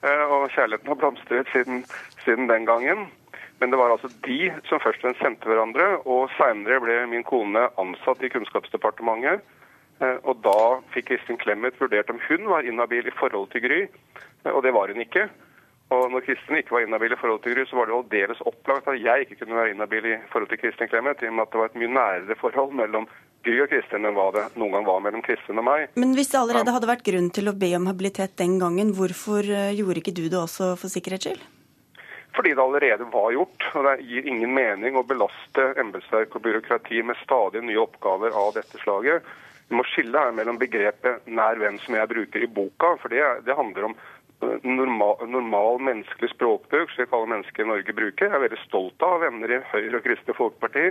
Eh, 0.04 0.26
og 0.30 0.52
kjærligheten 0.54 0.94
har 0.94 1.00
blomstret 1.02 1.50
siden, 1.54 1.86
siden, 2.26 2.48
den 2.50 2.66
gangen. 2.70 3.08
Men 3.60 3.72
det 3.72 3.80
var 3.80 3.92
altså 3.92 4.08
de 4.26 4.54
som 4.70 4.80
først 4.80 5.02
og 5.02 5.10
fremst 5.10 5.24
kjente 5.26 5.50
hverandre. 5.50 5.88
Og 6.06 6.30
seinere 6.38 6.80
ble 6.84 7.02
min 7.10 7.26
kone 7.26 7.66
ansatt 7.82 8.22
i 8.22 8.30
Kunnskapsdepartementet. 8.30 9.42
Eh, 10.00 10.18
og 10.24 10.46
da 10.46 10.80
fikk 10.94 11.10
Kristin 11.10 11.42
Clemet 11.42 11.82
vurdert 11.82 12.14
om 12.14 12.22
hun 12.30 12.46
var 12.54 12.62
inhabil 12.62 13.10
i 13.10 13.18
forhold 13.18 13.50
til 13.50 13.66
Gry. 13.66 13.82
Og 14.54 14.62
det 14.64 14.78
var 14.78 14.94
hun 14.94 15.02
ikke. 15.02 15.32
Og 15.90 16.12
når 16.14 16.22
Kristin 16.22 16.60
ikke 16.60 16.76
var 16.76 16.84
inhabil 16.86 17.16
i 17.16 17.18
forhold 17.18 17.40
til 17.42 17.56
Gry, 17.56 17.64
så 17.66 17.78
var 17.80 17.90
det 17.90 17.96
aldeles 17.98 18.44
opplagt 18.46 18.90
at 18.92 19.00
jeg 19.02 19.26
ikke 19.26 19.40
kunne 19.40 19.58
være 19.58 19.72
inhabil 19.74 20.06
i 20.12 20.18
forhold 20.30 20.52
til 20.52 20.62
Kristin 20.62 20.90
Clemet, 20.92 21.24
i 21.24 21.32
og 21.32 21.34
med 21.34 21.48
at 21.48 21.56
det 21.56 21.62
var 21.62 21.72
et 21.72 21.80
mye 21.82 21.94
nærere 21.96 22.38
forhold 22.38 22.76
mellom 22.78 23.08
Gry 23.48 23.56
og 23.64 23.72
Kristin 23.72 24.06
enn 24.06 24.18
hva 24.18 24.28
det 24.36 24.44
noen 24.60 24.76
gang 24.76 24.86
var 24.86 25.00
mellom 25.02 25.24
Kristin 25.26 25.58
og 25.58 25.66
meg. 25.66 25.88
Men 25.98 26.14
hvis 26.18 26.30
det 26.30 26.42
allerede 26.42 26.76
hadde 26.76 26.92
vært 26.92 27.06
grunn 27.08 27.32
til 27.34 27.50
å 27.50 27.56
be 27.58 27.72
om 27.78 27.90
habilitet 27.90 28.36
den 28.38 28.60
gangen, 28.62 28.94
hvorfor 28.98 29.48
eh, 29.48 29.72
gjorde 29.80 30.04
ikke 30.04 30.14
du 30.20 30.28
det 30.28 30.38
også 30.38 30.76
for 30.78 30.94
sikkerhets 30.94 31.26
skyld? 31.26 31.48
Fordi 32.38 32.54
det 32.54 32.62
allerede 32.62 33.10
var 33.10 33.34
gjort, 33.34 33.66
og 33.74 33.88
det 33.88 33.96
gir 34.06 34.28
ingen 34.30 34.54
mening 34.54 35.00
å 35.00 35.06
belaste 35.08 35.72
embetsverk 35.82 36.38
og 36.38 36.46
byråkrati 36.46 37.02
med 37.02 37.18
stadig 37.24 37.64
nye 37.66 37.82
oppgaver 37.82 38.38
av 38.38 38.54
dette 38.60 38.78
slaget. 38.84 39.26
Vi 39.70 39.78
må 39.78 39.86
skille 39.90 40.22
her 40.22 40.38
mellom 40.38 40.62
begrepet 40.62 41.26
nær 41.30 41.58
venn, 41.62 41.82
som 41.82 41.98
jeg 41.98 42.10
bruker 42.10 42.46
i 42.46 42.52
boka, 42.54 42.94
for 43.02 43.14
det, 43.14 43.26
det 43.46 43.58
handler 43.58 43.90
om 43.90 43.98
normal, 44.64 45.18
normal 45.28 45.80
menneskelig 45.84 46.30
språkbruk, 46.34 46.92
slik 46.92 47.14
alle 47.14 47.32
mennesker 47.34 47.64
i 47.64 47.72
Norge 47.72 47.96
bruker. 47.96 48.30
Jeg 48.30 48.38
er 48.38 48.46
veldig 48.46 48.62
stolt 48.66 49.04
av 49.06 49.20
venner 49.26 49.52
i 49.52 49.64
Høyre 49.72 50.00
og 50.00 50.06
Kristelig 50.06 50.38
Folkeparti. 50.38 50.86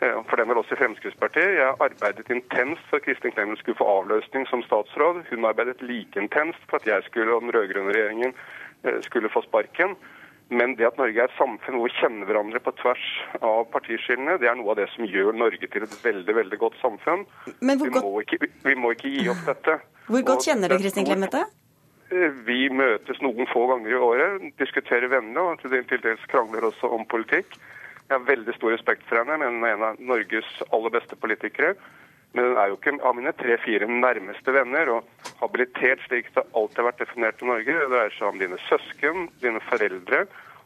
Eh, 0.00 0.20
for 0.30 0.36
den 0.36 0.48
var 0.48 0.60
også 0.60 0.76
i 0.76 0.80
Fremskrittspartiet. 0.82 1.56
Jeg 1.58 1.74
arbeidet 1.86 2.30
intenst 2.30 2.84
for 2.90 3.00
at 3.00 3.06
Kristin 3.06 3.34
Clemet 3.34 3.58
skulle 3.58 3.80
få 3.80 3.88
avløsning 3.98 4.46
som 4.50 4.62
statsråd. 4.62 5.24
Hun 5.30 5.48
arbeidet 5.48 5.82
like 5.82 6.20
intenst 6.20 6.62
for 6.70 6.80
at 6.80 6.86
jeg 6.86 7.02
skulle, 7.10 7.34
og 7.34 7.42
den 7.42 7.54
rød-grønne 7.56 7.92
regjeringen 7.96 8.32
eh, 8.84 9.02
skulle 9.02 9.32
få 9.32 9.42
sparken. 9.42 9.96
Men 10.48 10.78
det 10.78 10.86
at 10.86 10.96
Norge 10.96 11.20
er 11.20 11.28
et 11.28 11.36
samfunn 11.36 11.76
hvor 11.76 11.90
vi 11.90 11.98
kjenner 11.98 12.24
hverandre 12.24 12.60
på 12.64 12.72
tvers 12.80 13.04
av 13.44 13.66
partiskillene, 13.74 14.38
det 14.40 14.48
er 14.48 14.56
noe 14.56 14.72
av 14.72 14.78
det 14.80 14.86
som 14.94 15.04
gjør 15.04 15.36
Norge 15.36 15.68
til 15.68 15.84
et 15.84 15.96
veldig 16.04 16.36
veldig 16.40 16.58
godt 16.62 16.78
samfunn. 16.80 17.26
Vi, 17.44 17.68
må 17.68 18.14
ikke, 18.24 18.48
vi 18.64 18.74
må 18.78 18.94
ikke 18.96 19.12
gi 19.12 19.28
opp 19.28 19.44
dette. 19.50 19.76
Hvor 20.08 20.24
godt 20.24 20.48
kjenner 20.48 20.72
du 20.72 20.80
Kristin 20.80 21.04
Clemet? 21.04 21.36
Eh, 22.08 22.32
vi 22.48 22.68
møtes 22.72 23.20
noen 23.20 23.48
få 23.50 23.66
ganger 23.68 23.92
i 23.92 24.00
året, 24.00 24.44
diskuterer 24.60 25.10
venner 25.12 25.52
og 25.52 25.60
til 25.60 26.00
dels 26.00 26.24
krangler 26.32 26.64
også 26.70 26.88
om 26.96 27.04
politikk. 27.08 27.58
Jeg 28.08 28.14
har 28.16 28.24
veldig 28.24 28.54
stor 28.56 28.72
respekt 28.72 29.04
for 29.04 29.20
henne, 29.20 29.36
men 29.36 29.58
hun 29.58 29.66
er 29.68 29.74
en 29.76 29.86
av 29.90 29.98
Norges 30.00 30.48
aller 30.72 30.94
beste 30.94 31.18
politikere. 31.20 31.74
Men 32.32 32.50
hun 32.50 32.60
er 32.60 32.70
jo 32.70 32.78
ikke 32.78 32.94
av 33.04 33.16
mine 33.16 33.32
tre-fire 33.36 33.88
nærmeste 33.88 34.52
venner. 34.56 34.88
Og 34.94 35.28
habilitet, 35.42 36.00
slik 36.06 36.30
det 36.32 36.46
alltid 36.56 36.80
har 36.80 36.88
vært 36.88 37.02
definert 37.04 37.44
i 37.44 37.50
Norge, 37.50 37.76
det 37.76 37.90
dreier 37.92 38.16
seg 38.16 38.30
om 38.30 38.40
dine 38.40 38.60
søsken, 38.70 39.28
dine 39.44 39.60
foreldre, 39.68 40.24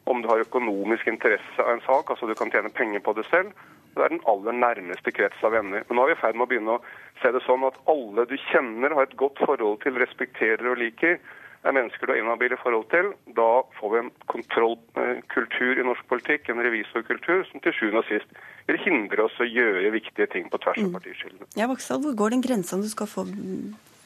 om 0.09 0.21
du 0.21 0.27
har 0.27 0.43
økonomisk 0.43 1.07
interesse 1.07 1.63
av 1.63 1.75
en 1.75 1.85
sak, 1.85 2.09
altså 2.11 2.27
du 2.27 2.35
kan 2.35 2.51
tjene 2.51 2.71
penger 2.73 3.03
på 3.03 3.13
det 3.17 3.25
selv. 3.29 3.53
Det 3.93 4.01
er 4.01 4.09
den 4.09 4.23
aller 4.29 4.57
nærmeste 4.57 5.13
krets 5.13 5.45
av 5.45 5.53
venner. 5.53 5.85
Men 5.87 5.99
nå 5.99 6.03
er 6.05 6.13
vi 6.13 6.17
i 6.17 6.21
ferd 6.23 6.37
med 6.37 6.47
å 6.47 6.49
begynne 6.49 6.75
å 6.79 6.83
se 7.21 7.29
det 7.31 7.43
sånn 7.45 7.65
at 7.67 7.77
alle 7.91 8.25
du 8.29 8.35
kjenner, 8.49 8.95
har 8.97 9.07
et 9.07 9.15
godt 9.19 9.39
forhold 9.45 9.83
til, 9.83 9.99
respekterer 10.01 10.71
og 10.71 10.79
liker, 10.81 11.19
er 11.63 11.75
mennesker 11.77 12.07
du 12.07 12.11
har 12.11 12.19
inhabile 12.19 12.57
forhold 12.59 12.89
til. 12.91 13.11
Da 13.37 13.49
får 13.77 13.93
vi 13.93 13.99
en 14.01 14.09
kontrollkultur 14.33 15.79
i 15.79 15.85
norsk 15.87 16.07
politikk, 16.11 16.49
en 16.49 16.63
revisorkultur, 16.65 17.45
som 17.51 17.63
til 17.63 17.75
sjuende 17.77 18.01
og 18.01 18.09
sist 18.09 18.33
vil 18.67 18.81
hindre 18.83 19.27
oss 19.27 19.37
å 19.39 19.47
gjøre 19.47 19.93
viktige 19.95 20.27
ting 20.33 20.49
på 20.51 20.59
tvers 20.63 20.81
av 20.81 20.89
mm. 20.89 20.97
partiskillene. 20.97 21.49
Ja, 21.59 21.69
Vaksdal, 21.71 22.01
hvor 22.03 22.17
går 22.23 22.35
den 22.35 22.43
grensa 22.43 22.79
du 22.81 22.89
skal 22.91 23.07
få 23.11 23.27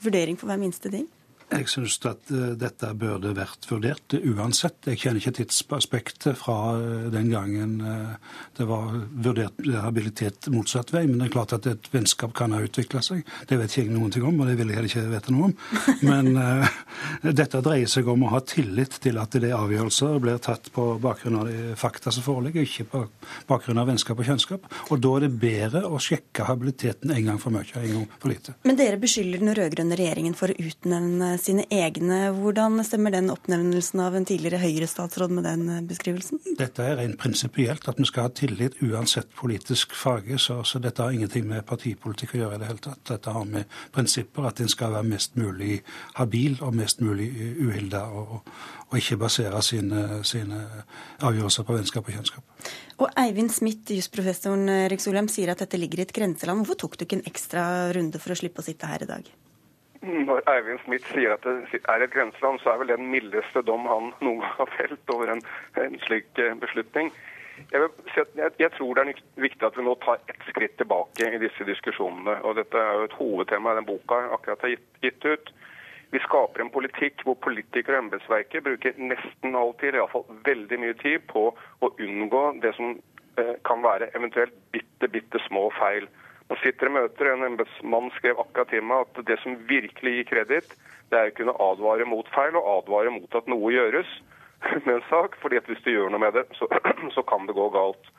vurdering 0.03 0.37
for 0.37 0.51
hver 0.51 0.61
minste 0.61 0.91
ting? 0.93 1.07
Jeg 1.47 1.69
syns 1.71 1.95
at 2.03 2.27
eh, 2.33 2.55
dette 2.59 2.89
burde 2.99 3.31
vært 3.35 3.63
vurdert 3.69 4.15
uansett. 4.19 4.81
Jeg 4.91 4.99
kjenner 4.99 5.21
ikke 5.21 5.37
tidsaspektet 5.37 6.35
fra 6.35 6.73
eh, 6.75 7.05
den 7.13 7.29
gangen 7.31 7.77
eh, 7.79 8.33
det 8.57 8.67
var 8.67 8.91
vurdert 9.23 9.61
habilitet 9.79 10.49
motsatt 10.51 10.91
vei. 10.91 11.05
Men 11.07 11.21
det 11.21 11.29
er 11.29 11.33
klart 11.37 11.55
at 11.55 11.69
et 11.71 11.87
vennskap 11.93 12.33
kan 12.35 12.51
ha 12.51 12.59
utvikla 12.65 12.99
seg. 13.05 13.23
Det 13.47 13.59
vet 13.61 13.71
ikke 13.71 13.85
jeg 13.85 13.93
noen 13.95 14.11
ting 14.11 14.25
om, 14.27 14.41
og 14.43 14.51
det 14.51 14.57
vil 14.59 14.73
jeg 14.73 14.79
heller 14.79 14.91
ikke 14.91 15.13
vite 15.13 15.35
noe 15.35 15.47
om. 15.47 15.55
Men 16.09 16.33
uh, 16.35 16.67
dette 17.23 17.63
dreier 17.63 17.91
seg 17.91 18.11
om 18.11 18.27
å 18.27 18.33
ha 18.33 18.43
tillit 18.43 18.99
til 19.03 19.21
at 19.21 19.39
det 19.39 19.53
avgjørelser 19.55 20.19
blir 20.23 20.43
tatt 20.43 20.67
på 20.75 20.89
bakgrunn 21.03 21.39
av 21.39 21.47
de 21.47 21.77
fakta 21.79 22.11
som 22.11 22.25
foreligger, 22.27 22.67
ikke 22.67 22.89
på 22.91 23.05
bakgrunn 23.47 23.79
av 23.79 23.87
vennskap 23.87 24.19
og 24.19 24.27
kjennskap. 24.27 24.67
Og 24.91 24.99
da 25.03 25.15
er 25.15 25.27
det 25.27 25.31
bedre 25.39 25.85
å 25.87 26.01
sjekke 26.03 26.49
habiliteten 26.49 27.15
en 27.15 27.31
gang 27.31 27.39
for 27.39 27.55
mye, 27.55 27.71
en 27.79 28.01
gang 28.01 28.07
for 28.17 28.33
lite. 28.33 28.57
Men 28.67 28.79
dere 28.79 28.99
beskylder 28.99 29.45
den 29.45 29.55
rød-grønne 29.55 29.99
regjeringen 29.99 30.35
for 30.37 30.51
å 30.51 30.59
utnevne 30.67 31.36
sine 31.41 31.65
egne. 31.73 32.31
Hvordan 32.35 32.79
stemmer 32.85 33.13
den 33.13 33.31
oppnevnelsen 33.33 34.01
av 34.03 34.15
en 34.17 34.25
tidligere 34.27 34.59
Høyre-statsråd 34.61 35.33
med 35.33 35.45
den 35.47 35.63
eh, 35.71 35.83
beskrivelsen? 35.87 36.41
Dette 36.59 36.83
er 36.83 36.97
rent 36.99 37.17
prinsipielt, 37.21 37.87
at 37.89 37.99
vi 38.01 38.07
skal 38.09 38.27
ha 38.27 38.33
tillit 38.35 38.77
uansett 38.83 39.29
politisk 39.37 39.95
fage. 39.97 40.39
Så, 40.41 40.59
så, 40.67 40.81
dette 40.83 41.03
har 41.03 41.15
ingenting 41.15 41.47
med 41.49 41.65
partipolitikk 41.69 42.35
å 42.35 42.41
gjøre 42.41 42.59
i 42.59 42.61
det 42.63 42.69
hele 42.71 42.83
tatt. 42.89 43.03
Dette 43.11 43.35
har 43.35 43.47
med 43.47 43.79
prinsipper 43.95 44.49
at 44.49 44.61
en 44.63 44.71
skal 44.71 44.93
være 44.97 45.09
mest 45.13 45.39
mulig 45.39 45.79
habil 46.19 46.59
og 46.61 46.75
mest 46.77 47.01
mulig 47.05 47.31
uhilda. 47.61 48.03
Og, 48.11 48.37
og, 48.87 48.97
ikke 48.97 49.19
basere 49.19 49.63
sine, 49.65 50.21
sine 50.27 50.61
avgjørelser 51.19 51.67
på 51.67 51.75
vennskap 51.75 52.07
og 52.07 52.15
kjennskap. 52.15 52.69
Og 53.03 53.11
Eivind 53.19 53.51
Smith, 53.53 53.91
jusprofessoren 53.93 54.69
Erik 54.85 55.03
Solheim, 55.03 55.27
sier 55.31 55.51
at 55.53 55.65
dette 55.65 55.79
ligger 55.79 56.01
i 56.01 56.07
et 56.07 56.15
grenseland. 56.15 56.63
Hvorfor 56.63 56.85
tok 56.85 56.97
du 56.97 57.05
ikke 57.07 57.19
en 57.19 57.27
ekstra 57.29 57.67
runde 57.97 58.21
for 58.23 58.33
å 58.33 58.39
slippe 58.39 58.63
å 58.63 58.67
sitte 58.67 58.89
her 58.89 59.05
i 59.05 59.11
dag? 59.11 59.35
Når 60.01 60.43
Eivind 60.51 60.79
Smith 60.85 61.07
sier 61.13 61.33
at 61.33 61.45
det 61.45 61.81
er 61.89 62.03
et 62.03 62.13
grenseland, 62.13 62.59
så 62.61 62.73
er 62.73 62.81
vel 62.81 62.91
det 62.91 62.99
den 62.99 63.09
mildeste 63.11 63.63
dom 63.65 63.87
han 63.89 64.11
noen 64.21 64.43
gang 64.43 64.53
har 64.59 64.69
felt 64.77 65.13
over 65.13 65.31
en, 65.33 65.41
en 65.81 65.97
slik 66.05 66.29
eh, 66.43 66.53
beslutning. 66.61 67.11
Jeg, 67.71 67.89
si 68.13 68.21
jeg, 68.37 68.51
jeg 68.61 68.71
tror 68.75 68.93
det 68.93 69.03
er 69.03 69.21
viktig 69.41 69.65
at 69.65 69.77
vi 69.77 69.85
nå 69.85 69.95
tar 70.03 70.19
ett 70.29 70.43
skritt 70.51 70.75
tilbake 70.77 71.31
i 71.33 71.39
disse 71.41 71.65
diskusjonene. 71.65 72.37
og 72.45 72.59
Dette 72.59 72.77
er 72.77 72.99
jo 72.99 73.07
et 73.07 73.17
hovedtema 73.17 73.73
i 73.73 73.79
den 73.79 73.87
boka 73.87 74.21
jeg 74.21 74.35
akkurat 74.37 74.65
har 74.65 74.73
gitt, 74.75 74.91
gitt 75.07 75.25
ut. 75.25 75.51
Vi 76.13 76.21
skaper 76.23 76.63
en 76.63 76.71
politikk 76.71 77.25
hvor 77.25 77.35
politikere 77.43 77.97
og 77.97 78.05
embetsverket 78.05 78.63
bruker 78.63 79.01
nesten 79.01 79.57
alltid, 79.59 79.97
iallfall 79.97 80.27
veldig 80.45 80.79
mye 80.79 80.95
tid, 81.01 81.25
på 81.27 81.49
å 81.51 81.91
unngå 82.05 82.43
det 82.63 82.75
som 82.77 82.93
eh, 83.41 83.57
kan 83.67 83.83
være 83.83 84.11
eventuelt 84.15 84.55
bitte, 84.71 85.09
bitte 85.11 85.41
små 85.49 85.67
feil. 85.79 86.07
Man 86.49 86.59
sitter 86.63 86.87
i 86.87 86.93
møter, 86.95 87.31
En 87.33 87.45
embetsmann 87.47 88.11
skrev 88.17 88.39
akkurat 88.39 88.69
til 88.71 88.85
meg 88.87 89.05
at 89.05 89.25
det 89.27 89.39
som 89.43 89.57
virkelig 89.69 90.13
gir 90.17 90.29
kreditt, 90.31 90.75
det 91.11 91.19
er 91.19 91.31
å 91.31 91.35
kunne 91.35 91.55
advare 91.63 92.07
mot 92.07 92.27
feil 92.35 92.55
og 92.59 92.69
advare 92.77 93.11
mot 93.15 93.35
at 93.39 93.49
noe 93.51 93.71
gjøres 93.71 94.13
med 94.85 94.93
en 94.97 95.09
sak. 95.09 95.35
fordi 95.41 95.59
at 95.59 95.67
hvis 95.67 95.83
du 95.85 95.91
gjør 95.91 96.13
noe 96.13 96.23
med 96.23 96.35
det, 96.39 96.47
så, 96.59 96.69
så 97.15 97.23
kan 97.27 97.47
det 97.47 97.55
gå 97.55 97.67
galt. 97.75 98.13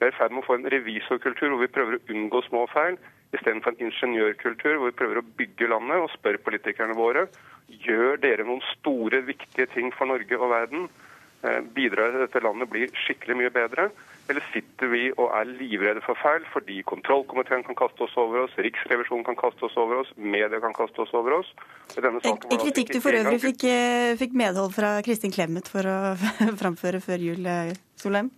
Vi 0.00 0.08
er 0.08 0.14
i 0.14 0.16
ferd 0.16 0.32
med 0.32 0.44
å 0.44 0.48
få 0.48 0.56
en 0.56 0.68
revisorkultur 0.72 1.52
hvor 1.52 1.60
vi 1.60 1.72
prøver 1.72 1.98
å 1.98 2.04
unngå 2.14 2.40
små 2.48 2.66
feil, 2.72 2.96
istedenfor 3.36 3.74
en 3.74 3.84
ingeniørkultur 3.86 4.78
hvor 4.78 4.88
vi 4.88 4.96
prøver 4.96 5.20
å 5.20 5.28
bygge 5.38 5.68
landet 5.70 6.04
og 6.04 6.12
spør 6.14 6.40
politikerne 6.46 6.96
våre 6.98 7.28
gjør 7.84 8.18
dere 8.22 8.46
noen 8.46 8.62
store, 8.74 9.22
viktige 9.28 9.68
ting 9.74 9.92
for 9.94 10.10
Norge 10.10 10.38
og 10.38 10.50
verden. 10.50 10.88
Eh, 11.40 11.60
bidrar 11.74 12.12
til 12.12 12.26
at 12.26 12.42
landet 12.44 12.68
blir 12.68 12.90
skikkelig 13.06 13.36
mye 13.38 13.50
bedre? 13.54 13.88
Eller 14.28 14.44
sitter 14.52 14.90
vi 14.92 15.06
og 15.16 15.30
er 15.34 15.48
livredde 15.48 16.02
for 16.04 16.18
feil 16.20 16.44
fordi 16.52 16.82
kontrollkomiteen 16.86 17.64
kan 17.66 17.78
kaste 17.78 18.04
oss 18.04 18.16
over 18.20 18.44
oss, 18.44 18.58
Riksrevisjonen 18.60 19.24
kan 19.26 19.38
kaste 19.38 19.64
oss 19.66 19.78
over 19.80 20.02
oss, 20.02 20.12
media 20.16 20.60
kan 20.62 20.76
kaste 20.76 21.00
oss 21.02 21.14
over 21.16 21.38
oss? 21.40 21.48
En 21.96 22.60
kritikk 22.60 22.92
du 22.92 23.00
for 23.00 23.16
øvrig 23.16 23.40
fikk, 23.42 23.64
eh, 23.72 24.12
fikk 24.20 24.36
medhold 24.36 24.76
fra 24.76 24.98
Kristin 25.06 25.32
Clemet 25.34 25.72
for 25.72 25.88
å 25.88 25.96
framføre 26.60 27.00
før 27.02 27.24
jul, 27.30 27.48
eh, 27.48 27.72
Solheim? 27.98 28.30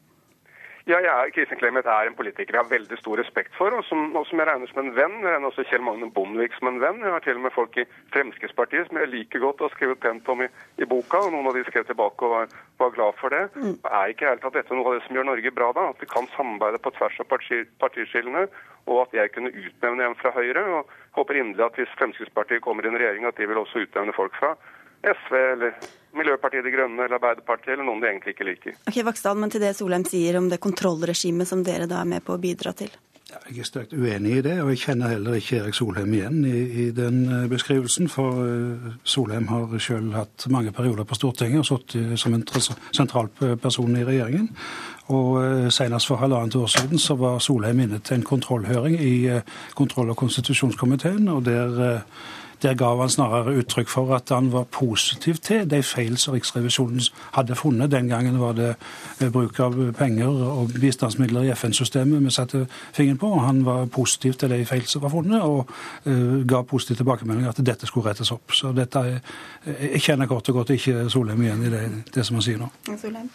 Ja, 0.91 0.99
jeg 0.99 1.31
Kristin 1.37 1.59
Clemet 1.61 1.87
er 1.87 2.09
en 2.09 2.17
politiker 2.19 2.57
jeg 2.57 2.59
har 2.59 2.71
veldig 2.71 2.97
stor 2.99 3.21
respekt 3.21 3.55
for, 3.55 3.71
og 3.71 3.85
som, 3.87 4.09
og 4.19 4.25
som 4.27 4.41
jeg 4.41 4.49
regner 4.49 4.71
som 4.71 4.81
en 4.83 4.91
venn. 4.97 5.21
Jeg 5.23 5.31
regner 5.31 5.51
også 5.53 5.65
Kjell 5.69 5.85
Magne 5.87 6.09
Bondevik 6.11 6.57
som 6.57 6.73
en 6.73 6.81
venn. 6.83 6.99
Jeg 7.05 7.15
har 7.15 7.23
til 7.23 7.39
og 7.39 7.45
med 7.45 7.55
folk 7.55 7.79
i 7.79 7.85
Fremskrittspartiet 8.11 8.89
som 8.89 8.99
jeg 8.99 9.13
liker 9.13 9.45
godt 9.45 9.63
og 9.63 9.69
har 9.69 9.77
skrevet 9.77 10.03
pent 10.03 10.33
om 10.35 10.43
i, 10.43 10.49
i, 10.83 10.89
boka, 10.91 11.21
og 11.23 11.37
noen 11.37 11.47
av 11.53 11.55
de 11.55 11.63
skrev 11.69 11.87
tilbake 11.87 12.27
og 12.27 12.35
var, 12.35 12.59
var 12.83 12.95
glad 12.99 13.21
for 13.21 13.35
det. 13.37 13.45
Mm. 13.55 13.77
Er 13.87 14.11
ikke 14.11 14.33
helt 14.33 14.51
at 14.51 14.59
dette 14.59 14.75
noe 14.75 14.91
av 14.91 14.99
det 14.99 15.07
som 15.07 15.21
gjør 15.21 15.31
Norge 15.31 15.55
bra, 15.55 15.71
da? 15.79 15.87
At 15.95 16.03
vi 16.03 16.11
kan 16.11 16.27
samarbeide 16.35 16.83
på 16.83 16.95
tvers 16.99 17.23
av 17.23 17.31
parti, 17.31 17.63
partiskillene, 17.85 18.49
og 18.91 19.05
at 19.05 19.19
jeg 19.21 19.35
kunne 19.37 19.55
utnevne 19.55 20.11
en 20.11 20.19
fra 20.19 20.35
Høyre. 20.35 20.67
og 20.81 20.91
Håper 21.15 21.39
inderlig 21.39 21.69
at 21.69 21.79
hvis 21.79 21.99
Fremskrittspartiet 22.01 22.65
kommer 22.67 22.83
i 22.83 22.91
en 22.91 22.99
regjering, 22.99 23.31
at 23.31 23.39
de 23.39 23.47
vil 23.47 23.63
også 23.63 23.87
utnevne 23.87 24.19
folk 24.19 24.35
fra 24.35 24.57
SV 25.03 25.35
eller 25.53 25.77
Miljøpartiet 26.17 26.65
De 26.65 26.73
Grønne 26.75 27.07
eller 27.07 27.17
Arbeiderpartiet 27.19 27.75
eller 27.75 27.89
noen 27.89 28.03
de 28.03 28.11
egentlig 28.11 28.37
ikke 28.37 28.49
liker. 28.49 28.77
Ok, 28.89 28.99
Vaksdal, 29.07 29.39
men 29.41 29.53
til 29.53 29.65
det 29.65 29.73
Solheim 29.79 30.05
sier 30.09 30.39
om 30.39 30.51
det 30.53 30.61
kontrollregimet 30.63 31.49
som 31.49 31.65
dere 31.67 31.89
da 31.91 32.03
er 32.03 32.11
med 32.13 32.25
på 32.27 32.37
å 32.37 32.43
bidra 32.43 32.75
til? 32.77 32.93
Ja, 33.33 33.39
jeg 33.49 33.63
er 33.63 33.65
sterkt 33.65 33.95
uenig 33.97 34.33
i 34.37 34.41
det, 34.45 34.59
og 34.61 34.69
jeg 34.75 34.83
kjenner 34.83 35.15
heller 35.15 35.39
ikke 35.39 35.63
Erik 35.63 35.77
Solheim 35.79 36.11
igjen 36.13 36.43
i, 36.45 36.59
i 36.83 36.87
den 36.93 37.23
uh, 37.31 37.47
beskrivelsen. 37.49 38.11
For 38.13 38.43
uh, 38.45 38.91
Solheim 39.09 39.49
har 39.49 39.73
selv 39.81 40.13
hatt 40.19 40.45
mange 40.53 40.75
perioder 40.77 41.09
på 41.09 41.17
Stortinget 41.17 41.63
og 41.63 41.69
sittet 41.71 42.21
som 42.21 42.37
en 42.37 42.45
sentral 42.93 43.33
person 43.63 43.97
i 43.97 44.05
regjeringen. 44.05 44.51
Og 45.17 45.73
Senest 45.73 46.09
for 46.09 46.21
halvannet 46.21 46.55
år 46.61 46.69
siden 46.71 47.01
så 47.01 47.17
var 47.19 47.41
Solheim 47.43 47.81
inne 47.81 47.99
til 48.05 48.21
en 48.21 48.29
kontrollhøring 48.29 49.01
i 49.01 49.41
kontroll- 49.75 50.13
og 50.13 50.17
konstitusjonskomiteen. 50.21 51.29
og 51.29 51.45
der 51.49 52.05
der 52.63 52.75
ga 52.79 52.95
han 52.97 53.11
snarere 53.11 53.55
uttrykk 53.61 53.89
for 53.89 54.15
at 54.15 54.31
han 54.31 54.53
var 54.53 54.65
positiv 54.65 55.35
til 55.35 55.71
de 55.71 55.83
feil 55.83 56.17
som 56.19 56.35
Riksrevisjonen 56.35 57.01
hadde 57.35 57.57
funnet. 57.59 57.91
Den 57.91 58.09
gangen 58.09 58.41
var 58.41 58.53
det 58.53 58.75
eh, 59.21 59.31
bruk 59.33 59.61
av 59.61 59.79
penger 59.99 60.29
og 60.29 60.75
bistandsmidler 60.81 61.49
i 61.49 61.53
FN-systemet 61.55 62.25
vi 62.25 62.31
satte 62.31 62.67
fingeren 62.95 63.19
på. 63.19 63.33
Han 63.47 63.65
var 63.67 63.87
positiv 63.87 64.39
til 64.41 64.51
de 64.51 64.65
feil 64.67 64.87
som 64.87 65.03
var 65.03 65.15
funnet, 65.15 65.43
og 65.43 65.71
uh, 66.07 66.47
ga 66.49 66.63
positiv 66.63 66.97
tilbakemelding 66.97 67.49
at 67.49 67.61
dette 67.67 67.87
skulle 67.87 68.11
rettes 68.11 68.33
opp. 68.33 68.53
Så 68.53 68.73
dette 68.77 68.99
er, 68.99 69.19
Jeg 69.83 70.01
kjenner 70.03 70.27
kort 70.27 70.49
og 70.49 70.55
godt 70.55 70.71
ikke 70.71 71.09
Solheim 71.11 71.43
igjen 71.43 71.67
i 71.67 71.71
det, 71.71 71.83
det 72.15 72.27
som 72.27 72.39
han 72.39 72.47
sier 72.47 72.59
nå. 72.59 72.71
Solheim. 72.99 73.31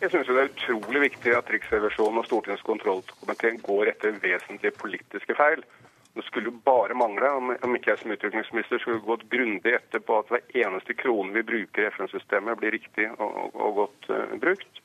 Jeg 0.00 0.10
synes 0.10 0.28
det 0.28 0.36
er 0.36 0.50
utrolig 0.50 1.00
viktig 1.00 1.32
at 1.36 1.48
Riksrevisjonen 1.50 2.20
og 2.20 2.26
Stortingets 2.28 2.62
kontrollkomité 2.62 3.54
går 3.62 3.92
etter 3.92 4.18
vesentlige 4.22 4.76
politiske 4.76 5.34
feil. 5.38 5.64
Det 6.16 6.24
skulle 6.24 6.48
jo 6.48 6.60
bare 6.64 6.96
mangle 6.96 7.28
om 7.36 7.74
ikke 7.76 7.90
jeg 7.90 8.00
som 8.00 8.12
utviklingsminister 8.14 8.80
skulle 8.80 9.04
gått 9.04 9.26
grundig 9.28 9.74
etter 9.76 10.00
på 10.00 10.16
at 10.16 10.30
hver 10.32 10.62
eneste 10.64 10.96
krone 10.96 11.34
vi 11.34 11.42
bruker 11.44 11.84
i 11.84 11.90
FN-systemet, 11.92 12.56
blir 12.56 12.72
riktig 12.72 13.10
og, 13.18 13.50
og, 13.52 13.74
godt 13.82 14.08
uh, 14.08 14.32
brukt. 14.40 14.80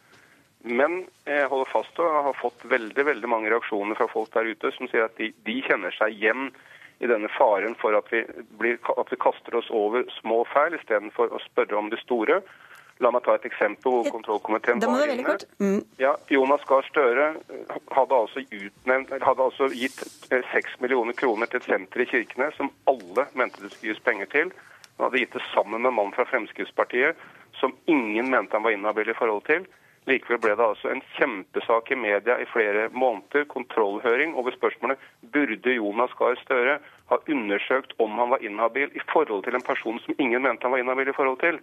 Men 0.67 1.05
jeg 1.23 1.47
holder 1.53 1.71
fast 1.71 2.01
og 2.03 2.17
har 2.27 2.35
fått 2.35 2.65
veldig 2.73 3.05
veldig 3.07 3.31
mange 3.31 3.53
reaksjoner 3.53 3.95
fra 3.95 4.09
folk 4.11 4.33
der 4.35 4.51
ute 4.51 4.73
som 4.75 4.91
sier 4.91 5.07
at 5.07 5.15
de, 5.21 5.31
de 5.47 5.55
kjenner 5.65 5.95
seg 5.95 6.19
igjen 6.19 6.51
i 6.99 7.07
denne 7.09 7.31
faren 7.33 7.79
for 7.79 7.95
at 7.97 8.11
vi, 8.11 8.25
blir, 8.59 8.75
at 8.91 9.09
vi 9.09 9.21
kaster 9.23 9.55
oss 9.57 9.71
over 9.73 10.03
små 10.19 10.43
feil 10.51 10.75
istedenfor 10.77 11.31
å 11.31 11.39
spørre 11.47 11.79
om 11.79 11.87
de 11.89 11.97
store. 12.03 12.41
La 13.01 13.09
meg 13.13 13.23
ta 13.25 13.33
et 13.37 13.47
eksempel 13.49 13.95
hvor 13.95 14.09
kontrollkomiteen 14.13 14.81
var 14.83 15.09
inne. 15.09 15.37
Mm. 15.57 15.79
Ja, 15.97 16.13
Jonas 16.29 16.65
Gahr 16.69 16.85
Støre 16.85 17.31
eh, 17.49 17.75
hadde 17.95 18.17
altså, 18.17 18.43
utnevnt, 18.45 19.13
hadde 19.25 19.47
altså 19.47 19.69
gitt 19.73 20.03
6 20.29 20.79
millioner 20.83 21.17
kroner 21.17 21.49
til 21.49 21.61
et 21.61 21.69
senter 21.69 22.05
i 22.05 22.09
Kirkenes 22.11 22.57
som 22.59 22.69
alle 22.91 23.25
mente 23.33 23.63
det 23.63 23.73
skulle 23.73 23.95
gis 23.95 24.05
penger 24.05 24.29
til. 24.33 24.53
Han 24.97 25.07
hadde 25.07 25.23
gitt 25.23 25.37
det 25.37 25.45
sammen 25.49 25.81
med 25.81 25.89
en 25.89 25.97
mann 25.97 26.13
fra 26.13 26.27
Fremskrittspartiet 26.29 27.17
som 27.57 27.73
ingen 27.85 28.29
mente 28.29 28.55
han 28.55 28.63
var 28.63 28.75
inhabil 28.75 29.09
i 29.09 29.17
forhold 29.17 29.45
til. 29.49 29.65
Likevel 30.09 30.39
ble 30.41 30.55
det 30.57 30.65
altså 30.65 30.89
en 30.89 31.03
kjempesak 31.15 31.91
i 31.93 31.97
media 31.99 32.39
i 32.41 32.47
flere 32.49 32.87
måneder, 32.89 33.45
kontrollhøring 33.49 34.33
over 34.39 34.53
spørsmålet 34.55 35.01
burde 35.33 35.75
Jonas 35.75 36.13
Gahr 36.17 36.39
Støre 36.41 36.79
ha 37.11 37.19
undersøkt 37.29 37.93
om 38.01 38.17
han 38.17 38.33
var 38.33 38.41
inhabil 38.41 38.89
i 38.97 39.03
forhold 39.13 39.45
til 39.45 39.57
en 39.57 39.67
person 39.67 39.99
som 40.01 40.17
ingen 40.17 40.41
mente 40.41 40.65
han 40.65 40.73
var 40.73 40.81
inhabil 40.81 41.13
i 41.13 41.17
forhold 41.17 41.37
til. 41.43 41.61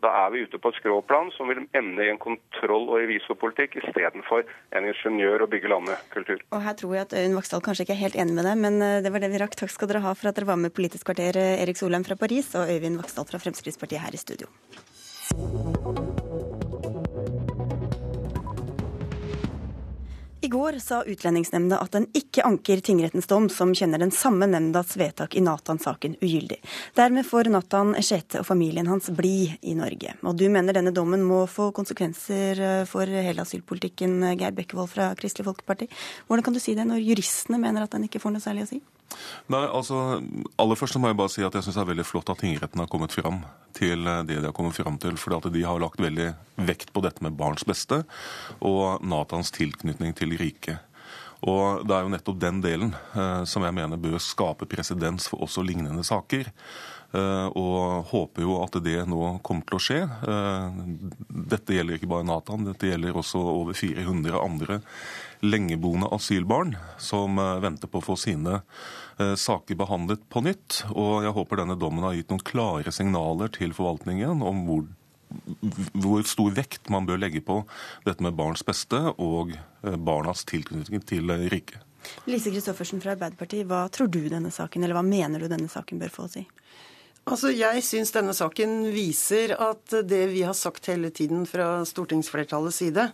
Da 0.00 0.12
er 0.24 0.30
vi 0.32 0.44
ute 0.46 0.58
på 0.60 0.72
et 0.72 0.78
skråplan 0.80 1.32
som 1.36 1.50
vil 1.50 1.62
ende 1.76 2.04
i 2.04 2.10
en 2.12 2.20
kontroll- 2.20 2.88
og 2.88 3.00
revisorpolitikk 3.02 3.76
istedenfor 3.82 4.46
en 4.76 4.88
ingeniør- 4.88 5.44
og 5.44 5.50
bygge 5.52 5.68
landet-kultur. 5.72 6.40
Og 6.52 6.62
Her 6.64 6.78
tror 6.80 6.94
jeg 6.96 7.08
at 7.08 7.16
Øyunn 7.20 7.36
Vaksdal 7.36 7.64
kanskje 7.66 7.84
ikke 7.86 7.96
er 7.98 8.04
helt 8.04 8.16
enig 8.16 8.34
med 8.38 8.48
deg, 8.48 8.56
men 8.64 8.80
eh, 8.82 9.02
det 9.04 9.12
var 9.12 9.20
det 9.20 9.32
vi 9.32 9.42
rakk. 9.42 9.58
Takk 9.60 9.74
skal 9.74 9.92
dere 9.92 10.04
ha 10.06 10.14
for 10.16 10.32
at 10.32 10.40
dere 10.40 10.48
var 10.48 10.60
med 10.60 10.74
Politisk 10.76 11.04
kvarter, 11.10 11.36
eh, 11.36 11.60
Erik 11.60 11.76
Solheim 11.80 12.06
fra 12.06 12.16
Paris 12.16 12.54
og 12.54 12.72
Øyvind 12.72 13.00
Vaksdal 13.02 13.28
fra 13.28 13.42
Fremskrittspartiet 13.42 14.00
her 14.00 14.16
i 14.16 14.24
studio. 14.24 14.48
Går 20.50 20.78
sa 20.82 21.00
Utlendingsnemnda 21.06 21.78
at 21.80 21.94
den 21.96 22.06
ikke 22.16 22.44
anker 22.46 22.82
tingrettens 22.84 23.28
dom, 23.30 23.48
som 23.52 23.74
kjenner 23.76 24.02
den 24.02 24.12
samme 24.14 24.48
nemndas 24.50 24.96
vedtak 25.00 25.36
i 25.38 25.42
Nathan-saken 25.44 26.18
ugyldig. 26.20 26.60
Dermed 26.98 27.26
får 27.26 27.52
Nathan 27.54 27.94
Eshete 27.98 28.42
og 28.42 28.48
familien 28.50 28.90
hans 28.90 29.10
bli 29.14 29.50
i 29.62 29.74
Norge. 29.78 30.16
Og 30.26 30.36
du 30.40 30.48
mener 30.52 30.76
denne 30.76 30.94
dommen 30.94 31.24
må 31.26 31.44
få 31.50 31.70
konsekvenser 31.76 32.64
eh, 32.66 32.86
for 32.90 33.08
hele 33.08 33.46
asylpolitikken, 33.46 34.20
Geir 34.34 34.56
Bekkevold 34.56 34.90
fra 34.92 35.12
Kristelig 35.18 35.48
Folkeparti. 35.48 35.90
Hvordan 36.28 36.46
kan 36.46 36.56
du 36.56 36.62
si 36.62 36.76
det 36.78 36.88
når 36.88 37.04
juristene 37.04 37.60
mener 37.62 37.86
at 37.86 37.94
den 37.96 38.08
ikke 38.08 38.22
får 38.22 38.36
noe 38.36 38.44
særlig 38.44 38.66
å 38.66 38.72
si? 38.74 38.82
Nei, 39.50 39.64
altså, 39.66 40.20
Aller 40.60 40.78
først 40.78 40.98
må 41.02 41.10
jeg 41.10 41.18
bare 41.18 41.32
si 41.32 41.42
at 41.46 41.56
jeg 41.56 41.66
syns 41.66 41.78
det 41.78 41.82
er 41.82 41.90
veldig 41.92 42.06
flott 42.06 42.30
at 42.30 42.42
tingretten 42.42 42.82
har 42.82 42.90
kommet 42.90 43.14
fram 43.14 43.42
til 43.76 44.06
eh, 44.06 44.22
det 44.28 44.38
de 44.38 44.46
har 44.48 44.56
kommet 44.56 44.76
fram 44.76 44.98
til. 45.02 45.16
fordi 45.18 45.36
at 45.40 45.52
de 45.54 45.64
har 45.66 45.82
lagt 45.82 46.00
veldig 46.00 46.28
vekt 46.68 46.92
på 46.94 47.02
dette 47.04 47.24
med 47.24 47.38
barns 47.38 47.66
beste 47.66 48.04
og 48.60 49.02
Natans 49.02 49.50
tilknytning 49.56 50.14
til 50.14 50.36
riket. 50.38 50.78
Og 51.48 51.86
Det 51.88 51.96
er 51.96 52.04
jo 52.04 52.12
nettopp 52.12 52.40
den 52.40 52.60
delen 52.60 52.94
eh, 53.16 53.44
som 53.48 53.64
jeg 53.64 53.74
mener 53.74 54.00
bør 54.00 54.20
skape 54.20 54.68
presedens 54.68 55.28
for 55.30 55.40
også 55.46 55.64
lignende 55.64 56.04
saker. 56.04 56.52
Eh, 57.10 57.46
og 57.58 58.06
håper 58.12 58.44
jo 58.44 58.60
at 58.62 58.76
det 58.84 59.00
nå 59.10 59.40
kommer 59.46 59.66
til 59.66 59.78
å 59.78 59.82
skje. 59.82 59.98
Eh, 60.06 60.76
dette 61.50 61.74
gjelder 61.74 61.98
ikke 61.98 62.10
bare 62.12 62.26
Nathan, 62.28 62.68
dette 62.68 62.86
gjelder 62.86 63.18
også 63.18 63.40
over 63.40 63.74
400 63.74 64.36
andre 64.38 64.78
lengeboende 65.42 66.10
asylbarn 66.14 66.76
som 67.02 67.40
eh, 67.40 67.58
venter 67.64 67.90
på 67.90 67.98
å 67.98 68.08
få 68.12 68.18
sine 68.20 68.62
saker 69.20 69.76
behandlet 69.76 70.22
på 70.32 70.40
nytt. 70.40 70.78
Og 70.94 71.26
jeg 71.26 71.34
håper 71.36 71.60
denne 71.60 71.76
dommen 71.76 72.06
har 72.06 72.14
gitt 72.16 72.30
noen 72.32 72.40
klare 72.40 72.88
signaler 72.94 73.50
til 73.52 73.74
forvaltningen 73.76 74.40
om 74.40 74.62
hvor, 74.64 74.86
hvor 75.92 76.24
stor 76.24 76.54
vekt 76.56 76.88
man 76.94 77.04
bør 77.04 77.20
legge 77.20 77.42
på 77.44 77.58
dette 78.06 78.24
med 78.24 78.38
barns 78.38 78.64
beste 78.64 79.02
og 79.20 79.52
barnas 79.82 80.46
tilknytning 80.48 81.04
til 81.04 81.34
riket. 81.52 81.84
Lise 82.32 82.48
Christoffersen 82.48 83.04
fra 83.04 83.12
Arbeiderpartiet, 83.12 83.68
hva 83.68 83.82
tror 83.92 84.08
du 84.08 84.22
denne 84.32 84.48
saken, 84.54 84.86
eller 84.86 84.96
hva 84.96 85.04
mener 85.04 85.44
du 85.44 85.50
denne 85.52 85.68
saken 85.68 86.00
bør 86.00 86.16
få 86.16 86.24
å 86.24 86.32
si? 86.38 86.46
Altså, 87.28 87.50
Jeg 87.52 87.82
syns 87.84 88.12
denne 88.14 88.32
saken 88.34 88.88
viser 88.94 89.52
at 89.60 89.92
det 90.08 90.22
vi 90.32 90.42
har 90.46 90.56
sagt 90.56 90.88
hele 90.90 91.10
tiden 91.14 91.44
fra 91.46 91.82
stortingsflertallets 91.86 92.80
side, 92.80 93.10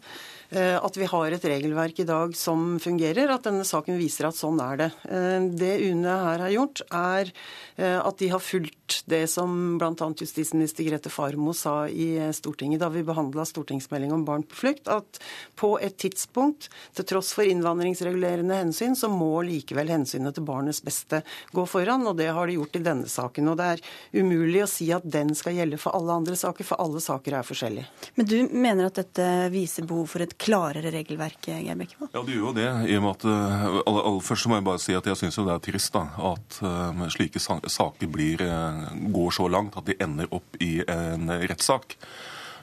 at 0.54 0.96
vi 0.96 1.08
har 1.10 1.34
et 1.34 1.44
regelverk 1.44 1.98
i 2.02 2.06
dag 2.08 2.34
som 2.38 2.76
fungerer, 2.82 3.30
at 3.32 3.46
denne 3.48 3.64
saken 3.66 3.98
viser 3.98 4.28
at 4.28 4.38
sånn 4.38 4.60
er 4.62 4.80
det. 4.80 4.90
Eh, 5.10 5.46
det 5.58 5.72
UNE 5.88 6.16
her 6.26 6.44
har 6.46 6.54
gjort, 6.54 6.82
er 6.94 7.32
at 7.76 8.16
de 8.16 8.30
har 8.32 8.40
fulgt 8.40 9.02
det 9.04 9.26
som 9.28 9.50
bl.a. 9.76 10.06
justisminister 10.16 10.86
Grete 10.86 11.10
Farmo 11.12 11.52
sa 11.52 11.74
i 11.92 12.16
Stortinget 12.32 12.80
da 12.80 12.88
vi 12.88 13.02
behandla 13.04 13.44
stortingsmelding 13.44 14.14
om 14.16 14.24
barn 14.24 14.46
på 14.48 14.56
flukt, 14.62 14.88
at 14.88 15.20
på 15.60 15.74
et 15.84 15.98
tidspunkt, 16.00 16.70
til 16.96 17.06
tross 17.08 17.34
for 17.36 17.44
innvandringsregulerende 17.44 18.56
hensyn, 18.62 18.96
så 18.96 19.10
må 19.12 19.42
likevel 19.44 19.90
hensynet 19.92 20.36
til 20.36 20.46
barnets 20.48 20.82
beste 20.84 21.22
gå 21.52 21.66
foran, 21.68 22.06
og 22.08 22.16
det 22.20 22.30
har 22.32 22.48
de 22.48 22.56
gjort 22.58 22.78
i 22.78 22.84
denne 22.86 23.10
saken. 23.10 23.50
Og 23.52 23.58
det 23.60 23.68
er 23.74 23.84
umulig 24.16 24.62
å 24.64 24.70
si 24.70 24.88
at 24.94 25.04
den 25.04 25.34
skal 25.38 25.56
gjelde 25.58 25.80
for 25.80 25.96
alle 25.98 26.16
andre 26.20 26.36
saker, 26.38 26.66
for 26.66 26.82
alle 26.82 27.02
saker 27.02 27.38
er 27.38 27.46
forskjellige. 27.46 28.10
Men 28.16 28.30
du 28.30 28.36
mener 28.52 28.88
at 28.88 29.00
dette 29.00 29.28
viser 29.54 29.88
behov 29.88 30.10
for 30.14 30.24
et 30.24 30.35
klarere 30.40 30.92
regelverk, 30.94 31.48
Geir 31.48 31.78
Bekkevold? 31.78 32.12
Ja, 32.14 32.22
det 32.26 32.36
gjør 32.36 32.48
jo 32.50 32.54
det. 32.56 32.68
i 32.90 32.96
og 32.98 33.04
med 33.04 33.12
at 33.14 33.26
uh, 33.28 33.66
aller, 33.82 34.06
aller 34.10 34.22
Først 34.26 34.48
må 34.50 34.58
jeg 34.58 34.66
bare 34.68 34.82
si 34.82 34.96
at 34.96 35.08
jeg 35.08 35.20
syns 35.20 35.40
det 35.40 35.52
er 35.54 35.64
trist 35.64 35.96
da, 35.96 36.06
at 36.32 36.60
uh, 36.62 37.04
slike 37.12 37.42
saker 37.42 38.10
blir, 38.12 38.44
uh, 38.44 38.86
går 39.14 39.36
så 39.36 39.48
langt 39.52 39.76
at 39.78 39.88
de 39.88 39.98
ender 40.02 40.30
opp 40.34 40.58
i 40.60 40.78
en 40.82 41.30
rettssak 41.46 41.98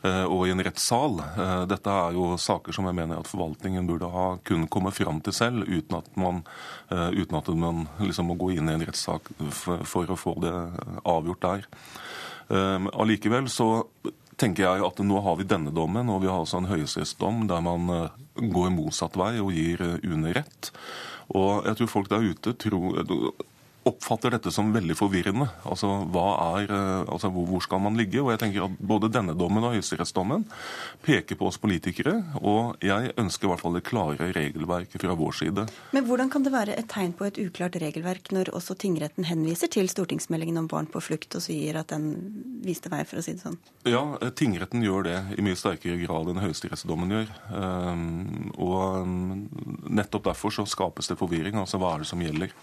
og 0.04 0.42
i 0.44 0.52
en 0.52 0.60
rettssal. 0.60 1.14
Dette 1.72 1.88
er 1.88 2.16
jo 2.18 2.34
saker 2.36 2.76
som 2.76 2.90
jeg 2.90 2.96
mener 2.98 3.22
at 3.22 3.30
forvaltningen 3.32 3.86
burde 3.88 4.10
ha 4.12 4.26
kun 4.44 4.66
komme 4.68 4.92
fram 4.92 5.22
til 5.24 5.32
selv, 5.32 5.64
uten 5.64 5.96
at 5.96 6.10
man, 6.20 6.42
uten 6.92 7.38
at 7.40 7.48
man 7.56 7.86
liksom 8.02 8.28
må 8.28 8.36
gå 8.36 8.50
inn 8.58 8.68
i 8.68 8.74
en 8.76 8.84
rettssak 8.84 9.32
for, 9.56 9.86
for 9.88 10.12
å 10.12 10.18
få 10.20 10.34
det 10.44 10.52
avgjort 11.08 11.48
der. 11.48 11.64
Allikevel 12.92 13.48
så 13.48 13.70
tenker 14.44 14.66
jeg 14.66 14.84
at 14.86 15.02
nå 15.06 15.22
har 15.24 15.40
vi 15.40 15.48
denne 15.48 15.74
dommen, 15.76 16.12
og 16.12 16.22
vi 16.24 16.30
har 16.32 16.44
altså 16.44 16.60
en 16.60 16.70
høyesterettsdom 16.72 17.48
der 17.52 17.64
man 17.64 17.90
eh, 17.94 18.22
går 18.54 18.72
motsatt 18.76 19.18
vei 19.20 19.38
og 19.40 19.54
gir 19.56 19.84
eh, 19.84 20.04
UNE 20.04 20.36
rett. 20.36 20.72
Og 21.34 21.68
jeg 21.70 21.80
tror 21.80 21.92
folk 21.92 22.12
der 22.12 22.26
ute 22.28 22.56
tror, 22.60 23.00
oppfatter 23.88 24.34
dette 24.34 24.52
som 24.54 24.72
veldig 24.74 24.96
forvirrende. 24.98 25.48
Altså, 25.68 25.90
er, 26.08 26.72
eh, 26.72 27.12
altså, 27.12 27.30
hvor 27.34 27.62
skal 27.64 27.82
man 27.84 27.98
ligge? 28.00 28.22
Og 28.22 28.32
jeg 28.32 28.40
tenker 28.40 28.68
at 28.68 28.80
Både 28.84 29.10
denne 29.12 29.34
dommen 29.38 29.64
og 29.64 29.74
høyesterettsdommen 29.76 30.44
peker 31.06 31.38
på 31.40 31.48
oss 31.48 31.58
politikere. 31.58 32.16
Og 32.42 32.76
jeg 32.84 33.14
ønsker 33.18 33.48
i 33.48 33.52
hvert 33.52 33.64
fall 33.64 33.78
det 33.78 33.84
klare 33.88 34.32
regelverket 34.36 35.02
fra 35.02 35.16
vår 35.18 35.38
side. 35.40 35.66
Men 35.96 36.06
hvordan 36.08 36.30
kan 36.30 36.44
det 36.44 36.54
være 36.54 36.78
et 36.78 36.90
tegn 36.92 37.14
på 37.18 37.28
et 37.28 37.40
uklart 37.42 37.78
regelverk 37.82 38.32
når 38.36 38.52
også 38.54 38.76
tingretten 38.80 39.28
henviser 39.28 39.72
til 39.72 39.90
stortingsmeldingen 39.92 40.58
om 40.62 40.68
barn 40.72 40.90
på 40.92 41.02
flukt 41.04 41.36
og 41.36 41.46
sier 41.46 41.80
at 41.80 41.94
den 41.94 42.12
viste 42.64 42.92
vei, 42.92 43.04
for 43.08 43.20
å 43.20 43.26
si 43.26 43.36
det 43.36 43.44
sånn? 43.44 43.60
Ja, 43.88 44.04
eh, 44.22 44.34
tingretten 44.36 44.84
gjør 44.84 45.08
det 45.08 45.18
i 45.38 45.46
mye 45.46 45.60
sterkere 45.60 46.00
grad 46.04 46.32
enn 46.32 46.44
høyesterettsdommen 46.44 47.18
gjør. 47.18 47.34
Um, 47.52 48.54
og 48.58 49.04
um, 49.04 49.50
nettopp 49.90 50.30
derfor 50.32 50.56
så 50.56 50.68
skapes 50.70 51.12
det 51.12 51.20
forvirring. 51.20 51.60
Altså 51.60 51.80
hva 51.82 51.96
er 51.96 52.04
det 52.04 52.12
som 52.12 52.24
gjelder? 52.24 52.54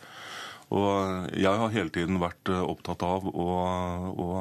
Og 0.71 1.31
jeg 1.35 1.61
har 1.63 1.73
hele 1.75 1.91
tiden 1.91 2.21
vært 2.23 2.51
eh, 2.53 2.63
opptatt 2.63 3.03
av 3.03 3.27
og, 3.27 4.21
og, 4.23 4.37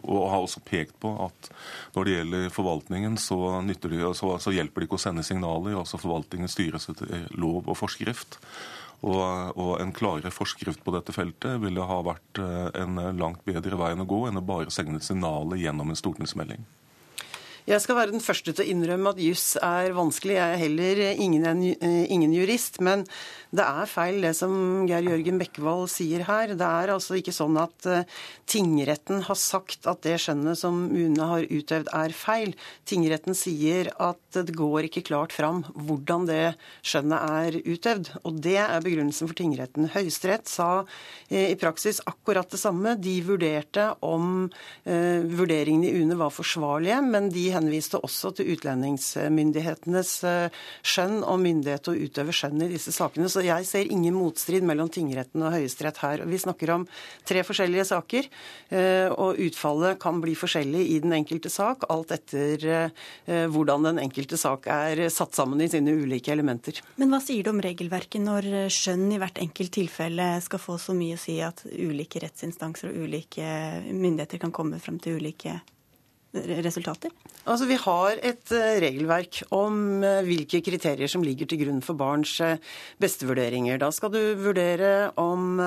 og 0.00 0.22
har 0.32 0.40
også 0.40 0.62
pekt 0.64 0.96
på 1.02 1.12
at 1.26 1.50
når 1.92 2.08
det 2.08 2.14
gjelder 2.16 2.54
forvaltningen, 2.54 3.18
så, 3.20 3.38
de, 3.68 3.76
så, 4.16 4.36
så 4.40 4.54
hjelper 4.54 4.80
det 4.80 4.88
ikke 4.88 5.00
å 5.00 5.04
sende 5.04 5.26
signaler. 5.26 5.76
altså 5.82 6.00
Forvaltningen 6.00 6.48
styres 6.48 6.88
etter 6.92 7.28
lov 7.36 7.68
og 7.68 7.76
forskrift. 7.76 8.40
Og, 9.02 9.22
og, 9.58 9.72
en 9.82 9.90
klarere 9.90 10.30
forskrift 10.30 10.84
på 10.86 10.92
dette 10.94 11.12
feltet 11.12 11.58
ville 11.60 11.84
ha 11.84 12.02
vært 12.06 12.38
eh, 12.40 12.68
en 12.84 13.00
langt 13.18 13.42
bedre 13.44 13.76
vei 13.80 13.90
enn 13.92 14.04
å 14.04 14.08
gå 14.08 14.28
enn 14.28 14.38
å 14.38 14.46
bare 14.46 14.72
sende 14.72 15.02
signaler 15.02 15.58
gjennom 15.58 15.90
en 15.90 15.98
stortingsmelding. 15.98 16.62
Jeg 17.62 17.78
skal 17.78 17.94
være 17.94 18.10
den 18.10 18.22
første 18.22 18.50
til 18.50 18.64
å 18.64 18.70
innrømme 18.72 19.12
at 19.12 19.20
juss 19.22 19.52
er 19.62 19.92
vanskelig. 19.94 20.34
Jeg 20.34 20.54
er 20.54 20.62
heller 20.64 21.02
ingen, 21.12 21.44
eh, 21.46 22.06
ingen, 22.10 22.32
jurist. 22.34 22.80
Men 22.80 23.04
det 23.52 23.64
er 23.64 23.90
feil 23.90 24.22
det 24.24 24.32
som 24.38 24.52
Geir 24.88 25.04
Jørgen 25.04 25.40
Bekkevold 25.40 25.90
sier 25.92 26.24
her. 26.24 26.54
Det 26.56 26.68
er 26.68 26.92
altså 26.94 27.18
ikke 27.18 27.34
sånn 27.36 27.58
at 27.60 27.88
uh, 27.88 28.04
tingretten 28.48 29.20
har 29.26 29.38
sagt 29.38 29.88
at 29.90 30.00
det 30.06 30.16
skjønnet 30.24 30.56
som 30.60 30.86
UNE 30.88 31.28
har 31.28 31.44
utøvd, 31.48 31.90
er 31.92 32.16
feil. 32.16 32.54
Tingretten 32.88 33.36
sier 33.36 33.92
at 34.00 34.20
det 34.38 34.56
går 34.56 34.88
ikke 34.88 35.04
klart 35.10 35.36
fram 35.36 35.62
hvordan 35.74 36.24
det 36.30 36.54
skjønnet 36.80 37.28
er 37.42 37.58
utøvd. 37.60 38.12
Og 38.24 38.40
det 38.44 38.56
er 38.62 38.84
begrunnelsen 38.84 39.28
for 39.28 39.36
tingretten. 39.36 39.90
Høyesterett 39.92 40.48
sa 40.48 40.70
uh, 40.82 40.86
i 41.36 41.58
praksis 41.60 42.00
akkurat 42.08 42.48
det 42.48 42.60
samme. 42.62 42.96
De 42.96 43.18
vurderte 43.26 43.90
om 44.00 44.46
uh, 44.48 45.20
vurderingene 45.28 45.90
i 45.92 46.00
UNE 46.00 46.16
var 46.20 46.32
forsvarlige, 46.32 47.02
men 47.04 47.28
de 47.32 47.50
henviste 47.52 48.00
også 48.00 48.32
til 48.36 48.52
utlendingsmyndighetenes 48.54 50.12
eh, 50.28 50.62
skjønn 50.86 51.20
og 51.20 51.40
myndighet 51.42 51.84
til 51.86 51.94
å 51.94 52.08
utøve 52.08 52.34
skjønn 52.36 52.64
i 52.66 52.70
disse 52.72 52.94
sakene. 52.94 53.28
Så 53.30 53.41
jeg 53.46 53.66
ser 53.68 53.90
ingen 53.92 54.14
motstrid 54.16 54.64
mellom 54.66 54.90
tingretten 54.92 55.42
og 55.44 55.54
Høyesterett 55.54 56.00
her. 56.02 56.24
Vi 56.28 56.40
snakker 56.40 56.74
om 56.74 56.86
tre 57.28 57.42
forskjellige 57.46 57.86
saker, 57.92 58.28
eh, 58.70 59.08
og 59.12 59.40
utfallet 59.42 60.00
kan 60.02 60.20
bli 60.22 60.34
forskjellig 60.38 60.84
i 60.94 61.00
den 61.04 61.14
enkelte 61.16 61.52
sak, 61.52 61.86
alt 61.92 62.14
etter 62.14 62.66
eh, 62.68 63.46
hvordan 63.52 63.88
den 63.90 64.02
enkelte 64.02 64.38
sak 64.40 64.68
er 64.72 65.04
satt 65.12 65.36
sammen 65.38 65.62
i 65.62 65.70
sine 65.72 65.94
ulike 65.96 66.32
elementer. 66.34 66.82
Men 67.00 67.12
hva 67.12 67.22
sier 67.24 67.44
du 67.44 67.52
om 67.52 67.62
regelverket 67.64 68.22
når 68.22 68.50
skjønn 68.72 69.08
i 69.12 69.20
hvert 69.22 69.40
enkelt 69.42 69.74
tilfelle 69.74 70.32
skal 70.44 70.62
få 70.62 70.78
så 70.80 70.96
mye 70.96 71.18
å 71.18 71.22
si 71.22 71.38
at 71.44 71.64
ulike 71.66 72.22
rettsinstanser 72.22 72.90
og 72.90 73.06
ulike 73.06 73.46
myndigheter 73.90 74.42
kan 74.42 74.54
komme 74.54 74.80
frem 74.82 75.00
til 75.02 75.20
ulike 75.20 75.60
resultater? 76.32 77.10
Altså, 77.42 77.66
Vi 77.66 77.76
har 77.76 78.18
et 78.22 78.52
eh, 78.54 78.78
regelverk 78.80 79.42
om 79.50 80.02
eh, 80.06 80.22
hvilke 80.22 80.60
kriterier 80.64 81.10
som 81.10 81.24
ligger 81.26 81.48
til 81.50 81.58
grunn 81.64 81.80
for 81.82 81.98
barns 81.98 82.36
eh, 82.40 82.60
bestevurderinger. 83.02 83.80
Da 83.82 83.90
skal 83.90 84.12
du 84.14 84.20
vurdere 84.38 85.10
om 85.20 85.58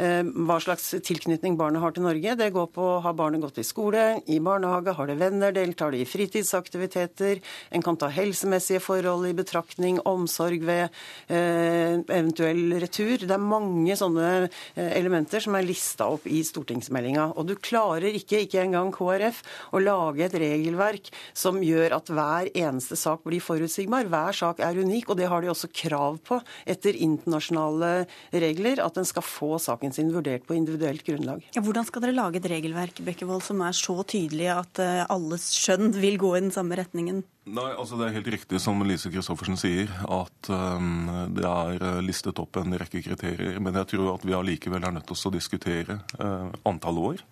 hva 0.00 0.56
slags 0.62 0.94
tilknytning 1.04 1.58
barnet 1.58 1.82
har 1.82 1.92
til 1.92 2.04
Norge. 2.06 2.34
Det 2.38 2.48
går 2.54 2.68
på 2.72 2.86
har 3.04 3.14
barnet 3.16 3.42
gått 3.42 3.58
i 3.60 3.66
skole, 3.66 4.22
i 4.32 4.38
barnehage, 4.40 4.94
har 4.96 5.10
det 5.10 5.18
venner, 5.20 5.52
deltar 5.52 5.92
det 5.92 6.00
i 6.00 6.08
fritidsaktiviteter. 6.08 7.42
En 7.76 7.84
kan 7.84 7.98
ta 8.00 8.08
helsemessige 8.12 8.80
forhold 8.80 9.28
i 9.28 9.34
betraktning, 9.36 10.00
omsorg 10.08 10.64
ved 10.64 10.88
eventuell 11.28 12.78
retur. 12.80 13.26
Det 13.26 13.36
er 13.36 13.44
mange 13.44 13.96
sånne 13.98 14.48
elementer 14.74 15.44
som 15.44 15.58
er 15.58 15.68
lista 15.68 16.08
opp 16.14 16.24
i 16.30 16.40
stortingsmeldinga. 16.46 17.34
Og 17.36 17.50
du 17.50 17.56
klarer 17.60 18.16
ikke, 18.16 18.46
ikke 18.46 18.64
engang 18.64 18.94
KrF, 18.96 19.44
å 19.76 19.84
lage 19.84 19.99
lage 20.00 20.26
et 20.26 20.36
regelverk 20.40 21.10
som 21.36 21.60
gjør 21.64 21.96
at 21.98 22.10
hver 22.10 22.50
eneste 22.56 22.98
sak 22.98 23.24
blir 23.26 23.42
forutsigbar. 23.44 24.08
Hver 24.10 24.36
sak 24.36 24.62
er 24.64 24.80
unik, 24.80 25.10
og 25.10 25.20
det 25.20 25.28
har 25.30 25.42
de 25.42 25.50
også 25.52 25.70
krav 25.72 26.20
på 26.26 26.40
etter 26.68 26.96
internasjonale 26.96 28.06
regler, 28.32 28.82
at 28.84 29.00
en 29.00 29.08
skal 29.08 29.26
få 29.26 29.56
saken 29.62 29.94
sin 29.96 30.12
vurdert 30.14 30.46
på 30.48 30.56
individuelt 30.56 31.04
grunnlag. 31.06 31.44
Ja, 31.56 31.64
hvordan 31.64 31.88
skal 31.88 32.06
dere 32.06 32.16
lage 32.16 32.40
et 32.40 32.50
regelverk 32.50 33.02
Bekkevold, 33.04 33.44
som 33.46 33.60
er 33.64 33.76
så 33.76 34.00
tydelig 34.04 34.50
at 34.52 34.80
eh, 34.82 35.04
alles 35.10 35.50
skjønn 35.56 35.92
vil 35.96 36.18
gå 36.20 36.34
i 36.36 36.44
den 36.46 36.54
samme 36.54 36.78
retningen? 36.80 37.22
Nei, 37.50 37.70
altså 37.72 37.96
Det 37.98 38.06
er 38.06 38.16
helt 38.18 38.30
riktig 38.34 38.60
som 38.62 38.82
Lise 38.86 39.10
Christoffersen 39.10 39.58
sier, 39.58 39.90
at 40.04 40.50
um, 40.52 41.08
det 41.34 41.46
er 41.48 41.86
eh, 41.88 42.00
listet 42.04 42.38
opp 42.42 42.60
en 42.60 42.76
rekke 42.78 43.02
kriterier. 43.02 43.58
Men 43.62 43.78
jeg 43.80 43.94
tror 43.94 44.14
at 44.14 44.26
vi 44.26 44.36
allikevel 44.36 44.84
er 44.84 44.94
nødt 44.94 45.08
til 45.08 45.30
å 45.30 45.34
diskutere 45.34 45.98
uh, 46.20 46.52
antall 46.68 47.00
år. 47.02 47.24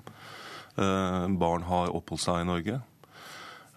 Eh, 0.79 1.27
barn 1.29 1.67
har 1.67 1.91
oppholdt 1.95 2.23
seg 2.23 2.43
i 2.43 2.47
Norge. 2.49 2.81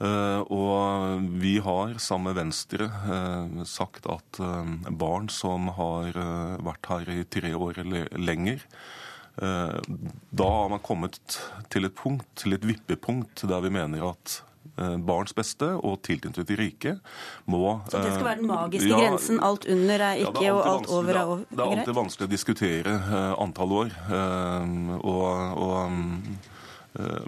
Eh, 0.01 0.41
og 0.53 1.25
vi 1.41 1.55
har, 1.63 1.95
sammen 2.01 2.31
med 2.31 2.39
Venstre, 2.41 2.89
eh, 2.89 3.63
sagt 3.69 4.09
at 4.09 4.41
barn 4.89 5.29
som 5.33 5.71
har 5.77 6.13
vært 6.61 6.91
her 6.93 7.13
i 7.13 7.23
tre 7.23 7.53
år 7.57 7.81
eller 7.85 8.11
lenger, 8.17 8.65
da 9.41 10.45
har 10.45 10.67
man 10.69 10.81
kommet 10.83 11.37
til 11.71 11.87
et 11.87 11.93
punkt, 11.95 12.27
til 12.35 12.53
et 12.53 12.65
vippepunkt, 12.67 13.45
der 13.47 13.63
vi 13.63 13.71
mener 13.73 14.03
at 14.09 14.41
barns 14.75 15.31
beste 15.33 15.69
og 15.79 16.01
tilknytning 16.03 16.45
til 16.45 16.59
riket 16.59 16.99
må 17.49 17.79
Så 17.87 18.03
det 18.03 18.11
skal 18.11 18.27
være 18.27 18.41
den 18.41 18.51
magiske 18.51 18.91
ja, 18.91 18.99
grensen? 18.99 19.39
Alt 19.41 19.65
under 19.71 20.03
er 20.09 20.21
ikke, 20.25 20.43
ja, 20.43 20.51
er 20.51 20.59
og 20.59 20.67
alt 20.67 20.91
over 20.91 21.15
er 21.15 21.31
greit? 21.31 21.47
Det 21.49 21.63
er 21.63 21.73
alltid 21.77 21.99
vanskelig 22.01 22.27
å 22.27 22.33
diskutere 22.35 22.95
antall 23.39 23.75
år. 23.79 23.97
og, 24.99 25.31
og 25.63 26.50
Eh, 26.50 26.50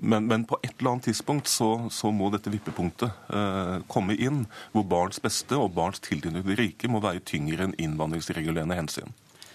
men, 0.01 0.27
men, 0.27 0.45
på 0.49 0.57
et 0.61 0.73
eller 0.77 0.95
annet 0.95 1.07
tidspunkt 1.07 1.47
så, 1.47 1.87
så 1.93 2.11
må 2.11 2.27
dette 2.33 2.51
vippepunktet 2.51 3.33
eh, 3.33 3.75
komme 3.87 4.17
inn, 4.19 4.43
hvor 4.73 4.87
barns 4.87 5.21
beste 5.23 5.55
og 5.59 5.71
barns 5.77 6.03
tilknytning 6.03 6.43
til 6.43 6.59
riket 6.59 6.91
må 6.91 7.03
være 7.03 7.23
tyngre 7.27 7.69
enn 7.69 7.77
innvandringsregulerende 7.79 8.79
hensyn. 8.79 9.13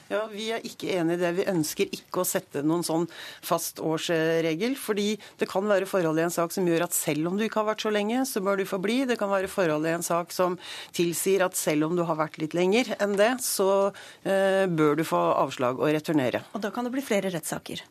Ja, 0.09 0.23
Vi 0.33 0.47
er 0.57 0.65
ikke 0.65 0.89
enig 0.97 1.19
i 1.19 1.21
det. 1.21 1.35
Vi 1.37 1.45
ønsker 1.51 1.91
ikke 1.93 2.23
å 2.23 2.27
sette 2.27 2.63
noen 2.65 2.85
sånn 2.87 3.05
fast 3.45 3.83
årsregel. 3.85 4.73
Fordi 4.81 5.19
det 5.41 5.49
kan 5.51 5.69
være 5.69 5.89
forhold 5.91 6.21
i 6.21 6.25
en 6.25 6.33
sak 6.33 6.55
som 6.55 6.65
gjør 6.69 6.87
at 6.87 6.97
selv 6.97 7.29
om 7.29 7.37
du 7.37 7.45
ikke 7.45 7.61
har 7.61 7.69
vært 7.69 7.85
så 7.85 7.93
lenge, 7.93 8.23
så 8.25 8.41
bør 8.45 8.57
du 8.57 8.65
få 8.69 8.81
bli. 8.81 9.03
Det 9.09 9.19
kan 9.21 9.29
være 9.29 9.53
forhold 9.53 9.85
i 9.85 9.93
en 9.99 10.07
sak 10.07 10.33
som 10.33 10.57
tilsier 10.97 11.45
at 11.45 11.61
selv 11.61 11.91
om 11.91 11.99
du 11.99 12.07
har 12.09 12.17
vært 12.17 12.41
litt 12.41 12.57
lenger 12.57 12.95
enn 12.97 13.19
det, 13.21 13.35
så 13.45 13.93
eh, 14.25 14.65
bør 14.65 14.97
du 14.97 15.05
få 15.05 15.21
avslag 15.45 15.77
og 15.77 15.93
returnere. 15.93 16.47
Og 16.57 16.65
da 16.65 16.73
kan 16.73 16.89
det 16.89 16.97
bli 16.97 17.05
flere 17.05 17.35
rettssaker? 17.35 17.85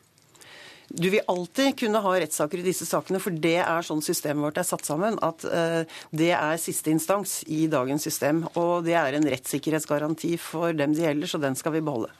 Du 0.88 1.10
vil 1.10 1.24
alltid 1.28 1.76
kunne 1.78 2.00
ha 2.04 2.14
rettssaker 2.20 2.62
i 2.62 2.66
disse 2.66 2.86
sakene, 2.88 3.20
for 3.20 3.34
det 3.34 3.58
er 3.60 3.84
sånn 3.84 4.00
systemet 4.04 4.46
vårt 4.46 4.60
er 4.60 4.68
satt 4.68 4.86
sammen. 4.88 5.18
At 5.24 5.44
uh, 5.44 5.82
det 6.16 6.32
er 6.32 6.60
siste 6.60 6.92
instans 6.94 7.42
i 7.44 7.66
dagens 7.70 8.06
system. 8.08 8.46
Og 8.56 8.86
det 8.88 8.96
er 8.96 9.18
en 9.18 9.28
rettssikkerhetsgaranti 9.28 10.36
for 10.40 10.72
dem 10.76 10.96
det 10.96 11.04
gjelder, 11.04 11.30
så 11.30 11.42
den 11.42 11.58
skal 11.58 11.76
vi 11.76 11.84
beholde. 11.84 12.10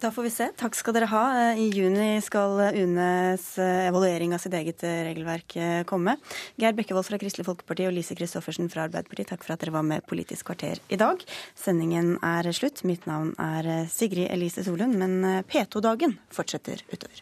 Da 0.00 0.08
får 0.08 0.24
vi 0.24 0.30
se. 0.32 0.46
Takk 0.56 0.78
skal 0.78 0.94
dere 0.96 1.10
ha. 1.10 1.24
I 1.60 1.66
juni 1.76 2.22
skal 2.24 2.54
UNEs 2.72 3.50
evaluering 3.60 4.32
av 4.32 4.40
sitt 4.40 4.54
eget 4.56 4.80
regelverk 4.80 5.58
komme. 5.90 6.14
Geir 6.56 6.72
Bekkevold 6.78 7.04
fra 7.04 7.18
Kristelig 7.20 7.44
Folkeparti 7.44 7.84
og 7.84 7.92
Lise 7.92 8.16
Christoffersen 8.16 8.72
fra 8.72 8.86
Arbeiderpartiet, 8.88 9.28
takk 9.34 9.44
for 9.44 9.52
at 9.52 9.60
dere 9.60 9.76
var 9.76 9.84
med 9.84 10.06
Politisk 10.08 10.48
kvarter 10.48 10.80
i 10.88 10.96
dag. 11.02 11.20
Sendingen 11.52 12.14
er 12.24 12.48
slutt. 12.56 12.80
Mitt 12.88 13.04
navn 13.10 13.34
er 13.36 13.90
Sigrid 13.92 14.30
Elise 14.32 14.64
Solund, 14.64 14.96
men 15.02 15.44
P2-dagen 15.52 16.16
fortsetter 16.32 16.80
utover. 16.88 17.20